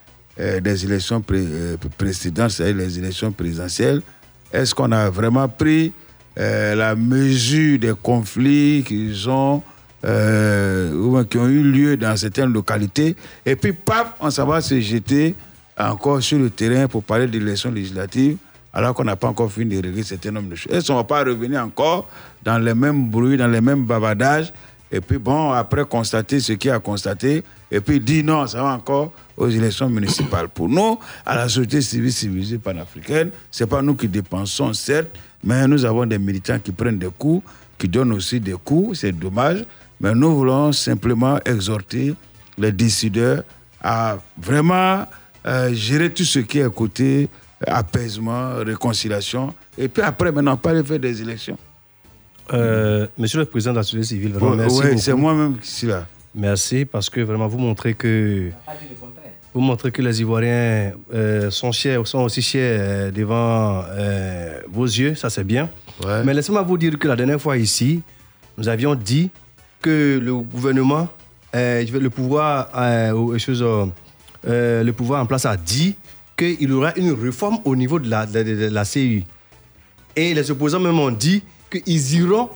euh, 0.40 0.60
des 0.60 0.84
élections 0.86 1.22
euh, 1.30 1.76
précédentes, 1.98 2.52
c'est-à-dire 2.52 2.76
les 2.76 2.98
élections 2.98 3.32
présidentielles? 3.32 4.00
Est-ce 4.50 4.74
qu'on 4.74 4.92
a 4.92 5.10
vraiment 5.10 5.48
pris 5.48 5.92
la 6.34 6.94
mesure 6.94 7.78
des 7.78 7.92
conflits 8.02 8.82
qu'ils 8.86 9.28
ont, 9.28 9.62
euh, 10.04 11.24
qui 11.24 11.38
ont 11.38 11.48
eu 11.48 11.62
lieu 11.62 11.96
dans 11.96 12.16
certaines 12.16 12.52
localités 12.52 13.16
Et 13.46 13.56
puis, 13.56 13.72
paf, 13.72 14.14
on 14.20 14.30
s'en 14.30 14.46
va 14.46 14.60
se 14.60 14.80
jeter 14.80 15.34
encore 15.78 16.22
sur 16.22 16.38
le 16.38 16.50
terrain 16.50 16.88
pour 16.88 17.02
parler 17.02 17.26
d'élections 17.26 17.70
législatives 17.70 18.36
alors 18.74 18.94
qu'on 18.94 19.04
n'a 19.04 19.16
pas 19.16 19.28
encore 19.28 19.52
fini 19.52 19.76
de 19.76 19.86
régler 19.86 20.02
certains 20.02 20.30
nombre 20.30 20.48
de 20.48 20.54
choses. 20.54 20.72
Est-ce 20.72 20.86
qu'on 20.86 20.94
ne 20.94 20.98
va 20.98 21.04
pas 21.04 21.24
revenir 21.24 21.62
encore 21.62 22.08
dans 22.42 22.58
les 22.58 22.74
mêmes 22.74 23.08
bruits, 23.10 23.36
dans 23.36 23.48
les 23.48 23.60
mêmes 23.60 23.84
bavardages 23.84 24.52
et 24.94 25.00
puis 25.00 25.16
bon, 25.16 25.52
après 25.52 25.86
constater 25.86 26.38
ce 26.38 26.52
qu'il 26.52 26.70
a 26.70 26.78
constaté, 26.78 27.42
et 27.70 27.80
puis 27.80 27.98
dire 27.98 28.22
non, 28.24 28.46
ça 28.46 28.62
va 28.62 28.74
encore 28.74 29.10
aux 29.38 29.48
élections 29.48 29.88
municipales. 29.88 30.48
Pour 30.48 30.68
nous, 30.68 30.98
à 31.24 31.34
la 31.34 31.48
société 31.48 31.80
civile 31.80 32.12
civilisée 32.12 32.58
panafricaine, 32.58 33.30
ce 33.50 33.64
n'est 33.64 33.70
pas 33.70 33.80
nous 33.80 33.94
qui 33.94 34.06
dépensons, 34.06 34.74
certes, 34.74 35.08
mais 35.42 35.66
nous 35.66 35.86
avons 35.86 36.04
des 36.04 36.18
militants 36.18 36.58
qui 36.58 36.72
prennent 36.72 36.98
des 36.98 37.08
coups, 37.08 37.42
qui 37.78 37.88
donnent 37.88 38.12
aussi 38.12 38.38
des 38.38 38.52
coups, 38.52 39.00
c'est 39.00 39.12
dommage, 39.12 39.64
mais 40.02 40.14
nous 40.14 40.34
voulons 40.36 40.72
simplement 40.72 41.38
exhorter 41.46 42.14
les 42.58 42.72
décideurs 42.72 43.44
à 43.80 44.18
vraiment 44.36 45.06
euh, 45.46 45.72
gérer 45.72 46.10
tout 46.10 46.24
ce 46.24 46.40
qui 46.40 46.58
est 46.58 46.74
côté 46.74 47.28
euh, 47.68 47.72
apaisement, 47.72 48.56
réconciliation, 48.56 49.54
et 49.78 49.88
puis 49.88 50.02
après, 50.02 50.32
maintenant, 50.32 50.56
pas 50.56 50.74
de 50.74 50.82
faire 50.82 50.98
des 50.98 51.22
élections. 51.22 51.56
Euh, 52.52 53.06
monsieur 53.16 53.38
le 53.38 53.44
Président 53.44 53.72
de 53.72 53.78
la 53.78 53.82
société 53.84 54.06
civile, 54.06 54.32
vraiment 54.32 54.56
merci. 54.56 54.82
beaucoup. 54.82 54.98
c'est 54.98 55.14
moi-même 55.14 55.58
qui 55.58 55.70
suis 55.70 55.86
là. 55.86 56.06
Merci 56.34 56.84
parce 56.84 57.08
que 57.08 57.20
vraiment 57.20 57.46
vous 57.46 57.58
montrez 57.58 57.94
que 57.94 58.50
vous 59.54 59.60
montrez 59.60 59.92
que 59.92 60.02
les 60.02 60.20
Ivoiriens 60.20 60.92
euh, 61.14 61.50
sont 61.50 61.72
chers, 61.72 62.06
sont 62.06 62.20
aussi 62.20 62.42
chers 62.42 63.12
devant 63.12 63.84
vos 64.68 64.86
yeux, 64.86 65.14
ça 65.14 65.30
c'est 65.30 65.44
bien. 65.44 65.70
Mais 66.24 66.34
laissez-moi 66.34 66.62
vous 66.62 66.76
dire 66.76 66.98
que 66.98 67.06
la 67.06 67.16
dernière 67.16 67.40
fois 67.40 67.56
ici, 67.56 68.02
nous 68.58 68.68
avions 68.68 68.94
dit 68.94 69.30
que 69.82 70.18
le 70.22 70.34
gouvernement, 70.36 71.08
euh, 71.54 71.84
le 71.84 72.08
pouvoir, 72.10 72.68
euh, 72.76 73.12
euh, 74.46 74.82
le 74.82 74.92
pouvoir 74.92 75.22
en 75.22 75.26
place 75.26 75.44
a 75.44 75.56
dit 75.56 75.96
qu'il 76.36 76.62
y 76.62 76.72
aura 76.72 76.96
une 76.96 77.12
réforme 77.12 77.58
au 77.64 77.76
niveau 77.76 77.98
de 77.98 78.08
la, 78.08 78.24
de- 78.26 78.42
de 78.42 78.68
la 78.68 78.84
CU. 78.84 79.24
Et 80.16 80.34
les 80.34 80.50
opposants 80.50 80.80
même 80.80 80.98
ont 80.98 81.10
dit 81.10 81.42
qu'ils 81.70 82.14
iront 82.16 82.48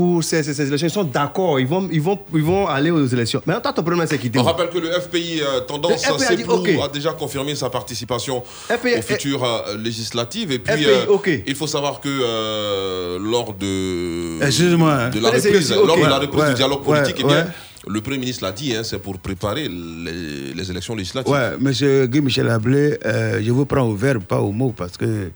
pour 0.00 0.24
ces, 0.24 0.42
ces- 0.42 0.54
ces 0.54 0.66
élections. 0.68 0.86
Ils 0.88 0.90
sont 1.00 1.04
d'accord, 1.04 1.60
ils 1.60 1.66
vont, 1.66 1.86
ils, 1.92 2.00
vont, 2.00 2.18
ils 2.34 2.42
vont 2.42 2.66
aller 2.66 2.90
aux 2.90 3.04
élections. 3.06 3.42
Mais 3.46 3.60
toi, 3.60 3.72
ton 3.74 3.82
problème, 3.82 4.06
c'est 4.08 4.16
qu'ils 4.18 4.32
On 4.38 4.42
rappelle 4.42 4.70
que 4.70 4.78
le 4.78 4.90
FPI 4.92 5.42
euh, 5.42 5.60
Tendance 5.60 6.06
Le 6.08 6.14
FPI 6.14 6.24
a 6.32 6.36
dit 6.36 6.44
plus, 6.44 6.52
OK. 6.54 6.68
a 6.84 6.88
déjà 6.88 7.12
confirmé 7.12 7.54
sa 7.54 7.68
participation 7.68 8.42
FPI 8.70 8.94
aux 8.98 9.02
futures 9.02 9.44
euh, 9.44 9.76
législatives. 9.76 10.52
Et 10.52 10.58
puis, 10.58 10.72
FPI, 10.72 10.86
euh, 10.86 11.36
il 11.46 11.54
faut 11.54 11.66
savoir 11.66 12.00
que 12.00 12.08
euh, 12.08 13.18
lors 13.20 13.52
de, 13.52 14.40
hein. 14.42 15.10
de 15.10 15.20
la 15.20 15.30
reprise, 15.30 15.70
lors 15.74 15.96
de 15.98 16.02
la 16.14 16.18
reprise 16.18 16.40
Ouais, 16.42 16.48
du 16.48 16.54
dialogue 16.54 16.80
ouais, 16.88 16.96
politique, 17.00 17.16
eh 17.20 17.24
bien, 17.24 17.36
ouais. 17.44 17.46
le 17.88 18.00
Premier 18.00 18.18
ministre 18.18 18.44
l'a 18.44 18.52
dit, 18.52 18.74
hein, 18.74 18.82
c'est 18.82 18.98
pour 19.00 19.18
préparer 19.18 19.68
les, 19.68 20.54
les 20.54 20.70
élections 20.70 20.94
législatives. 20.94 21.30
Ouais, 21.32 21.50
monsieur 21.60 22.06
Guy 22.06 22.22
Michel 22.22 22.48
Ablé, 22.48 22.98
euh, 23.04 23.40
je 23.44 23.50
vous 23.50 23.66
prends 23.66 23.82
au 23.82 23.94
verbe, 23.94 24.22
pas 24.24 24.40
au 24.40 24.52
mot, 24.52 24.72
parce 24.74 24.96
que 24.96 25.30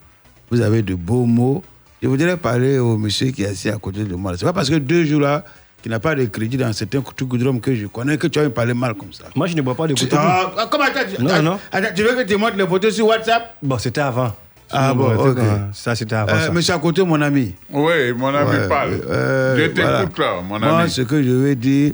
vous 0.51 0.61
avez 0.63 0.81
de 0.81 0.95
beaux 0.95 1.27
mots. 1.27 1.63
Je 2.05 2.09
voudrais 2.11 2.37
parler 2.37 2.79
au 2.79 2.99
monsieur 2.99 3.29
qui 3.31 3.45
est 3.45 3.47
assis 3.47 3.71
à 3.71 3.79
côté 3.79 4.05
de 4.05 4.15
moi. 4.15 4.35
C'est 4.37 4.45
pas 4.45 4.53
parce 4.53 4.69
que 4.69 4.75
deux 4.75 5.05
jours 5.07 5.23
là, 5.23 5.43
qui 5.83 5.89
n'a 5.89 5.99
pas 5.99 6.15
de 6.15 6.27
crédit 6.27 6.59
dans 6.59 6.71
certains 6.75 7.01
coutumes 7.01 7.59
que 7.63 7.75
je 7.75 7.87
connais, 7.87 8.19
que 8.19 8.27
tu 8.27 8.39
vas 8.39 8.45
me 8.45 8.51
parler 8.51 8.75
mal 8.75 8.93
comme 8.93 9.11
ça. 9.11 9.25
Moi, 9.35 9.47
je 9.47 9.57
ne 9.57 9.63
bois 9.63 9.75
pas 9.75 9.87
de 9.87 9.95
Tu- 9.95 10.05
couteau. 10.05 10.17
Ah, 10.21 10.53
ah, 10.59 10.69
comment 10.71 10.85
attends, 10.85 11.01
Non, 11.19 11.41
non. 11.43 11.59
attends, 11.73 11.89
tu 11.97 12.03
veux 12.03 12.11
que 12.15 12.21
je 12.21 12.25
te 12.27 12.35
montre 12.35 12.59
les 12.59 12.67
photos 12.67 12.95
sur 12.95 13.07
WhatsApp? 13.07 13.55
Bon, 13.63 13.79
c'était 13.79 14.03
avant. 14.03 14.33
Ah 14.71 14.93
bon, 14.93 15.15
bon, 15.15 15.31
ok. 15.31 15.39
Ça, 15.73 15.95
c'était 15.95 16.15
avant. 16.15 16.35
Euh, 16.35 16.45
ça. 16.47 16.53
monsieur 16.53 16.75
à 16.75 16.79
côté, 16.79 17.03
mon 17.03 17.19
ami. 17.23 17.55
Oui, 17.73 18.13
mon 18.15 18.35
ami 18.35 18.51
Ouais, 18.51 18.69
parle. 18.69 19.01
euh, 19.09 19.57
je 19.57 19.63
t'écoute 19.69 19.81
voilà. 19.83 20.03
là, 20.03 20.43
mon 20.47 20.59
Moi, 20.59 20.81
ami. 20.81 20.91
ce 20.91 21.01
que 21.01 21.23
je 21.23 21.31
veux 21.31 21.55
dire, 21.55 21.93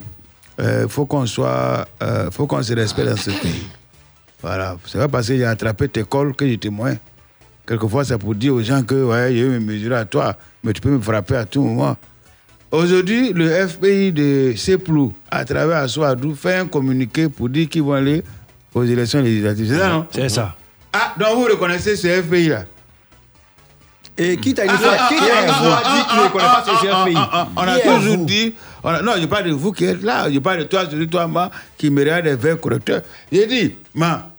il 0.59 0.87
faut 0.89 1.07
qu'on 1.07 1.25
soit, 1.25 1.87
euh, 2.03 2.33
faut 2.33 2.49
qu'on 2.49 2.65
se 2.65 2.73
respecte 2.75 3.09
dans 3.09 3.17
ce 3.17 3.31
pays. 3.31 3.63
Voilà. 4.43 4.77
C'est 4.87 4.99
pas 4.99 5.07
parce 5.07 5.29
que 5.29 5.37
j'ai 5.37 5.45
attrapé 5.45 5.89
tes 5.89 6.03
cols 6.03 6.35
que 6.35 6.49
je 6.49 6.55
témoigne. 6.57 6.99
Quelquefois, 7.71 8.05
c'est 8.05 8.19
pour 8.19 8.35
dire 8.35 8.53
aux 8.53 8.61
gens 8.63 8.83
que 8.83 8.97
ouais, 8.97 9.33
j'ai 9.33 9.45
me 9.45 9.61
mesurer 9.61 9.95
à 9.95 10.05
toi, 10.05 10.35
mais 10.65 10.73
tu 10.73 10.81
peux 10.81 10.91
me 10.91 10.99
frapper 11.01 11.37
à 11.37 11.45
tout 11.45 11.63
moment. 11.63 11.97
Aujourd'hui, 12.73 13.33
le 13.33 13.49
FPI 13.69 14.11
de 14.11 14.55
Seplou, 14.57 15.13
à 15.31 15.45
travers 15.45 15.77
Assoadou, 15.77 16.35
fait 16.35 16.57
un 16.57 16.67
communiqué 16.67 17.29
pour 17.29 17.49
dire 17.49 17.69
qu'ils 17.69 17.85
vont 17.85 17.93
aller 17.93 18.25
aux 18.75 18.83
élections 18.83 19.21
législatives. 19.23 19.69
C'est 19.69 19.79
ça, 19.79 19.89
non? 19.89 20.07
C'est 20.11 20.29
ça. 20.29 20.57
Ah, 20.93 21.15
donc 21.17 21.29
vous 21.37 21.45
reconnaissez 21.45 21.95
ce 21.95 22.09
FPI-là 22.23 22.65
Et 24.19 24.37
qui 24.39 24.53
t'a 24.53 24.65
Ah, 24.67 24.77
dit 24.77 24.83
ça 24.83 25.07
Qui 25.09 25.15
t'a 25.15 25.47
dit 25.47 26.07
qu'il 26.09 26.25
ne 26.25 26.29
connaît 26.29 26.45
pas 26.45 26.65
ce 26.67 26.85
GFPI 26.85 27.17
On 27.57 27.61
a 27.63 27.79
Qui 27.79 27.87
est 27.89 27.95
toujours 27.95 28.17
dit. 28.27 28.55
on 28.83 28.89
a- 28.89 29.03
non, 29.03 29.13
je 29.21 29.27
parle 29.27 29.45
de 29.45 29.53
vous 29.53 29.71
qui 29.71 29.85
êtes 29.85 30.03
là. 30.03 30.29
Je 30.29 30.41
parle 30.41 30.59
de 30.59 30.65
toi, 30.65 30.91
celui 30.91 31.07
toi, 31.07 31.29
moi, 31.29 31.53
qui 31.79 31.89
me 31.89 32.01
regarde 32.01 32.25
des 32.25 32.35
verts 32.35 32.59
correcteurs. 32.61 33.03
J'ai 33.31 33.47
dit, 33.47 33.77
ma, 33.95 34.30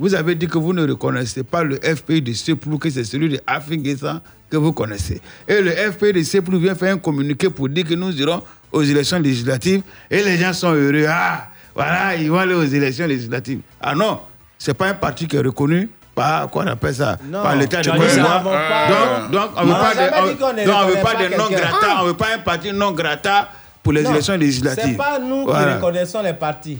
vous 0.00 0.14
avez 0.14 0.34
dit 0.34 0.48
que 0.48 0.56
vous 0.56 0.72
ne 0.72 0.88
reconnaissez 0.88 1.42
pas 1.44 1.62
le 1.62 1.76
FPI 1.76 2.22
de 2.22 2.32
Seplou, 2.32 2.78
que 2.78 2.88
c'est 2.88 3.04
celui 3.04 3.28
de 3.28 3.40
Afingesa 3.46 4.22
que 4.50 4.56
vous 4.56 4.72
connaissez. 4.72 5.20
Et 5.46 5.60
le 5.60 5.70
FPI 5.70 6.14
de 6.14 6.22
Seplou 6.22 6.58
vient 6.58 6.74
faire 6.74 6.94
un 6.94 6.98
communiqué 6.98 7.50
pour 7.50 7.68
dire 7.68 7.84
que 7.84 7.92
nous 7.94 8.10
irons 8.18 8.42
aux 8.72 8.82
élections 8.82 9.18
législatives 9.18 9.82
et 10.10 10.22
les 10.22 10.38
gens 10.38 10.54
sont 10.54 10.72
heureux. 10.72 11.04
Ah, 11.06 11.48
voilà, 11.74 12.16
ils 12.16 12.30
vont 12.30 12.38
aller 12.38 12.54
aux 12.54 12.64
élections 12.64 13.06
législatives. 13.06 13.60
Ah 13.78 13.94
non, 13.94 14.20
c'est 14.58 14.72
pas 14.72 14.86
un 14.88 14.94
parti 14.94 15.28
qui 15.28 15.36
est 15.36 15.40
reconnu 15.40 15.90
par, 16.14 16.48
quoi 16.48 16.64
on 16.64 16.68
appelle 16.68 16.94
ça, 16.94 17.18
Non, 17.30 17.42
par 17.42 17.56
l'État 17.56 17.82
de 17.82 17.90
pas. 17.90 17.96
Donc, 17.98 19.30
donc, 19.30 19.50
on 19.56 19.64
ne 19.64 19.68
veut 19.68 21.02
pas 21.02 21.14
de, 21.14 21.36
non 21.36 21.48
grata, 21.50 22.02
on 22.02 22.06
veut 22.06 22.14
pas 22.14 22.28
un 22.34 22.38
parti 22.38 22.72
non 22.72 22.92
grata 22.92 23.50
pour 23.82 23.92
les 23.92 24.02
Non, 24.02 24.12
élections 24.12 24.36
législatives. 24.36 24.84
C'est 24.92 24.96
pas 24.96 25.18
nous 25.18 25.44
Voilà. 25.44 25.72
qui 25.72 25.74
reconnaissons 25.74 26.22
les 26.22 26.32
partis. 26.32 26.78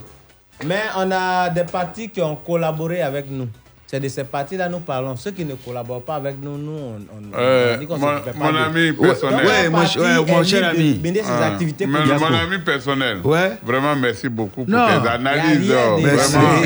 Mais 0.66 0.82
on 0.97 1.11
a 1.11 1.49
des 1.49 1.65
partis 1.65 2.11
qui 2.11 2.20
ont 2.20 2.37
collaboré 2.37 3.01
avec 3.01 3.31
nous. 3.31 3.49
C'est 3.90 3.98
de 3.98 4.06
ces 4.06 4.22
partis-là 4.22 4.68
nous 4.68 4.78
parlons. 4.78 5.16
Ceux 5.16 5.32
qui 5.32 5.44
ne 5.44 5.54
collaborent 5.54 6.02
pas 6.04 6.14
avec 6.14 6.36
nous, 6.40 6.56
nous, 6.56 6.70
on, 6.70 6.94
on- 7.12 7.36
Euh, 7.36 7.74
a 7.74 7.76
dit 7.76 7.88
qu'on 7.88 7.98
mon- 7.98 8.18
fait 8.22 8.30
pas 8.38 8.52
mon 8.52 8.56
ami 8.56 8.92
personnel. 8.92 9.44
Ouais, 9.44 9.68
mon 9.68 9.78
ouais, 9.80 10.24
mon 10.28 10.44
cher 10.44 10.60
de 10.60 10.66
ami. 10.78 11.00
mener 11.02 11.18
ses 11.24 11.28
Ah, 11.28 11.46
activités 11.46 11.86
mais 11.86 11.98
politiques. 11.98 12.20
mon 12.20 12.36
ami 12.36 12.58
personnel, 12.64 13.16
Ouais. 13.24 13.50
vraiment 13.64 13.96
merci 13.96 14.28
beaucoup 14.28 14.64
pour 14.64 14.72
tes 14.86 15.08
analyses. 15.08 15.66
De- 15.66 16.02
Merci. 16.04 16.32
Vraiment 16.36 16.60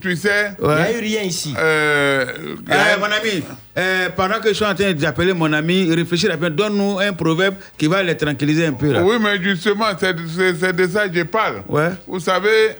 tu 0.00 0.16
sais, 0.16 0.52
Il 0.58 0.66
n'y 0.66 0.72
a 0.72 0.92
eu 0.92 0.98
rien 1.00 1.22
ici. 1.24 1.52
euh, 1.58 2.24
Eh, 2.66 2.98
mon 3.00 3.06
ami, 3.06 3.42
eh, 3.76 4.08
pendant 4.16 4.40
que 4.40 4.48
je 4.48 4.54
suis 4.54 4.64
en 4.64 4.74
train 4.74 4.92
d'appeler 4.94 5.34
mon 5.34 5.52
ami, 5.52 5.92
réfléchis 5.94 6.28
à 6.30 6.36
bien, 6.38 6.48
donne-nous 6.48 6.98
un 6.98 7.12
proverbe 7.12 7.56
qui 7.76 7.86
va 7.86 8.02
les 8.02 8.16
tranquilliser 8.16 8.64
un 8.66 8.72
peu. 8.72 8.90
Là. 8.90 9.02
Oui, 9.02 9.16
mais 9.20 9.36
justement, 9.42 9.84
c'est 9.98 10.14
de 10.16 10.86
ça 10.88 11.08
que 11.08 11.14
je 11.18 11.22
parle. 11.24 11.56
Ouais. 11.68 11.90
Vous 12.06 12.20
savez, 12.20 12.76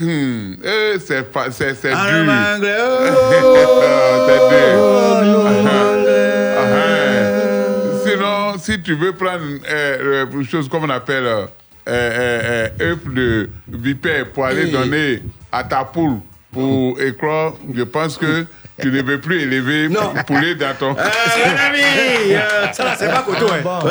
hum, 0.00 0.56
euh, 0.64 0.98
c'est 1.04 1.30
fa- 1.32 1.50
c'est 1.50 1.70
En 1.70 1.74
dur. 1.74 2.32
c'est 2.60 2.60
dur. 4.50 4.78
oh, 4.78 5.46
Ah, 6.56 6.64
ah. 6.64 8.04
Sinon, 8.04 8.58
si 8.58 8.80
tu 8.82 8.94
veux 8.94 9.12
prendre 9.12 9.42
euh, 9.70 10.24
euh, 10.24 10.26
une 10.32 10.44
chose 10.46 10.68
comme 10.68 10.84
on 10.84 10.90
appelle 10.90 11.24
euh, 11.26 11.46
euh, 11.88 12.68
euh, 12.80 12.92
œuf 12.92 12.98
de 13.06 13.48
vipère 13.68 14.26
pour 14.30 14.44
aller 14.46 14.64
Oui. 14.64 14.70
donner 14.72 15.22
à 15.50 15.64
ta 15.64 15.84
poule 15.84 16.18
pour 16.52 17.00
éclore, 17.00 17.58
je 17.74 17.82
pense 17.82 18.16
que 18.18 18.46
tu 18.80 18.90
ne 18.90 19.02
veux 19.02 19.20
plus 19.20 19.42
élever 19.42 19.88
poulet 20.26 20.54
dans 20.54 20.74
ton... 20.78 20.92
Mon 20.94 20.98
ami, 20.98 21.80
euh, 22.34 22.72
Ça 22.72 22.84
là, 22.84 22.96
c'est 22.98 23.08
pas 23.10 23.22
coteau, 23.22 23.46
hein. 23.52 23.60
Bon. 23.62 23.80
Toi, 23.80 23.90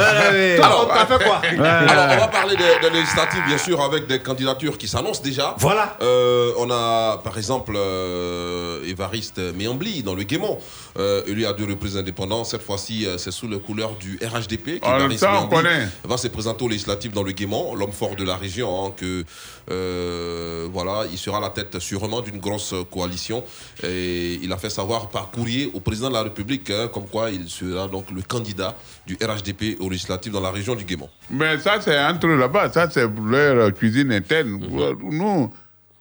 t'as 0.94 1.06
fait 1.06 1.24
quoi 1.24 1.42
Alors, 1.62 2.06
on 2.12 2.18
va 2.20 2.28
parler 2.28 2.56
des, 2.56 2.90
des 2.90 2.96
législatives, 2.96 3.44
bien 3.46 3.58
sûr, 3.58 3.82
avec 3.82 4.08
des 4.08 4.20
candidatures 4.20 4.78
qui 4.78 4.88
s'annoncent 4.88 5.22
déjà. 5.24 5.56
Voilà. 5.60 5.98
Euh, 6.02 6.52
on 6.58 6.70
a, 6.72 7.18
par 7.24 7.38
exemple, 7.38 7.74
euh, 7.76 8.84
Évariste 8.86 9.40
Méambli 9.56 10.04
dans 10.04 10.16
le 10.16 10.24
Guémont. 10.24 10.58
Euh, 10.98 11.24
lui 11.28 11.46
a 11.46 11.54
deux 11.54 11.66
représentants 11.66 12.00
indépendants. 12.00 12.44
Cette 12.44 12.62
fois-ci, 12.64 13.06
euh, 13.06 13.18
c'est 13.18 13.32
sous 13.32 13.48
les 13.48 13.60
couleurs 13.60 13.96
du 13.96 14.20
RHDP. 14.22 14.80
Ah, 14.82 14.94
qu'Évariste 14.98 15.20
ça, 15.20 15.30
on 15.32 15.34
Méambli 15.48 15.58
connaît. 15.58 15.88
va 16.04 16.18
se 16.18 16.28
présenter 16.28 16.64
aux 16.66 16.70
législatives 16.70 17.12
dans 17.14 17.24
le 17.24 17.32
Guémont, 17.32 17.76
l'homme 17.76 17.92
fort 17.92 18.16
de 18.16 18.24
la 18.24 18.36
région, 18.36 18.86
hein, 18.88 18.94
que 18.96 19.24
euh, 19.70 20.68
voilà, 20.72 21.06
il 21.12 21.18
sera 21.18 21.38
à 21.38 21.42
la 21.42 21.50
tête 21.50 21.80
sûrement 21.80 22.22
d'une 22.22 22.40
grosse 22.40 22.74
coalition. 22.92 23.44
Et 23.84 24.40
il 24.42 24.52
a 24.52 24.58
fait 24.58 24.70
ça 24.70 24.81
savoir 24.82 25.10
par 25.10 25.30
courrier 25.30 25.70
au 25.74 25.80
président 25.80 26.10
de 26.10 26.14
la 26.16 26.24
République, 26.24 26.70
hein, 26.72 26.90
comme 26.92 27.06
quoi 27.08 27.30
il 27.30 27.48
sera 27.50 27.88
donc 27.88 28.06
le 28.12 28.22
candidat 28.24 28.76
du 29.06 29.16
RHDP 29.22 29.78
au 29.80 29.90
législatif 29.90 30.32
dans 30.32 30.42
la 30.42 30.50
région 30.52 30.74
du 30.76 30.84
Guémont. 30.86 31.10
Mais 31.30 31.60
ça, 31.60 31.80
c'est 31.82 31.98
entre 32.04 32.28
là-bas. 32.28 32.72
Ça, 32.72 32.90
c'est 32.90 33.06
leur 33.08 33.74
cuisine 33.74 34.12
interne. 34.12 34.50
Mhm. 34.50 34.98
Nous, 35.12 35.54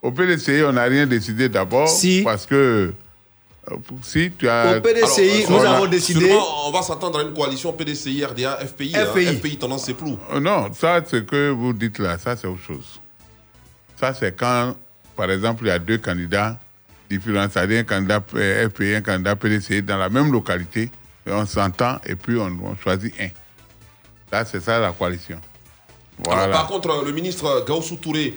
au 0.02 0.10
PDCI, 0.12 0.62
on 0.64 0.72
n'a 0.72 0.84
rien 0.84 1.06
décidé 1.06 1.48
d'abord. 1.50 1.88
Si. 1.88 2.22
Parce 2.24 2.46
que 2.46 2.92
euh, 3.70 3.76
si 4.02 4.30
tu 4.38 4.48
as. 4.48 4.78
Au 4.78 4.80
PDCI, 4.80 5.44
Alors, 5.44 5.50
nous 5.50 5.58
euh, 5.66 5.68
avons 5.76 5.86
décidé. 5.86 6.20
sûrement, 6.28 6.68
on 6.68 6.70
va 6.72 6.80
s'attendre 6.82 7.18
à 7.18 7.22
une 7.22 7.34
coalition 7.34 7.72
PDCI, 7.74 8.24
RDA, 8.24 8.58
FPI. 8.66 8.92
hein. 8.96 9.04
FPI. 9.12 9.26
FPI 9.36 9.56
tendance 9.58 9.84
c'est 9.84 9.94
flou. 9.98 10.16
Euh, 10.32 10.40
Non, 10.40 10.72
ça, 10.72 11.02
ce 11.06 11.16
que 11.16 11.50
vous 11.50 11.74
dites 11.74 11.98
là, 11.98 12.16
ça, 12.16 12.34
c'est 12.34 12.46
autre 12.46 12.62
chose. 12.66 12.98
Ça, 14.00 14.14
c'est 14.14 14.34
quand, 14.34 14.74
par 15.14 15.30
exemple, 15.30 15.64
il 15.64 15.68
y 15.68 15.70
a 15.70 15.78
deux 15.78 15.98
candidats 15.98 16.58
différents, 17.10 17.46
c'est-à-dire 17.50 17.80
un 17.80 17.84
candidat 17.84 18.20
FPI, 18.20 18.94
un 18.94 19.02
candidat 19.02 19.36
PDCI 19.36 19.82
dans 19.82 19.98
la 19.98 20.08
même 20.08 20.32
localité, 20.32 20.90
et 21.26 21.32
on 21.32 21.44
s'entend 21.44 21.98
et 22.06 22.14
puis 22.14 22.36
on, 22.38 22.56
on 22.62 22.76
choisit 22.76 23.12
un. 23.20 23.28
Ça, 24.30 24.44
c'est 24.44 24.60
ça 24.60 24.78
la 24.78 24.92
coalition. 24.92 25.40
Voilà. 26.24 26.42
Alors, 26.44 26.56
par 26.56 26.66
contre, 26.68 27.04
le 27.04 27.12
ministre 27.12 27.64
Gaussou 27.66 27.96
Touré, 27.96 28.36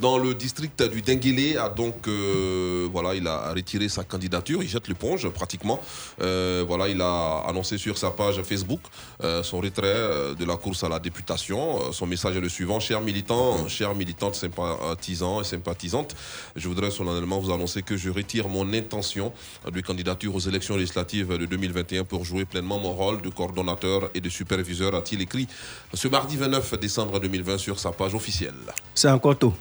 dans 0.00 0.18
le 0.18 0.34
district 0.34 0.82
du 0.82 1.02
Denguélé, 1.02 1.56
a 1.56 1.68
donc, 1.68 2.08
euh, 2.08 2.88
voilà, 2.90 3.14
il 3.14 3.26
a 3.26 3.52
retiré 3.52 3.88
sa 3.88 4.04
candidature, 4.04 4.62
il 4.62 4.68
jette 4.68 4.88
l'éponge 4.88 5.28
pratiquement. 5.30 5.80
Euh, 6.20 6.64
voilà, 6.66 6.88
il 6.88 7.00
a 7.00 7.44
annoncé 7.46 7.78
sur 7.78 7.96
sa 7.98 8.10
page 8.10 8.42
Facebook 8.42 8.80
euh, 9.22 9.42
son 9.42 9.58
retrait 9.60 9.86
euh, 9.86 10.34
de 10.34 10.44
la 10.44 10.56
course 10.56 10.84
à 10.84 10.88
la 10.88 10.98
députation. 10.98 11.80
Euh, 11.80 11.92
son 11.92 12.06
message 12.06 12.36
est 12.36 12.40
le 12.40 12.48
suivant 12.48 12.80
chers 12.80 13.00
militants, 13.00 13.68
chers 13.68 13.94
militantes, 13.94 14.34
sympathisants 14.34 15.40
et 15.40 15.44
sympathisantes, 15.44 16.14
je 16.56 16.68
voudrais 16.68 16.90
solennellement 16.90 17.38
vous 17.38 17.52
annoncer 17.52 17.82
que 17.82 17.96
je 17.96 18.10
retire 18.10 18.48
mon 18.48 18.72
intention 18.72 19.32
de 19.70 19.80
candidature 19.80 20.34
aux 20.34 20.40
élections 20.40 20.76
législatives 20.76 21.36
de 21.36 21.46
2021 21.46 22.04
pour 22.04 22.24
jouer 22.24 22.44
pleinement 22.44 22.78
mon 22.78 22.92
rôle 22.92 23.20
de 23.22 23.28
coordonnateur 23.28 24.10
et 24.14 24.20
de 24.20 24.28
superviseur, 24.28 24.94
a-t-il 24.94 25.20
écrit 25.20 25.46
ce 25.94 26.08
mardi 26.08 26.36
29 26.36 26.78
décembre 26.78 27.20
2020 27.20 27.58
sur 27.58 27.78
sa 27.78 27.90
page 27.90 28.14
officielle. 28.14 28.54
C'est 28.94 29.10
encore 29.10 29.36
tôt. 29.36 29.54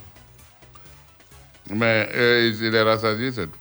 Mais 1.73 2.09
euh, 2.15 2.51
il 2.61 2.73
est 2.75 2.81
rassasié, 2.81 3.31
c'est 3.33 3.43
tout. 3.45 3.51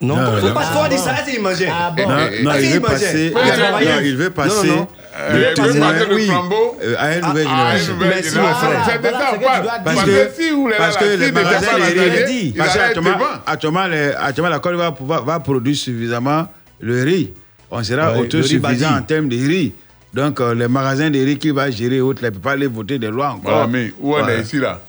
Non, 0.00 0.16
Non, 0.16 0.36
faut 0.40 0.52
pas 0.54 0.88
dire 0.88 0.98
ça, 1.00 1.12
est-ce 1.14 1.30
qu'il 1.32 1.42
mangeait 1.42 1.66
Non, 1.66 1.74
Eh, 1.98 2.06
non, 2.06 2.18
il 2.30 2.36
veut 2.38 2.44
mangeait 2.44 2.80
passer, 2.80 3.26
Il 3.26 3.88
non, 3.88 4.00
il 4.04 4.16
veut 4.16 4.30
passer. 4.30 4.70
Euh, 4.70 5.32
il 5.32 5.38
veut 5.40 5.54
passer 5.56 6.06
le 6.08 6.18
flambeau? 6.18 6.78
Euh, 6.84 6.94
à 6.98 7.16
une 7.16 7.26
nouvelle 7.26 7.46
à 7.48 7.50
une 7.50 7.78
génération. 7.78 7.92
nouvelle 7.94 8.08
Merci, 8.10 8.38
mon 8.38 8.54
frère. 8.54 8.84
Ça, 8.86 9.80
Parce 9.84 10.04
que 10.04 10.28
si 10.38 10.50
vous 10.50 10.70
parce 10.78 10.96
que 10.96 11.04
les 11.04 11.32
magasins 11.32 11.78
de 11.78 12.00
riz, 12.00 12.24
dit, 12.32 12.54
parce 12.56 12.74
il 12.74 12.78
qu'actuellement, 12.80 13.16
devant. 13.16 13.26
actuellement, 13.44 13.86
les- 13.88 14.12
actuellement, 14.16 14.50
la 14.50 14.58
Côte 14.60 14.72
d'Ivoire 14.74 15.24
va, 15.24 15.40
produire 15.40 15.76
suffisamment 15.76 16.46
le 16.80 17.02
riz. 17.02 17.32
On 17.68 17.82
sera 17.82 18.16
autosuffisant 18.16 18.98
en 18.98 19.02
termes 19.02 19.28
de 19.28 19.36
riz. 19.36 19.72
Donc, 20.14 20.40
euh, 20.40 20.54
les 20.54 20.68
magasins 20.68 21.10
de 21.10 21.18
riz 21.18 21.38
qui 21.38 21.50
va 21.50 21.70
gérer 21.72 22.00
autres, 22.00 22.22
ils 22.22 22.26
ne 22.26 22.30
peuvent 22.30 22.40
pas 22.40 22.52
aller 22.52 22.68
voter 22.68 22.98
des 23.00 23.08
lois 23.08 23.30
encore. 23.30 23.66
Voilà, 23.66 23.66
mais 23.66 23.92
où 24.00 24.14
on 24.14 24.28
est 24.28 24.40
ici, 24.42 24.58
là? 24.58 24.80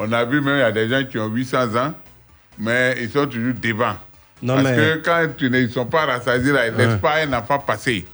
On 0.00 0.12
a 0.12 0.24
vu 0.24 0.40
même, 0.40 0.56
il 0.56 0.60
y 0.60 0.62
a 0.62 0.70
des 0.72 0.88
gens 0.88 1.02
qui 1.04 1.18
ont 1.18 1.26
800 1.26 1.74
ans, 1.76 1.92
mais 2.58 2.96
ils 3.00 3.10
sont 3.10 3.26
toujours 3.26 3.52
devant. 3.60 3.94
Non, 4.40 4.54
Parce 4.54 4.68
mais- 4.68 4.76
que 4.76 4.96
quand 5.04 5.26
tu 5.36 5.50
ne- 5.50 5.58
ils 5.58 5.66
ne 5.66 5.72
sont 5.72 5.86
pas 5.86 6.06
rassasiés, 6.06 6.52
là, 6.52 6.68
ils 6.68 6.72
ne 6.72 6.78
Ouais. 6.78 6.86
laissent 6.86 7.00
pas 7.00 7.16
un 7.16 7.32
enfant 7.32 7.58
passer. 7.58 8.06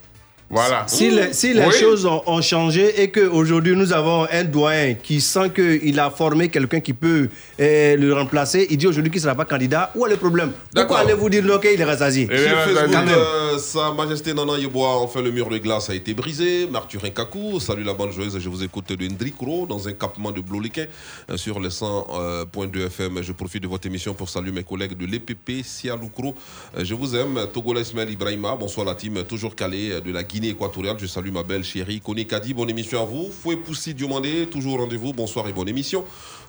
Voilà. 0.55 0.85
Si 0.87 1.11
les, 1.11 1.33
si 1.33 1.53
les 1.53 1.67
Oui. 1.67 1.73
choses 1.81 2.07
ont, 2.07 2.23
ont 2.27 2.41
changé 2.41 3.03
et 3.03 3.11
qu'aujourd'hui 3.11 3.75
nous 3.75 3.93
avons 3.93 4.27
un 4.31 4.45
doyen 4.45 4.95
qui 4.95 5.21
sent 5.21 5.51
qu'il 5.55 5.99
a 5.99 6.11
formé 6.11 6.49
quelqu'un 6.49 6.81
qui 6.81 6.93
peut 6.93 7.29
euh, 7.61 7.97
le 7.97 8.15
remplacer, 8.15 8.67
il 8.71 8.77
dit 8.79 8.87
aujourd'hui 8.87 9.11
qu'il 9.11 9.19
ne 9.21 9.25
sera 9.25 9.35
pas 9.35 9.45
candidat, 9.45 9.91
où 9.97 10.07
est 10.07 10.11
le 10.11 10.17
problème? 10.17 10.53
Pourquoi 10.75 10.99
allez-vous 11.01 11.29
dire 11.29 11.43
non, 11.45 11.59
qu'il 11.59 11.81
est 11.81 11.85
rassasié? 11.85 12.27
Sur 12.27 12.59
Facebook, 12.59 12.93
Quand 12.93 13.05
même. 13.05 13.15
euh, 13.17 13.59
Sa 13.59 13.93
Majesté 13.93 14.33
Nana 14.33 14.57
Yeboah, 14.59 14.99
enfin 15.03 15.21
le 15.23 15.31
mur 15.33 15.49
de 15.49 15.59
glace 15.59 15.91
a 15.91 15.95
été 15.95 16.15
brisé. 16.15 16.67
Marturin 16.71 17.11
Kakou, 17.11 17.59
salut 17.61 17.83
la 17.85 17.95
bonne 17.95 18.13
joueuse, 18.13 18.39
je 18.39 18.49
vous 18.49 18.63
écoute 18.63 18.93
de 18.93 19.07
Ndrikro 19.09 19.67
dans 19.67 19.89
un 19.89 19.93
campement 19.93 20.31
de 20.31 20.41
Bloliquin 20.41 20.87
euh, 21.31 21.37
sur 21.37 21.59
le 21.59 21.69
100.2 21.69 22.87
FM. 22.87 23.23
Je 23.23 23.33
profite 23.33 23.63
de 23.63 23.69
votre 23.69 23.87
émission 23.87 24.15
pour 24.15 24.29
saluer 24.29 24.53
mes 24.53 24.63
collègues 24.65 24.97
de 24.97 25.07
l'EPP, 25.07 25.65
Sialoukro. 25.65 26.35
Euh, 26.79 26.85
Je 26.85 26.95
vous 26.95 27.15
aime. 27.17 27.41
Togola 27.53 27.81
Ismaël 27.81 28.11
Ibrahima, 28.11 28.57
bonsoir 28.57 28.87
la 28.87 28.95
team, 28.95 29.23
toujours 29.25 29.55
calé 29.57 29.91
euh, 29.93 30.01
de 30.01 30.13
la 30.13 30.23
Guinée 30.23 30.44
équatoriale. 30.49 30.97
Je 30.99 31.07
salue 31.07 31.31
ma 31.31 31.43
belle 31.43 31.65
chérie 31.65 32.01
Kone 32.01 32.25
Kadi, 32.25 32.55
bonne 32.55 32.71
émission 32.71 33.01
à 33.03 33.05
vous. 33.05 33.31
Fouet 33.43 33.57
Poussi 33.57 33.95
Diomandé, 33.95 34.47
toujours 34.51 34.79
rendez-vous, 34.79 35.13
bonsoir 35.13 35.49
et 35.49 35.53
bonne 35.53 35.69
émission. 35.69 36.05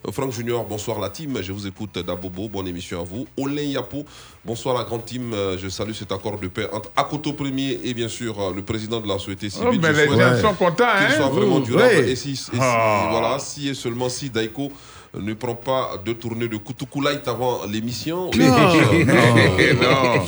Euh, 0.08 0.12
Franck 0.12 0.32
Junior, 0.32 0.66
bonsoir 0.66 1.00
la 1.00 1.10
team, 1.10 1.40
je 1.42 1.52
vous 1.52 1.66
écoute 1.68 1.98
d'Abobo, 2.00 2.48
bonne 2.50 2.68
émission 2.68 3.02
à 3.02 3.04
vous. 3.04 3.26
Olin 3.38 3.62
Yapo, 3.62 4.06
bonsoir 4.44 4.78
la 4.78 4.84
grande 4.84 5.06
team, 5.06 5.34
Euh, 5.34 5.58
je 5.58 5.70
salue 5.70 5.94
cet 5.94 6.12
accord 6.12 6.40
de 6.40 6.48
paix 6.48 6.68
entre 6.72 6.92
Akoto 6.96 7.34
Premier 7.34 7.80
et 7.84 7.94
bien 7.94 8.08
sûr 8.10 8.40
euh, 8.40 8.54
le 8.54 8.62
président 8.62 9.00
de 9.02 9.08
la 9.08 9.18
société 9.18 9.50
civile. 9.50 9.70
Oh, 9.72 9.76
mais 9.82 9.94
Je 9.94 10.02
les 10.02 10.08
gens 10.20 10.42
sont 10.50 10.54
contents, 10.56 10.86
Qu'il 10.98 11.08
hein. 11.08 11.18
soit 11.18 11.30
vraiment 11.30 11.60
durable. 11.60 11.88
ouais. 11.96 12.12
Et 12.12 12.16
si, 12.16 12.32
et 12.32 12.36
si- 12.36 12.52
Ah. 12.60 13.08
voilà, 13.12 13.40
si 13.40 13.70
et 13.70 13.74
seulement 13.74 14.10
si 14.10 14.30
Daiko 14.30 14.72
ne 15.22 15.34
prend 15.34 15.56
pas 15.56 16.02
deux 16.06 16.16
tournées 16.16 16.48
de 16.48 16.58
Kutuku 16.58 17.02
Light 17.02 17.28
avant 17.28 17.66
l'émission. 17.66 18.32
Non. 18.32 18.44
euh, 18.44 19.74
Non. 19.74 20.16
euh, 20.16 20.20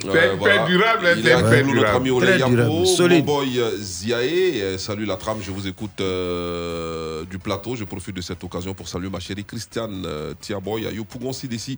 C'est 0.00 0.36
voilà. 0.36 0.66
durable, 0.66 1.06
hein, 1.06 1.16
c'est 1.22 1.62
nous, 1.62 1.74
notre 1.74 1.80
durable. 1.80 1.96
ami 1.96 2.10
Olé 2.10 2.38
Yapo, 2.38 2.50
durable, 2.50 3.14
mon 3.14 3.20
boy 3.20 3.58
euh, 3.58 3.76
Ziaé. 3.78 4.62
Euh, 4.62 4.78
Salut 4.78 5.04
la 5.06 5.16
trame, 5.16 5.38
je 5.42 5.50
vous 5.50 5.66
écoute 5.66 6.00
euh, 6.00 7.24
du 7.24 7.38
plateau. 7.38 7.76
Je 7.76 7.84
profite 7.84 8.14
de 8.16 8.20
cette 8.22 8.42
occasion 8.44 8.74
pour 8.74 8.88
saluer 8.88 9.08
ma 9.10 9.20
chérie 9.20 9.44
Christiane 9.44 10.04
euh, 10.06 10.34
Tiaboy, 10.40 10.86
Ayo 10.86 11.04
Pougon 11.04 11.32
Sidessi, 11.32 11.76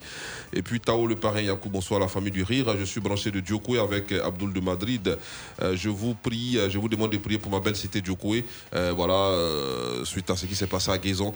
et 0.52 0.62
puis 0.62 0.80
Tao 0.80 1.06
le 1.06 1.16
parrain 1.16 1.40
Yakou. 1.40 1.68
Bonsoir 1.68 2.00
la 2.00 2.08
famille 2.08 2.32
du 2.32 2.42
rire. 2.42 2.74
Je 2.78 2.84
suis 2.84 3.00
branché 3.00 3.30
de 3.30 3.40
Diokoué 3.40 3.78
avec 3.78 4.12
Abdoul 4.12 4.52
de 4.52 4.60
Madrid. 4.60 5.16
Je 5.74 5.88
vous 5.88 6.14
prie, 6.14 6.58
je 6.68 6.78
vous 6.78 6.88
demande 6.88 7.12
de 7.12 7.18
prier 7.18 7.38
pour 7.38 7.50
ma 7.52 7.60
belle 7.60 7.76
cité 7.76 8.00
Diokoué. 8.00 8.44
Voilà, 8.94 9.32
suite 10.04 10.30
à 10.30 10.36
ce 10.36 10.46
qui 10.46 10.54
s'est 10.54 10.66
passé 10.66 10.90
à 10.90 10.98
Guézon, 10.98 11.32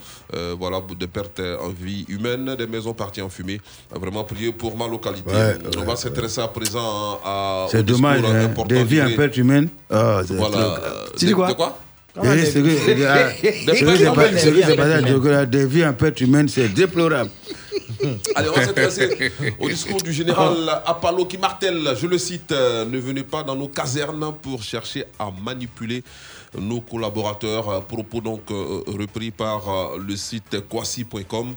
voilà, 0.59 0.81
des 0.99 1.07
en 1.61 1.69
vie 1.69 2.05
humaine, 2.09 2.55
des 2.59 2.67
maisons 2.67 2.95
parties 2.95 3.23
en 3.23 3.29
fumée. 3.29 3.61
Vraiment 3.91 4.25
prier 4.25 4.53
pour 4.53 4.77
ma 4.77 4.87
localité. 4.89 5.31
Ouais, 5.31 5.57
On 5.79 5.85
va 5.85 5.97
s'intéresser 5.97 6.41
à 6.41 6.49
présent 6.49 7.21
à. 7.25 7.67
au 7.67 7.71
C'est 7.71 7.83
dommage, 7.83 8.21
hein. 8.25 8.51
des 8.67 8.85
vies 8.85 9.03
en 9.03 9.11
perte 9.15 9.37
humaine. 9.37 9.69
C'est 9.91 10.35
Voilà. 10.37 10.57
trop- 10.57 10.61
euh, 10.61 11.07
de- 11.21 11.27
de 11.49 11.53
quoi 11.55 11.77
c'est 12.45 12.47
ce 12.47 12.59
passé 14.77 14.93
à 15.37 15.47
Des 15.47 15.67
vies 15.67 15.87
en 15.87 15.93
perte 15.95 16.21
humaine, 16.21 16.49
c'est 16.49 16.69
déplorable. 16.69 17.31
Allez, 18.35 18.49
on 18.49 18.53
va 18.53 18.65
s'intéresser 18.67 19.33
au 19.61 19.69
discours 19.69 20.03
du 20.03 20.13
général 20.13 20.55
Apollo 20.85 21.25
qui 21.27 21.39
martèle, 21.39 21.95
je 22.01 22.07
le 22.07 22.19
cite, 22.19 22.51
euh, 22.53 22.85
ne 22.85 22.99
venez 22.99 23.23
pas 23.23 23.43
dans 23.45 23.55
nos 23.55 23.69
casernes 23.69 24.35
pour 24.43 24.63
chercher 24.63 25.05
à 25.19 25.31
manipuler 25.45 26.03
nos 26.59 26.81
collaborateurs. 26.81 27.69
Euh, 27.69 27.81
Propos 27.81 28.21
donc 28.21 28.51
euh, 28.51 28.83
repris 28.87 29.31
par 29.31 29.69
euh, 29.69 29.99
le 29.99 30.17
site 30.17 30.69
kwasi.com 30.69 31.55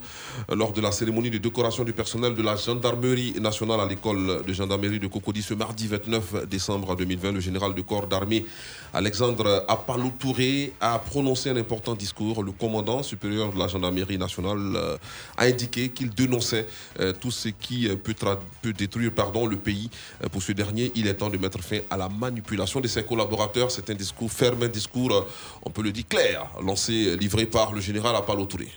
euh, 0.49 0.55
lors 0.55 0.71
de 0.71 0.81
la 0.81 0.91
cérémonie 0.91 1.29
de 1.29 1.37
décoration 1.37 1.83
du 1.83 1.93
personnel 1.93 2.35
de 2.35 2.41
la 2.41 2.55
gendarmerie 2.55 3.35
nationale 3.39 3.79
à 3.79 3.85
l'école 3.85 4.43
de 4.45 4.53
gendarmerie 4.53 4.99
de 4.99 5.07
Cocody 5.07 5.41
ce 5.41 5.53
mardi 5.53 5.87
29 5.87 6.47
décembre 6.47 6.95
2020. 6.95 7.31
Le 7.31 7.39
général 7.39 7.73
de 7.73 7.81
corps 7.81 8.07
d'armée 8.07 8.45
Alexandre 8.95 9.65
Apollo 9.67 10.13
Touré 10.17 10.71
a 10.79 10.97
prononcé 10.99 11.49
un 11.49 11.57
important 11.57 11.95
discours. 11.95 12.41
Le 12.41 12.53
commandant 12.53 13.03
supérieur 13.03 13.51
de 13.51 13.59
la 13.59 13.67
gendarmerie 13.67 14.17
nationale 14.17 14.57
euh, 14.75 14.97
a 15.35 15.43
indiqué 15.43 15.89
qu'il 15.89 16.11
dénonçait 16.11 16.65
euh, 17.01 17.11
tout 17.11 17.29
ce 17.29 17.49
qui 17.49 17.89
euh, 17.89 17.97
peut, 17.97 18.71
détruire 18.71 19.11
pardon, 19.11 19.47
le 19.47 19.57
pays. 19.57 19.89
Euh, 20.23 20.29
pour 20.29 20.41
ce 20.41 20.53
dernier, 20.53 20.93
il 20.95 21.07
est 21.07 21.15
temps 21.15 21.29
de 21.29 21.37
mettre 21.37 21.59
fin 21.61 21.79
à 21.89 21.97
la 21.97 22.07
manipulation 22.07 22.79
de 22.79 22.87
ses 22.87 23.03
collaborateurs. 23.03 23.69
C'est 23.69 23.89
un 23.89 23.95
discours 23.95 24.31
ferme, 24.31 24.63
un 24.63 24.69
discours, 24.69 24.84
on 25.63 25.69
peut 25.69 25.83
le 25.83 25.91
dire 25.91 26.07
clair, 26.07 26.45
lancé, 26.63 27.15
livré 27.17 27.45
par 27.45 27.73
le 27.73 27.81
général 27.81 28.15
Apollo 28.15 28.45
Touré. 28.45 28.67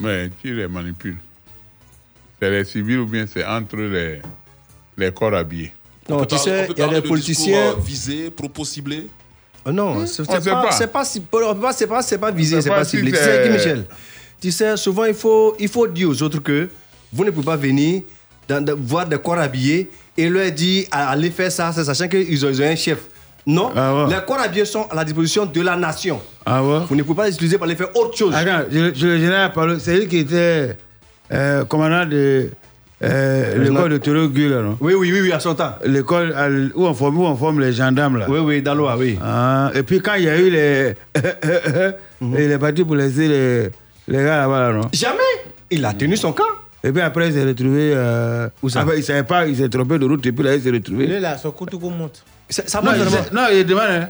Mais 0.00 0.30
qui 0.40 0.50
les 0.52 0.68
manipule? 0.68 1.18
C'est 2.40 2.50
les 2.50 2.64
civils 2.64 2.98
ou 3.00 3.06
bien 3.06 3.26
c'est 3.32 3.44
entre 3.44 3.76
les, 3.76 4.20
les 4.96 5.12
corps 5.12 5.34
habillés? 5.34 5.72
Non, 6.08 6.16
On 6.16 6.20
peut 6.20 6.26
tu 6.26 6.38
sais, 6.38 6.68
il 6.70 6.78
y 6.78 6.82
a 6.82 6.88
des 6.88 6.94
de 6.96 7.00
politiciens- 7.08 7.72
euh, 7.72 7.74
visés, 7.78 8.30
propos 8.30 8.64
ciblés? 8.64 9.06
Oh 9.64 9.70
non, 9.70 10.04
c'est 10.06 10.26
pas, 10.26 10.40
pas. 10.40 10.72
c'est 10.72 10.86
pas, 10.88 11.04
pas- 11.54 11.72
c'est 11.72 11.86
pas, 11.86 12.02
c'est 12.02 12.18
pas 12.18 12.30
visé, 12.32 12.60
c'est 12.60 12.68
pas 12.68 12.76
pas 12.78 12.84
si 12.84 12.96
ciblé. 12.96 13.12
Tu 13.12 13.16
c'est- 13.18 13.24
sais, 13.24 13.42
Guy 13.48 13.50
Michel, 13.54 13.86
tu 14.40 14.50
sais, 14.50 14.76
souvent 14.76 15.04
il 15.04 15.14
faut, 15.14 15.54
il 15.60 15.68
faut 15.68 15.86
dire 15.86 16.08
aux 16.08 16.20
autres 16.22 16.40
que 16.40 16.68
vous 17.12 17.24
ne 17.24 17.30
pouvez 17.30 17.46
pas 17.46 17.56
venir 17.56 18.02
dans, 18.48 18.64
de- 18.64 18.72
voir 18.72 19.06
des 19.06 19.18
corps 19.18 19.38
habillés 19.38 19.88
et 20.16 20.28
leur 20.28 20.50
dire 20.50 20.86
aller 20.90 21.30
faire 21.30 21.52
ça, 21.52 21.72
sachant 21.72 22.08
qu'ils 22.08 22.44
ont, 22.44 22.50
ils 22.50 22.60
ont 22.62 22.66
un 22.66 22.74
chef. 22.74 23.06
Non, 23.46 23.70
les 24.08 24.16
corps 24.26 24.40
habillés 24.40 24.64
sont 24.64 24.86
à 24.90 24.94
la 24.94 25.04
disposition 25.04 25.46
de 25.46 25.60
la 25.60 25.76
nation. 25.76 26.20
Ah 26.46 26.62
ouais 26.62 26.80
Vous 26.88 26.94
ne 26.96 27.02
pouvez 27.02 27.16
pas 27.16 27.26
les 27.26 27.34
utiliser 27.34 27.56
pour 27.56 27.66
aller 27.66 27.74
faire 27.76 27.94
autre 27.96 28.16
chose. 28.16 28.34
Attends, 28.34 28.64
je, 28.70 28.92
je, 28.94 29.06
le 29.06 29.18
général 29.18 29.46
Apollo, 29.46 29.78
c'est 29.78 29.98
lui 29.98 30.06
qui 30.08 30.18
était 30.18 30.76
euh, 31.32 31.64
commandant 31.64 32.06
de 32.06 32.50
euh, 33.02 33.58
l'école 33.58 33.90
de 33.90 33.98
Torogu, 33.98 34.48
là, 34.48 34.62
non? 34.62 34.76
Oui, 34.80 34.94
oui, 34.94 35.10
oui, 35.12 35.20
oui, 35.22 35.32
à 35.32 35.40
son 35.40 35.54
temps. 35.54 35.72
L'école 35.84 36.32
à 36.36 36.48
où 36.48 36.86
on, 36.86 36.94
forme, 36.94 37.18
où 37.18 37.24
on 37.24 37.34
forme 37.36 37.60
les 37.60 37.72
gendarmes, 37.72 38.18
là? 38.18 38.26
Oui, 38.28 38.38
oui, 38.38 38.62
Daloa, 38.62 38.96
oui. 38.96 39.18
Ah, 39.22 39.70
et 39.74 39.82
puis 39.82 40.00
quand 40.00 40.14
il 40.14 40.24
y 40.24 40.28
a 40.28 40.38
eu 40.38 40.50
les. 40.50 40.94
il 42.20 42.36
est 42.38 42.58
parti 42.58 42.84
pour 42.84 42.94
laisser 42.94 43.26
les, 43.26 43.62
les 44.06 44.24
gars 44.24 44.38
là-bas, 44.38 44.68
là, 44.68 44.72
non? 44.74 44.88
Jamais 44.92 45.18
Il 45.70 45.84
a 45.84 45.92
tenu 45.94 46.16
son 46.16 46.32
camp. 46.32 46.44
Et 46.84 46.90
puis 46.92 47.00
après, 47.00 47.28
il 47.28 47.34
s'est 47.34 47.44
retrouvé. 47.44 47.92
Euh, 47.94 48.48
Où 48.62 48.68
ça? 48.68 48.82
enfin, 48.82 48.92
il 48.94 48.98
ne 48.98 49.02
savait 49.04 49.22
pas, 49.24 49.46
il 49.46 49.56
s'est 49.56 49.68
trompé 49.68 49.98
de 49.98 50.04
route 50.06 50.24
et 50.26 50.32
puis 50.32 50.44
là, 50.44 50.54
il 50.54 50.62
s'est 50.62 50.70
retrouvé. 50.70 51.06
Lui, 51.06 51.20
là, 51.20 51.38
son 51.38 51.50
couteau 51.50 51.78
monte. 51.78 52.24
Ça, 52.52 52.62
ça 52.66 52.80
non, 52.82 52.92
non, 53.32 53.46
il 53.52 53.64
demande. 53.64 54.08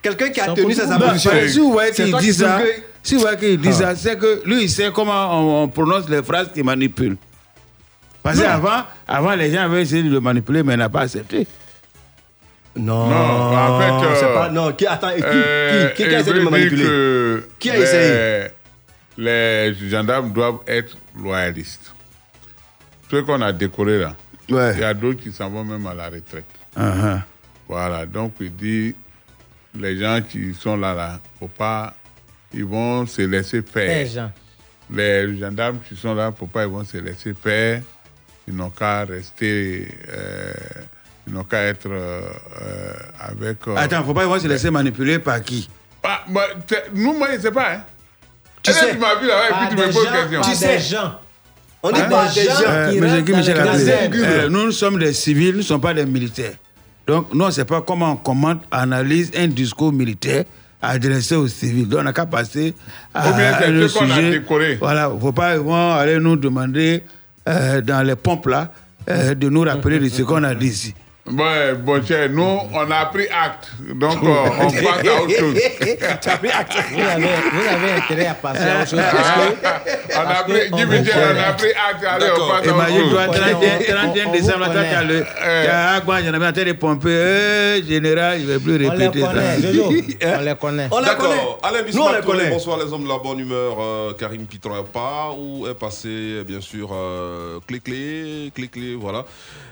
Quelqu'un 0.00 0.28
qui 0.30 0.40
a 0.40 0.46
tenu 0.54 0.62
position. 0.74 0.98
Bah, 0.98 1.18
si 1.18 1.58
vous 1.58 1.72
voyez 1.72 1.90
qu'il 1.92 2.14
dit 2.18 2.32
ça, 2.32 2.60
si 3.02 3.14
vous 3.14 3.20
voyez 3.22 3.36
qu'il 3.36 3.60
dit 3.60 3.68
Ah. 3.70 3.72
ça, 3.72 3.96
c'est 3.96 4.16
que 4.18 4.42
lui, 4.44 4.62
il 4.64 4.70
sait 4.70 4.90
comment 4.94 5.40
on, 5.40 5.62
on 5.64 5.68
prononce 5.68 6.08
les 6.08 6.22
phrases 6.22 6.52
qu'il 6.52 6.64
manipule. 6.64 7.16
Parce 8.22 8.40
qu'avant, 8.40 8.84
avant, 9.06 9.34
les 9.34 9.50
gens 9.52 9.62
avaient 9.62 9.82
essayé 9.82 10.02
de 10.02 10.10
le 10.10 10.20
manipuler, 10.20 10.62
mais 10.62 10.74
il 10.74 10.78
n'a 10.78 10.88
pas 10.88 11.00
accepté. 11.02 11.46
Non, 12.76 13.08
Non, 13.08 13.56
en 13.56 13.80
fait, 13.80 14.06
euh, 14.06 14.14
c'est 14.20 14.34
pas. 14.34 14.48
Non, 14.50 14.72
qui, 14.72 14.86
attends, 14.86 15.08
qui, 15.16 15.22
Euh, 15.24 15.88
qui, 15.88 16.02
qui, 16.02 16.08
qui 16.08 16.14
a 16.14 16.20
essayé 16.20 16.34
de 16.34 16.40
me 16.44 16.50
manipuler? 16.50 16.84
que 16.84 17.48
Qui 17.58 17.70
a 17.70 17.76
les- 17.76 17.82
essayé? 17.82 18.46
Les 19.16 19.74
gendarmes 19.90 20.30
doivent 20.32 20.60
être 20.66 20.96
loyalistes. 21.20 21.92
Ceux 23.10 23.22
qu'on 23.22 23.40
a 23.42 23.52
décorés 23.52 23.98
là, 23.98 24.14
il 24.48 24.54
Ouais. 24.54 24.78
y 24.78 24.84
a 24.84 24.94
d'autres 24.94 25.20
qui 25.20 25.32
s'en 25.32 25.50
vont 25.50 25.64
même 25.64 25.84
à 25.88 25.94
la 25.94 26.04
retraite. 26.04 26.44
Uh-huh. 26.76 27.20
Voilà, 27.68 28.06
donc 28.06 28.32
il 28.40 28.54
dit, 28.56 28.94
les 29.78 29.98
gens 29.98 30.20
qui 30.22 30.54
sont 30.54 30.76
là, 30.76 30.94
là, 30.94 31.20
faut 31.38 31.48
pas, 31.48 31.94
ils 32.52 32.64
vont 32.64 33.06
se 33.06 33.22
laisser 33.22 33.62
faire. 33.62 34.06
Eh, 34.06 34.06
Jean. 34.06 34.32
Les 34.90 35.36
gendarmes 35.38 35.78
qui 35.86 35.94
sont 35.94 36.14
là, 36.14 36.32
faut 36.36 36.46
pas, 36.46 36.62
ils 36.64 36.70
vont 36.70 36.84
se 36.84 36.96
laisser 36.96 37.34
faire. 37.34 37.82
Ils 38.46 38.54
n'ont 38.56 38.70
qu'à 38.70 39.04
rester, 39.04 39.86
euh, 40.08 40.52
ils 41.26 41.34
n'ont 41.34 41.44
qu'à 41.44 41.64
être 41.64 41.86
euh, 41.90 42.22
euh, 42.62 42.92
avec... 43.20 43.58
euh, 43.68 43.76
Attends, 43.76 44.02
faut 44.02 44.14
pas 44.14 44.22
ils 44.22 44.28
vont 44.28 44.40
se 44.40 44.48
laisser 44.48 44.70
manipuler 44.70 45.18
par 45.18 45.42
qui? 45.42 45.68
Ah, 46.02 46.24
bah, 46.28 46.44
c'est- 46.66 46.84
nous, 46.94 47.12
moi, 47.12 47.28
je 47.32 47.36
ne 47.36 47.40
sais 47.42 47.50
pas. 47.50 47.74
Hein. 47.74 47.84
Tu 48.62 48.72
sais, 48.72 48.92
tu 48.92 48.98
m'as 48.98 49.14
vu 49.16 49.26
là, 49.26 49.46
et 49.46 49.50
Par 49.50 49.58
puis 49.58 49.68
tu 49.68 49.76
me 49.82 49.86
des 49.88 49.92
poses 49.92 50.04
gens, 50.06 50.12
question. 50.12 50.40
Tu 50.40 50.54
sais. 50.54 50.76
des 50.78 50.82
gens. 50.82 51.20
On 51.82 51.90
Hein 51.90 51.94
est 52.06 52.08
pas 52.08 52.28
des 52.32 52.44
gens. 52.44 52.50
gens 52.54 52.62
Euh, 52.66 52.90
qui 52.90 53.00
rentrent 53.00 53.20
Guy 53.20 53.32
dans 53.32 53.72
les 53.72 53.90
euh, 54.24 54.48
nous, 54.48 54.64
nous 54.64 54.72
sommes 54.72 54.98
des 54.98 55.12
civils, 55.12 55.52
nous 55.52 55.58
ne 55.58 55.62
sommes 55.62 55.80
pas 55.82 55.92
des 55.92 56.06
militaires. 56.06 56.54
Donc, 57.08 57.32
nous, 57.32 57.42
on 57.42 57.46
ne 57.46 57.52
sait 57.52 57.64
pas 57.64 57.80
comment 57.80 58.12
on 58.12 58.16
commente, 58.16 58.62
analyse 58.70 59.32
un 59.34 59.48
discours 59.48 59.92
militaire 59.94 60.44
adressé 60.82 61.34
aux 61.34 61.48
civils. 61.48 61.88
Donc, 61.88 62.00
on 62.00 62.04
n'a 62.04 62.12
qu'à 62.12 62.26
passer 62.26 62.74
à 63.14 63.30
Ou 63.30 63.34
bien 63.34 63.52
c'est 63.58 63.70
le 63.72 63.84
a 63.84 63.88
sujet. 63.88 64.30
décorés. 64.30 64.76
Voilà, 64.76 65.08
il 65.10 65.14
ne 65.16 65.20
faut 65.20 65.32
pas 65.32 65.54
ils 65.56 65.60
vont 65.62 65.92
aller 65.92 66.18
nous 66.20 66.36
demander 66.36 67.02
euh, 67.48 67.80
dans 67.80 68.06
les 68.06 68.14
pompes 68.14 68.46
là 68.46 68.70
euh, 69.08 69.34
de 69.34 69.48
nous 69.48 69.62
rappeler 69.62 69.98
de 69.98 70.08
ce 70.10 70.20
qu'on 70.22 70.44
a 70.44 70.54
dit 70.54 70.66
ici. 70.66 70.94
Ouais, 71.30 71.74
bon, 71.74 72.04
cher, 72.04 72.28
nous, 72.30 72.58
on 72.72 72.90
a 72.90 73.06
pris 73.06 73.26
acte. 73.28 73.68
Donc, 73.94 74.22
euh, 74.22 74.28
on 74.60 74.70
passe 74.70 75.06
à 75.06 75.22
autre 75.22 75.38
chose. 75.38 75.54
Tu 76.22 76.28
as 76.28 76.36
pris 76.38 76.48
acte. 76.50 76.72
Vous 76.92 77.00
avez, 77.00 77.22
vous 77.52 77.66
avez 77.68 77.92
intérêt 77.92 78.26
à 78.26 78.34
passer 78.34 78.62
à 78.68 78.80
autre 78.82 78.90
chose 78.90 79.00
parce 79.12 79.30
que. 79.30 80.16
On 80.16 80.20
a 80.20 80.42
pris, 80.44 80.60
on 80.72 80.76
Michel, 80.86 81.14
on 81.36 81.48
a 81.48 81.52
pris 81.52 81.68
acte. 81.68 82.04
Allez, 82.08 82.26
on 82.32 82.48
passe 82.48 82.68
à 82.68 82.74
autre 82.74 82.88
chose. 82.88 83.12
31, 83.14 83.54
On- 83.54 84.08
31 84.12 84.26
on- 84.26 84.28
on 84.28 84.32
décembre, 84.32 84.64
toi, 84.72 84.82
tu 84.88 84.94
as 84.94 85.04
le. 85.04 85.20
Tu 85.20 85.70
as 85.70 86.00
train 86.52 86.64
de 86.64 86.72
pomper. 86.72 87.08
Euh, 87.08 87.82
général, 87.84 88.38
je 88.40 88.44
ne 88.46 88.52
vais 88.52 88.58
plus 88.58 88.74
On 88.74 88.78
les 88.78 88.88
répéter 88.88 89.20
connaît, 89.20 89.60
ça. 90.20 90.38
On 90.38 90.40
les 90.40 90.54
connaît. 90.54 90.88
On 90.90 91.00
la 91.00 91.14
connaît. 91.14 91.82
Bismarck, 91.84 92.12
la 92.14 92.22
connaît. 92.22 92.50
bonsoir 92.50 92.78
les 92.78 92.92
hommes 92.92 93.04
de 93.04 93.08
la 93.08 93.18
bonne 93.18 93.40
humeur. 93.40 93.76
Euh, 93.80 94.12
Karim 94.18 94.46
Pitron 94.46 94.76
est 94.80 94.88
pas 94.92 95.30
où 95.36 95.66
est 95.66 95.74
passé, 95.74 96.42
bien 96.46 96.60
sûr, 96.60 96.88
euh, 96.92 97.58
Clé-Clé, 97.66 98.50
Clé-Clé, 98.54 98.94
voilà. 98.98 99.24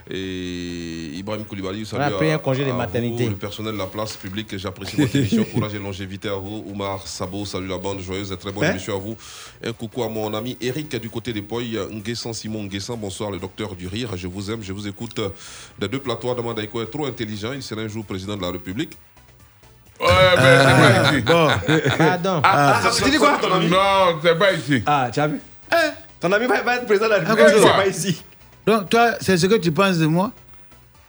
Et 0.09 1.11
Ibrahim 1.17 1.45
Koulibaly, 1.45 1.83
a 1.99 2.11
pris 2.11 2.31
à- 2.31 2.35
un 2.35 2.39
congé 2.39 2.65
de 2.65 2.71
maternité. 2.71 3.25
vous, 3.25 3.31
le 3.31 3.37
personnel 3.37 3.73
de 3.75 3.79
la 3.79 3.87
place 3.87 4.17
publique, 4.17 4.57
j'apprécie 4.57 4.97
votre 4.97 5.17
émission. 5.17 5.45
Courage 5.53 5.75
et 5.75 5.79
longévité 5.81 6.29
à 6.29 6.35
vous. 6.35 6.65
Oumar 6.69 7.07
Sabo, 7.09 7.45
salut 7.45 7.67
la 7.67 7.79
bande, 7.79 8.01
joyeuse 8.01 8.31
et 8.31 8.37
très 8.37 8.53
bonne 8.53 8.65
Hein? 8.65 8.71
émission 8.71 8.95
à 8.97 9.01
vous. 9.01 9.17
Un 9.65 9.73
coucou 9.73 10.05
à 10.05 10.09
mon 10.09 10.33
ami 10.33 10.57
Eric 10.61 10.95
du 11.01 11.11
côté 11.11 11.33
des 11.33 11.43
Poy, 11.43 11.77
Nguessan 11.91 12.33
Simon 12.33 12.63
Nguessan, 12.65 12.97
bonsoir 12.97 13.31
le 13.33 13.39
docteur 13.39 13.75
du 13.75 13.89
rire, 13.89 14.11
je 14.17 14.29
vous 14.29 14.49
aime, 14.51 14.63
je 14.63 14.73
vous 14.73 14.87
écoute. 14.87 15.21
Des 15.79 15.89
deux 15.89 15.99
plateaux, 15.99 16.33
Daïko 16.55 16.83
est 16.83 16.87
trop 16.91 17.07
intelligent, 17.07 17.53
il 17.53 17.63
sera 17.63 17.81
un 17.81 17.89
jour 17.89 18.05
président 18.05 18.37
de 18.37 18.43
la 18.43 18.51
République. 18.53 18.97
Ouais, 20.01 20.07
mais 20.37 20.59
c'est 20.59 20.75
pas 20.77 21.11
ici. 21.15 21.23
Bon, 21.23 21.49
Pardon. 21.99 22.41
Ah, 22.45 22.81
ah, 22.85 22.91
tu 23.03 23.11
dis 23.11 23.17
quoi 23.17 23.41
Non, 23.43 24.19
c'est 24.23 24.39
pas 24.39 24.53
ici. 24.53 24.83
Ah, 24.87 25.09
tu 25.13 25.19
as 25.21 25.27
vu? 25.27 25.41
Ton 26.21 26.31
ami 26.33 26.47
va, 26.47 26.63
va 26.63 26.77
être 26.77 26.87
président 26.87 27.07
de 27.07 27.11
la 27.13 27.17
Ah, 27.27 27.35
République, 27.35 27.63
c'est 27.63 27.69
pas 27.77 27.87
ici. 27.89 28.23
Donc 28.67 28.91
toi, 28.91 29.13
c'est 29.21 29.37
ce 29.37 29.47
que 29.47 29.57
tu 29.57 29.71
penses 29.73 29.99
de 29.99 30.07
moi 30.07 30.33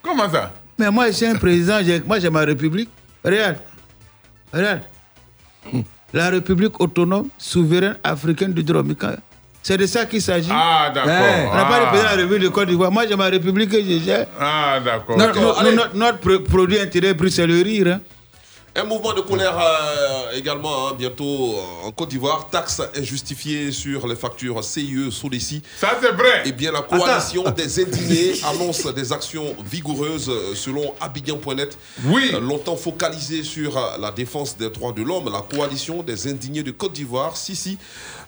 Comment 0.02 0.30
ça? 0.30 0.52
Mais 0.78 0.90
moi, 0.92 1.08
je 1.08 1.12
suis 1.14 1.26
un 1.26 1.36
président, 1.36 1.80
moi 2.06 2.20
j'ai 2.20 2.30
ma 2.30 2.42
république. 2.42 2.90
Regarde. 3.26 3.58
Regarde. 4.54 4.82
La 6.14 6.30
République 6.30 6.80
autonome, 6.80 7.28
souveraine 7.38 7.98
africaine 8.04 8.54
du 8.54 8.64
Dromika. 8.64 9.18
C'est 9.62 9.76
de 9.78 9.86
ça 9.86 10.06
qu'il 10.06 10.22
s'agit. 10.22 10.50
Ah, 10.52 10.90
d'accord. 10.94 11.12
Ouais. 11.12 11.48
On 11.52 11.56
n'a 11.56 11.66
pas 11.66 11.80
de 11.80 11.84
Ah. 11.84 11.88
président 11.88 12.10
de 12.12 12.16
la 12.16 12.22
République 12.22 12.44
de 12.44 12.48
Côte 12.48 12.68
d'Ivoire. 12.70 12.92
Moi, 12.92 13.04
j'ai 13.10 13.16
ma 13.18 13.26
république 13.26 13.70
que 13.70 13.84
je 13.84 14.00
gère. 14.00 14.28
Ah, 14.40 14.80
d'accord. 14.80 15.18
Notre, 15.94 16.38
produit 16.38 16.80
intérieur 16.80 17.16
brut, 17.16 17.34
c'est 17.34 17.46
le 17.46 17.62
rire. 17.62 17.88
hein. 17.88 18.00
Un 18.80 18.84
mouvement 18.84 19.12
de 19.12 19.22
colère 19.22 19.58
euh, 19.60 20.38
également, 20.38 20.90
hein, 20.90 20.96
bientôt 20.96 21.56
euh, 21.56 21.88
en 21.88 21.92
Côte 21.92 22.10
d'Ivoire. 22.10 22.48
Taxe 22.52 22.80
injustifiée 22.96 23.72
sur 23.72 24.06
les 24.08 24.16
factures 24.16 24.64
CIE 24.64 25.12
Sodeci. 25.12 25.64
Ça, 25.80 25.98
c'est 26.00 26.12
vrai. 26.12 26.44
Eh 26.46 26.52
bien, 26.52 26.72
la 26.72 26.84
coalition 26.84 27.50
des 27.50 27.82
indignés 27.82 28.34
annonce 28.46 28.86
des 28.94 29.12
actions 29.12 29.56
vigoureuses 29.66 30.30
euh, 30.30 30.54
selon 30.54 30.94
Abidjan.net. 31.02 31.76
Oui. 32.06 32.30
Euh, 32.36 32.40
Longtemps 32.40 32.76
focalisée 32.76 33.42
sur 33.42 33.76
euh, 33.78 33.98
la 34.00 34.12
défense 34.12 34.56
des 34.56 34.70
droits 34.70 34.94
de 34.94 35.02
l'homme, 35.02 35.32
la 35.32 35.42
coalition 35.42 36.04
des 36.04 36.28
indignés 36.28 36.62
de 36.62 36.70
Côte 36.70 36.94
d'Ivoire, 36.94 37.36
Sisi, 37.36 37.80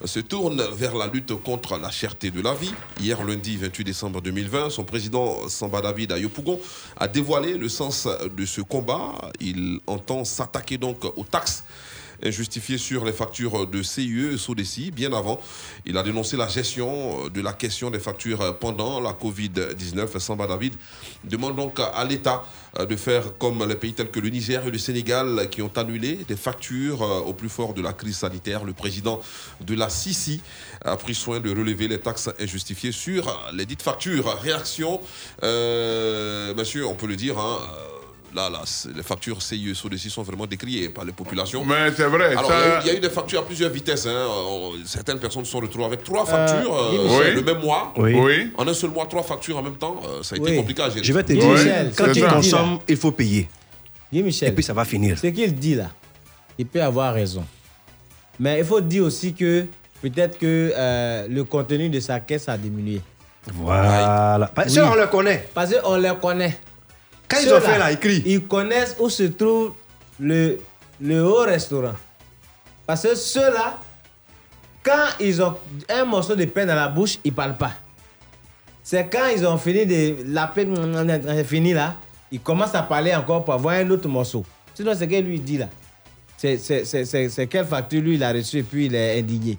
se 0.03 0.19
tourne 0.19 0.63
vers 0.73 0.95
la 0.95 1.05
lutte 1.05 1.35
contre 1.43 1.77
la 1.77 1.91
cherté 1.91 2.31
de 2.31 2.41
la 2.41 2.55
vie. 2.55 2.73
Hier, 2.99 3.23
lundi 3.23 3.55
28 3.57 3.83
décembre 3.83 4.19
2020, 4.21 4.71
son 4.71 4.83
président 4.83 5.47
Samba 5.47 5.81
David 5.81 6.11
Ayopougon 6.11 6.59
a 6.97 7.07
dévoilé 7.07 7.53
le 7.53 7.69
sens 7.69 8.07
de 8.35 8.45
ce 8.45 8.61
combat. 8.61 9.13
Il 9.39 9.79
entend 9.85 10.23
s'attaquer 10.39 10.77
donc 10.77 11.03
aux 11.17 11.25
taxes 11.25 11.65
injustifiées 12.23 12.77
sur 12.77 13.05
les 13.05 13.13
factures 13.13 13.65
de 13.67 13.81
CIE 13.81 14.33
et 14.33 14.37
Sodeci. 14.37 14.91
Bien 14.91 15.13
avant, 15.13 15.39
il 15.85 15.97
a 15.97 16.03
dénoncé 16.03 16.35
la 16.37 16.47
gestion 16.47 17.27
de 17.29 17.41
la 17.41 17.53
question 17.53 17.89
des 17.89 17.99
factures 17.99 18.57
pendant 18.59 18.99
la 18.99 19.11
Covid-19. 19.11 20.19
Samba 20.19 20.47
David 20.47 20.73
demande 21.23 21.55
donc 21.55 21.79
à 21.79 22.03
l'État 22.03 22.43
de 22.77 22.95
faire 22.95 23.37
comme 23.37 23.65
les 23.67 23.75
pays 23.75 23.93
tels 23.93 24.11
que 24.11 24.19
le 24.19 24.29
Niger 24.29 24.65
et 24.67 24.71
le 24.71 24.77
Sénégal 24.77 25.47
qui 25.49 25.61
ont 25.61 25.71
annulé 25.75 26.19
des 26.27 26.35
factures 26.35 27.01
au 27.01 27.33
plus 27.33 27.49
fort 27.49 27.73
de 27.73 27.81
la 27.81 27.93
crise 27.93 28.17
sanitaire. 28.17 28.63
Le 28.65 28.73
président 28.73 29.21
de 29.61 29.75
la 29.75 29.89
Sisi 29.89 30.41
a 30.83 30.95
pris 30.97 31.15
soin 31.15 31.39
de 31.39 31.49
relever 31.49 31.87
les 31.87 31.99
taxes 31.99 32.29
injustifiées 32.39 32.91
sur 32.91 33.23
les 33.53 33.65
dites 33.65 33.81
factures. 33.81 34.39
Réaction, 34.41 34.99
euh, 35.43 36.53
monsieur, 36.53 36.85
on 36.85 36.95
peut 36.95 37.07
le 37.07 37.15
dire, 37.15 37.39
hein, 37.39 37.59
là, 38.35 38.49
les 38.95 39.03
factures 39.03 39.41
CIE 39.41 39.73
Sodeci 39.75 40.09
sont 40.09 40.23
vraiment 40.23 40.45
décriées 40.45 40.89
par 40.89 41.03
les 41.05 41.11
populations. 41.11 41.63
Mais 41.65 41.91
c'est 41.95 42.03
vrai. 42.05 42.27
Alors, 42.35 42.47
ça... 42.47 42.55
il 42.57 42.59
y 42.61 42.63
a 42.63 42.77
eu- 42.77 42.81
il 42.83 42.87
y, 42.87 42.89
a 42.91 42.97
eu 42.97 42.99
des 42.99 43.09
factures 43.09 43.39
à 43.41 43.45
plusieurs 43.45 43.69
vitesses. 43.71 44.05
hein. 44.05 44.25
On- 44.29 44.73
Certaines 44.85 45.19
personnes 45.19 45.45
se 45.45 45.51
sont 45.51 45.59
retrouvées 45.59 45.85
avec 45.85 46.03
trois 46.03 46.25
factures 46.25 46.73
euh, 46.75 46.91
Guy 46.91 46.97
Michel. 47.03 47.33
le 47.35 47.41
même 47.43 47.59
mois. 47.61 47.93
Oui. 47.97 48.13
Oui. 48.15 48.51
En 48.57 48.67
un 48.67 48.73
seul 48.73 48.89
mois, 48.91 49.05
trois 49.07 49.23
factures 49.23 49.57
en 49.57 49.63
même 49.63 49.75
temps, 49.77 49.99
euh, 50.07 50.23
ça 50.23 50.35
a 50.35 50.37
été 50.37 50.51
Oui. 50.51 50.57
compliqué 50.57 50.81
à 50.81 50.89
gérer. 50.89 51.03
Je 51.03 51.13
vais 51.13 51.23
te 51.23 51.33
dire, 51.33 51.47
Michel, 51.49 51.91
quand 51.95 52.11
tu 52.11 52.21
consommes, 52.21 52.79
il 52.87 52.97
faut 52.97 53.11
payer. 53.11 53.49
Guy 54.11 54.23
Michel. 54.23 54.49
Et 54.49 54.51
puis 54.51 54.63
ça 54.63 54.73
va 54.73 54.85
finir. 54.85 55.17
Ce 55.19 55.27
qu'il 55.27 55.53
dit 55.55 55.75
là, 55.75 55.89
il 56.57 56.65
peut 56.65 56.81
avoir 56.81 57.13
raison. 57.13 57.45
Mais 58.39 58.59
il 58.59 58.65
faut 58.65 58.81
dire 58.81 59.03
aussi 59.03 59.33
que 59.33 59.65
peut-être 60.01 60.37
que 60.39 60.71
euh, 60.75 61.27
le 61.29 61.43
contenu 61.43 61.89
de 61.89 61.99
sa 61.99 62.19
caisse 62.19 62.47
a 62.49 62.57
diminué. 62.57 63.01
Voilà. 63.53 64.51
Parce 64.53 64.73
que 64.73 64.79
Oui. 64.79 64.87
on 64.91 64.95
le 64.95 65.07
connaît. 65.07 65.47
Parce 65.53 65.73
qu'on 65.75 65.95
les 65.97 66.11
connaît. 66.21 66.57
Quand 67.29 67.37
ils 67.41 67.53
ont 67.53 67.61
fait 67.61 67.77
là, 67.77 67.91
écrit. 67.91 68.23
Ils 68.25 68.47
connaissent 68.47 68.95
où 68.99 69.09
se 69.09 69.23
trouve 69.23 69.73
le, 70.19 70.57
le 70.99 71.23
haut 71.23 71.43
restaurant. 71.43 71.93
Parce 72.85 73.03
que 73.03 73.15
ceux-là, 73.15 73.77
quand 74.83 75.05
ils 75.19 75.41
ont 75.41 75.55
un 75.89 76.05
morceau 76.05 76.35
de 76.35 76.45
pain 76.45 76.65
dans 76.65 76.75
la 76.75 76.87
bouche, 76.87 77.19
ils 77.23 77.31
ne 77.31 77.35
parlent 77.35 77.57
pas. 77.57 77.73
C'est 78.81 79.07
quand 79.07 79.27
ils 79.27 79.45
ont 79.45 79.57
fini 79.57 79.85
de 79.85 80.15
la 80.25 80.51
est 80.57 81.43
fini 81.43 81.73
là, 81.73 81.95
ils 82.31 82.39
commencent 82.39 82.73
à 82.73 82.81
parler 82.81 83.13
encore 83.13 83.45
pour 83.45 83.53
avoir 83.53 83.75
un 83.75 83.89
autre 83.91 84.07
morceau. 84.07 84.43
Sinon, 84.73 84.93
c'est 84.93 85.05
ce 85.05 85.09
que 85.09 85.15
lui 85.21 85.39
dit 85.39 85.59
là. 85.59 85.69
C'est 86.35 87.47
quelle 87.49 87.65
facture 87.65 88.01
lui 88.01 88.15
il 88.15 88.23
a 88.23 88.31
reçu 88.31 88.59
et 88.59 88.63
puis 88.63 88.85
il 88.87 88.95
est 88.95 89.19
indigné. 89.19 89.57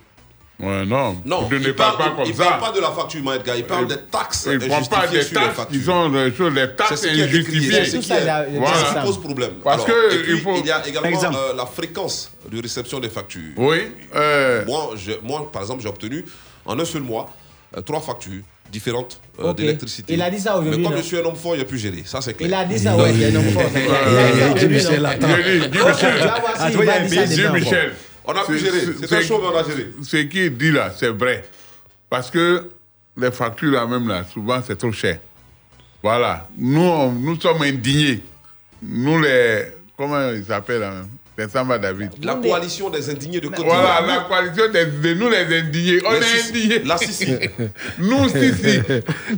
Ouais, 0.62 0.84
non. 0.84 1.16
Non, 1.24 1.48
ne 1.48 1.56
il 1.58 1.74
parles 1.74 1.96
parle, 1.96 2.10
pas 2.10 2.16
comme 2.16 2.24
il 2.26 2.34
ça. 2.34 2.44
parle 2.44 2.60
pas 2.60 2.72
de 2.72 2.80
la 2.80 2.90
facture, 2.90 3.22
Maëtka, 3.22 3.56
il 3.56 3.64
parle 3.64 3.86
des 3.86 3.96
taxes 4.10 4.46
Il 4.50 4.58
ne 4.58 4.66
prend 4.66 4.82
pas 4.82 5.06
injustifiées 5.06 5.18
des 5.18 5.24
sur 5.24 5.40
les 5.40 5.46
taxes 5.46 5.84
sont 5.84 6.14
euh, 6.14 6.30
sur 6.32 6.50
les 6.50 6.76
taxes 6.76 7.04
est 7.04 7.22
injustifiées. 7.22 7.72
c'est 7.72 7.84
ce 7.86 7.90
Tout 7.96 8.02
qui, 8.02 8.08
ça, 8.08 8.18
est- 8.18 8.22
il 8.24 8.28
a- 8.28 8.46
il 8.48 8.56
a 8.56 8.60
Voilà. 8.60 9.02
pose 9.02 9.20
problème. 9.20 9.52
Parce 9.64 9.84
Alors, 9.84 9.86
que 9.86 10.14
et 10.14 10.22
puis, 10.22 10.32
il 10.34 10.40
faut- 10.40 10.56
il 10.58 10.66
y 10.66 10.70
a 10.70 10.86
également 10.86 11.24
euh, 11.24 11.54
la 11.56 11.66
fréquence 11.66 12.30
de 12.50 12.60
réception 12.60 13.00
des 13.00 13.08
factures. 13.08 13.52
Oui. 13.56 13.78
euh, 14.14 14.64
Moi, 14.66 14.90
je- 14.96 15.12
moi, 15.22 15.50
par 15.50 15.62
exemple, 15.62 15.82
j'ai 15.82 15.88
obtenu 15.88 16.24
en 16.66 16.78
un 16.78 16.84
seul 16.84 17.02
mois 17.02 17.30
euh, 17.76 17.80
trois 17.80 18.00
factures 18.00 18.42
différentes 18.70 19.20
euh, 19.40 19.50
Ok. 19.50 19.56
d'électricité. 19.56 20.12
Il 20.12 20.22
a 20.22 20.30
dit 20.30 20.38
ça 20.40 20.52
aujourd'hui, 20.58 20.78
Mais 20.78 20.84
comme 20.84 20.92
non 20.92 20.98
je 20.98 21.02
suis 21.06 21.16
un 21.18 21.24
homme 21.24 21.34
fort, 21.36 21.54
il 21.54 21.58
n'y 21.58 21.62
a 21.64 21.66
plus 21.66 21.78
géré. 21.78 22.02
Ça, 22.04 22.20
c'est 22.20 22.34
clair. 22.34 22.48
Il 22.48 22.54
a 22.54 22.64
dit 22.64 22.78
ça, 22.78 22.96
ouais, 22.96 23.12
c'est 23.18 23.32
un 23.32 23.36
homme 23.36 23.50
fort. 23.50 23.62
Il 23.74 23.78
a 23.78 23.80
dit 23.80 23.88
ça 23.88 24.44
Euh, 24.44 24.52
aujourd'hui, 24.54 24.68
Michel, 24.68 25.06
attends. 25.06 25.26
Ok, 25.26 25.38
Michel. 25.38 26.32
Ah, 26.58 26.68
il 26.68 26.76
demain 27.36 27.52
Michel. 27.58 27.92
On 28.24 28.32
a 28.32 28.44
pu 28.44 28.58
gérer. 28.58 28.80
c'est- 28.80 29.12
un 29.14 29.38
mais 29.38 29.46
on 29.46 29.56
a 29.56 29.64
géré. 29.64 29.90
Ce 30.02 30.16
qu'il 30.18 30.56
dit 30.56 30.70
là, 30.72 30.92
c'est 30.96 31.08
vrai. 31.08 31.44
Parce 32.08 32.30
que 32.30 32.70
les 33.16 33.30
factures 33.30 33.72
là 33.72 33.86
même 33.86 34.08
là, 34.08 34.24
souvent 34.24 34.60
c'est 34.64 34.76
trop 34.76 34.92
cher. 34.92 35.20
Voilà. 36.02 36.48
Nous, 36.56 36.80
on- 36.80 37.12
nous 37.12 37.40
sommes 37.40 37.62
indignés. 37.62 38.22
Nous 38.82 39.20
les. 39.20 39.64
Comment 39.96 40.30
ils 40.30 40.44
s'appellent 40.44 40.80
là 40.80 40.90
même? 40.92 41.08
Les 41.40 41.48
Samba 41.48 41.78
David. 41.78 42.10
La 42.22 42.34
coalition 42.34 42.90
des 42.90 43.08
indignés 43.08 43.40
de 43.40 43.48
Côte 43.48 43.64
Voilà, 43.64 44.00
d'Ivoire. 44.02 44.06
la 44.06 44.24
coalition 44.24 44.70
des, 44.70 44.84
de 44.86 45.14
nous 45.14 45.30
les 45.30 45.58
indignés. 45.60 45.98
On 46.04 46.10
Les 46.12 46.18
est 46.18 46.22
Sissi. 46.22 46.48
indignés. 46.50 46.78
La 46.84 46.98
Sissi. 46.98 47.34
nous, 47.98 48.28
si, 48.28 48.52
si. 48.54 48.78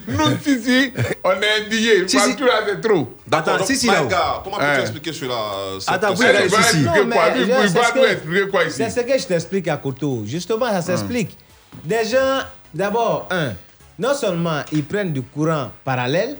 Nous, 0.08 0.36
si, 0.42 0.62
si. 0.64 0.92
On 1.22 1.30
est 1.30 1.64
indignés. 1.64 2.08
Facture 2.08 2.46
là, 2.46 2.64
c'est 2.66 2.80
trop. 2.80 3.16
D'accord, 3.24 3.58
donc, 3.58 3.68
Maïga, 3.68 4.40
comment 4.42 4.56
peux-tu 4.58 4.80
expliquer 4.80 5.12
cela 5.12 5.34
cette 5.78 5.94
Attends, 5.94 6.14
vous 6.14 6.22
allez 6.24 6.38
je- 6.40 6.44
Il- 6.44 6.50
c'est 6.52 7.78
va 7.78 7.84
ce 7.84 7.94
nous 7.96 8.02
que- 8.02 8.12
expliquer 8.12 8.48
quoi 8.50 8.64
ici 8.64 8.74
C'est 8.78 8.90
ce 8.90 9.00
que 9.00 9.18
je 9.18 9.26
t'explique 9.26 9.68
à 9.68 9.76
Koto. 9.76 10.22
Justement, 10.26 10.68
ça 10.70 10.82
s'explique. 10.82 11.36
Des 11.84 12.04
gens, 12.04 12.40
d'abord, 12.74 13.28
un, 13.30 13.52
non 13.98 14.12
seulement 14.14 14.62
ils 14.72 14.82
prennent 14.84 15.12
du 15.12 15.22
courant 15.22 15.70
parallèle, 15.84 16.36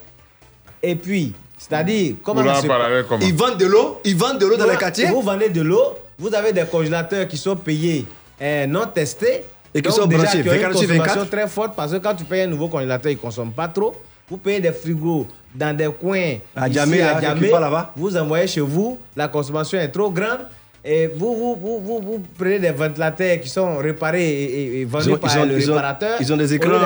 et 0.82 0.96
puis, 0.96 1.32
c'est-à-dire, 1.68 2.14
comment 2.22 2.42
Courant 2.42 2.54
ça 2.56 2.62
se- 2.62 3.02
comment? 3.08 3.24
Ils 3.24 3.34
vendent 3.34 3.56
de 3.58 3.66
l'eau, 3.66 4.00
ils 4.04 4.16
vendent 4.16 4.38
de 4.38 4.46
l'eau 4.46 4.56
dans 4.56 4.66
les 4.66 4.76
quartiers. 4.76 5.06
Vous 5.06 5.22
vendez 5.22 5.48
de 5.48 5.62
l'eau, 5.62 5.94
vous 6.18 6.34
avez 6.34 6.52
des 6.52 6.64
congélateurs 6.64 7.26
qui 7.28 7.36
sont 7.36 7.56
payés 7.56 8.04
euh, 8.40 8.66
non 8.66 8.86
testés. 8.92 9.44
Et 9.74 9.80
qui 9.80 9.90
sont 9.90 10.04
déjà, 10.06 10.24
branchés 10.24 10.42
qui 10.42 10.48
ont 10.48 10.52
une 10.52 10.58
24 10.60 10.72
sur 10.78 10.80
consommation 10.88 11.14
24. 11.20 11.30
très 11.30 11.48
forte 11.48 11.72
parce 11.76 11.92
que 11.92 11.96
quand 11.98 12.14
tu 12.14 12.24
payes 12.24 12.42
un 12.42 12.46
nouveau 12.46 12.68
congélateur, 12.68 13.10
il 13.10 13.14
ne 13.14 13.20
consomme 13.20 13.52
pas 13.52 13.68
trop. 13.68 13.94
Vous 14.28 14.36
payez 14.36 14.60
des 14.60 14.72
frigos 14.72 15.26
dans 15.54 15.74
des 15.76 15.88
coins 15.98 16.34
À 16.54 16.70
Djamé, 16.70 17.00
à 17.02 17.14
quelque 17.20 17.46
Djamé. 17.48 17.76
Vous 17.96 18.16
envoyez 18.16 18.46
chez 18.46 18.60
vous, 18.60 18.98
la 19.16 19.28
consommation 19.28 19.78
est 19.78 19.88
trop 19.88 20.10
grande. 20.10 20.40
Et 20.84 21.06
vous, 21.06 21.34
vous, 21.36 21.56
vous, 21.60 21.80
vous, 21.80 22.00
vous 22.02 22.22
prenez 22.36 22.58
des 22.58 22.70
ventilateurs 22.70 23.40
qui 23.40 23.48
sont 23.48 23.76
réparés 23.78 24.28
et, 24.28 24.80
et- 24.80 24.84
vendus 24.84 25.12
ont- 25.12 25.16
par 25.16 25.36
ont- 25.38 25.44
le 25.44 25.58
ils 25.58 25.70
ont- 25.70 25.74
réparateur. 25.74 26.18
ils 26.20 26.32
ont 26.32 26.36
des 26.36 26.52
écrans 26.54 26.78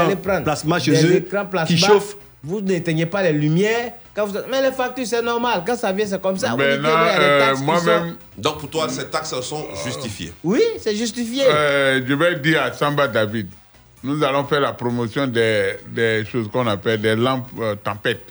plasma 0.44 0.78
chez 0.78 0.92
eux 1.04 1.24
qui 1.66 1.78
chauffent. 1.78 2.16
Vous 2.44 2.60
n'éteignez 2.60 3.06
pas 3.06 3.22
les 3.22 3.32
lumières. 3.32 3.92
Quand 4.16 4.26
vous... 4.26 4.38
Mais 4.51 4.62
les 4.62 4.72
factures, 4.72 5.06
c'est 5.06 5.20
normal. 5.22 5.62
Quand 5.66 5.76
ça 5.76 5.93
vient, 5.93 6.06
c'est 6.06 6.20
comme 6.20 6.38
ça. 6.38 6.56
Maintenant, 6.56 6.88
euh, 7.18 7.55
moi-même, 7.62 8.09
sont- 8.10 8.16
Donc 8.38 8.59
pour 8.60 8.70
toi, 8.70 8.88
ces 8.88 9.05
taxes 9.06 9.38
sont 9.43 9.66
justifiées. 9.84 10.32
Oui, 10.43 10.62
c'est 10.80 10.97
justifié. 10.97 11.43
Euh, 11.47 12.01
je 12.09 12.14
vais 12.14 12.36
dire 12.40 12.62
à 12.62 12.72
Samba 12.72 13.06
David, 13.09 13.48
nous 14.02 14.22
allons 14.24 14.44
faire 14.44 14.60
la 14.60 14.72
promotion 14.72 15.26
des, 15.26 15.76
des 15.88 16.24
choses 16.24 16.48
qu'on 16.51 16.66
appelle 16.66 17.01
des 17.01 17.14
lampes 17.14 17.47
euh, 17.60 17.74
tempêtes. 17.76 18.24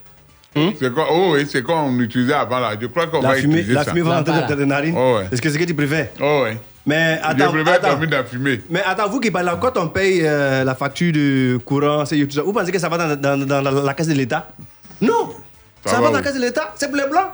C'est 0.79 0.93
quoi 0.93 1.07
Oh 1.11 1.31
oui, 1.33 1.45
c'est 1.51 1.61
qu'on 1.63 1.99
utilisait 1.99 2.33
avant 2.33 2.59
là. 2.59 2.71
Je 2.81 2.87
crois 2.87 3.07
qu'on 3.07 3.21
La 3.21 3.29
va 3.29 3.35
fumée, 3.35 3.55
utiliser 3.55 3.73
la 3.73 3.83
ça. 3.83 3.91
fumée 3.91 4.03
va 4.03 4.17
rentrer 4.19 4.39
dans 4.39 4.47
tes 4.55 4.65
narines. 4.65 4.95
Oh 4.97 5.17
ouais. 5.17 5.25
Est-ce 5.29 5.41
que 5.41 5.49
c'est 5.49 5.55
ce 5.55 5.59
que 5.59 5.67
tu 5.67 5.73
préfères? 5.73 6.07
Oh 6.21 6.43
ouais. 6.43 6.57
Mais 6.85 7.19
attends, 7.21 7.47
je 7.47 7.49
préfère 7.61 7.73
attends. 7.73 7.89
dormir 7.89 8.09
dans 8.09 8.17
la 8.17 8.23
fumée. 8.23 8.61
Mais 8.69 8.81
attends, 8.85 9.09
vous 9.09 9.19
qui 9.19 9.31
parlez, 9.31 9.51
quand 9.59 9.75
on 9.77 9.89
paye 9.89 10.21
euh, 10.23 10.63
la 10.63 10.73
facture 10.73 11.11
de 11.11 11.57
courant, 11.57 12.05
c'est 12.05 12.17
tout 12.25 12.31
ça, 12.35 12.41
vous 12.41 12.53
pensez 12.53 12.71
que 12.71 12.79
ça 12.79 12.87
va 12.87 12.97
dans, 12.97 13.15
dans- 13.37 13.45
dans 13.45 13.61
la, 13.61 13.69
la 13.71 13.93
caisse 13.93 14.07
de 14.07 14.13
l'État? 14.13 14.47
Non 15.01 15.31
Ça 15.85 15.91
Ça, 15.91 15.95
va 15.97 16.01
va 16.03 16.07
dans 16.09 16.17
la 16.17 16.21
caisse 16.23 16.33
de 16.35 16.41
l'État? 16.41 16.73
C'est 16.75 16.87
pour 16.87 16.97
les 16.97 17.07
blancs? 17.07 17.29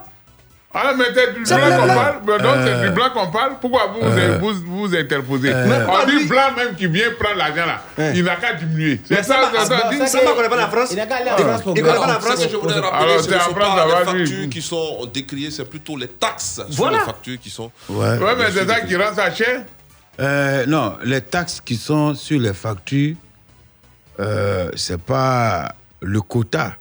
Ah, 0.73 0.93
mais 0.97 1.03
c'est 1.13 1.33
du 1.33 1.45
C'est 1.45 1.55
blanc 1.57 1.77
qu'on 1.81 1.87
parle 1.87 2.15
Mais 2.25 2.37
Donc 2.39 2.55
c'est 2.63 2.69
Euh. 2.73 2.83
du 2.87 2.89
blanc 2.95 3.09
qu'on 3.13 3.27
parle 3.29 3.51
Pourquoi 3.59 3.87
vous 3.87 3.99
Euh. 4.07 4.37
vous, 4.39 4.53
vous 4.65 4.95
interposez? 4.95 5.53
Mais 5.53 5.79
On 5.85 6.05
dit 6.05 6.11
lui- 6.13 6.25
blanc 6.27 6.53
même 6.55 6.75
qui 6.75 6.87
vient 6.87 7.09
prendre 7.19 7.35
l'argent 7.37 7.65
là. 7.65 8.11
Il 8.13 8.23
n'a 8.23 8.37
qu'à 8.37 8.53
diminuer. 8.53 9.01
C'est 9.05 9.15
ça, 9.23 9.23
ça 9.23 9.49
c'est 9.51 9.57
ça. 9.65 9.65
ça 9.81 9.89
dit 9.89 10.07
ça 10.07 10.19
va, 10.23 10.31
connaît 10.31 10.47
pas 10.47 10.55
la 10.55 10.69
France 10.69 10.89
Il 10.91 10.95
n'a 10.97 11.05
qu'à 11.07 11.15
aller 11.17 11.29
en 11.29 11.33
Ah. 11.37 11.41
France 11.41 11.61
pour 11.63 11.77
Il 11.77 11.81
connaît 11.81 11.93
pas 11.93 11.97
voir. 11.97 12.07
la 12.07 12.19
France. 12.21 12.39
Ce 12.39 12.45
que 12.45 12.51
je 12.51 12.55
voudrais 12.55 12.79
rappeler, 12.79 13.03
Alors, 13.11 13.17
ce 13.23 13.29
c'est 13.29 13.35
ne 13.35 13.41
sont 13.41 13.53
pas 13.53 13.85
les 13.85 14.05
factures 14.05 14.49
qui 14.49 14.61
sont 14.61 15.05
décriées, 15.13 15.51
c'est 15.51 15.65
plutôt 15.69 15.97
les 15.97 16.07
taxes 16.07 16.61
Voilà. 16.69 16.99
sur 16.99 16.99
les 16.99 17.05
factures 17.13 17.39
qui 17.41 17.49
sont... 17.49 17.69
Ouais. 17.89 18.17
Ouais, 18.17 18.35
mais 18.37 18.45
c'est 18.53 18.65
ça 18.67 18.79
qui 18.79 18.95
rend 18.95 19.13
ça 19.13 19.29
cher? 19.33 19.63
Euh, 20.21 20.65
non, 20.67 20.97
les 21.03 21.19
taxes 21.21 21.59
qui 21.59 21.75
sont 21.75 22.15
sur 22.15 22.39
les 22.39 22.53
factures, 22.53 23.15
euh, 24.21 24.69
c'est 24.75 25.01
pas 25.01 25.73
le 26.01 26.21
quota. 26.21 26.75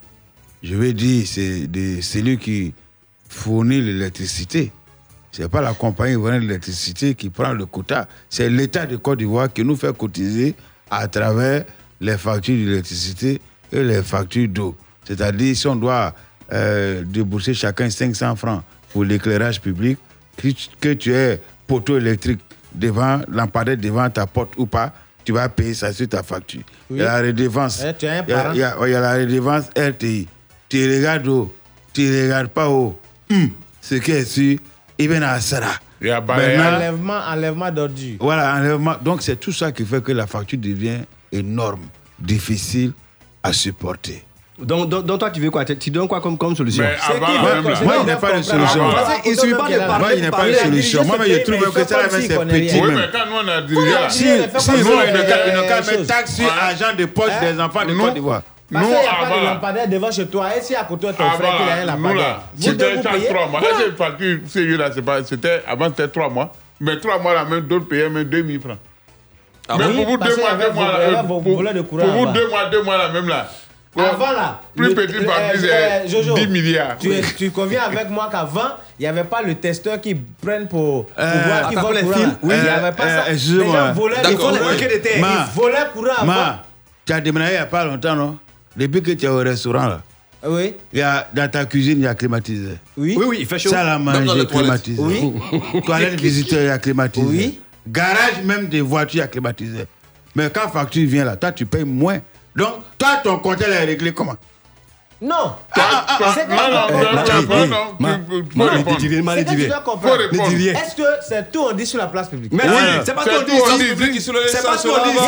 Je 0.63 0.75
veux 0.75 0.93
dire, 0.93 1.25
c'est 1.27 1.69
celui 2.03 2.39
qui 2.39 2.75
fournit 3.29 3.81
l'électricité. 3.81 4.73
C'est 5.33 5.49
pas 5.49 5.61
la 5.61 5.73
compagnie 5.75 6.15
fournit 6.15 6.41
l'électricité 6.41 7.15
qui 7.15 7.31
prend 7.31 7.53
le 7.53 7.67
quota. 7.67 8.09
C'est 8.29 8.51
l'État 8.51 8.85
de 8.87 8.97
Côte 8.97 9.19
d'Ivoire 9.19 9.53
qui 9.53 9.65
nous 9.65 9.77
fait 9.77 9.97
cotiser 9.97 10.55
à 10.91 11.07
travers 11.09 11.65
les 12.01 12.17
factures 12.19 12.57
d'électricité 12.57 13.41
et 13.73 13.83
les 13.83 14.03
factures 14.03 14.49
d'eau. 14.49 14.77
C'est-à-dire, 15.07 15.57
si 15.57 15.67
on 15.67 15.77
doit 15.77 16.15
euh, 16.53 17.05
débourser 17.05 17.55
chacun 17.55 17.89
500 17.89 18.37
francs 18.37 18.63
pour 18.93 19.05
l'éclairage 19.05 19.61
public, 19.61 19.99
que 20.81 20.93
tu- 20.95 21.13
aies 21.13 21.41
poteau 21.67 21.97
électrique 21.99 22.41
devant, 22.75 23.21
lampadaire 23.29 23.77
devant 23.77 24.09
ta 24.11 24.27
porte 24.27 24.55
ou 24.57 24.67
pas, 24.67 24.93
tu 25.25 25.33
vas 25.33 25.49
payer 25.49 25.75
ça 25.75 25.93
sur 25.93 26.09
ta 26.09 26.23
facture. 26.23 26.63
Oui. 26.91 26.99
Il 26.99 27.03
y 27.03 27.03
a 27.03 27.21
la 27.21 27.27
redevance. 27.29 27.85
Eh, 27.87 27.95
tu 27.97 28.07
as 28.07 28.13
un 28.21 28.23
il, 28.25 28.31
y 28.31 28.33
a, 28.33 28.43
parent. 28.43 28.53
il 28.55 28.59
y 28.59 28.63
a- 28.65 28.77
il 28.87 28.91
y 28.91 28.95
a 28.95 29.01
la 29.01 29.15
redevance 29.15 29.65
RTI. 29.77 30.27
Tu 30.71 30.97
regardes 30.97 31.27
haut, 31.29 31.53
tu 31.93 32.09
regardes 32.23 32.49
pas 32.49 32.69
haut. 32.69 32.99
Hum, 33.31 33.51
ce 33.83 33.97
qui 33.97 34.13
est 34.13 34.25
sûr, 34.25 34.59
il 34.99 35.09
vient 35.09 35.21
à 35.23 35.39
Sarah. 35.41 35.75
Il 36.01 36.07
y 36.07 36.11
a 36.11 36.21
Maintenant, 36.21 36.77
Enlèvement, 36.77 37.19
enlèvement 37.29 37.71
d'ordures. 37.71 38.17
voilà, 38.21 38.55
enlèvement. 38.57 38.95
Donc 39.03 39.21
c'est 39.21 39.37
tout 39.37 39.53
ça 39.53 39.71
qui 39.73 39.85
fait 39.85 40.03
que 40.03 40.13
la 40.13 40.27
facture 40.27 40.59
devient 40.59 41.01
énorme, 41.31 41.83
difficile 42.19 42.93
à 43.43 43.53
supporter. 43.53 44.25
donc, 44.59 44.89
donc, 44.89 45.05
donc 45.07 45.19
toi, 45.21 45.31
tu 45.31 45.41
veux 45.41 45.51
quoi? 45.51 45.65
Tu 45.65 45.77
tu 45.77 45.91
donnes 45.91 46.07
quoi 46.09 46.21
comme, 46.21 46.39
comme 46.39 46.55
solution? 46.57 46.85
Mais 46.85 46.91
avant, 47.03 47.27
C'est 47.27 47.33
qui 47.33 47.45
même 47.45 47.65
veut- 47.65 47.71
là. 47.73 47.81
Moi, 47.83 47.95
il 48.01 48.05
n'y 48.05 48.11
a 48.13 48.17
pas 48.17 48.33
de 48.39 48.43
solution. 48.43 48.91
Qu'il 49.25 49.37
suffit 49.39 49.53
pas 49.55 49.69
de 49.71 49.79
parler. 49.79 49.99
Moi, 50.05 50.15
il 50.15 50.21
n'y 50.21 50.27
a 50.27 50.31
pas 50.31 50.47
de 50.49 50.53
solution. 50.55 51.05
Moi, 51.05 51.17
je 51.27 51.51
trouve 51.53 51.73
que 51.75 51.85
ça, 51.85 51.99
c'est 52.11 52.29
petit. 52.29 52.81
Oui, 52.81 52.87
même. 52.89 52.95
mais 52.97 53.09
quand 53.13 53.27
nous 53.29 53.37
on 53.45 53.49
a 53.49 53.61
Si, 53.61 53.67
dirigé 53.67 53.93
si, 54.11 54.25
qu'à- 54.25 55.81
mettre 55.81 55.93
chose. 55.93 56.07
taxe 56.07 56.35
sur 56.37 56.45
Ouais. 56.45 56.51
argent 56.61 56.95
de 56.97 57.05
poche 57.07 57.31
Hein? 57.43 57.53
des 57.55 57.61
enfants 57.61 57.85
de 57.87 57.93
Nous- 57.93 58.01
Côte 58.05 58.15
d'Ivoire. 58.15 58.43
Parce 58.73 58.87
Nous, 58.87 58.93
qu'il 58.93 59.01
n'y 59.03 59.07
a 59.09 59.11
pas 59.15 59.27
de 59.27 59.33
avant- 59.41 59.55
lampadaire 59.55 59.89
devant 59.89 60.11
chez 60.13 60.27
toi. 60.27 60.57
Et 60.57 60.61
si 60.63 60.75
à 60.77 60.85
côté 60.85 61.09
de 61.09 61.13
ton 61.13 61.29
frère 61.31 61.57
qui 61.57 61.63
a 61.89 61.93
un 61.93 61.97
nous 61.97 62.15
là, 62.15 62.43
c'était 62.59 63.01
trois 63.01 63.47
mois. 63.49 63.61
Voilà. 63.61 63.79
Là, 63.79 63.85
c'est 63.87 63.97
facture 63.97 64.39
sérieux 64.49 64.77
là, 64.77 64.91
c'est 64.95 65.03
pas, 65.03 65.25
c'était, 65.25 65.63
avant 65.67 65.89
c'était 65.89 66.09
trois 66.09 66.29
mois. 66.29 66.53
Mais 66.81 66.99
trois 66.99 67.19
mois 67.19 67.35
là, 67.35 67.45
même 67.45 67.63
d'autres 67.63 67.89
payaient 67.89 68.09
même 68.09 68.25
2000 68.25 68.61
francs. 68.61 68.79
Ah 69.69 69.75
mais 69.79 69.87
oui, 69.87 69.95
pour 69.97 70.05
vous 70.07 70.17
deux 70.19 70.37
mois, 70.37 70.53
deux 70.55 70.73
mois 70.73 70.87
là, 71.11 71.23
pour, 71.25 71.41
vous 71.41 72.27
deux 72.33 72.49
mois, 72.49 72.65
deux 72.71 72.83
mois 72.83 72.97
là, 72.99 73.09
même 73.09 73.29
là. 73.29 73.49
Avant 73.99 74.31
là, 74.33 74.61
Plus 74.77 74.95
petit 74.95 75.15
c'est 75.59 76.09
Jojo, 76.09 76.35
10 76.35 76.47
milliards. 76.47 76.97
Tu, 76.99 77.11
tu 77.37 77.51
conviens 77.51 77.83
avec 77.83 78.09
moi 78.09 78.29
qu'avant, 78.31 78.77
il 78.99 79.03
n'y 79.03 79.09
avait 79.09 79.25
pas 79.25 79.43
le 79.43 79.57
testeur 79.57 80.01
qui 80.01 80.15
prenne 80.15 80.69
pour, 80.69 81.07
pour 81.07 81.15
Euh, 81.19 81.33
voir 81.45 81.69
qui 81.71 81.75
vole 81.75 81.99
courant. 82.01 82.13
fils, 82.15 82.23
là. 82.23 82.29
oui. 82.43 82.55
il 82.57 82.63
n'y 82.63 82.69
avait 82.69 82.93
pas 82.93 83.03
Euh, 83.05 83.19
ça. 83.19 83.25
euh, 83.29 83.33
Les 83.33 83.39
gens 83.39 83.93
volaient, 83.93 84.17
ils 84.31 84.37
volaient, 84.37 84.59
courant. 85.93 86.25
Ma, 86.25 86.63
tu 87.05 87.13
as 87.13 87.21
déménagé 87.21 87.53
il 87.53 87.57
n'y 87.57 87.63
a 87.63 87.67
pas 87.67 87.85
longtemps, 87.85 88.15
non? 88.15 88.39
Depuis 88.77 89.03
que 89.03 89.13
tu 89.13 89.25
es 89.25 89.29
au 89.29 89.39
restaurant, 89.39 89.87
là. 89.87 90.03
Oui. 90.47 90.75
Il 90.93 90.99
y 90.99 91.03
a, 91.03 91.29
dans 91.35 91.51
ta 91.51 91.67
cuisine, 91.67 91.99
il 91.99 92.05
y 92.05 92.07
a 92.07 92.15
climatisé. 92.15 92.79
Oui. 92.97 93.15
Oui, 93.19 93.25
oui, 93.29 93.37
il 93.41 93.47
fait 93.47 93.59
chaud. 93.59 93.71
Salle 93.71 93.89
à 93.89 93.99
manger, 93.99 94.47
climatisé. 94.47 95.01
Oui. 95.01 95.33
Toilette 95.85 96.21
visiteur, 96.21 96.61
il 96.61 96.67
y 96.67 96.71
a 96.71 96.79
climatisé. 96.79 97.27
Oui. 97.27 97.61
Garage 97.87 98.43
même 98.45 98.69
des 98.69 98.81
voitures, 98.81 99.17
il 99.17 99.19
y 99.19 99.23
a 99.23 99.27
climatisé. 99.27 99.85
Mais 100.35 100.49
quand 100.51 100.69
facture 100.69 101.07
vient 101.07 101.25
là, 101.25 101.37
toi, 101.37 101.53
tu 101.53 101.67
payes 101.67 101.85
moins. 101.85 102.21
Donc, 102.57 102.77
toi, 102.97 103.21
ton 103.23 103.39
compteur 103.39 103.69
est 103.69 103.85
réglé 103.85 104.13
comment? 104.13 104.37
Non. 105.23 105.53
Ah, 105.73 106.07
ah, 106.09 106.35
C'est 106.35 106.49
non, 106.49 106.57
non, 106.57 106.71
non, 106.71 106.87
problème 106.87 107.71
non, 107.71 107.77
non, 107.77 107.77
non, 107.77 107.97
Ma- 107.99 108.19
tu-. 108.97 110.69
Est-ce 110.69 110.97
que 110.97 111.03
c'est 111.29 111.53
tout 111.53 111.61
on 111.61 111.73
dit 111.75 111.85
sur 111.85 111.99
la 111.99 112.07
place 112.07 112.29
publique? 112.31 112.53
Merci. 112.55 112.71
Ouais. 112.71 113.03
C'est 113.05 113.15
pas 113.15 113.25
tout, 113.25 113.31
on 113.31 113.77
dit. 113.77 114.21
C'est 114.21 114.63
pas 114.63 114.79
ce 114.79 114.89
qu'on 114.89 115.11
dit. 115.11 115.19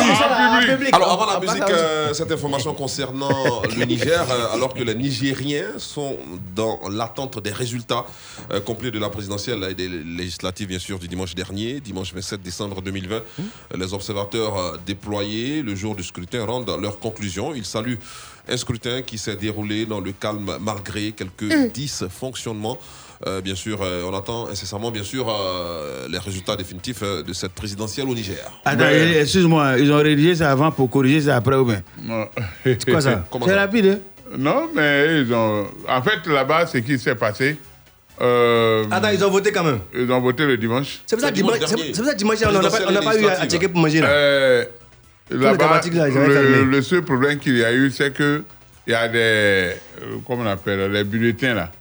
Ah. 0.91 0.95
Alors 0.95 1.09
On- 1.09 1.13
avant 1.13 1.25
la 1.31 1.37
on 1.37 1.41
musique, 1.41 1.69
euh, 1.69 2.11
cette 2.13 2.31
information 2.31 2.73
concernant 2.73 3.61
le 3.77 3.85
Niger, 3.85 4.25
euh, 4.31 4.53
alors 4.55 4.73
que 4.73 4.81
les 4.81 4.95
Nigériens 4.95 5.77
sont 5.77 6.17
dans 6.55 6.79
l'attente 6.89 7.39
des 7.43 7.51
résultats 7.51 8.05
euh, 8.51 8.59
complets 8.61 8.89
de 8.91 8.99
la 8.99 9.09
présidentielle 9.09 9.63
et 9.69 9.75
des 9.75 9.87
législatives, 9.89 10.67
bien 10.69 10.79
sûr, 10.79 10.97
du 10.97 11.07
dimanche 11.07 11.35
dernier, 11.35 11.79
dimanche 11.79 12.13
27 12.13 12.41
décembre 12.41 12.81
2020. 12.81 13.17
Mmh. 13.19 13.43
Les 13.77 13.93
observateurs 13.93 14.79
déployés 14.87 15.61
le 15.61 15.75
jour 15.75 15.93
du 15.95 16.03
scrutin 16.03 16.45
rendent 16.45 16.75
leurs 16.81 16.97
conclusions. 16.99 17.53
Ils 17.53 17.65
saluent 17.65 17.99
un 18.49 18.57
scrutin 18.57 19.01
qui 19.01 19.17
s'est 19.17 19.35
déroulé 19.35 19.85
dans 19.85 19.99
le 19.99 20.11
calme 20.11 20.57
malgré 20.59 21.11
quelques 21.11 21.43
Mmh. 21.43 21.67
dysfonctionnements. 21.73 22.77
Euh, 23.25 23.39
bien 23.39 23.55
sûr, 23.55 23.79
euh, 23.81 24.03
on 24.05 24.13
attend 24.13 24.47
incessamment, 24.49 24.91
bien 24.91 25.03
sûr, 25.03 25.25
euh, 25.29 26.07
les 26.09 26.17
résultats 26.17 26.57
définitifs 26.57 27.03
euh, 27.03 27.23
de 27.23 27.31
cette 27.31 27.53
présidentielle 27.53 28.09
au 28.09 28.13
Niger. 28.13 28.35
Attends, 28.65 28.83
Mais- 28.83 29.21
excuse-moi, 29.21 29.77
ils 29.79 29.89
ont 29.93 29.97
rédigé 29.97 30.35
ça 30.35 30.51
avant 30.51 30.71
pour 30.71 30.89
corriger 30.89 31.21
ça 31.21 31.37
après 31.37 31.55
ou 31.55 31.63
bien? 31.63 31.81
C'est 32.65 32.89
quoi 32.89 32.99
ça? 32.99 33.23
Comment 33.31 33.45
C'est 33.45 33.53
ça? 33.53 33.59
rapide, 33.61 33.85
hein? 33.85 33.99
Non, 34.37 34.67
mais 34.75 35.21
ils 35.21 35.33
ont. 35.33 35.65
En 35.87 36.01
fait, 36.01 36.25
là-bas, 36.27 36.65
ce 36.67 36.79
qui 36.79 36.99
s'est 36.99 37.15
passé. 37.15 37.55
euh, 38.19 38.83
Attends, 38.91 39.09
ils 39.09 39.23
ont 39.23 39.29
voté 39.31 39.51
quand 39.53 39.63
même. 39.63 39.79
ils 39.95 40.11
ont 40.11 40.19
voté 40.19 40.45
le 40.45 40.57
dimanche. 40.57 41.01
C'est 41.05 41.15
pour 41.15 41.21
ça 41.21 41.27
C'est 41.27 41.31
que 41.33 41.37
dimanche, 41.37 41.59
dimanche 41.59 41.69
c'est 41.93 42.03
c'est 42.03 42.15
dimanche, 42.17 42.37
on 42.45 42.51
n'a 42.51 42.69
pas, 42.69 42.79
on 42.87 42.91
n'a 42.91 43.01
pas 43.01 43.05
eu 43.05 43.07
à 43.07 43.11
Présidentielle 43.11 43.49
checker 43.49 43.67
pour 43.69 43.79
manger 43.81 44.01
là. 44.01 44.07
Euh, 44.09 44.65
là-bas, 45.31 45.57
là, 46.27 46.41
le, 46.65 46.81
seul 46.81 47.01
problème 47.03 47.39
qu'il 47.39 47.57
y 47.57 47.63
a 47.63 47.73
eu, 47.73 47.89
c'est 47.91 48.13
que 48.13 48.43
il 48.87 48.91
y 48.91 48.95
a 48.95 49.07
des. 49.07 49.17
euh, 49.17 49.73
comment 50.27 50.43
on 50.43 50.47
appelle 50.47 50.91
Les 50.91 51.03
bulletins 51.03 51.53
là. 51.53 51.71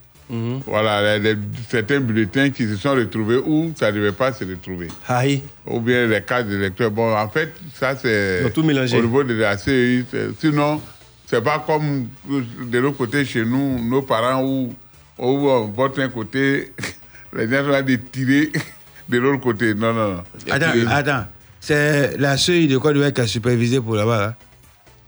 Voilà, 0.66 1.18
les- 1.18 1.34
les- 1.34 1.40
certains 1.68 2.00
bulletins 2.00 2.48
qui 2.48 2.66
se 2.66 2.76
sont 2.76 2.92
retrouvés 2.94 3.36
où 3.36 3.70
ça 3.78 3.90
ne 3.92 3.98
devait 3.98 4.12
pas 4.12 4.32
se 4.32 4.44
retrouver. 4.44 4.88
Aïe. 5.06 5.42
Ou 5.66 5.78
bien 5.80 6.06
les 6.06 6.22
cartes 6.22 6.46
d'électeurs. 6.48 6.90
Bon, 6.90 7.14
en 7.14 7.28
fait, 7.28 7.52
ça 7.74 7.94
c'est 7.96 8.50
tout 8.54 8.62
mélangé. 8.62 8.96
au 8.96 9.02
niveau 9.02 9.22
de 9.24 9.34
la 9.34 9.58
CEI. 9.58 10.04
Sinon, 10.40 10.80
c'est 11.26 11.42
pas 11.44 11.62
comme 11.66 12.06
de 12.30 12.78
l'autre 12.78 12.96
côté 12.96 13.26
chez 13.26 13.44
nous, 13.44 13.78
nos 13.86 14.00
parents 14.02 14.42
où, 14.42 14.74
où 15.18 15.48
on 15.50 15.66
vote 15.66 15.98
un 15.98 16.08
côté, 16.08 16.72
les 17.36 17.46
gens 17.50 17.64
sont 17.70 17.82
de 17.82 17.96
tirer 17.96 18.50
de 19.10 19.18
l'autre 19.18 19.42
côté. 19.42 19.74
Non, 19.74 19.92
non, 19.92 20.14
non. 20.14 20.22
Attends, 20.50 20.72
attends. 20.88 21.24
C'est 21.64 22.16
la 22.18 22.36
de 22.66 22.76
quoi 22.76 22.92
doit 22.92 23.06
être 23.06 23.24
supervisée 23.24 23.80
pour 23.80 23.94
là-bas. 23.94 24.20
Là. 24.20 24.36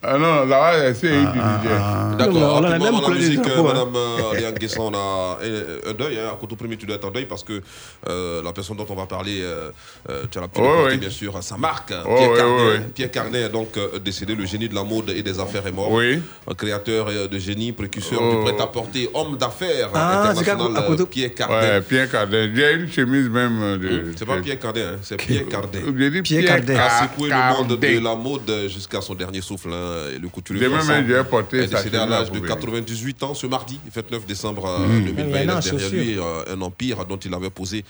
Ah 0.06 0.18
non, 0.18 0.44
là-bas, 0.44 0.94
c'est 0.94 1.09
CEI 1.09 1.20
du 1.20 1.26
Ah, 1.40 1.59
Niger. 1.62 2.16
D'accord, 2.18 2.60
On 2.60 2.64
a 2.64 2.68
la 2.70 2.78
même 2.78 2.94
la 3.01 3.09
musique, 3.09 3.40
euh, 3.47 3.59
hein. 3.59 3.62
Madame 3.62 3.97
euh, 3.97 4.52
Guesson, 4.52 4.93
on 4.93 4.94
a 4.94 5.39
un, 5.43 5.90
un 5.90 5.94
deuil. 5.94 6.18
Hein. 6.18 6.31
À 6.32 6.36
Coteau 6.36 6.56
Premier, 6.56 6.76
tu 6.76 6.86
dois 6.86 6.97
être 6.97 7.06
en 7.06 7.10
deuil 7.10 7.26
parce 7.26 7.43
que 7.43 7.60
euh, 8.09 8.43
la 8.43 8.52
personne 8.52 8.76
dont 8.76 8.86
on 8.89 8.94
va 8.94 9.06
parler, 9.06 9.40
euh, 9.43 9.70
euh, 10.10 10.24
tu 10.31 10.39
as 10.39 10.43
la 10.43 10.48
porter, 10.48 10.85
ouais. 10.85 10.97
bien 10.98 11.10
sûr, 11.10 11.36
sa 11.43 11.56
marque. 11.56 11.93
hein, 11.93 12.02
Pierre, 12.05 12.31
ouais, 12.31 12.36
Carnet. 12.39 12.81
Pierre 12.94 13.10
Carnet 13.10 13.40
est 13.43 13.48
donc 13.48 13.76
euh, 13.76 13.98
décédé, 13.98 14.35
le 14.35 14.44
génie 14.47 14.68
de 14.68 14.74
la 14.74 14.85
mode 14.85 15.10
et 15.10 15.22
des 15.22 15.40
affaires 15.40 15.66
est 15.66 15.72
mort. 15.72 15.90
Oui. 15.90 16.20
Un 16.51 16.55
créateur 16.55 17.06
de 17.31 17.39
génie, 17.39 17.72
précurseur 17.72 18.20
Oh. 18.22 18.31
du 18.31 18.43
prêt-à-porter, 18.44 19.10
homme 19.14 19.36
d'affaires 19.36 19.90
Ah, 19.94 20.32
c'est 20.35 20.48
international, 20.51 20.76
à 20.76 20.90
euh, 20.90 21.05
Pierre 21.06 21.35
Carnet. 21.35 21.55
Ouais, 21.70 21.81
Pierre 21.81 22.10
Cardet. 22.10 22.51
J'ai 22.55 22.72
une 22.74 22.90
chemise 22.93 23.28
même 23.28 23.78
de. 23.78 23.89
Hum, 23.89 24.12
C'est 24.16 24.26
pas 24.26 24.36
Pierre 24.39 24.59
Cardet, 24.60 24.82
hein, 24.82 24.97
c'est 25.02 25.16
Pierre 25.16 25.47
Cardet. 25.48 25.81
J'ai 25.98 26.10
dit 26.10 26.22
Pierre 26.22 26.44
Cardet. 26.44 26.76
a 26.76 27.02
secoué 27.02 27.31
le 27.31 27.56
monde 27.56 27.78
de 27.78 27.98
la 28.05 28.14
mode 28.14 28.68
jusqu'à 28.68 29.01
son 29.01 29.14
dernier 29.14 29.40
souffle. 29.40 29.70
hein, 29.72 29.93
le 30.20 30.28
couturier 30.28 30.62
Demain 30.64 30.76
Vincent 30.78 30.92
même, 30.92 31.06
j'ai 31.08 31.24
porté 31.24 31.58
est 31.58 31.66
décédé 31.66 31.96
à 31.98 32.06
l'âge 32.06 32.30
de 32.30 32.36
Pouvet. 32.38 32.48
98 32.48 33.22
ans 33.22 33.34
ce 33.34 33.46
mardi, 33.46 33.78
29 33.94 34.26
décembre 34.26 34.66
euh, 34.66 34.78
Mhm. 34.86 35.04
2020. 35.06 35.34
Ah, 35.34 35.40
Il 35.42 35.46
laisse 35.48 35.64
derrière 35.70 35.90
lui 35.90 36.18
euh, 36.18 36.54
un 36.54 36.60
empire 36.62 37.04
dont 37.06 37.16
il 37.16 37.32
avait 37.34 37.50
posé 37.50 37.84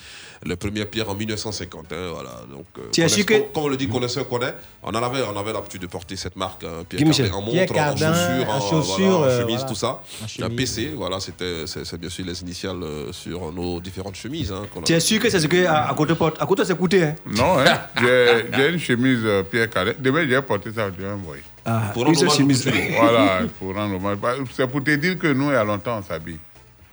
le 0.44 0.56
premier 0.56 0.84
pierre 0.84 1.08
en 1.10 1.14
1950. 1.14 1.86
hein, 1.92 2.10
voilà. 2.12 2.30
Donc, 2.50 2.66
euh, 2.78 2.82
Tu 2.92 3.00
as 3.02 3.04
connaisse- 3.04 3.14
su 3.18 3.24
que- 3.24 3.34
comme, 3.34 3.42
comme 3.54 3.62
on 3.64 3.68
le 3.68 3.76
dit, 3.76 3.88
connaisseur 3.88 4.28
connaît. 4.28 4.54
On 4.82 4.90
en 4.90 5.02
avait, 5.02 5.22
on 5.22 5.36
avait 5.38 5.52
l'habitude 5.52 5.80
de 5.82 5.86
porter 5.86 6.16
cette 6.16 6.36
marque, 6.36 6.64
hein, 6.64 6.84
Pierre. 6.88 7.02
Cardin, 7.04 7.32
en 7.34 7.42
Pierre 7.42 7.60
montre, 7.60 7.72
en 7.72 7.74
Cardin, 7.74 8.14
chaussures, 8.14 8.48
en 8.50 8.56
en, 8.56 8.60
chaussures, 8.60 9.06
voilà, 9.06 9.16
en 9.16 9.22
euh, 9.24 9.40
chemise, 9.40 9.54
voilà. 9.56 9.68
tout 9.68 9.74
ça. 9.74 10.00
Un 10.42 10.50
PC, 10.50 10.92
voilà, 10.94 11.20
c'était, 11.20 11.66
c'est, 11.66 11.84
c'est 11.86 11.98
bien 11.98 12.10
sûr 12.10 12.24
les 12.26 12.40
initiales 12.42 12.82
euh, 12.82 13.12
sur 13.12 13.50
nos 13.52 13.80
différentes 13.80 14.16
chemises. 14.16 14.52
hein, 14.52 14.62
a- 14.76 14.82
Tu 14.82 14.92
es 14.92 15.00
sûr 15.00 15.20
que 15.20 15.30
c'est 15.30 15.40
ce 15.40 15.46
que 15.46 15.64
à, 15.66 15.88
à 15.90 15.94
côté 15.94 16.14
porte 16.14 16.36
À 16.40 16.46
côté, 16.46 16.64
c'est 16.64 16.76
coûté. 16.76 17.02
Hein? 17.04 17.14
Non, 17.26 17.58
hein. 17.58 17.64
J'ai 18.00 18.46
j'ai 18.54 18.68
une 18.70 18.78
chemise 18.78 19.20
euh, 19.24 19.42
Pierre 19.42 19.70
Cardet. 19.70 19.96
Demain, 19.98 20.26
j'ai 20.28 20.40
porté 20.42 20.70
ça. 20.72 20.88
Je 20.96 21.02
vais 21.02 21.10
envoyer. 21.10 21.42
Ah, 21.66 21.90
Pour 21.94 22.04
rendre 22.04 22.20
hommage. 22.22 22.66
Voilà, 22.98 23.40
pour 23.58 23.74
rendre 23.74 23.96
hommage. 23.96 24.16
Bah, 24.18 24.34
C'est 24.54 24.66
pour 24.66 24.82
te 24.84 24.90
dire 24.96 25.18
que 25.18 25.28
nous, 25.32 25.46
il 25.50 25.52
y 25.54 25.56
a 25.56 25.64
longtemps, 25.64 25.98
on 25.98 26.02
s'habille. 26.02 26.38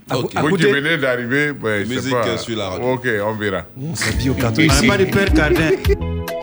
À, 0.09 0.17
Ok. 0.17 0.35
à 0.35 0.41
Vous 0.41 0.55
qui 0.55 0.63
venez 0.63 0.97
d'arriver, 0.97 1.51
ben, 1.53 1.83
je 1.83 1.89
sais 1.89 1.95
Musique, 1.95 2.11
pas. 2.13 2.37
sur 2.37 2.57
la 2.57 2.69
radio. 2.69 2.93
Ok, 2.93 3.07
on 3.25 3.33
verra. 3.35 3.63
on 3.81 3.95
s'habille 3.95 4.29
au 4.29 4.33
carton. 4.33 4.61
On 4.69 4.81
n'a 4.81 4.87
pas 4.87 4.97
de 4.97 5.05
père 5.05 5.33
Cardin. 5.33 5.69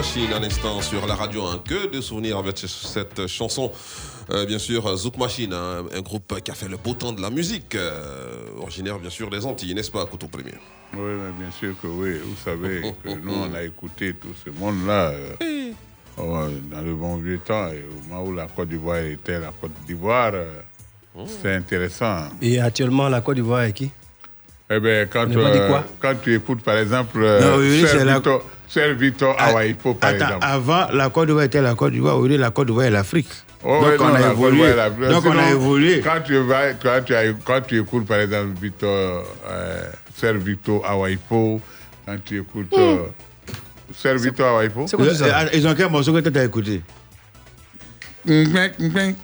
Machine 0.00 0.32
à 0.32 0.38
l'instant 0.38 0.80
sur 0.80 1.06
la 1.06 1.14
radio. 1.14 1.44
Un 1.44 1.58
que 1.58 1.86
de 1.94 2.00
souvenirs 2.00 2.38
avec 2.38 2.56
cette 2.56 3.26
chanson. 3.26 3.70
Euh, 4.30 4.46
bien 4.46 4.58
sûr, 4.58 4.96
Zouk 4.96 5.18
Machine, 5.18 5.52
hein, 5.52 5.84
un 5.94 6.00
groupe 6.00 6.40
qui 6.42 6.50
a 6.50 6.54
fait 6.54 6.68
le 6.68 6.78
beau 6.78 6.94
temps 6.94 7.12
de 7.12 7.20
la 7.20 7.28
musique, 7.28 7.74
euh, 7.74 8.32
originaire 8.62 8.98
bien 8.98 9.10
sûr 9.10 9.28
des 9.28 9.44
Antilles, 9.44 9.74
n'est-ce 9.74 9.90
pas, 9.90 10.06
Couteau 10.06 10.26
Premier? 10.26 10.54
Oui, 10.94 11.00
mais 11.02 11.32
bien 11.38 11.50
sûr 11.50 11.74
que 11.82 11.86
oui. 11.86 12.14
Vous 12.24 12.34
savez 12.42 12.80
que 13.04 13.10
nous, 13.10 13.34
on 13.34 13.52
a 13.52 13.62
écouté 13.62 14.14
tout 14.14 14.32
ce 14.42 14.48
monde-là 14.58 15.10
euh, 15.10 15.72
oh, 16.16 16.46
dans 16.72 16.80
le 16.80 16.94
bon 16.94 17.16
vieux 17.16 17.40
temps. 17.44 17.68
Et 17.68 17.84
au 17.84 18.08
moment 18.08 18.24
où 18.24 18.34
la 18.34 18.46
Côte 18.46 18.70
d'Ivoire 18.70 19.00
était 19.00 19.38
la 19.38 19.52
Côte 19.60 19.72
d'Ivoire, 19.86 20.30
euh, 20.32 20.62
c'était 21.26 21.56
intéressant. 21.56 22.20
Et 22.40 22.58
actuellement, 22.58 23.10
la 23.10 23.20
Côte 23.20 23.34
d'Ivoire 23.36 23.64
est 23.64 23.74
qui? 23.74 23.90
Eh 24.70 24.80
bien, 24.80 25.04
quand, 25.12 25.28
euh, 25.36 25.80
quand 26.00 26.14
tu 26.22 26.34
écoutes, 26.34 26.62
par 26.62 26.78
exemple, 26.78 27.18
euh, 27.22 27.40
Non, 27.42 27.58
oui, 27.58 27.82
oui, 27.82 27.86
c'est 27.86 28.02
la- 28.02 28.22
Victor, 28.76 29.34
Ah, 29.38 29.50
Awaipo, 29.50 29.94
par 29.94 30.10
Attends, 30.10 30.24
exemple. 30.26 30.46
avant, 30.46 30.86
la 30.92 31.08
Côte 31.10 31.26
d'Ivoire 31.26 31.44
était 31.44 31.60
la 31.62 31.74
Côte 31.74 31.92
d'Ivoire. 31.92 32.16
Aujourd'hui, 32.16 32.38
la 32.38 32.50
Côte 32.50 32.66
d'Ivoire 32.68 32.86
est 32.86 32.90
l'Afrique. 32.90 33.28
Oh, 33.64 33.80
Donc, 33.82 34.00
on 34.00 34.08
non, 34.08 34.14
a 34.14 34.30
évolué. 34.30 34.74
la- 34.74 34.90
Donc, 34.90 35.24
on 35.26 35.30
a 35.38 35.44
Sinon, 35.44 35.48
évolué. 35.48 36.00
Quand 36.00 36.20
tu, 36.24 36.36
vas, 36.38 36.72
quand, 36.74 37.00
tu, 37.04 37.12
quand 37.44 37.60
tu 37.66 37.80
écoutes, 37.80 38.06
par 38.06 38.18
exemple, 38.20 38.52
Victor, 38.60 39.24
euh, 39.48 39.82
Sir 40.16 40.34
Victor 40.34 40.86
Awaipo, 40.88 41.60
quand 42.06 42.16
tu 42.24 42.38
écoutes 42.40 42.72
euh, 42.78 42.98
Sir 43.94 44.14
Victor 44.16 44.56
Awaipo. 44.56 44.86
Euh, 44.98 45.46
Ils 45.52 45.66
ont 45.68 45.74
quel 45.74 45.90
morceau 45.90 46.12
que 46.12 46.20
tu 46.28 46.38
as 46.38 46.44
écouté? 46.44 46.82
C'est 48.26 48.44
comme 48.52 49.14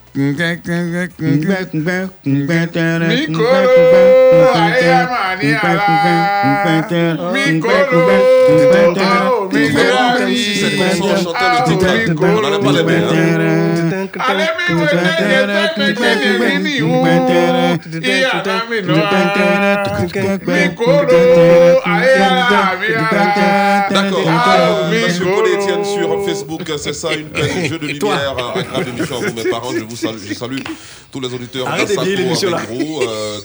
D'accord. 23.90 24.28
Alors, 24.28 24.88
Monsieur 24.90 25.24
Paul 25.24 25.46
Etienne 25.46 25.84
sur 25.84 26.24
Facebook, 26.24 26.62
c'est 26.78 26.92
ça, 26.92 27.14
une 27.14 27.26
peine, 27.28 27.66
jeu 27.68 27.78
de 27.78 27.86
lumière, 27.86 28.36
un 28.54 28.62
grave 28.62 28.88
émission 28.88 29.16
à 29.16 29.30
mes 29.32 29.50
parents. 29.50 29.70
Je 29.72 29.84
vous 29.84 29.96
salue, 29.96 30.05
je 30.16 30.34
salue 30.34 30.58
tous 31.10 31.20
les 31.20 31.32
auditeurs 31.32 31.66
Arrête 31.68 31.88
de 31.88 32.02
l'émission, 32.16 32.50
là. 32.50 32.62
Gros, 32.64 33.02
euh, 33.02 33.38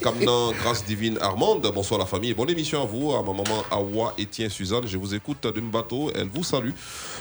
Grâce 0.62 0.86
Divine, 0.86 1.18
Armande. 1.22 1.72
Bonsoir 1.74 2.00
la 2.00 2.06
famille. 2.06 2.34
Bonne 2.34 2.50
émission 2.50 2.82
à 2.82 2.86
vous, 2.86 3.12
à 3.14 3.22
ma 3.22 3.32
maman 3.32 3.64
Awa, 3.72 4.14
Etienne, 4.20 4.50
Suzanne. 4.50 4.84
Je 4.88 4.98
vous 4.98 5.14
écoute 5.14 5.42
d'un 5.44 5.62
bateau. 5.62 6.12
Elle 6.16 6.28
vous 6.34 6.44
salue. 6.44 6.72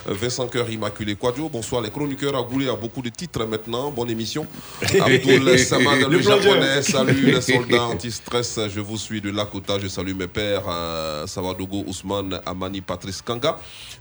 Vincent 0.06 0.46
Cœur, 0.48 0.68
Immaculé 0.70 1.14
Quadio. 1.14 1.48
Bonsoir 1.48 1.82
les 1.82 1.90
chroniqueurs 1.90 2.36
à 2.36 2.42
Goulet, 2.42 2.68
à 2.68 2.74
beaucoup 2.74 3.02
de 3.02 3.10
titres 3.10 3.44
maintenant. 3.44 3.90
Bonne 3.90 4.10
émission. 4.10 4.46
Abdoul 4.82 5.58
Samad, 5.58 6.00
le, 6.00 6.08
Le 6.08 6.22
japonais. 6.22 6.82
Salut 6.82 7.32
les 7.32 7.40
soldats 7.40 7.84
anti-stress. 7.84 8.58
Je 8.74 8.80
vous 8.80 8.96
suis 8.96 9.20
de 9.20 9.30
Lakota. 9.30 9.78
Je 9.78 9.88
salue 9.88 10.14
mes 10.14 10.26
pères, 10.26 10.64
euh, 10.68 11.26
Savadogo, 11.26 11.84
Ousmane, 11.86 12.40
Amani, 12.46 12.80
Patrice 12.80 13.20
Kanga. 13.22 13.58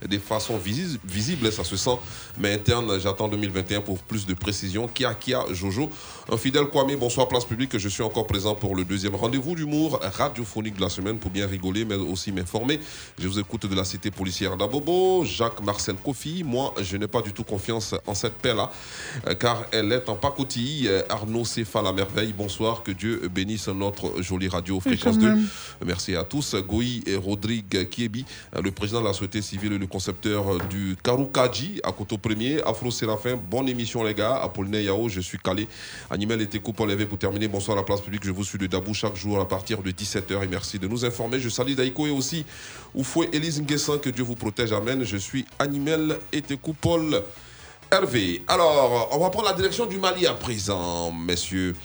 De 0.08 0.18
façon 0.18 0.58
visi- 0.58 0.98
visible, 1.06 1.52
ça 1.52 1.64
se 1.64 1.76
sent. 1.76 1.98
Mais 2.38 2.54
interne, 2.54 2.98
j'attends 3.00 3.28
2021 3.28 3.82
pour 3.82 4.00
plus 4.00 4.26
de 4.26 4.34
précision. 4.34 4.88
Kia 4.88 5.14
Jojo. 5.52 5.90
Un 6.32 6.38
fidèle 6.38 6.66
Kwame, 6.66 6.96
bonsoir 6.96 7.28
place 7.28 7.46
publique. 7.46 7.78
Je 7.78 7.90
suis 7.90 8.04
encore 8.04 8.28
présent 8.28 8.56
pour 8.56 8.76
le 8.76 8.84
deuxième 8.84 9.16
rendez-vous 9.16 9.56
d'humour 9.56 10.00
radiophonique 10.02 10.76
de 10.76 10.82
la 10.82 10.90
semaine 10.90 11.18
pour 11.18 11.32
bien 11.32 11.48
rigoler, 11.48 11.86
mais 11.86 11.96
aussi 11.96 12.32
m'informer. 12.32 12.80
Je 13.18 13.28
vous 13.28 13.40
écoute 13.40 13.66
de 13.66 13.76
la 13.76 13.84
cité 13.84 14.12
policière 14.12 14.58
d'Abobo. 14.58 15.24
Jacques 15.26 15.62
Marcel 15.64 15.96
Kofi. 15.96 16.44
Moi, 16.44 16.74
je 16.82 16.98
n'ai 16.98 17.08
pas 17.08 17.22
du 17.22 17.34
tout 17.34 17.44
confiance 17.44 17.96
en 18.06 18.14
cette 18.14 18.36
paix-là, 18.36 18.72
euh, 19.28 19.36
car 19.36 19.66
elle 19.72 19.92
est 19.92 20.08
en 20.10 20.16
pacotille. 20.16 20.88
Euh, 20.88 21.02
Arnaud 21.10 21.46
Céphale 21.46 21.88
à 21.88 21.94
merveille. 21.94 22.34
Bonsoir. 22.38 22.84
Que 22.84 22.92
Dieu 22.92 23.28
bénisse 23.34 23.68
notre 23.68 24.22
jolie 24.22 24.48
radio 24.48 24.80
Fréquence 24.80 25.16
quand 25.16 25.22
2. 25.22 25.28
même. 25.28 25.48
Merci 25.86 26.16
à 26.16 26.24
tous. 26.24 26.56
Goï 26.56 27.04
et 27.06 27.16
Rodrigue 27.16 27.90
Kiebi, 27.90 28.26
euh, 28.56 28.62
le 28.62 28.72
président 28.72 29.02
de 29.02 29.06
la 29.08 29.14
société 29.14 29.42
civile 29.42 29.74
et 29.74 29.78
le 29.78 29.88
concepteur 29.88 30.60
du 30.70 30.96
Karukaji 31.04 31.82
à 31.84 31.92
Koto 31.92 32.18
Premier. 32.18 32.62
Afro 32.64 32.92
Séraphin, 32.92 33.36
bonne 33.50 33.68
émission 33.68 34.04
les 34.04 34.14
gars. 34.14 34.36
Apollinaire 34.42 34.82
Yao, 34.82 35.09
je 35.10 35.22
suis 35.22 35.38
calé. 35.38 35.68
Animal 36.10 36.42
était 36.42 36.60
coupé 36.60 36.86
levé 36.86 37.06
pour 37.06 37.18
terminer. 37.18 37.48
Bonsoir 37.48 37.78
à 37.78 37.82
la 37.82 37.86
place 37.86 38.02
publique. 38.02 38.24
Je 38.24 38.32
vous 38.32 38.44
suis 38.44 38.58
de 38.58 38.68
Dabou 38.68 38.94
chaque 38.94 39.16
jour 39.16 39.40
à 39.40 39.48
partir 39.48 39.82
de 39.82 39.92
17h 39.92 40.44
et 40.44 40.48
merci 40.48 40.80
de 40.80 40.88
nous 40.88 41.06
informer. 41.06 41.40
Je 41.40 41.50
salue 41.50 41.74
Daiko 41.74 42.08
et 42.08 42.12
aussi 42.12 42.46
Oufoué 42.96 43.30
Élise 43.34 43.62
Nguessan. 43.62 44.00
Que 44.00 44.10
Dieu 44.10 44.24
vous 44.24 44.36
protège. 44.36 44.72
Amen. 44.72 45.04
Je 45.04 45.18
suis 45.18 45.46
Animal 45.60 46.20
était 46.32 46.58
Paul 46.82 47.24
Hervé. 47.92 48.44
Alors, 48.48 49.10
on 49.12 49.20
va 49.20 49.30
prendre 49.30 49.48
la 49.48 49.54
direction 49.56 49.86
du 49.86 49.98
Mali 49.98 50.28
à 50.28 50.34
présent, 50.34 51.12
messieurs. 51.12 51.76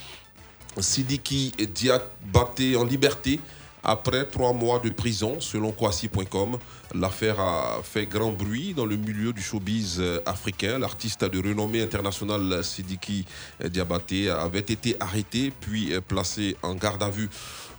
Sidiki 0.79 1.53
Diabaté 1.73 2.77
en 2.77 2.85
liberté 2.85 3.41
après 3.85 4.25
trois 4.27 4.53
mois 4.53 4.79
de 4.79 4.91
prison, 4.91 5.41
selon 5.41 5.73
Kwasi.com. 5.73 6.59
L'affaire 6.95 7.41
a 7.41 7.81
fait 7.83 8.07
grand 8.07 8.33
bruit 8.33 8.73
dans 8.75 8.87
le 8.87 8.97
milieu 8.97 9.33
du 9.33 9.43
showbiz 9.43 9.97
euh, 9.99 10.21
africain. 10.27 10.79
L'artiste 10.79 11.25
de 11.25 11.39
renommée 11.39 11.83
internationale 11.83 12.65
Sidiki 12.65 13.25
Diabaté 13.65 14.31
avait 14.31 14.61
été 14.61 14.97
arrêté 15.01 15.53
puis 15.61 15.93
euh, 15.93 16.01
placé 16.01 16.57
en 16.63 16.75
garde 16.75 17.03
à 17.03 17.11
vue 17.11 17.29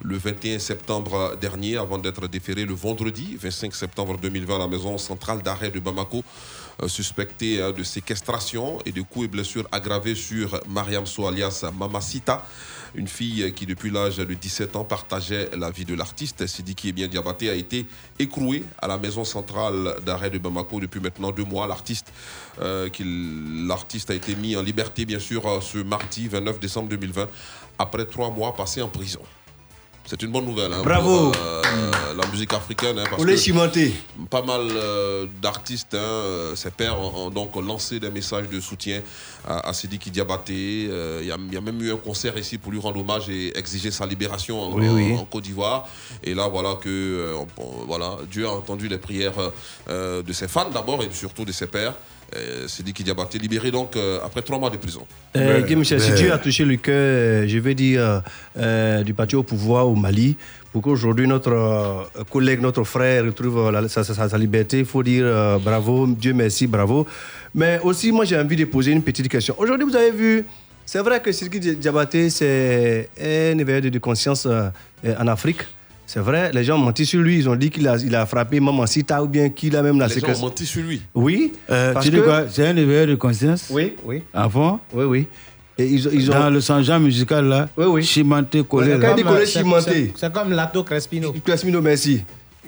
le 0.03 0.17
21 0.17 0.59
septembre 0.59 1.37
dernier 1.39 1.77
avant 1.77 1.97
d'être 1.97 2.27
déféré 2.27 2.65
le 2.65 2.73
vendredi 2.73 3.37
25 3.39 3.73
septembre 3.73 4.17
2020 4.21 4.55
à 4.55 4.59
la 4.59 4.67
maison 4.67 4.97
centrale 4.97 5.41
d'arrêt 5.41 5.71
de 5.71 5.79
Bamako 5.79 6.23
euh, 6.83 6.89
suspecté 6.89 7.61
euh, 7.61 7.71
de 7.71 7.83
séquestration 7.83 8.79
et 8.85 8.91
de 8.91 9.01
coups 9.01 9.25
et 9.25 9.27
blessures 9.29 9.65
aggravés 9.71 10.13
sur 10.13 10.59
Mariam 10.67 11.05
So 11.05 11.25
alias 11.25 11.63
Mamacita, 11.77 12.45
une 12.95 13.07
fille 13.07 13.53
qui 13.53 13.65
depuis 13.65 13.89
l'âge 13.89 14.17
de 14.17 14.33
17 14.33 14.75
ans 14.75 14.83
partageait 14.83 15.49
la 15.57 15.69
vie 15.69 15.85
de 15.85 15.93
l'artiste. 15.95 16.45
Sidiki 16.47 16.93
bien 16.93 17.07
Diabaté 17.07 17.49
a 17.49 17.53
été 17.53 17.85
écroué 18.19 18.63
à 18.81 18.87
la 18.87 18.97
maison 18.97 19.23
centrale 19.23 19.95
d'arrêt 20.05 20.29
de 20.29 20.37
Bamako 20.37 20.79
depuis 20.79 20.99
maintenant 20.99 21.31
deux 21.31 21.43
mois. 21.43 21.67
L'artiste 21.67 22.11
euh, 22.61 22.89
a 22.89 24.13
été 24.13 24.35
mis 24.35 24.55
en 24.55 24.61
liberté 24.61 25.05
bien 25.05 25.19
sûr 25.19 25.45
euh, 25.47 25.61
ce 25.61 25.77
mardi 25.79 26.27
29 26.27 26.59
décembre 26.59 26.89
2020 26.89 27.27
après 27.77 28.05
trois 28.05 28.29
mois 28.31 28.55
passés 28.55 28.81
en 28.81 28.87
prison. 28.87 29.21
C'est 30.07 30.21
une 30.21 30.31
bonne 30.31 30.45
nouvelle 30.45 30.71
hein, 30.71 30.81
Bravo. 30.83 31.31
pour 31.31 31.41
euh, 31.43 31.61
la 32.15 32.27
musique 32.27 32.53
africaine. 32.53 32.99
hein, 32.99 33.03
parce 33.09 33.19
On 33.19 33.25
que- 33.25 33.31
pas 34.29 34.43
mal 34.43 34.61
euh, 34.71 35.25
d'artistes, 35.41 35.95
hein, 35.95 35.97
euh, 35.97 36.55
ses 36.55 36.69
pairs 36.69 36.99
ont, 37.01 37.25
ont 37.25 37.29
donc 37.31 37.55
lancé 37.55 37.99
des 37.99 38.11
messages 38.11 38.47
de 38.47 38.59
soutien 38.59 39.01
à, 39.47 39.67
à 39.67 39.73
Sidiki 39.73 40.11
Diabaté. 40.11 40.87
Euh, 40.91 41.19
Il 41.23 41.27
y, 41.27 41.31
a- 41.31 41.37
il 41.47 41.53
y 41.53 41.57
a 41.57 41.61
même 41.61 41.81
eu 41.81 41.91
un 41.91 41.97
concert 41.97 42.37
ici 42.37 42.59
pour 42.59 42.71
lui 42.71 42.79
rendre 42.79 42.99
hommage 42.99 43.29
et 43.29 43.57
exiger 43.57 43.89
sa 43.89 44.05
libération 44.05 44.61
en, 44.61 44.73
Oui, 44.73 44.87
en- 44.87 44.93
oui. 44.93 45.13
en 45.17 45.25
Côte 45.25 45.43
d'Ivoire. 45.43 45.87
Et 46.23 46.35
là, 46.35 46.47
voilà 46.49 46.75
que 46.75 47.33
on- 47.35 47.63
on- 47.63 47.85
voilà, 47.87 48.17
Dieu 48.29 48.45
a 48.45 48.51
entendu 48.51 48.87
les 48.87 48.99
prières 48.99 49.33
de 49.89 50.33
ses 50.33 50.47
fans 50.47 50.69
d'abord 50.69 51.01
et 51.01 51.09
surtout 51.11 51.45
de 51.45 51.51
ses 51.51 51.65
pairs. 51.67 51.95
Euh, 52.35 52.67
Sidiki 52.67 53.03
Diabaté 53.03 53.37
libéré 53.37 53.69
donc 53.71 53.95
euh, 53.95 54.19
après 54.25 54.41
trois 54.41 54.57
mois 54.57 54.69
de 54.71 54.77
prison. 54.77 55.05
Euh, 55.37 55.61
Guy 55.61 55.75
Michel, 55.75 56.01
si 56.01 56.11
Dieu 56.13 56.33
a 56.33 56.37
touché 56.37 56.65
le 56.65 56.75
cœur, 56.75 56.93
euh, 56.95 57.47
je 57.47 57.59
vais 57.59 57.75
dire, 57.75 58.23
euh, 58.57 59.03
du 59.03 59.13
parti 59.13 59.35
au 59.35 59.43
pouvoir 59.43 59.87
au 59.87 59.95
Mali, 59.95 60.35
pour 60.73 60.81
qu'aujourd'hui 60.81 61.27
notre 61.27 61.51
euh, 61.53 62.23
collègue, 62.31 62.61
notre 62.61 62.83
frère 62.83 63.23
retrouve 63.25 63.71
sa, 63.87 64.03
sa- 64.03 64.27
sa 64.27 64.37
liberté, 64.37 64.79
il 64.79 64.85
faut 64.85 65.03
dire 65.03 65.23
euh, 65.25 65.57
bravo, 65.59 66.07
Dieu 66.07 66.33
merci, 66.33 66.65
bravo. 66.67 67.05
Mais 67.53 67.79
aussi, 67.83 68.11
moi 68.11 68.25
j'ai 68.25 68.37
envie 68.37 68.55
de 68.57 68.65
poser 68.65 68.91
une 68.91 69.03
petite 69.03 69.29
question. 69.29 69.55
Aujourd'hui, 69.57 69.85
vous 69.87 69.95
avez 69.95 70.11
vu, 70.11 70.45
c'est 70.85 70.99
vrai 70.99 71.21
que 71.21 71.31
Sirki 71.31 71.59
Diabaté, 71.59 72.29
c'est 72.31 73.09
un 73.21 73.57
éveil 73.57 73.89
de 73.91 73.99
conscience 73.99 74.45
en 74.47 75.27
Afrique. 75.27 75.61
C'est 76.15 76.21
vrai, 76.21 76.49
les 76.53 76.63
gens 76.63 76.75
ont 76.75 76.85
menti 76.85 77.05
sur 77.05 77.19
lui, 77.19 77.39
ils 77.39 77.49
ont 77.49 77.57
dit 77.57 77.69
qu'il 77.69 77.85
a, 77.89 77.97
il 77.97 78.15
a 78.15 78.25
frappé 78.25 78.61
Maman 78.61 78.85
Sita 78.85 79.21
ou 79.21 79.27
bien 79.27 79.49
qu'il 79.49 79.75
a 79.75 79.81
même 79.83 79.99
la 79.99 80.07
Les 80.07 80.13
gens 80.13 80.19
séquence. 80.21 80.39
ont 80.41 80.45
menti 80.45 80.65
sur 80.65 80.81
lui. 80.81 81.01
Oui. 81.13 81.51
Euh, 81.69 81.91
parce 81.91 82.05
tu 82.05 82.11
dis 82.11 82.17
que- 82.17 82.21
quoi? 82.21 82.43
C'est 82.49 82.65
un 82.65 82.77
éveil 82.77 83.05
de 83.05 83.15
conscience? 83.15 83.65
Oui, 83.69 83.95
oui. 84.05 84.23
Avant 84.33 84.79
Oui, 84.93 85.03
oui. 85.03 85.27
Et 85.77 85.85
ils, 85.85 86.07
ont- 86.07 86.11
ils 86.13 86.31
ont... 86.31 86.33
Dans 86.33 86.49
le 86.49 86.61
sang-jean 86.61 87.01
musical, 87.01 87.43
là, 87.49 87.67
oui, 87.75 87.83
oui. 87.89 88.03
chimenté, 88.05 88.63
collé. 88.63 88.97
Quand 88.97 89.09
il 89.09 89.15
dit 89.17 89.23
collé 89.23 89.45
C'est- 89.45 89.59
cimenté. 89.59 90.13
c'est- 90.15 90.31
comme 90.31 90.51
Lato 90.53 90.85
Crespino. 90.85 91.33
Crespino, 91.43 91.81
merci. 91.81 92.23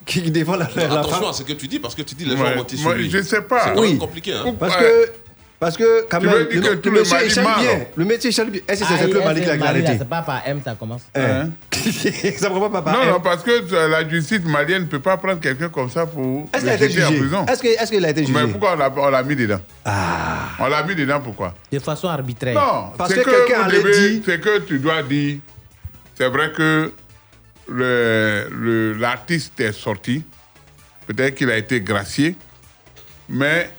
Qui 0.06 0.30
défend 0.30 0.58
la, 0.58 0.70
la, 0.76 0.88
la 0.90 1.00
Attention 1.00 1.30
à 1.30 1.34
ce 1.34 1.44
que 1.44 1.54
tu 1.54 1.70
dis 1.70 1.80
parce 1.80 1.96
que 1.96 2.02
tu 2.02 2.16
dis 2.16 2.26
les 2.26 2.36
gens 2.36 2.44
Ouais, 2.44 2.54
ont 2.54 2.58
menti 2.58 2.76
sur 2.76 2.88
moi, 2.90 2.96
lui. 2.98 3.10
je 3.10 3.22
sais 3.22 3.42
pas. 3.44 3.74
C'est 3.74 3.80
Oui. 3.80 3.98
compliqué. 3.98 4.34
Hein. 4.34 4.54
Parce 4.60 4.76
Ouais. 4.76 4.82
que, 4.82 5.12
parce 5.60 5.76
que 5.78 6.06
quand 6.10 6.20
Tu 6.20 6.26
même, 6.28 6.36
veux 6.36 6.46
dire 6.46 6.62
que 6.62 6.68
le, 6.70 6.82
tout 6.82 6.90
le 6.90 6.96
le 6.96 7.00
monsieur 7.02 7.16
Mali 7.16 7.28
échappe 7.28 7.44
ment, 7.46 7.60
bien. 7.60 7.80
Le 7.96 8.06
métier 8.06 8.30
échappe 8.30 8.50
bien. 8.50 8.62
Est-ce 8.68 8.82
que 8.82 8.86
c'est 8.98 9.08
le 9.08 9.20
Mali 9.22 9.42
qui 9.42 9.48
l'a 9.48 9.66
arrêté 9.68 9.96
C'est 9.98 10.08
pas 10.10 10.22
par 10.22 10.42
M, 10.46 10.62
ça 10.64 10.76
commence. 10.76 11.02
Hein? 11.16 11.50
Ça 12.38 12.50
prend 12.50 12.70
pas 12.70 12.82
par 12.82 12.94
Non, 12.94 13.02
M. 13.04 13.10
non, 13.12 13.20
parce 13.22 13.44
que 13.44 13.52
euh, 13.74 13.88
la 13.88 14.08
justice 14.08 14.42
malienne 14.44 14.82
ne 14.84 14.88
peut 14.88 15.00
pas 15.00 15.16
prendre 15.18 15.40
quelqu'un 15.40 15.70
comme 15.70 15.90
ça 15.90 16.06
pour 16.06 16.50
Est-ce 16.54 16.58
qu'il 16.64 16.66
le 16.66 16.72
a 16.72 16.76
été 16.76 16.90
jeter 16.90 17.04
en 17.06 17.08
jugé? 17.10 17.20
prison. 17.22 17.46
Est-ce 17.46 17.62
que- 17.62 17.68
est-ce 17.82 17.92
qu'il 17.92 18.06
a 18.06 18.10
été 18.10 18.26
jugé? 18.26 18.34
Mais 18.40 18.48
pourquoi 18.52 18.74
on 18.74 18.76
l'a- 18.78 18.94
on 18.98 19.10
l'a 19.10 19.24
mis 19.24 19.36
dedans? 19.36 19.60
Ah. 19.86 20.50
On 20.60 20.68
l'a 20.68 20.84
mis 20.84 20.96
dedans 20.96 21.22
pourquoi? 21.22 21.54
De 21.72 21.80
façon 21.80 22.08
arbitraire. 22.10 22.56
Non, 22.56 22.92
Parce 22.98 23.14
c'est 23.14 23.24
que 23.24 23.30
quelqu'un 23.48 23.68
dire- 23.68 24.22
C'est 24.26 24.42
que 24.42 24.60
tu 24.60 24.80
dois 24.80 25.02
dire. 25.04 25.38
C'est 26.16 26.28
vrai 26.30 26.52
que 26.52 26.92
le- 27.70 28.48
le- 28.52 28.94
l'artiste 28.94 29.60
est 29.60 29.72
sorti 29.72 30.24
Peut-être 31.08 31.36
qu'il 31.36 31.50
a 31.50 31.58
été 31.58 31.80
gracié. 31.80 32.36
Mais. 33.30 33.70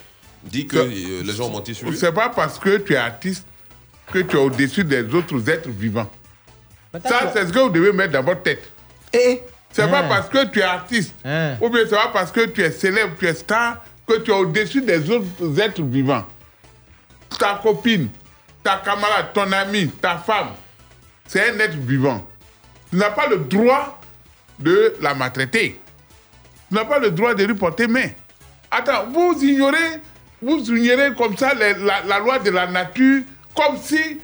Dit 0.45 0.67
que 0.67 0.77
euh, 0.77 1.23
les 1.25 1.33
gens 1.33 1.47
ont 1.47 1.51
menti 1.51 1.75
sur 1.75 1.91
lui. 1.91 1.97
C'est 1.97 2.13
pas 2.13 2.29
parce 2.31 2.59
que 2.59 2.79
tu 2.79 2.93
es 2.95 2.97
artiste 2.97 3.45
que 4.13 4.21
tu 4.21 4.37
es 4.37 4.39
au-dessus 4.39 4.85
des 4.85 5.03
autres 5.15 5.49
êtres 5.51 5.69
vivants. 5.69 6.11
Ça, 7.07 7.31
c'est 7.33 7.47
ce 7.47 7.53
que 7.53 7.59
vous 7.59 7.69
devez 7.71 7.93
mettre 7.93 8.13
dans 8.13 8.23
votre 8.23 8.43
tête. 8.43 8.63
Et 9.13 9.43
C'est 9.71 9.91
pas 9.91 10.03
parce 10.05 10.29
que 10.29 10.47
tu 10.47 10.61
es 10.61 10.63
artiste, 10.63 11.15
Hein. 11.25 11.57
ou 11.61 11.69
bien 11.69 11.83
c'est 11.85 11.95
pas 11.97 12.09
parce 12.13 12.33
que 12.33 12.47
tu 12.47 12.63
es 12.63 12.71
célèbre, 12.71 13.15
tu 13.19 13.27
es 13.27 13.35
star, 13.35 13.85
que 14.07 14.19
tu 14.21 14.31
es 14.31 14.35
au-dessus 14.35 14.81
des 14.81 15.11
autres 15.11 15.27
êtres 15.61 15.83
vivants. 15.83 16.25
Ta 17.39 17.61
copine, 17.63 18.09
ta 18.65 18.77
camarade, 18.83 19.27
ton 19.35 19.53
ami, 19.53 19.89
ta 19.89 20.17
femme, 20.17 20.49
c'est 21.27 21.51
un 21.51 21.59
être 21.59 21.77
vivant. 21.77 22.27
Tu 22.91 22.97
n'as 22.97 23.11
pas 23.11 23.27
le 23.27 23.37
droit 23.37 24.01
de 24.59 24.95
la 25.03 25.15
maltraiter. 25.15 25.79
Tu 26.69 26.75
n'as 26.75 26.87
pas 26.87 26.99
le 26.99 27.11
droit 27.11 27.35
de 27.35 27.45
lui 27.45 27.55
porter 27.55 27.87
main. 27.87 28.09
Attends, 28.71 29.07
vous 29.13 29.37
ignorez, 29.43 30.01
vous 30.43 30.59
ignorez 30.71 31.13
comme 31.17 31.37
ça 31.37 31.53
les- 31.55 31.75
la, 31.85 32.03
la 32.07 32.19
loi 32.19 32.39
de 32.39 32.51
la 32.51 32.67
nature, 32.67 33.23
comme 33.55 33.77
si, 33.83 34.19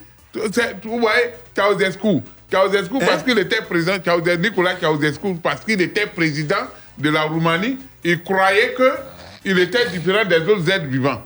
vous 0.85 1.01
voyez, 1.01 1.31
Ceausescu, 1.57 2.23
Ceausescu 2.51 2.99
parce 3.01 3.23
qu'il 3.23 3.39
était 3.39 3.63
président, 3.63 3.97
Ceausescu, 4.05 4.39
Nicolas 4.41 4.77
Ceausescu, 4.81 5.35
parce 5.43 5.61
qu'il 5.65 5.81
était 5.81 6.07
président 6.07 6.67
de 6.99 7.11
la 7.11 7.23
Roumanie, 7.23 7.79
il 8.05 8.23
croyait 8.23 8.75
qu'il 9.45 9.59
était 9.59 9.89
différent 9.89 10.25
des 10.25 10.39
autres 10.49 10.71
êtres 10.71 10.87
vivants. 10.87 11.23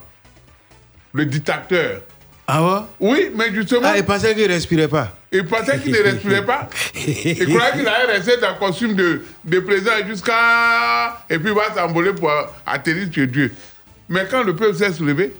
Le 1.12 1.24
dictateur. 1.27 2.02
Ah 2.47 2.62
ouais? 2.62 2.81
Oui, 3.01 3.31
mais 3.35 3.52
justement. 3.52 3.82
Ah, 3.85 3.97
il 3.98 4.05
pensait 4.05 4.35
qu'il 4.35 4.44
ne 4.44 4.48
respirait 4.52 4.89
pas. 4.89 5.15
Il 5.31 5.44
pensait 5.44 5.78
qu'il 5.78 5.93
ne 5.93 5.98
respirait 6.02 6.44
pas. 6.44 6.69
Il 6.94 7.47
croyait 7.55 7.73
qu'il 7.73 7.86
allait 7.89 8.12
rester 8.15 8.39
dans 8.39 8.51
le 8.52 8.59
costume 8.59 8.94
de, 8.94 9.23
de 9.44 9.60
président 9.60 9.90
jusqu'à. 10.06 11.19
Et 11.28 11.39
puis 11.39 11.51
il 11.51 11.55
va 11.55 11.74
s'envoler 11.74 12.12
pour 12.15 12.31
atterrir 12.66 13.09
sur 13.12 13.27
Dieu. 13.27 13.52
Mais 14.09 14.26
quand 14.30 14.43
le 14.43 14.55
peuple 14.56 14.76
s'est 14.76 14.93
soulevé, 14.93 15.35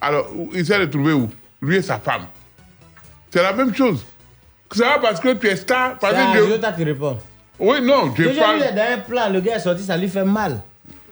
alors 0.00 0.28
il 0.54 0.64
s'est 0.66 0.76
retrouvé 0.76 1.12
où? 1.12 1.30
Lui 1.60 1.76
et 1.76 1.82
sa 1.82 1.98
femme. 1.98 2.26
C'est 3.30 3.42
la 3.42 3.52
même 3.52 3.74
chose. 3.74 4.04
C'est 4.72 4.82
pas 4.84 4.98
parce 4.98 5.20
que 5.20 5.32
tu 5.34 5.46
es 5.48 5.56
star. 5.56 5.98
Parce 5.98 6.14
que 6.34 6.46
Jota 6.48 6.72
qui 6.72 6.84
répond. 6.84 7.18
Oui, 7.58 7.80
non, 7.82 8.12
je 8.16 8.22
Déjà, 8.24 8.40
parle. 8.42 8.56
lui, 8.58 8.64
dans 8.74 8.82
un 8.94 8.98
plan, 8.98 9.28
le 9.30 9.40
gars 9.40 9.56
est 9.56 9.60
sorti, 9.60 9.82
ça 9.82 9.96
lui 9.96 10.08
fait 10.08 10.24
mal. 10.24 10.60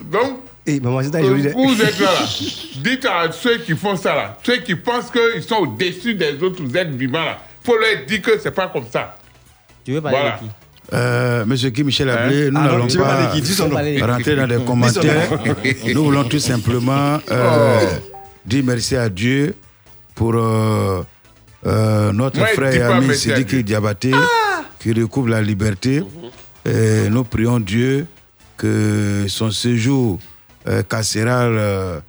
Donc, 0.00 0.40
Eh, 0.68 0.78
maman, 0.80 0.98
Euh, 0.98 1.02
vous 1.54 1.82
êtes 1.82 1.98
là, 2.00 2.12
là. 2.12 2.26
Dites 2.82 3.04
à 3.06 3.30
ceux 3.32 3.58
qui 3.58 3.74
font 3.76 3.96
ça 3.96 4.14
là, 4.14 4.36
ceux 4.44 4.56
qui 4.58 4.74
pensent 4.74 5.10
qu'ils 5.10 5.42
sont 5.42 5.56
au-dessus 5.56 6.14
des 6.14 6.40
autres 6.42 6.62
êtres 6.76 6.90
vivants 6.90 7.24
là, 7.24 7.38
faut 7.64 7.76
leur 7.78 8.04
dire 8.06 8.20
que 8.20 8.38
c'est 8.38 8.50
pas 8.50 8.66
comme 8.68 8.86
ça. 8.90 9.16
Tu 9.84 9.92
veux 9.92 10.00
parler 10.00 10.18
Voilà. 10.18 10.36
de 10.36 10.40
qui? 10.40 10.50
Euh, 10.92 11.44
Monsieur 11.46 11.70
Guy 11.70 11.82
Michel 11.82 12.10
Ablé, 12.10 12.50
nous 12.50 12.58
Ah 12.60 12.66
n'allons 12.68 12.86
pas 12.86 14.06
rentrer 14.06 14.36
dans 14.36 14.48
son 14.58 14.64
commentaires. 14.64 15.28
nous 15.94 16.04
voulons 16.04 16.24
tout 16.24 16.38
simplement 16.38 17.18
euh, 17.30 17.80
dire 18.44 18.62
merci 18.64 18.94
à 18.96 19.08
Dieu 19.08 19.54
pour 20.14 20.34
euh, 20.36 21.02
notre 22.12 22.44
frère 22.46 22.74
et 22.74 22.82
ami 22.82 23.14
Sidiki. 23.14 23.64
Diabaté 23.64 24.12
qui 24.78 24.92
recouvre 24.92 25.28
la 25.28 25.42
liberté. 25.42 26.02
Et 26.64 27.08
nous 27.10 27.24
prions 27.24 27.58
Dieu 27.58 28.06
que 28.56 29.24
son 29.28 29.50
séjour 29.50 30.18
carcéral 30.88 32.00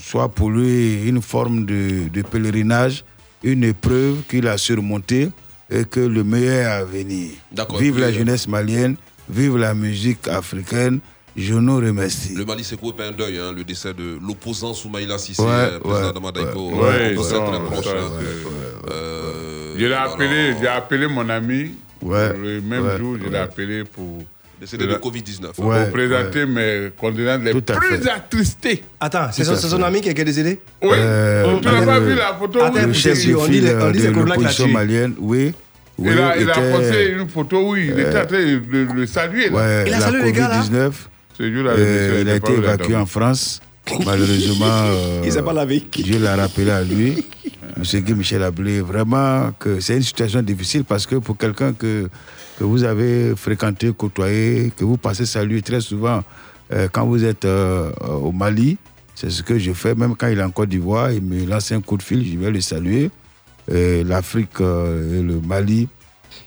soit 0.00 0.28
pour 0.28 0.50
lui 0.50 1.04
une 1.08 1.22
forme 1.22 1.64
de, 1.64 2.08
de 2.12 2.22
pèlerinage, 2.22 3.04
une 3.42 3.64
épreuve 3.64 4.22
qu'il 4.28 4.46
a 4.48 4.58
surmontée 4.58 5.30
que 5.90 6.00
le 6.00 6.22
meilleur 6.24 6.54
est 6.54 6.64
à 6.64 6.84
venir. 6.84 7.30
D'accord. 7.50 7.78
Vive 7.78 7.98
la 7.98 8.08
Et 8.08 8.10
puis, 8.10 8.18
jeunesse 8.20 8.46
malienne, 8.48 8.96
vive 9.28 9.56
la 9.56 9.74
musique 9.74 10.28
africaine. 10.28 11.00
Je 11.34 11.54
nous 11.54 11.76
remercie. 11.76 12.34
Le 12.34 12.44
Mali 12.44 12.62
s'est 12.62 12.76
coupé 12.76 13.04
un 13.04 13.10
deuil, 13.12 13.38
hein, 13.38 13.52
le 13.56 13.64
décès 13.64 13.94
de 13.94 14.18
l'opposant 14.26 14.74
Soumaïla 14.74 15.16
Sissé, 15.16 15.40
Ouais, 15.42 15.48
euh, 15.50 15.78
président 15.78 16.12
ouais, 16.20 16.30
ouais, 16.30 16.42
euh, 16.46 17.16
ouais, 17.16 17.24
ça, 17.24 17.40
proche. 17.40 17.84
ça, 17.86 17.90
hein. 17.92 18.10
c'est- 18.20 18.92
Euh, 18.92 19.74
Je 19.78 19.86
l'ai 19.86 19.94
appelé, 19.94 20.54
j'ai 20.60 20.68
appelé 20.68 21.06
mon 21.06 21.26
ami. 21.30 21.70
Ouais, 22.02 22.32
Le 22.36 22.60
même 22.60 22.84
ouais, 22.84 22.98
jour, 22.98 23.16
je 23.18 23.24
l'ai 23.28 23.30
ouais. 23.30 23.38
appelé 23.38 23.84
pour. 23.84 24.22
Décédé 24.60 24.86
de 24.86 24.94
Covid-19. 24.94 25.54
Pour 25.56 25.64
Ouais, 25.66 25.90
présenter 25.90 26.46
mes 26.46 26.90
condoléances 26.96 27.42
les 27.42 27.52
plus 27.60 28.06
attristés. 28.08 28.84
Attends, 29.00 29.26
c'est 29.32 29.42
son, 29.42 29.56
c'est 29.56 29.66
son 29.68 29.82
ami 29.82 30.00
qui 30.00 30.08
est 30.10 30.14
décédé? 30.14 30.60
Oui. 30.82 30.90
Euh, 30.92 31.58
tu 31.60 31.66
n'as 31.66 31.84
pas 31.84 31.98
le- 31.98 32.06
vu 32.06 32.14
la 32.14 32.34
photo 32.38 32.60
Attends, 32.60 32.74
où 32.74 32.82
Le 32.82 32.88
il- 32.90 32.94
chef 32.94 33.18
on 33.36 33.48
dit 33.48 33.60
de 33.60 33.74
on 33.74 33.90
dit 33.90 33.98
de 34.02 34.10
là-dessus. 34.10 34.66
malienne, 34.68 35.14
oui. 35.18 35.52
Oui 35.98 36.08
il 36.12 36.18
a, 36.18 36.36
il 36.38 36.50
a 36.50 36.52
était- 36.58 36.72
posté 36.72 37.10
une 37.12 37.28
photo 37.28 37.70
où 37.70 37.76
il 37.76 37.90
était 37.90 38.18
en 38.20 38.26
train 38.26 38.38
de 38.38 38.92
le 38.94 39.06
saluer. 39.06 39.48
là. 39.50 39.56
Ouais, 39.56 39.84
Il 39.86 39.94
a 39.94 39.98
la 39.98 40.04
salué 40.06 40.22
les 40.24 40.32
gars, 40.32 40.48
là 40.48 40.60
Covid-19, 40.62 40.92
Ce 41.38 41.52
jour-là, 41.54 41.70
euh, 41.72 42.18
il 42.22 42.28
a 42.28 42.34
été 42.36 42.52
évacué 42.52 42.96
en 42.96 43.06
France. 43.06 43.60
Malheureusement, 44.06 44.66
euh, 44.66 45.22
Il 45.24 45.32
s'est 45.32 45.42
pas 45.42 45.52
lavé. 45.52 45.82
Dieu 45.92 46.18
l'a 46.20 46.36
rappelé 46.36 46.70
à 46.70 46.82
lui. 46.82 47.24
Monsieur 47.76 48.00
Guy 48.00 48.14
Michel 48.14 48.42
Ablé, 48.42 48.80
vraiment 48.80 49.50
que 49.58 49.80
c'est 49.80 49.96
une 49.96 50.02
situation 50.02 50.42
difficile 50.42 50.84
parce 50.84 51.06
que 51.06 51.16
pour 51.16 51.36
quelqu'un 51.36 51.72
que, 51.72 52.08
que 52.58 52.64
vous 52.64 52.84
avez 52.84 53.32
fréquenté, 53.34 53.90
côtoyé, 53.96 54.72
que 54.76 54.84
vous 54.84 54.98
passez 54.98 55.24
saluer 55.26 55.62
très 55.62 55.80
souvent 55.80 56.22
euh, 56.72 56.86
quand 56.92 57.06
vous 57.06 57.24
êtes 57.24 57.44
euh, 57.46 57.90
au 58.22 58.30
Mali, 58.30 58.76
c'est 59.14 59.30
ce 59.30 59.42
que 59.42 59.58
je 59.58 59.72
fais. 59.72 59.94
Même 59.94 60.14
quand 60.16 60.28
il 60.28 60.38
est 60.38 60.42
en 60.42 60.50
Côte 60.50 60.68
d'Ivoire, 60.68 61.10
il 61.12 61.22
me 61.22 61.44
lance 61.46 61.72
un 61.72 61.80
coup 61.80 61.96
de 61.96 62.02
fil, 62.02 62.24
je 62.30 62.38
vais 62.38 62.50
le 62.50 62.60
saluer. 62.60 63.10
L'Afrique 63.72 64.60
euh, 64.60 65.18
et 65.18 65.22
le 65.22 65.40
Mali 65.40 65.88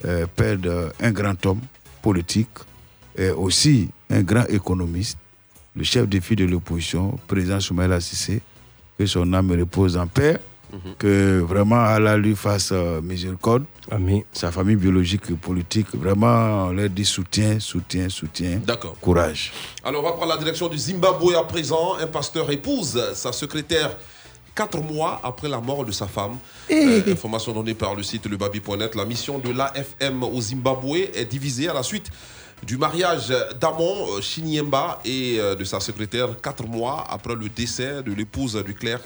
euh, 0.04 0.26
perdent 0.34 0.92
un 1.00 1.10
grand 1.10 1.44
homme 1.46 1.60
politique 2.02 2.48
et 3.16 3.30
aussi 3.30 3.88
un 4.10 4.22
grand 4.22 4.44
économiste, 4.44 5.18
le 5.74 5.82
chef 5.82 6.08
de 6.08 6.20
file 6.20 6.36
de 6.36 6.44
l'opposition, 6.44 7.18
président 7.26 7.58
Soumaïla 7.58 8.00
Sissé, 8.00 8.40
que 8.98 9.06
son 9.06 9.32
âme 9.32 9.50
repose 9.52 9.96
en 9.96 10.06
paix, 10.06 10.38
que 10.98 11.40
vraiment 11.40 11.80
Allah 11.80 12.16
lui 12.16 12.34
fasse 12.34 12.70
euh, 12.72 13.00
miséricorde. 13.00 13.64
Amen. 13.90 14.22
Sa 14.32 14.50
famille 14.50 14.76
biologique 14.76 15.22
et 15.30 15.34
politique, 15.34 15.86
vraiment, 15.94 16.66
on 16.66 16.72
leur 16.72 16.90
dit 16.90 17.04
soutien, 17.04 17.60
soutien, 17.60 18.08
soutien, 18.08 18.60
D'accord. 18.64 18.96
courage. 19.00 19.52
Alors, 19.84 20.02
on 20.02 20.06
va 20.06 20.12
prendre 20.12 20.32
la 20.32 20.38
direction 20.38 20.68
du 20.68 20.76
Zimbabwe 20.78 21.34
à 21.36 21.44
présent. 21.44 21.96
Un 22.00 22.06
pasteur 22.06 22.50
épouse 22.50 23.00
sa 23.14 23.32
secrétaire 23.32 23.96
quatre 24.56 24.80
mois 24.80 25.20
après 25.22 25.48
la 25.48 25.60
mort 25.60 25.84
de 25.84 25.92
sa 25.92 26.08
femme. 26.08 26.38
Euh, 26.70 27.02
information 27.12 27.52
donnée 27.52 27.74
par 27.74 27.94
le 27.94 28.02
site 28.02 28.26
lebabi.net. 28.26 28.94
La 28.96 29.04
mission 29.04 29.38
de 29.38 29.50
l'AFM 29.50 30.24
au 30.24 30.40
Zimbabwe 30.40 30.96
est 31.14 31.26
divisée 31.26 31.68
à 31.68 31.74
la 31.74 31.82
suite 31.82 32.10
du 32.66 32.78
mariage 32.78 33.32
d'Amon 33.60 34.16
euh, 34.16 34.20
Chiniemba 34.22 35.00
et 35.04 35.36
euh, 35.38 35.54
de 35.54 35.62
sa 35.62 35.78
secrétaire 35.78 36.40
quatre 36.40 36.66
mois 36.66 37.04
après 37.10 37.34
le 37.34 37.48
décès 37.50 38.02
de 38.02 38.12
l'épouse 38.12 38.56
du 38.64 38.74
clerc. 38.74 39.02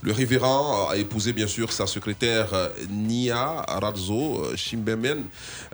Le 0.00 0.12
révérend 0.12 0.88
a 0.90 0.96
épousé 0.96 1.32
bien 1.32 1.48
sûr 1.48 1.72
sa 1.72 1.88
secrétaire 1.88 2.54
euh, 2.54 2.68
Nia 2.88 3.64
Radzo 3.66 4.44
euh, 4.44 4.56
Chimbemen 4.56 5.24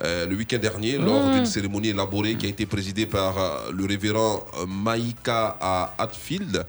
euh, 0.03 0.25
le 0.27 0.35
week-end 0.35 0.57
dernier 0.59 0.97
lors 0.97 1.29
d'une 1.31 1.45
cérémonie 1.45 1.89
élaborée 1.89 2.35
qui 2.37 2.47
a 2.47 2.49
été 2.49 2.65
présidée 2.65 3.05
par 3.05 3.37
euh, 3.39 3.71
le 3.71 3.85
révérend 3.85 4.43
euh, 4.59 4.65
Maïka 4.67 5.59
à 5.61 5.95
Hatfield. 5.99 6.65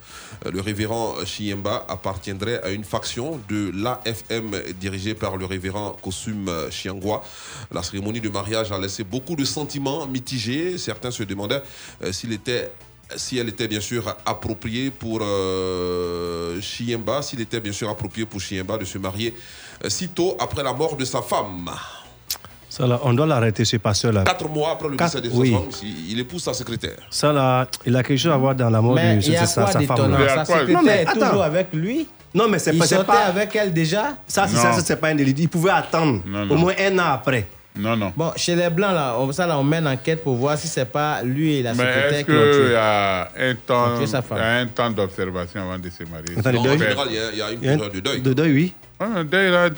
Euh, 0.46 0.52
Le 0.52 0.60
révérend 0.60 1.16
Chiemba 1.26 1.86
appartiendrait 1.88 2.62
à 2.62 2.72
une 2.72 2.84
faction 2.84 3.40
de 3.48 3.72
l'AFM 3.74 4.52
dirigée 4.80 5.16
par 5.16 5.38
le 5.38 5.46
révérend 5.46 5.96
Kosum 6.02 6.50
euh, 6.50 6.70
Chiangwa. 6.70 7.24
La 7.72 7.82
cérémonie 7.84 8.20
de 8.20 8.30
mariage 8.30 8.74
a 8.74 8.78
laissé 8.78 9.06
beaucoup 9.06 9.38
de 9.38 9.46
sentiments 9.46 10.06
mitigés. 10.08 10.78
Certains 10.78 11.12
se 11.12 11.24
demandaient 11.24 11.64
euh, 12.04 12.12
s'il 12.12 12.34
était 12.34 12.70
si 13.18 13.38
elle 13.38 13.50
était 13.50 13.68
bien 13.68 13.82
sûr 13.82 14.04
appropriée 14.26 14.92
pour 14.92 15.20
euh, 15.22 16.60
Chiemba, 16.62 17.22
s'il 17.22 17.42
était 17.42 17.60
bien 17.60 17.72
sûr 17.72 17.90
approprié 17.90 18.26
pour 18.26 18.40
Chiemba 18.42 18.78
de 18.78 18.86
se 18.86 18.98
marier 18.98 19.34
euh, 19.84 19.90
si 19.90 20.10
tôt 20.10 20.36
après 20.40 20.64
la 20.64 20.74
mort 20.74 20.96
de 20.96 21.06
sa 21.06 21.22
femme. 21.22 21.70
Ça, 22.70 22.86
là, 22.86 23.00
on 23.04 23.14
doit 23.14 23.26
l'arrêter, 23.26 23.64
ce 23.64 23.78
pasteur-là. 23.78 24.24
Quatre 24.26 24.50
mois 24.50 24.72
après 24.72 24.90
le 24.90 24.98
décès 24.98 25.22
de 25.22 25.30
sa 25.30 25.36
oui. 25.38 25.52
femme, 25.54 25.70
il 25.82 26.12
il 26.12 26.20
épouse 26.20 26.44
sa 26.44 26.54
secrétaire. 26.54 26.98
Ça, 27.10 27.32
là, 27.32 27.68
il 27.86 27.96
a 27.96 28.04
quelque 28.04 28.18
chose 28.20 28.34
à 28.34 28.38
voir 28.38 28.54
dans 28.54 28.70
la 28.70 28.82
mort 28.82 28.96
Mais 28.96 29.16
de 29.16 29.22
il 29.22 29.32
y 29.32 29.36
a 29.38 29.46
sa, 29.46 29.66
femme. 29.68 29.82
Il 29.82 29.92
a 29.92 30.36
Sa 30.36 30.46
quoi 30.46 30.60
secrétaire 30.60 30.76
Non, 30.76 30.82
mais 30.84 31.04
est 31.04 31.08
attends. 31.08 31.28
toujours 31.30 31.44
avec 31.44 31.68
lui? 31.74 32.08
Non, 32.34 32.50
mais 32.50 32.60
c'est 32.60 32.74
Il 32.74 32.80
pas, 32.80 32.86
c'est 32.86 32.96
sortait 32.96 33.12
pas. 33.14 33.26
avec 33.28 33.56
elle 33.56 33.72
déjà? 33.72 34.18
Ça, 34.28 34.46
ça, 34.46 34.74
ça, 34.74 34.82
c'est 34.84 34.98
pas 34.98 35.08
un 35.08 35.16
délit. 35.16 35.34
Il 35.38 35.48
pouvait 35.48 35.70
attendre 35.72 36.22
Non, 36.26 36.50
au 36.50 36.56
moins 36.58 36.74
un 36.78 37.00
an 37.00 37.14
après. 37.14 37.48
Non, 37.78 37.98
non. 37.98 38.14
Bon, 38.16 38.32
chez 38.38 38.56
les 38.56 38.70
Blancs, 38.70 38.94
là, 38.94 39.16
on, 39.20 39.32
ça, 39.34 39.46
là, 39.46 39.60
on 39.60 39.64
mène 39.64 39.86
enquête 39.88 40.24
pour 40.24 40.36
voir 40.36 40.58
si 40.58 40.68
c'est 40.68 40.86
pas 40.90 41.22
lui 41.24 41.56
et 41.56 41.64
la 41.64 41.74
Mais 41.74 41.80
secrétaire 41.80 42.14
est-ce 42.14 42.26
qui 42.26 42.32
l'ont 42.32 42.52
qu'il 42.64 42.72
y 42.72 42.76
a 42.76 43.30
un 43.38 43.56
temps, 43.56 43.94
Ont 43.96 43.98
tué 43.98 44.08
sa 44.08 44.22
femme. 44.22 44.38
il 44.38 44.42
y 44.42 44.46
a 44.46 44.54
un 44.60 44.68
temps 44.68 44.90
d'observation 44.90 45.62
avant 45.62 45.78
de 45.78 45.90
se 45.90 46.04
marier? 46.04 46.38
Attends, 46.38 46.52
le 46.52 46.56
Non, 46.58 46.64
deuil 46.64 46.76
en 46.76 46.80
général, 46.80 47.08
il 47.10 47.16
y 47.16 47.20
a, 47.20 47.32
il 47.32 47.38
y 47.38 47.42
a 47.42 47.52
une 47.52 47.60
période 47.60 47.92
de 47.94 48.00
deuil. 48.00 48.22
De 48.22 48.34
deuil, 48.34 48.54
oui. 48.54 48.74
Ah, 48.98 49.08
un 49.18 49.24
deuil, 49.26 49.52
là, 49.52 49.70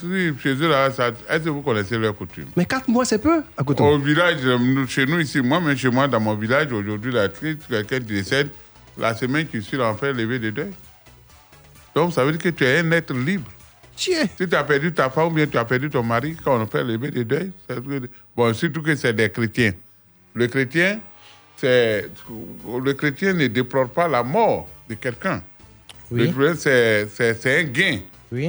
chez 0.44 0.50
eux, 0.54 0.70
là, 0.70 0.92
ça- 0.92 1.08
est-ce 1.28 1.46
que 1.46 1.50
vous 1.50 1.62
connaissez 1.64 1.98
leurs 1.98 2.16
coutumes 2.16 2.46
Mais 2.56 2.66
quatre 2.66 2.88
mois, 2.88 3.04
c'est 3.04 3.18
peu 3.18 3.42
à 3.58 3.64
côté. 3.64 3.82
Au 3.82 3.98
village, 3.98 4.38
euh, 4.46 4.86
chez 4.88 5.08
nous 5.08 5.20
ici, 5.20 5.42
moi, 5.42 5.60
même 5.60 5.76
chez 5.76 5.90
moi, 5.90 6.08
dans 6.08 6.20
mon 6.20 6.36
village, 6.36 6.72
aujourd'hui, 6.72 7.12
la 7.12 7.28
triste, 7.30 7.62
quelqu'un 7.68 8.00
décède, 8.00 8.50
la 8.96 9.16
semaine 9.16 9.48
qui 9.48 9.60
suit, 9.64 9.80
fait 10.00 10.14
lever 10.14 10.38
de 10.38 10.52
deuil. 10.52 10.72
Donc, 11.96 12.14
ça 12.14 12.24
veut 12.24 12.32
dire 12.32 12.42
que 12.42 12.50
tu 12.50 12.64
es 12.64 12.78
un 12.80 12.92
être 12.92 13.12
libre. 13.16 13.50
Si 14.38 14.48
tu 14.48 14.56
as 14.56 14.64
perdu 14.64 14.92
ta 14.94 15.10
femme 15.10 15.28
ou 15.28 15.32
bien 15.32 15.48
tu 15.48 15.58
as 15.58 15.66
perdu 15.66 15.90
ton 15.90 16.04
mari, 16.04 16.36
quand 16.44 16.62
on 16.62 16.68
fait 16.68 16.84
lever 16.84 17.10
de 17.12 17.24
deuil, 17.24 17.52
bon, 18.36 18.54
surtout 18.54 18.82
que 18.82 18.96
c'est 18.96 19.14
des 19.14 19.30
chrétiens. 19.30 19.74
Le 20.34 20.48
chrétien, 20.48 21.00
c'est 21.56 22.10
le 22.84 22.94
chrétien 22.94 23.34
ne 23.34 23.48
déplore 23.48 23.90
pas 23.90 24.08
la 24.08 24.22
mort 24.24 24.68
de 24.90 24.94
quelqu'un. 24.96 25.42
Oui. 26.12 26.26
Le 26.28 26.32
problème, 26.32 26.56
c'est 26.56 27.60
un 27.60 27.64
gain. 27.64 28.00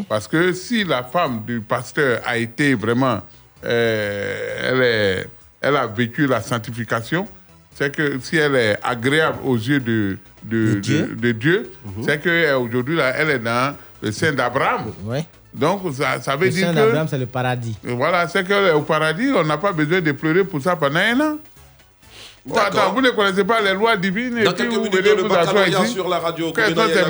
Parce 0.09 0.29
que 0.29 0.53
si 0.53 0.85
la 0.85 1.03
femme 1.05 1.43
du 1.47 1.61
pasteur 1.61 2.21
a 2.27 2.37
été 2.37 2.75
vraiment, 2.75 3.21
euh, 3.65 4.71
elle, 4.71 4.83
est- 4.83 5.27
elle 5.61 5.77
a 5.77 5.87
vécu 5.87 6.27
la 6.27 6.41
sanctification, 6.41 7.27
c'est 7.75 7.95
que 7.95 8.19
si 8.21 8.37
elle 8.37 8.57
est 8.57 8.79
agréable 8.83 9.39
aux 9.45 9.57
yeux 9.57 9.81
de, 9.81 10.19
de, 10.45 10.75
De 10.75 10.81
Dieu. 10.81 11.17
de- 11.21 11.33
Dieu, 11.33 11.71
c'est 12.05 12.21
qu'aujourd'hui, 12.23 12.97
là, 12.97 13.15
elle 13.17 13.31
est 13.31 13.39
dans 13.39 13.75
le 14.01 14.13
sein 14.13 14.33
d'Abraham. 14.33 14.93
Donc, 15.55 15.81
ça, 15.95 16.21
ça 16.21 16.37
veut 16.37 16.47
Le 16.47 16.51
dire 16.53 16.67
sein 16.67 16.73
que... 16.73 16.79
d'Abraham, 16.79 17.09
c'est 17.09 17.19
le 17.19 17.27
paradis. 17.27 17.77
Voilà, 17.83 18.29
c'est 18.29 18.49
est 18.49 18.73
au 18.73 18.83
paradis, 18.83 19.31
on 19.35 19.45
n'a 19.45 19.59
pas 19.59 19.73
besoin 19.73 20.01
de 20.01 20.13
pleurer 20.13 20.45
pour 20.45 20.61
ça 20.61 20.77
pendant 20.77 21.01
un 21.01 21.21
an. 21.21 21.37
Attends, 22.57 22.93
vous 22.95 23.01
ne 23.01 23.11
connaissez 23.11 23.45
pas 23.45 23.61
les 23.61 23.75
lois 23.75 23.97
divines 23.97 24.39
et 24.39 24.45
Dans 24.45 24.53
puis 24.53 24.63
quelques 24.65 24.75
vous 24.75 24.83
minutes, 24.85 24.97
venez 24.97 25.15
le 25.17 25.23
vous 25.23 25.35
asseoir 25.35 25.55
baccalauréat 25.55 25.85
ici. 25.85 25.93
sur 25.95 26.09
la 26.09 26.19
radio. 26.19 26.53
Quelles 26.53 26.75
sont 26.75 26.87
ces 26.89 27.01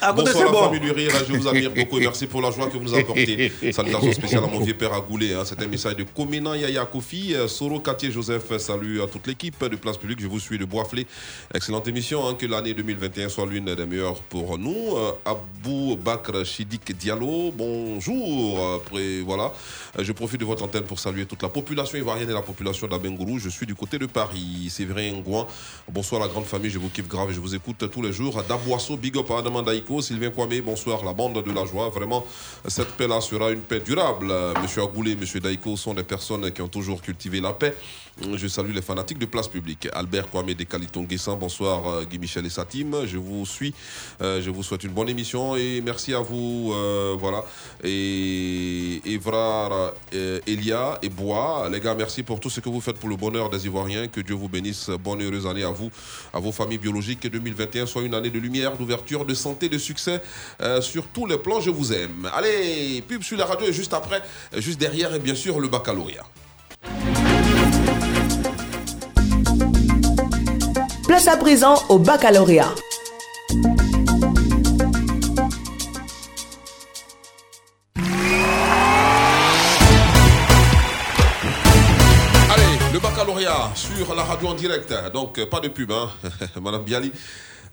Ah, 0.00 0.12
Bonsoir 0.12 0.52
la 0.52 0.58
famille 0.64 0.80
du 0.80 0.90
rire, 0.90 1.10
je 1.28 1.32
vous 1.34 1.48
admire 1.48 1.70
beaucoup 1.70 1.98
et 1.98 2.02
merci 2.02 2.26
pour 2.26 2.40
la 2.42 2.50
joie 2.50 2.66
que 2.66 2.72
vous 2.76 2.84
nous 2.84 2.94
apportez. 2.94 3.52
Salutations 3.72 4.12
spéciales 4.12 4.44
à 4.44 4.46
mon 4.46 4.60
vieux 4.60 4.74
père 4.74 4.92
Agoulé. 4.92 5.34
Hein. 5.34 5.42
C'est 5.44 5.60
un 5.62 5.66
message 5.66 5.96
de 5.96 6.04
Komina 6.04 6.56
Yaya 6.56 6.84
Kofi, 6.86 7.34
euh, 7.34 7.48
Soro 7.48 7.80
Katier 7.80 8.10
Joseph. 8.10 8.56
Salut 8.58 9.02
à 9.02 9.06
toute 9.06 9.26
l'équipe 9.26 9.62
de 9.64 9.76
Place 9.76 9.96
Publique. 9.96 10.20
Je 10.20 10.26
vous 10.26 10.40
suis 10.40 10.58
de 10.58 10.64
Boisflé. 10.64 11.06
Excellente 11.54 11.86
émission. 11.88 12.26
hein. 12.28 12.34
Que 12.38 12.46
l'année 12.46 12.74
2021 12.74 13.28
soit 13.28 13.46
l'une 13.46 13.74
des 13.74 13.86
meilleures 13.86 14.20
pour 14.22 14.58
nous. 14.58 14.96
Euh, 14.96 15.12
Abou 15.24 15.96
Bakr 15.96 16.44
Chidik 16.44 16.96
Diallo, 16.96 17.52
bonjour. 17.54 18.58
Euh, 18.60 18.76
Après, 18.76 19.20
voilà. 19.24 19.52
Je 19.98 20.12
profite 20.12 20.40
de 20.40 20.44
votre 20.44 20.62
antenne 20.64 20.82
pour 20.84 20.98
saluer 20.98 21.26
toute 21.26 21.42
la 21.42 21.48
population 21.48 21.96
ivoirienne 21.98 22.28
et 22.30 22.32
la 22.32 22.42
population 22.42 22.86
d'Abengourou. 22.86 23.38
Je 23.38 23.48
suis 23.48 23.66
du 23.66 23.74
côté 23.74 23.98
de 23.98 24.06
Paris. 24.06 24.63
Séverin. 24.70 25.22
Bonsoir 25.90 26.20
la 26.20 26.28
grande 26.28 26.44
famille. 26.44 26.70
Je 26.70 26.78
vous 26.78 26.88
kiffe 26.88 27.08
grave 27.08 27.32
je 27.32 27.40
vous 27.40 27.54
écoute 27.54 27.90
tous 27.90 28.02
les 28.02 28.12
jours. 28.12 28.42
Daboisseau, 28.48 28.96
Big 28.96 29.16
Up 29.16 29.30
à 29.30 29.38
Adaman 29.38 29.64
Daïko, 29.64 30.00
Sylvain 30.00 30.30
Kwame. 30.30 30.60
Bonsoir 30.60 31.04
la 31.04 31.12
bande 31.12 31.42
de 31.42 31.52
la 31.52 31.64
joie. 31.64 31.88
Vraiment, 31.88 32.24
cette 32.66 32.92
paix-là 32.92 33.20
sera 33.20 33.50
une 33.50 33.60
paix 33.60 33.80
durable. 33.80 34.32
Monsieur 34.62 34.82
Agoulé, 34.82 35.16
Monsieur 35.16 35.40
Daïko 35.40 35.76
sont 35.76 35.94
des 35.94 36.04
personnes 36.04 36.50
qui 36.52 36.62
ont 36.62 36.68
toujours 36.68 37.00
cultivé 37.02 37.40
la 37.40 37.52
paix. 37.52 37.74
Je 38.22 38.46
salue 38.46 38.72
les 38.72 38.80
fanatiques 38.80 39.18
de 39.18 39.26
place 39.26 39.48
publique. 39.48 39.88
Albert 39.92 40.30
Kwame 40.30 40.54
de 40.54 40.62
Caliton 40.62 41.02
Guessin, 41.02 41.34
bonsoir 41.34 41.88
euh, 41.88 42.04
Guy 42.04 42.20
Michel 42.20 42.46
et 42.46 42.50
sa 42.50 42.64
team. 42.64 42.94
Je 43.06 43.18
vous 43.18 43.44
suis. 43.44 43.74
Euh, 44.22 44.40
je 44.40 44.50
vous 44.50 44.62
souhaite 44.62 44.84
une 44.84 44.92
bonne 44.92 45.08
émission 45.08 45.56
et 45.56 45.80
merci 45.84 46.14
à 46.14 46.20
vous. 46.20 46.72
euh, 46.74 47.16
voilà. 47.18 47.44
Et 47.82 49.02
Evrar, 49.04 49.94
Elia 50.12 50.98
et 51.02 51.08
Bois. 51.08 51.68
Les 51.72 51.80
gars, 51.80 51.96
merci 51.96 52.22
pour 52.22 52.38
tout 52.38 52.50
ce 52.50 52.60
que 52.60 52.68
vous 52.68 52.80
faites 52.80 52.98
pour 52.98 53.08
le 53.08 53.16
bonheur 53.16 53.50
des 53.50 53.66
Ivoiriens. 53.66 54.06
Que 54.06 54.20
Dieu 54.20 54.36
vous 54.36 54.48
bénisse. 54.48 54.90
Bonne 54.90 55.20
heureuse 55.20 55.48
année 55.48 55.64
à 55.64 55.70
vous, 55.70 55.90
à 56.32 56.38
vos 56.38 56.52
familles 56.52 56.78
biologiques. 56.78 57.20
Que 57.20 57.28
2021 57.28 57.86
soit 57.86 58.02
une 58.02 58.14
année 58.14 58.30
de 58.30 58.38
lumière, 58.38 58.76
d'ouverture, 58.76 59.24
de 59.24 59.34
santé, 59.34 59.68
de 59.68 59.78
succès 59.78 60.22
sur 60.80 61.08
tous 61.08 61.26
les 61.26 61.38
plans. 61.38 61.60
Je 61.60 61.70
vous 61.70 61.92
aime. 61.92 62.30
Allez, 62.32 63.02
pub 63.02 63.24
sur 63.24 63.36
la 63.36 63.44
radio 63.44 63.66
et 63.66 63.72
juste 63.72 63.92
après, 63.92 64.22
juste 64.56 64.78
derrière, 64.78 65.12
et 65.12 65.18
bien 65.18 65.34
sûr, 65.34 65.58
le 65.58 65.66
baccalauréat. 65.66 66.24
Place 71.14 71.28
à 71.28 71.36
présent 71.36 71.76
au 71.90 72.00
baccalauréat. 72.00 72.74
Allez, 82.52 82.92
le 82.92 82.98
baccalauréat 82.98 83.70
sur 83.74 84.14
la 84.14 84.22
radio 84.24 84.48
en 84.48 84.54
direct. 84.54 84.92
Donc, 85.12 85.38
euh, 85.38 85.46
pas 85.46 85.60
de 85.60 85.68
pub, 85.68 85.90
hein. 85.92 86.10
Madame 86.62 86.82
Bialy. 86.84 87.12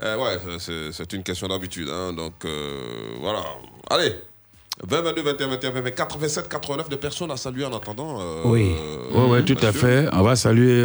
Euh, 0.03 0.18
ouais, 0.18 0.57
c'est- 0.59 1.13
une 1.13 1.23
question 1.23 1.47
d'habitude. 1.47 1.89
hein. 1.91 2.13
Donc, 2.13 2.34
euh, 2.45 2.81
voilà. 3.19 3.43
Allez. 3.89 4.15
20, 4.88 5.01
22, 5.01 5.22
21, 5.22 5.47
21, 5.47 5.72
22, 5.72 5.89
87, 5.91 6.49
89 6.49 6.89
de 6.89 6.95
personnes 6.95 7.30
à 7.30 7.38
saluer 7.38 7.65
en 7.65 7.76
attendant. 7.76 8.19
euh, 8.19 8.41
Oui, 8.45 8.76
oui, 9.13 9.45
tout 9.45 9.57
à 9.65 9.72
fait. 9.72 10.07
On 10.13 10.23
va 10.23 10.35
saluer 10.35 10.84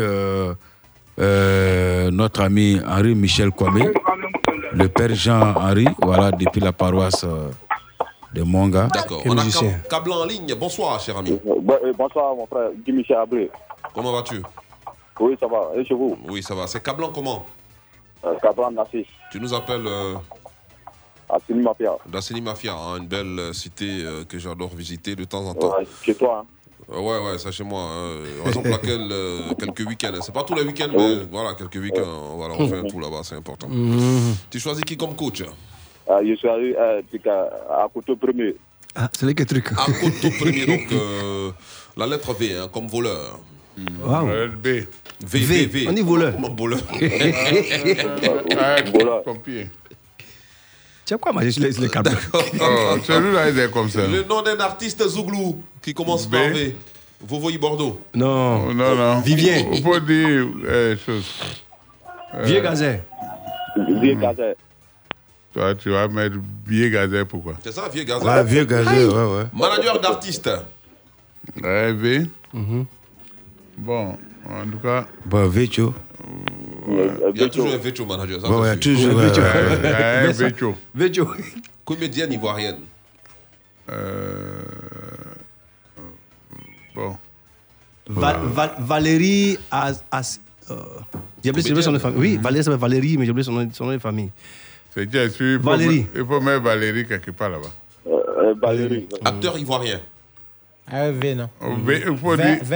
euh, 1.18 2.06
euh, 2.06 2.10
notre 2.10 2.42
ami 2.42 2.78
Henri 2.86 3.14
Michel 3.14 3.50
Kwame, 3.50 3.90
le 4.72 4.88
père 4.88 5.14
Jean-Henri, 5.14 5.86
voilà, 6.02 6.30
depuis 6.30 6.60
la 6.60 6.72
paroisse 6.72 7.24
euh, 7.24 7.48
de 8.34 8.42
Monga. 8.42 8.88
D'accord. 8.92 9.22
On 9.26 9.36
a 9.38 9.42
Cab- 9.44 9.88
Cablan 9.88 10.20
en 10.20 10.24
ligne. 10.24 10.54
Bonsoir, 10.54 11.00
cher 11.00 11.16
ami. 11.16 11.30
euh, 11.32 11.92
bonsoir, 11.96 12.34
mon 12.34 12.46
frère, 12.46 12.70
Guy 12.84 12.92
Michel 12.92 13.16
Abré. 13.16 13.50
Comment 13.94 14.12
vas-tu? 14.12 14.42
Oui, 15.20 15.36
ça 15.40 15.46
va. 15.46 15.70
Et 15.76 15.84
chez 15.84 15.94
vous? 15.94 16.16
Oui, 16.28 16.42
ça 16.42 16.54
va. 16.54 16.66
C'est 16.66 16.82
Cablan 16.82 17.10
comment? 17.14 17.46
Euh, 18.24 18.34
Cabran 18.42 18.70
Nassis, 18.70 19.06
Tu 19.30 19.40
nous 19.40 19.52
appelles 19.54 19.86
euh, 19.86 20.14
à 21.28 21.38
Sini 21.46 21.62
Mafia. 21.62 21.92
d'Asseni 22.06 22.40
Mafia, 22.40 22.72
hein, 22.74 22.98
une 22.98 23.06
belle 23.06 23.38
euh, 23.38 23.52
cité 23.52 24.02
euh, 24.04 24.24
que 24.24 24.38
j'adore 24.38 24.70
visiter 24.74 25.14
de 25.16 25.24
temps 25.24 25.44
en 25.46 25.54
temps. 25.54 25.76
Ouais, 25.78 25.86
chez 26.02 26.14
toi, 26.14 26.42
hein. 26.44 26.46
Euh, 26.92 27.00
Ouais, 27.00 27.18
ouais, 27.32 27.38
ça 27.38 27.50
chez 27.50 27.64
moi. 27.64 27.82
hein. 27.82 28.12
Raison 28.44 28.62
pour 28.62 28.70
laquelle 28.70 29.08
euh, 29.10 29.40
quelques 29.58 29.80
week-ends. 29.88 30.12
hein. 30.14 30.20
C'est 30.22 30.32
pas 30.34 30.44
tous 30.44 30.54
les 30.54 30.62
week-ends, 30.62 30.90
mais 30.96 31.16
voilà, 31.30 31.54
quelques 31.54 31.82
week-ends. 31.82 32.36
Voilà, 32.36 32.54
on 32.58 32.68
fait 32.68 32.78
un 32.78 32.84
tour 32.84 33.00
là-bas, 33.00 33.20
c'est 33.24 33.34
important. 33.34 33.68
Tu 34.50 34.60
choisis 34.60 34.84
qui 34.84 34.96
comme 34.96 35.16
coach 35.16 35.42
Euh, 36.08 36.20
je 36.24 36.34
suis 36.36 36.48
allé 36.48 36.74
euh, 36.78 37.02
à, 37.70 37.82
à 37.84 37.88
Couteau 37.92 38.14
Premier. 38.16 38.54
Ah, 38.94 39.10
c'est 39.12 39.26
là 39.26 39.34
quel 39.34 39.46
truc. 39.46 39.72
À 39.72 39.84
Coteau 39.86 40.30
premier, 40.38 40.64
donc 40.64 40.86
euh, 40.92 41.50
la 41.96 42.06
lettre 42.06 42.32
V, 42.32 42.56
hein, 42.56 42.68
comme 42.72 42.86
voleur. 42.86 43.40
Wow. 44.02 44.28
B. 44.62 44.66
V, 44.66 44.86
V, 45.20 45.38
V. 45.40 45.66
V. 45.66 45.86
On 45.88 45.92
dit 45.92 46.00
voleur. 46.02 46.32
Comment 46.34 46.54
voleur 46.54 46.78
Ouais, 47.00 47.34
pompier. 49.24 49.66
Tu 51.06 51.14
sais 51.14 51.20
quoi, 51.20 51.32
moi, 51.32 51.48
je 51.48 51.60
laisse 51.60 51.78
les 51.78 51.88
câbles. 51.96 52.10
Oh, 52.34 52.98
celui-là, 53.04 53.48
il 53.50 53.58
est 53.60 53.70
comme 53.70 53.88
ça. 53.88 54.06
Le 54.06 54.24
nom 54.24 54.42
d'un 54.42 54.58
artiste 54.58 55.06
Zouglou 55.08 55.62
qui 55.80 55.94
commence 55.94 56.26
par 56.26 56.40
V. 56.48 56.74
Vovoyi 57.26 57.56
Bordeaux. 57.58 58.00
Non. 58.14 58.66
Oh, 58.68 58.74
Non, 58.74 58.94
non. 58.96 59.20
Vivien. 59.20 59.64
Il 59.72 59.82
faut 59.82 59.98
dire 60.00 60.46
euh, 60.66 60.96
chose. 61.04 61.24
Euh, 62.34 62.42
Vieux 62.42 62.60
gazet. 62.60 63.02
Vieux 64.00 64.14
gazet. 64.16 64.56
Toi, 65.54 65.74
tu 65.76 65.90
vas 65.90 66.08
mettre 66.08 66.36
vieux 66.66 66.88
gazet, 66.88 67.24
pourquoi? 67.24 67.54
C'est 67.64 67.72
ça, 67.72 67.88
vieux 67.88 68.02
gazet. 68.04 68.24
Ouais, 68.26 68.44
vieux 68.44 68.64
gazet, 68.64 69.04
ouais, 69.06 69.14
ouais. 69.36 69.44
Manager 69.54 70.00
d'artiste. 70.00 70.50
Ouais, 71.62 71.92
V. 71.92 72.26
Bon, 73.78 74.16
en 74.44 74.70
tout 74.70 74.78
cas. 74.82 75.06
Bon, 75.24 75.48
Vécho. 75.48 75.94
Il 76.88 77.40
y 77.40 77.44
a 77.44 77.48
toujours 77.48 77.72
un 77.72 77.76
veto 77.78 78.04
manager. 78.06 78.40
ça, 78.40 78.50
Ouais, 78.50 78.76
toujours. 78.78 79.14
ouais, 79.16 80.32
Vécho. 80.32 80.74
Vécho. 80.94 81.28
Comédienne 81.84 82.32
ivoirienne. 82.32 82.78
Euh, 83.90 84.62
Bon. 86.94 87.16
Va- 88.08 88.38
Va- 88.42 88.74
Valérie 88.78 89.58
As. 89.70 90.02
As 90.10 90.40
euh, 90.70 90.74
j'ai 91.44 91.50
oublié 91.50 91.82
son 91.82 91.90
nom 91.90 91.96
de 91.96 92.02
famille. 92.02 92.18
Oui, 92.20 92.38
Valérie 92.40 92.64
s'appelle 92.64 92.80
Valérie, 92.80 93.16
mais 93.18 93.24
j'ai 93.26 93.30
oublié 93.32 93.44
son 93.44 93.52
nom 93.52 93.68
son 93.72 93.86
nom 93.86 93.92
de 93.92 93.98
famille. 93.98 94.30
C'est 94.94 95.06
bien 95.06 95.28
sûr. 95.28 95.60
Valérie. 95.60 96.06
Il 96.14 96.24
faut 96.24 96.40
mettre 96.40 96.62
Valérie 96.62 97.06
quelque 97.06 97.30
part 97.32 97.50
là-bas. 97.50 97.70
Euh, 98.08 98.54
Valérie. 98.60 99.06
Acteur 99.24 99.58
ivoirien. 99.58 100.00
Ah, 100.90 101.10
V, 101.10 101.34
non. 101.34 101.48
V- 101.84 102.02
Il 102.08 102.16
faut 102.16 102.36
dire. 102.36 102.58
Il 102.62 102.66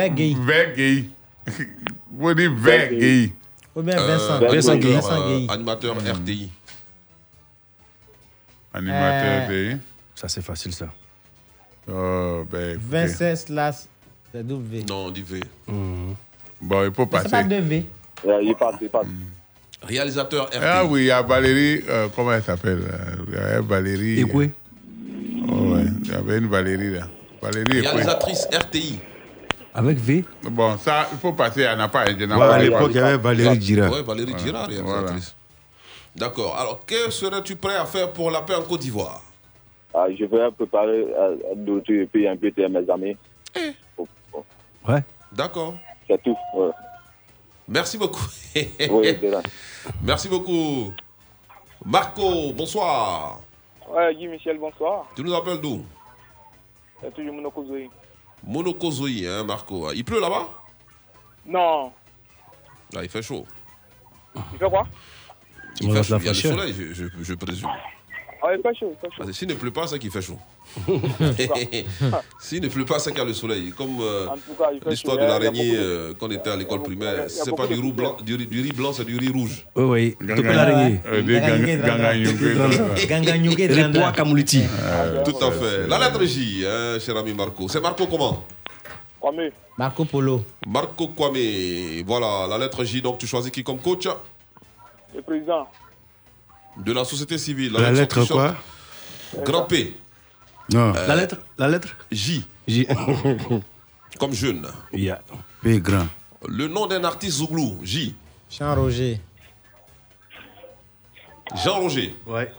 faut 2.20 2.34
dire 2.34 2.52
Vergueil. 2.54 3.32
Ou 3.76 3.82
bien 3.82 3.96
Euh, 3.98 4.06
Vincent. 4.06 4.42
euh, 4.42 4.48
Vincent 4.48 4.76
Gueye. 4.76 5.46
Animateur 5.48 5.96
RTI. 5.96 6.50
Animateur 8.72 9.50
Euh, 9.50 9.72
de. 9.72 9.78
Ça, 10.14 10.28
c'est 10.28 10.42
facile, 10.42 10.72
ça. 10.72 10.86
Oh, 11.90 12.44
ben. 12.50 12.78
Vincent 12.80 13.34
slash 13.36 13.74
c'est 14.32 14.46
double 14.46 14.64
V. 14.78 14.84
Non, 14.88 15.06
on 15.06 15.10
dit 15.10 15.22
V. 15.22 15.40
Bon, 15.66 16.84
il 16.84 16.92
faut 16.94 17.08
Mais 17.10 17.18
C'est 17.22 17.30
pas 17.30 17.42
passer. 17.42 17.48
deux 17.48 17.60
V. 17.60 17.86
Euh, 18.26 18.38
il 18.42 18.54
passe, 18.54 18.74
il 18.80 18.88
passe. 18.88 19.06
Réalisateur 19.82 20.46
RTI. 20.48 20.58
Ah 20.62 20.84
oui, 20.84 21.00
il 21.02 21.06
y 21.06 21.10
a 21.10 21.22
Valérie, 21.22 21.82
euh, 21.88 22.08
comment 22.14 22.32
elle 22.32 22.42
s'appelle 22.42 22.82
euh, 22.82 23.24
Il 23.28 23.34
y 23.34 23.36
a 23.38 23.60
Valérie. 23.62 24.20
Écoué. 24.20 24.50
Oh, 25.48 25.72
ouais, 25.74 25.84
il 26.04 26.10
y 26.10 26.14
avait 26.14 26.38
une 26.38 26.48
Valérie 26.48 26.90
là. 26.90 27.08
Valérie. 27.40 27.80
Réalisatrice 27.80 28.46
RTI. 28.52 29.00
Avec 29.80 29.96
V. 29.98 30.24
Bon, 30.42 30.76
ça, 30.76 31.06
il 31.10 31.16
faut 31.16 31.32
passer, 31.32 31.62
elle 31.62 31.78
n'a 31.78 31.88
pas. 31.88 32.04
elle 32.04 32.18
n'a 32.26 32.36
Ouais, 32.36 32.46
pas- 32.48 32.54
à 32.54 32.58
l'époque, 32.58 32.90
il 32.90 32.96
y 32.96 32.98
avait 32.98 33.16
Valérie 33.16 33.60
Girard. 33.62 33.90
Ouais, 33.92 34.02
Valérie 34.02 34.34
Girard, 34.38 34.66
réalisatrice. 34.68 35.34
D'accord. 36.14 36.54
Alors, 36.58 36.84
que 36.84 37.10
serais-tu 37.10 37.56
prêt 37.56 37.76
à 37.76 37.86
faire 37.86 38.12
pour 38.12 38.30
la 38.30 38.42
paix 38.42 38.54
en 38.56 38.62
Côte 38.62 38.80
d'Ivoire? 38.80 39.22
Ah, 39.94 40.04
je 40.10 40.22
vais 40.26 40.50
préparer 40.50 41.06
euh, 41.18 41.36
d'autres 41.56 42.04
pays 42.12 42.28
invités 42.28 42.66
à 42.66 42.68
mes 42.68 42.88
amis. 42.90 43.16
Oh, 43.96 44.06
oh. 44.34 44.44
Ouais. 44.86 45.02
D'accord. 45.32 45.74
C'est 46.06 46.22
tout. 46.22 46.36
ouais. 46.56 46.70
Merci 47.66 47.96
beaucoup. 47.96 48.20
Oui. 48.90 49.16
Merci 50.02 50.28
beaucoup. 50.28 50.92
Marco, 51.86 52.52
bonsoir. 52.52 53.40
Ouais, 53.88 54.14
Guy 54.14 54.26
Michel, 54.26 54.58
bonsoir. 54.58 55.06
Tu 55.16 55.22
nous 55.22 55.34
appelles 55.34 55.60
d'où? 55.62 55.84
C'est 57.00 57.14
toujours. 57.14 57.34
Monokozoi, 58.44 59.26
hein, 59.26 59.44
Marco. 59.44 59.92
Il 59.92 60.04
pleut 60.04 60.20
là-bas? 60.20 60.48
Non, 61.46 61.92
Là, 62.92 63.02
il 63.04 63.08
fait 63.08 63.22
chaud. 63.22 63.46
Il 64.52 64.58
fait 64.58 64.68
quoi? 64.68 64.86
Il 65.80 65.92
fait 65.92 66.02
chaud, 66.02 66.16
il 66.18 66.24
y 66.24 66.28
a 66.28 66.32
le 66.32 66.34
soleil, 66.38 66.74
je, 66.76 66.92
je, 66.92 67.04
je 67.22 67.34
présume. 67.34 67.68
Ah, 68.42 68.48
chaud, 68.78 68.94
chaud. 69.00 69.10
Parce 69.18 69.28
que 69.28 69.32
S'il 69.34 69.48
ne 69.48 69.54
pleut 69.54 69.70
pas, 69.70 69.86
c'est 69.86 69.98
qu'il 69.98 70.10
fait 70.10 70.22
chaud. 70.22 70.38
S'il 72.40 72.62
ne 72.62 72.68
pleut 72.68 72.84
pas, 72.84 72.98
c'est 72.98 73.10
qu'il 73.10 73.18
y 73.18 73.22
a 73.22 73.26
le 73.26 73.34
soleil. 73.34 73.70
Comme 73.76 73.98
euh, 74.00 74.26
tout 74.82 74.88
l'histoire 74.88 75.16
de 75.16 75.22
a 75.22 75.26
l'araignée 75.28 75.72
euh, 75.76 76.14
quand 76.18 76.26
on 76.28 76.30
était 76.30 76.50
à 76.50 76.56
l'école 76.56 76.82
primaire. 76.82 77.24
C'est 77.28 77.54
pas 77.54 77.66
du 77.66 77.74
riz 77.74 77.92
blanc, 77.92 78.16
du 78.24 78.34
riz, 78.36 78.46
du 78.46 78.62
riz 78.62 78.72
blanc, 78.72 78.92
c'est 78.92 79.04
du 79.04 79.16
riz 79.16 79.28
rouge. 79.28 79.66
Oui, 79.76 80.16
oui. 80.20 80.26
Topé 80.36 80.42
l'araignée. 80.52 81.00
Euh, 81.06 81.22
ganga- 81.22 83.06
Ganganyuke 83.06 83.70
Repoa 83.70 84.12
Kamuliti. 84.12 84.62
Tout 85.24 85.44
à 85.44 85.50
fait. 85.50 85.86
La 85.88 85.98
lettre 85.98 86.24
J, 86.24 86.64
hein, 86.66 86.98
cher 86.98 87.16
ami 87.16 87.34
Marco. 87.34 87.68
C'est 87.68 87.80
Marco 87.80 88.06
comment? 88.06 88.44
Kwame. 89.20 89.50
Marco 89.76 90.04
Polo. 90.04 90.44
Marco 90.66 91.08
Kwame. 91.08 92.02
Voilà, 92.06 92.46
la 92.48 92.58
lettre 92.58 92.84
J. 92.84 93.02
Donc 93.02 93.18
tu 93.18 93.26
choisis 93.26 93.50
qui 93.50 93.62
comme 93.62 93.78
coach? 93.80 94.08
Le 95.14 95.22
président. 95.22 95.66
De 96.76 96.92
la 96.92 97.04
société 97.04 97.38
civile. 97.38 97.72
La 97.72 97.90
lettre 97.92 98.24
quoi 98.26 98.56
Grand 99.44 99.64
P. 99.64 99.94
Non. 100.72 100.94
Euh, 100.94 101.06
La 101.06 101.16
lettre 101.16 101.36
La 101.58 101.68
lettre 101.68 101.88
J. 102.10 102.44
J. 102.66 102.86
Comme 104.18 104.32
jeune. 104.32 104.66
Yeah. 104.92 105.20
P 105.62 105.80
grand. 105.80 106.06
Le 106.48 106.68
nom 106.68 106.86
d'un 106.86 107.02
artiste 107.04 107.38
Zouglou. 107.38 107.78
J. 107.82 108.14
Jean 108.50 108.74
Roger. 108.74 109.20
Jean 111.64 111.80
Roger. 111.80 112.14
Ouais. 112.26 112.52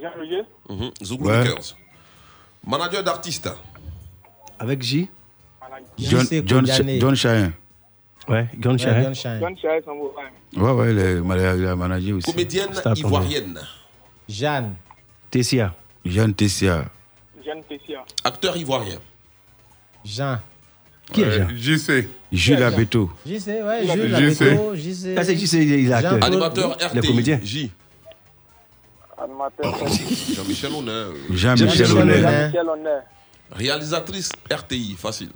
Jean 0.00 0.10
Roger. 0.18 0.42
Mhm. 0.68 0.90
Zouglou 1.02 1.28
Ouais. 1.28 1.38
Makers. 1.44 1.76
Manager 2.66 3.04
d'artiste. 3.04 3.50
Avec 4.58 4.82
J. 4.82 5.08
John, 5.98 6.26
John. 6.44 6.66
John 6.98 7.14
Chahin. 7.16 7.52
Ouais, 8.28 8.46
Chahi 8.78 9.82
Sambo. 9.84 10.14
ouais. 10.16 10.60
Ouais, 10.62 10.70
ouais, 10.72 10.92
il 10.92 10.98
est 10.98 11.14
mana- 11.20 11.54
il 11.54 11.66
a 11.66 11.76
managé 11.76 12.12
aussi. 12.12 12.30
Comédienne 12.30 12.70
ivoirienne. 12.96 13.60
Jeanne. 14.28 14.74
Tessia. 15.30 15.74
Jeanne 16.04 16.34
Tessia. 16.34 16.84
Jeanne 17.44 17.62
Tessia. 17.68 18.04
Acteur 18.24 18.56
ivoirien. 18.56 18.98
Jean. 20.04 20.38
Qui 21.12 21.22
est 21.22 21.32
Jean? 21.32 21.48
JC. 21.54 22.08
Jules 22.32 22.62
Abeto. 22.62 23.10
JC, 23.26 23.48
ouais. 23.62 23.86
Jules 23.86 24.14
Abeto, 24.14 24.74
JC. 24.74 25.14
Ah, 25.16 25.24
c'est 25.24 25.36
JC, 25.36 25.54
il 25.62 25.88
est 25.88 25.92
acteur. 25.92 26.24
Animateur 26.24 26.76
Le 26.80 26.86
RTI. 27.00 27.08
comédien. 27.08 27.40
J. 27.42 27.70
Animateur. 29.18 29.74
Jean-Michel 30.34 30.72
Honneur. 30.72 31.12
Jean-Michel 31.30 31.68
Jean-Michel 31.86 31.90
Honneur. 31.96 32.16
Honneur. 32.16 32.46
Michel 32.48 32.68
Honneur. 32.68 33.02
Réalisatrice 33.52 34.30
RTI. 34.50 34.96
Facile. 34.98 35.30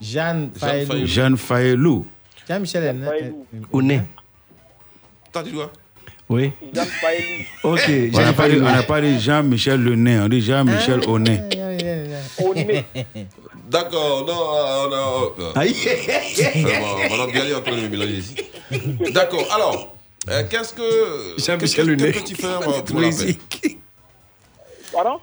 Jeanne 0.00 0.50
Faelou. 0.56 1.06
Jeanne 1.06 1.36
Faelou. 1.36 2.06
Jean-Michel. 2.48 2.96
Oné. 3.72 4.02
T'as 5.32 5.42
dit 5.42 5.52
quoi 5.52 5.70
Oui. 6.28 6.52
Faelou. 6.74 7.74
Ok. 7.74 7.90
On 8.14 8.20
n'a 8.20 8.32
pas, 8.32 8.48
dit- 8.48 8.60
on 8.60 9.00
dit 9.00 9.20
Jean-Michel 9.20 9.82
Le 9.82 9.94
Nez, 9.96 10.18
on 10.20 10.28
dit 10.28 10.40
Jean-Michel 10.40 11.00
Ah. 11.06 11.10
Oné. 11.10 11.40
Oné. 12.42 12.84
D'accord, 13.70 14.24
non, 14.26 14.32
euh, 14.32 14.88
non, 14.88 15.32
euh, 15.40 15.52
Aïe. 15.56 15.74
Vraiment, 15.74 16.96
Madame 17.10 17.30
Bialy 17.32 17.50
est 17.50 17.54
en 17.54 17.60
train 17.60 17.76
de 17.76 17.88
mélanger 17.88 18.12
ici. 18.16 18.34
D'accord, 19.12 19.44
alors, 19.54 19.94
euh, 20.30 20.42
qu'est-ce 20.48 20.72
que. 20.72 21.34
Jean-Michel. 21.38 21.96
Que 21.98 22.12
peux-tu 22.12 22.34
faire 22.34 22.60
euh, 22.66 22.80
pour 22.82 23.00
la 23.00 23.10
paix 23.10 23.36
Pardon? 24.90 25.20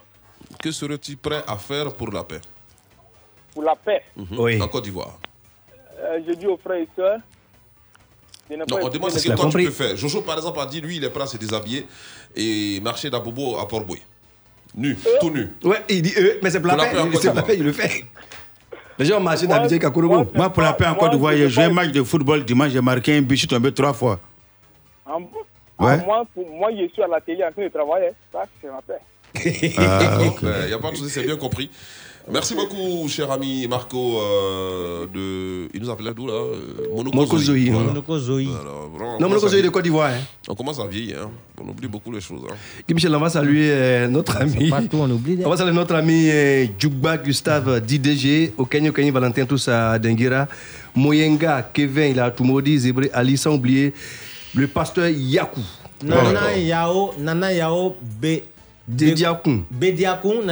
Que 0.62 0.70
serais-tu 0.70 1.16
prêt 1.16 1.42
à 1.48 1.56
faire 1.56 1.92
pour 1.92 2.12
la 2.12 2.22
paix? 2.22 2.40
Pour 3.56 3.64
la 3.64 3.74
paix. 3.74 4.02
Mhm. 4.14 4.26
Oui. 4.38 4.60
En 4.60 4.68
Côte 4.68 4.84
d'Ivoire. 4.84 5.18
Euh, 5.98 6.20
je 6.28 6.34
dis 6.34 6.46
aux 6.46 6.58
frères 6.58 6.76
et 6.76 6.88
sœurs. 6.94 7.18
Non, 8.50 8.66
on 8.82 8.88
demande 8.90 9.10
ce 9.12 9.26
que 9.26 9.32
toi 9.34 9.44
compris. 9.46 9.64
tu 9.64 9.70
peux 9.70 9.74
faire. 9.74 9.96
Jojo, 9.96 10.20
par 10.20 10.36
exemple, 10.36 10.60
a 10.60 10.66
dit 10.66 10.82
lui, 10.82 10.96
il 10.98 11.04
est 11.04 11.08
prêt 11.08 11.22
à 11.22 11.26
se 11.26 11.38
déshabiller 11.38 11.86
et 12.36 12.78
marcher 12.82 13.08
d'Abobo 13.08 13.56
à 13.58 13.66
Port-Boué. 13.66 14.02
Nu, 14.74 14.94
tout 15.20 15.30
nu. 15.30 15.48
Ouais, 15.64 15.82
il 15.88 16.02
dit 16.02 16.12
euh, 16.18 16.38
mais 16.42 16.50
c'est 16.50 16.60
pour 16.60 16.68
la 16.68 16.74
Pour 16.76 16.82
la 16.84 17.04
paix. 17.06 17.10
C'est 17.18 17.26
pour 17.28 17.36
la 17.36 17.42
paix, 17.42 17.56
il 17.56 17.64
le 17.64 17.72
fait. 17.72 18.04
Les 18.98 19.06
gens 19.06 19.16
ont 19.16 19.20
marché 19.20 19.46
d'habitude 19.46 19.82
à 19.84 19.90
Kourougou. 19.90 20.26
Moi, 20.34 20.50
pour 20.50 20.62
la 20.62 20.74
paix 20.74 20.86
en 20.86 20.94
Côte 20.94 21.12
d'Ivoire, 21.12 21.32
j'ai 21.34 21.48
joué 21.48 21.64
un 21.64 21.70
match 21.72 21.92
de 21.92 22.02
football 22.02 22.44
dimanche, 22.44 22.72
j'ai 22.72 22.80
marqué 22.82 23.16
un 23.16 23.22
but, 23.22 23.36
je 23.36 23.40
suis 23.40 23.48
tombé 23.48 23.72
trois 23.72 23.94
fois. 23.94 24.20
Ouais. 25.08 25.18
Ah, 25.78 25.96
moi, 26.04 26.24
pour- 26.34 26.48
moi, 26.50 26.70
je 26.72 26.88
suis 26.92 27.02
à 27.02 27.06
la 27.06 27.20
télé 27.22 27.42
en 27.42 27.50
train 27.52 27.64
de 27.64 27.68
travailler. 27.68 28.10
Ça, 28.30 28.44
c'est 28.60 28.68
ma 28.68 28.82
paix. 28.82 29.00
Ah, 29.78 30.18
Il 30.22 30.28
ok. 30.28 30.42
n'y 30.68 30.72
a 30.72 30.78
pas 30.78 30.90
de 30.90 30.96
souci, 30.96 31.10
c'est 31.10 31.22
bien 31.24 31.36
compris. 31.36 31.70
Merci 32.32 32.56
beaucoup, 32.56 33.06
cher 33.08 33.30
ami 33.30 33.68
Marco. 33.68 34.18
euh, 34.18 35.06
de... 35.14 35.68
Il 35.72 35.80
nous 35.80 35.90
appelait 35.90 36.12
d'où 36.12 36.26
là 36.26 36.32
euh, 36.32 36.88
Monoko 36.92 37.14
Monoko 37.16 37.38
Zoï. 37.38 37.44
Zoï, 37.66 37.70
Voilà. 37.70 37.86
Monoko 37.86 38.18
Zoï. 38.18 38.48
Alors, 38.60 38.88
vraiment, 38.92 39.10
on 39.16 39.20
Non, 39.20 39.28
commence 39.28 39.30
Monoko 39.30 39.46
à 39.46 39.50
Zoï 39.50 39.62
de. 39.62 39.68
Côte 39.68 39.84
d'Ivoire. 39.84 40.10
hein. 40.10 40.24
On 40.48 40.54
commence 40.56 40.80
à 40.80 40.86
vieillir, 40.88 41.18
hein. 41.22 41.30
on 41.64 41.68
oublie 41.68 41.86
beaucoup 41.86 42.10
les 42.10 42.20
choses. 42.20 42.40
Hein. 42.50 42.54
Michel, 42.92 43.14
on 43.14 43.20
va 43.20 43.28
saluer 43.28 43.68
euh, 43.70 44.08
notre 44.08 44.38
ami. 44.38 44.70
Partout, 44.70 44.98
on 45.02 45.10
oublie. 45.10 45.38
On 45.44 45.50
va 45.50 45.56
saluer 45.56 45.72
notre 45.72 45.94
ami 45.94 46.28
euh, 46.28 46.66
Djougba 46.76 47.16
Gustave 47.16 47.80
DDG, 47.80 48.54
Okenyo 48.58 48.90
Kenyi 48.90 49.12
Valentin, 49.12 49.44
tous 49.46 49.68
à 49.68 49.96
Dengira, 49.96 50.48
Moyenga, 50.96 51.70
Kevin, 51.72 52.10
il 52.10 52.18
a 52.18 52.32
tout 52.32 52.42
maudit, 52.42 52.76
Zébré, 52.80 53.08
Ali, 53.14 53.36
sans 53.38 53.54
oublier 53.54 53.92
le 54.52 54.66
pasteur 54.66 55.06
Yakou. 55.08 55.60
Nana 56.02 56.56
Yao, 56.58 57.12
Nana 57.20 57.52
Yao 57.52 57.94
B. 58.20 58.26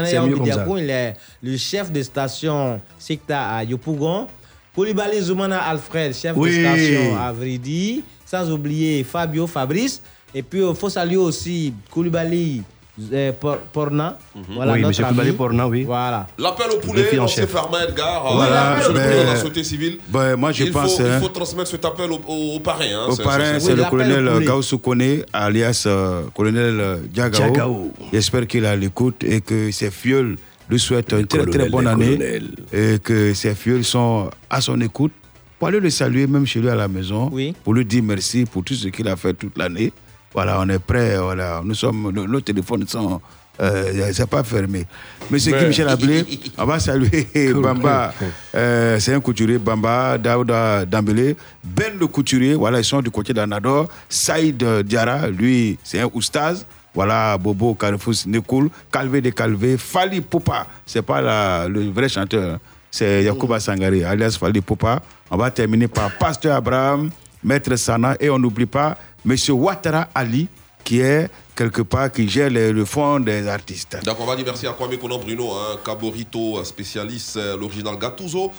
Ça. 0.07 0.21
Bédiakoun, 0.39 0.79
il 0.79 0.91
est 0.91 1.15
le 1.43 1.57
chef 1.57 1.93
de 1.93 2.03
station 2.03 2.81
Secta 2.99 3.49
à 3.57 3.65
Yopougon. 3.65 4.27
Koulibaly 4.75 5.21
Zoumana 5.21 5.61
Alfred, 5.63 6.13
chef 6.15 6.35
Oui. 6.37 6.51
de 6.51 6.65
station 6.67 7.17
à 7.17 7.33
Vridi. 7.33 8.03
Sans 8.27 8.51
oublier 8.51 9.05
Fabio 9.05 9.47
Fabrice. 9.47 10.03
Et 10.35 10.43
puis, 10.43 10.61
il 10.69 10.75
faut 10.75 10.89
saluer 10.89 11.17
aussi 11.17 11.73
Koulibaly 11.93 12.63
euh, 13.13 13.33
Por- 13.33 13.59
Porna. 13.73 14.19
Voilà, 14.55 14.73
oui, 14.73 14.79
notre 14.81 14.89
monsieur 14.89 15.05
Koulibaly. 15.05 15.33
Porna, 15.33 15.69
oui. 15.69 15.83
Voilà. 15.85 16.27
L'appel 16.39 16.67
au 16.71 16.75
Le 16.75 16.81
poulet, 16.81 17.17
lancé 17.17 17.41
chef. 17.43 17.53
par 17.53 17.69
Edgar, 17.89 18.27
euh, 18.27 18.35
Voilà, 18.37 18.75
ben, 18.77 18.81
président 18.93 19.23
de 19.23 19.27
la 19.27 19.37
société 19.37 19.65
civile. 19.65 19.99
ben, 20.09 20.37
moi, 20.37 20.53
je 20.53 20.65
il 20.65 20.73
pense, 20.73 20.97
Faut, 20.97 21.03
hein. 21.03 21.17
il 21.17 21.21
faut 21.23 21.29
transmettre 21.29 21.71
cet 21.71 21.85
appel 21.85 22.11
au, 22.13 22.21
au- 22.27 22.57
au 22.57 22.61
parrain. 22.61 22.85
hein. 22.85 23.07
Au 23.09 23.15
C'est- 23.17 23.23
parrain, 23.23 23.55
c'est- 23.55 23.61
c'est 23.61 23.73
Oui, 23.73 23.79
le 23.79 23.85
colonel 23.91 24.25
poulet. 24.33 24.47
Gaussou 24.47 24.79
Kone, 24.79 25.23
alias 25.33 25.85
euh, 25.87 26.23
colonel 26.35 26.81
euh, 26.81 26.97
Diagao. 27.13 27.39
Diagao. 27.43 27.93
J'espère 28.13 28.47
qu'il 28.47 28.65
est 28.65 28.69
à 28.69 28.77
l'écoute 28.77 29.25
et 29.25 29.41
que 29.41 29.71
ses 29.73 29.91
fioles 29.91 30.37
lui 30.71 30.79
souhaitent 30.79 31.13
une 31.13 31.27
très 31.27 31.45
très 31.47 31.69
bonne 31.69 31.87
année. 31.87 32.17
colonel. 32.17 32.49
Et 32.73 32.99
que 33.03 33.35
ses 33.35 33.55
fioles 33.55 33.85
sont 33.85 34.31
à 34.49 34.61
son 34.61 34.81
écoute. 34.81 35.13
Pour 35.59 35.69
aller 35.69 35.81
le 35.81 35.89
saluer, 35.91 36.27
même 36.27 36.47
chez 36.47 36.61
lui 36.61 36.69
à 36.69 36.75
la 36.75 36.89
maison. 36.89 37.29
Oui. 37.33 37.55
Pour 37.65 37.75
lui 37.75 37.85
dire 37.85 38.03
merci 38.03 38.45
pour 38.45 38.63
tout 38.65 38.75
ce 38.75 38.89
qu'il 38.89 39.09
a 39.09 39.17
fait 39.17 39.33
toute 39.35 39.57
l'année. 39.57 39.93
Voilà, 40.35 40.61
on 40.61 40.69
est 40.69 40.79
prêt. 40.79 41.17
Voilà, 41.17 41.63
nous 41.65 41.75
sommes, 41.75 42.11
nos, 42.13 42.27
nos 42.27 42.41
téléphones 42.41 42.87
sont. 42.87 43.21
Euh, 43.61 44.11
c'est 44.13 44.29
pas 44.29 44.43
fermé. 44.43 44.85
Monsieur. 45.31 45.57
Guy 45.57 45.67
Michel 45.67 45.89
Ablé, 45.89 46.25
on 46.59 46.65
va 46.65 46.81
saluer 46.81 47.29
Bamba. 47.55 48.13
Euh, 48.53 48.99
c'est 48.99 49.15
un 49.15 49.21
couturier, 49.21 49.59
Bamba, 49.59 50.19
Daouda 50.19 50.85
Dambélé. 50.85 51.37
Ben 51.63 51.93
le 51.99 52.09
couturier, 52.09 52.55
voilà, 52.55 52.81
ils 52.81 52.85
sont 52.85 53.01
du 53.01 53.11
côté 53.13 53.33
d'Anador. 53.33 53.89
Saïd 54.09 54.61
euh, 54.65 54.83
Diarra, 54.83 55.29
lui, 55.29 55.79
c'est 55.85 56.01
un 56.01 56.11
oustaz. 56.13 56.67
Voilà, 56.93 57.39
Bobo 57.39 57.75
Carrefour 57.75 58.15
Nekoul, 58.27 58.71
Calvé 58.91 59.21
de 59.21 59.31
Calvé, 59.31 59.77
Fali 59.77 60.21
Poupa, 60.21 60.67
c'est 60.87 61.03
pas 61.03 61.21
la- 61.21 61.67
le 61.69 61.91
vrai 61.91 62.09
chanteur, 62.09 62.55
hein. 62.55 62.61
c'est 62.89 63.25
Yacouba 63.25 63.59
Sangari, 63.59 64.05
alias 64.05 64.37
Fali 64.39 64.61
Poupa. 64.61 65.01
On 65.29 65.37
va 65.37 65.51
terminer 65.51 65.89
par 65.89 66.11
Pasteur 66.13 66.55
Abraham, 66.55 67.11
Maître 67.45 67.77
Sana, 67.77 68.17
et 68.21 68.31
on 68.31 68.39
n'oublie 68.39 68.67
pas 68.67 68.97
Monsieur 69.25 69.53
Ouattara 69.53 70.09
Ali, 70.15 70.49
qui 70.83 71.01
est 71.01 71.29
quelque 71.57 71.83
part, 71.83 72.11
qui 72.11 72.29
gère 72.29 72.51
le, 72.51 72.73
le 72.73 72.85
fonds 72.85 73.21
des 73.21 73.47
artistes. 73.47 73.97
Donc 74.05 74.17
on 74.21 74.27
va 74.27 74.35
dire 74.37 74.45
merci 74.45 74.67
à 74.67 74.73
Kwame 74.73 74.97
Konan 74.99 75.19
Bruno, 75.19 75.53
hein, 75.53 75.79
Caborito, 75.85 76.59
euh, 76.59 76.65
spécialiste, 76.65 77.37
euh, 77.37 77.57
l'original 77.57 77.97
Gattuso, 77.97 78.51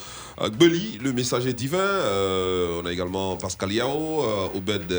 euh, 0.41 0.49
Gbeli, 0.49 0.99
le 1.03 1.11
messager 1.13 1.51
divin, 1.53 1.77
euh, 1.77 2.79
on 2.81 2.85
a 2.85 2.91
également 2.91 3.35
Pascal 3.35 3.71
Yao, 3.73 4.23
Obed 4.55 4.91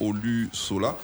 Olu 0.00 0.48
Sola, 0.52 0.96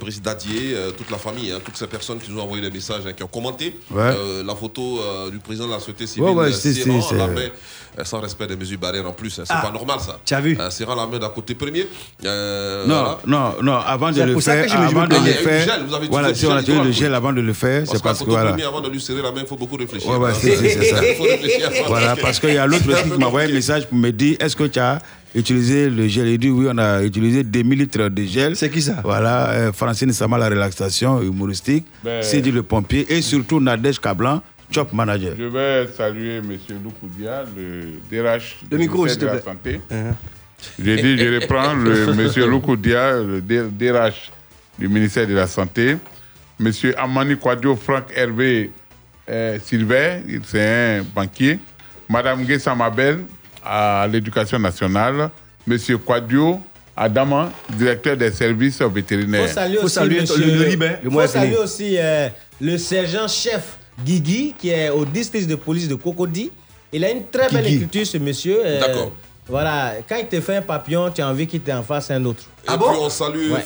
Brice 0.00 0.22
Dadier, 0.22 0.74
toute 0.96 1.10
la 1.10 1.18
famille, 1.18 1.50
hein, 1.52 1.58
toutes 1.64 1.76
ces 1.76 1.86
personnes 1.86 2.18
qui 2.18 2.30
nous 2.30 2.38
ont 2.40 2.44
envoyé 2.44 2.62
des 2.62 2.70
messages, 2.70 3.02
hein, 3.06 3.12
qui 3.12 3.22
ont 3.22 3.28
commenté 3.28 3.76
Ouais. 3.90 4.14
la 4.44 4.54
photo 4.54 5.00
du 5.30 5.38
président 5.38 5.66
de 5.66 5.72
la 5.72 5.78
société 5.80 6.06
civile, 6.06 6.30
Ouais, 6.30 6.34
ouais, 6.34 7.52
c'est- 7.96 7.98
c'est- 7.98 8.00
c'est- 8.00 8.00
euh, 8.00 8.04
sans 8.04 8.20
respect 8.20 8.46
des 8.46 8.56
mesures 8.56 8.78
barrières 8.78 9.06
en 9.08 9.12
plus, 9.12 9.38
hein, 9.38 9.42
c'est 9.46 9.52
Ah, 9.56 9.62
pas 9.62 9.72
normal 9.72 9.98
ça. 10.00 10.18
tu 10.24 10.34
as 10.34 10.40
vu 10.40 10.56
serrant 10.70 10.94
la 10.94 11.06
main 11.06 11.18
d'un 11.18 11.28
côté 11.28 11.54
premier. 11.54 11.86
euh, 12.24 12.86
Non, 12.86 12.94
voilà. 12.94 13.18
non, 13.26 13.62
non, 13.62 13.76
avant 13.78 14.10
de 14.10 14.14
C'est 14.16 14.26
le 14.26 14.32
pour 14.32 14.42
ça 14.42 14.52
faire, 14.52 14.66
que 14.66 14.72
avant 14.72 15.06
de 15.06 15.14
le 15.14 15.20
faire, 15.20 15.78
voilà, 16.10 16.34
si 16.34 16.46
on 16.46 16.52
a 16.52 16.62
le 16.84 16.92
gel 16.92 17.14
avant 17.14 17.32
de 17.32 17.40
le 17.40 17.52
faire, 17.52 17.82
Parce 17.84 17.96
c'est 17.96 18.02
parce 18.02 18.18
que 18.20 18.24
voilà. 18.30 18.50
premier, 18.50 18.64
avant 18.64 18.80
de 18.80 18.88
lui 18.88 19.00
serrer 19.00 19.22
la 19.22 19.32
main, 19.32 19.40
il 19.42 19.46
faut 19.46 19.56
beaucoup 19.56 19.76
réfléchir. 19.76 20.10
Ouais, 20.18 20.30
c'est 20.34 20.56
c'est- 20.56 20.68
c'est 20.80 20.84
ça. 20.94 21.04
Il 21.08 21.14
faut 21.16 21.22
réfléchir. 21.24 21.70
Voilà, 21.86 22.16
parce 22.16 22.38
qu'il 22.40 22.54
y 22.54 22.58
a 22.58 22.66
l'autre 22.66 22.84
qui 22.84 23.18
m'a 23.18 23.26
envoyé 23.26 23.50
un 23.50 23.54
message 23.54 23.86
pour 23.86 23.98
me 23.98 24.10
dire 24.10 24.36
est-ce 24.40 24.56
que 24.56 24.64
tu 24.64 24.78
as 24.78 24.98
utilisé 25.34 25.88
le 25.88 26.08
gel? 26.08 26.26
Il 26.28 26.38
dit 26.38 26.50
oui, 26.50 26.66
on 26.70 26.78
a 26.78 27.02
utilisé 27.02 27.44
2000 27.44 27.78
litres 27.78 28.08
de 28.08 28.22
gel. 28.24 28.56
C'est 28.56 28.70
qui 28.70 28.82
ça? 28.82 28.96
Voilà, 29.04 29.50
euh, 29.50 29.72
Francine 29.72 30.12
Sama, 30.12 30.38
la 30.38 30.48
relaxation 30.48 31.20
humoristique, 31.22 31.86
Ben- 32.04 32.22
Sidi 32.22 32.50
le 32.50 32.62
pompier 32.62 33.06
et 33.08 33.22
surtout 33.22 33.60
Nadège 33.60 33.98
Kablan, 34.00 34.42
Chop 34.70 34.92
Manager. 34.92 35.34
Je 35.38 35.44
vais 35.44 35.88
saluer 35.96 36.36
M. 36.36 36.56
Loukoudia, 36.82 37.44
le 37.56 37.98
DRH 38.10 38.56
Le 38.70 38.78
micro, 38.78 39.06
de 39.06 39.26
la 39.26 39.32
plaît. 39.32 39.42
Santé. 39.44 39.80
Uh-huh. 39.90 40.14
J'ai 40.84 40.96
dit, 41.02 41.18
je 41.18 41.40
reprends 41.40 41.74
le 41.74 42.12
monsieur 42.14 42.46
Loukoudia, 42.46 43.12
le 43.14 43.40
DRH 43.40 44.30
du 44.78 44.88
ministère 44.88 45.26
de 45.26 45.34
la 45.34 45.46
Santé. 45.46 45.96
Monsieur 46.58 46.94
Amani 46.98 47.36
Kwadjo 47.36 47.74
Franck 47.76 48.04
Hervé 48.14 48.70
euh, 49.28 49.58
Sylvain, 49.64 50.20
il- 50.28 50.42
c'est 50.44 50.98
un 50.98 51.02
banquier. 51.14 51.58
Madame 52.08 52.44
Guessa 52.44 52.74
Mabel 52.74 53.20
à 53.64 54.06
l'éducation 54.10 54.58
nationale. 54.58 55.30
Monsieur 55.66 55.96
Kwadjo 55.98 56.60
Adama, 56.96 57.50
directeur 57.70 58.16
des 58.16 58.30
services 58.30 58.82
vétérinaires. 58.82 59.48
Faut 59.48 59.54
saluer 59.54 59.78
aussi, 59.78 60.00
monsieur- 60.40 61.10
faut 61.10 61.26
saluer 61.26 61.56
aussi 61.56 61.96
euh, 61.98 62.28
le 62.60 62.76
sergent-chef 62.76 63.78
Guigui, 64.04 64.54
qui 64.58 64.68
est 64.70 64.90
au 64.90 65.04
district 65.04 65.46
de 65.48 65.54
police 65.56 65.88
de 65.88 65.94
Cocody. 65.94 66.50
Il 66.92 67.04
a 67.04 67.10
une 67.10 67.26
très 67.26 67.48
belle 67.48 67.64
Guigui. 67.64 67.76
écriture, 67.76 68.06
ce 68.06 68.18
monsieur. 68.18 68.58
euh, 68.64 68.80
D'accord. 68.80 69.12
Voilà, 69.48 69.94
quand 70.08 70.16
il 70.16 70.28
te 70.28 70.40
fait 70.40 70.56
un 70.56 70.62
papillon, 70.62 71.10
tu 71.10 71.20
as 71.20 71.28
envie 71.28 71.44
qu'il 71.44 71.60
t'en 71.60 71.82
fasse 71.82 72.10
un 72.12 72.24
autre. 72.24 72.44
Et 72.64 72.68
puis 72.68 72.76
on 72.78 73.10
salue 73.10 73.50
Ouais. 73.50 73.64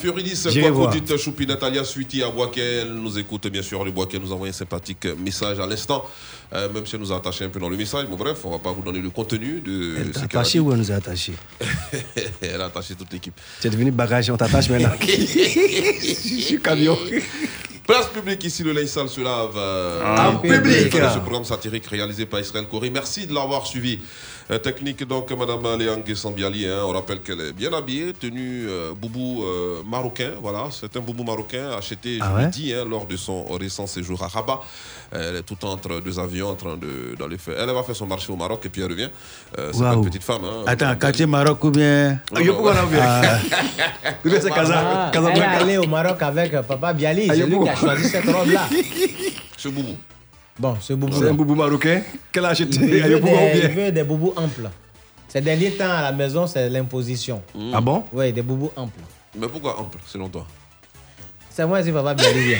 Voir. 0.71 0.89
Kwakudit, 0.91 1.17
Choupi, 1.19 1.45
Natalia 1.45 1.83
Suiti 1.83 2.23
à. 2.23 2.31
Elle 2.57 2.93
nous 2.93 3.19
écoute 3.19 3.45
bien 3.47 3.61
sûr. 3.61 3.85
Le 3.85 3.91
Boaké 3.91 4.17
nous 4.17 4.31
a 4.31 4.33
envoyé 4.33 4.49
un 4.49 4.57
sympathique 4.57 5.05
message 5.23 5.59
à 5.59 5.67
l'instant. 5.67 6.05
Euh, 6.53 6.69
même 6.71 6.85
si 6.87 6.95
elle 6.95 7.01
nous 7.01 7.11
a 7.11 7.17
attaché 7.17 7.45
un 7.45 7.49
peu 7.49 7.59
dans 7.59 7.69
le 7.69 7.77
message. 7.77 8.07
Mais 8.09 8.15
bref, 8.15 8.37
on 8.45 8.51
va 8.51 8.59
pas 8.59 8.71
vous 8.71 8.81
donner 8.81 8.99
le 8.99 9.11
contenu 9.11 9.61
de 9.61 9.95
ce 10.11 10.19
qu'elle 10.19 10.21
a 10.21 10.25
Attaché 10.25 10.59
ou 10.59 10.71
elle 10.71 10.79
nous 10.79 10.91
a 10.91 10.95
attaché? 10.95 11.33
Elle 12.41 12.61
a 12.61 12.65
attaché 12.65 12.95
toute 12.95 13.11
l'équipe. 13.13 13.33
Tu 13.61 13.67
es 13.67 13.69
devenu 13.69 13.91
bagage, 13.91 14.29
on 14.31 14.37
t'attache 14.37 14.69
maintenant. 14.69 14.91
Je 15.01 16.41
suis 16.41 16.59
camion. 16.61 16.97
Place 17.87 18.07
publique 18.07 18.43
ici, 18.43 18.63
le 18.63 18.73
se 19.07 19.21
lave. 19.21 19.51
euh, 19.55 20.17
En 20.17 20.37
public. 20.37 20.91
dans 20.97 21.13
Ce 21.13 21.19
programme 21.19 21.45
satirique 21.45 21.85
réalisé 21.85 22.25
par 22.25 22.39
Israël 22.39 22.65
Corée. 22.69 22.89
Merci 22.89 23.27
de 23.27 23.33
l'avoir 23.33 23.67
suivi. 23.67 23.99
Euh, 24.51 24.59
technique 24.59 25.03
donc, 25.07 25.31
Madame 25.31 25.79
Léangue 25.79 26.13
Sambiali. 26.13 26.67
hein. 26.67 26.83
on 26.85 26.91
rappelle 26.91 27.19
qu'elle 27.21 27.41
est 27.41 27.51
bien 27.53 27.73
habillée, 27.73 28.13
tenue 28.13 28.67
euh, 28.69 28.93
boubou 28.93 29.43
euh, 29.43 29.81
marocain. 29.89 30.33
Voilà, 30.39 30.65
c'est 30.69 30.95
un 30.95 30.99
boubou 30.99 31.23
marocain 31.23 31.71
acheté, 31.75 32.19
Ah 32.21 32.29
je 32.29 32.35
ouais 32.35 32.41
l'ai 32.43 32.49
dit, 32.51 32.71
hein, 32.73 32.85
lors 32.87 33.07
de 33.07 33.17
son 33.17 33.43
récent 33.45 33.87
séjour 33.87 34.21
à 34.21 34.27
Rabat. 34.27 34.59
Elle 35.11 35.37
est 35.37 35.43
tout 35.43 35.57
entre 35.65 35.99
deux 35.99 36.19
avions 36.19 36.49
en 36.49 36.55
train 36.55 36.77
de 36.77 37.15
d'aller 37.17 37.37
faire. 37.39 37.55
Elle 37.59 37.73
va 37.73 37.81
faire 37.83 37.95
son 37.95 38.05
marché 38.05 38.31
au 38.31 38.35
Maroc 38.35 38.61
et 38.65 38.69
puis 38.69 38.81
elle 38.83 38.89
revient. 38.91 39.09
Euh, 39.57 39.71
c'est 39.73 39.79
pas 39.79 39.85
Waouh. 39.91 40.03
une 40.03 40.09
petite 40.09 40.23
femme. 40.23 40.41
Hein. 40.43 40.63
Attends, 40.67 40.95
quartier 40.95 41.25
Maroc 41.25 41.63
ou 41.63 41.71
bien. 41.71 42.19
Ah, 42.35 42.39
là, 42.39 42.51
Ah. 43.01 44.41
c'est 44.41 44.51
Ah, 44.51 45.11
elle 45.13 45.37
est 45.37 45.41
allée 45.41 45.77
au 45.77 45.87
Maroc 45.87 46.21
avec 46.21 46.53
euh, 46.53 46.61
Papa 46.63 46.93
Biali. 46.93 47.27
Ah, 47.29 47.33
C'est 47.35 47.45
lui 47.47 47.59
qui 47.63 47.69
a 47.69 47.75
choisi 47.75 48.09
cette 48.09 48.25
robe-là. 48.29 48.67
Ce 49.57 49.69
boubou. 49.69 49.95
Bon, 50.57 50.75
ce 50.79 50.93
boubou. 50.93 51.13
C'est 51.13 51.29
un 51.29 51.33
boubou 51.33 51.55
marocain 51.55 52.01
qu'elle 52.31 52.45
a 52.45 52.49
acheté 52.49 52.77
Il 52.81 52.87
veut, 53.03 53.19
des, 53.19 53.59
il 53.63 53.69
veut 53.69 53.91
des 53.91 54.03
boubous 54.03 54.33
amples. 54.37 54.69
Ces 55.27 55.41
derniers 55.41 55.71
temps 55.71 55.91
à 55.91 56.01
la 56.01 56.11
maison, 56.13 56.47
c'est 56.47 56.69
l'imposition. 56.69 57.41
Ah 57.73 57.81
bon? 57.81 58.03
Oui, 58.13 58.31
des 58.31 58.41
boubous 58.41 58.71
amples. 58.75 59.01
Mais 59.37 59.47
pourquoi 59.49 59.77
ample, 59.79 59.97
selon 60.05 60.29
toi? 60.29 60.45
C'est 61.55 61.65
moi 61.65 61.81
si 61.81 61.89
Papa 61.89 62.13
Biali 62.13 62.47
vient. 62.47 62.59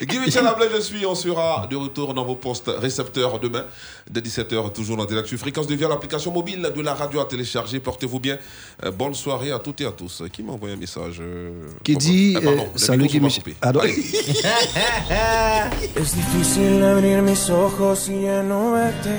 Guy 0.00 0.18
Michel 0.20 0.46
Ablay, 0.46 0.68
je 0.72 0.80
suis. 0.80 1.04
On 1.04 1.16
sera 1.16 1.66
de 1.68 1.74
retour 1.74 2.14
dans 2.14 2.24
vos 2.24 2.36
postes 2.36 2.70
récepteurs 2.78 3.40
demain, 3.40 3.64
dès 4.08 4.20
17h, 4.20 4.72
toujours 4.72 5.04
direct 5.06 5.26
sur 5.26 5.36
Fréquence 5.40 5.66
de 5.66 5.74
Via, 5.74 5.88
l'application 5.88 6.30
mobile 6.30 6.70
de 6.72 6.80
la 6.82 6.94
radio 6.94 7.18
à 7.18 7.24
télécharger. 7.24 7.80
Portez-vous 7.80 8.20
bien. 8.20 8.38
Euh, 8.84 8.92
bonne 8.92 9.14
soirée 9.14 9.50
à 9.50 9.58
toutes 9.58 9.80
et 9.80 9.86
à 9.86 9.90
tous. 9.90 10.22
Qui 10.32 10.44
m'a 10.44 10.52
envoyé 10.52 10.76
un 10.76 10.78
message 10.78 11.16
euh, 11.20 11.50
Qui 11.82 11.96
dit, 11.96 12.36
Eh, 12.38 12.44
pardon, 12.44 12.62
euh, 12.62 12.78
salut 12.78 13.06
Guy 13.06 13.18
Michel. 13.18 13.42
Ah. 13.60 13.72
Es 15.96 16.14
difícil 16.14 16.80
abrir 16.80 17.22
mis 17.22 17.50
ojos 17.50 18.08
y 18.08 18.22
ya 18.22 18.40
no 18.44 18.74
verte. 18.74 19.18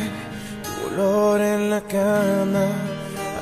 Tu 0.64 0.96
olor 0.96 1.42
en 1.42 1.70
la 1.70 1.82
cama 1.82 3.05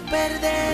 perder. 0.00 0.71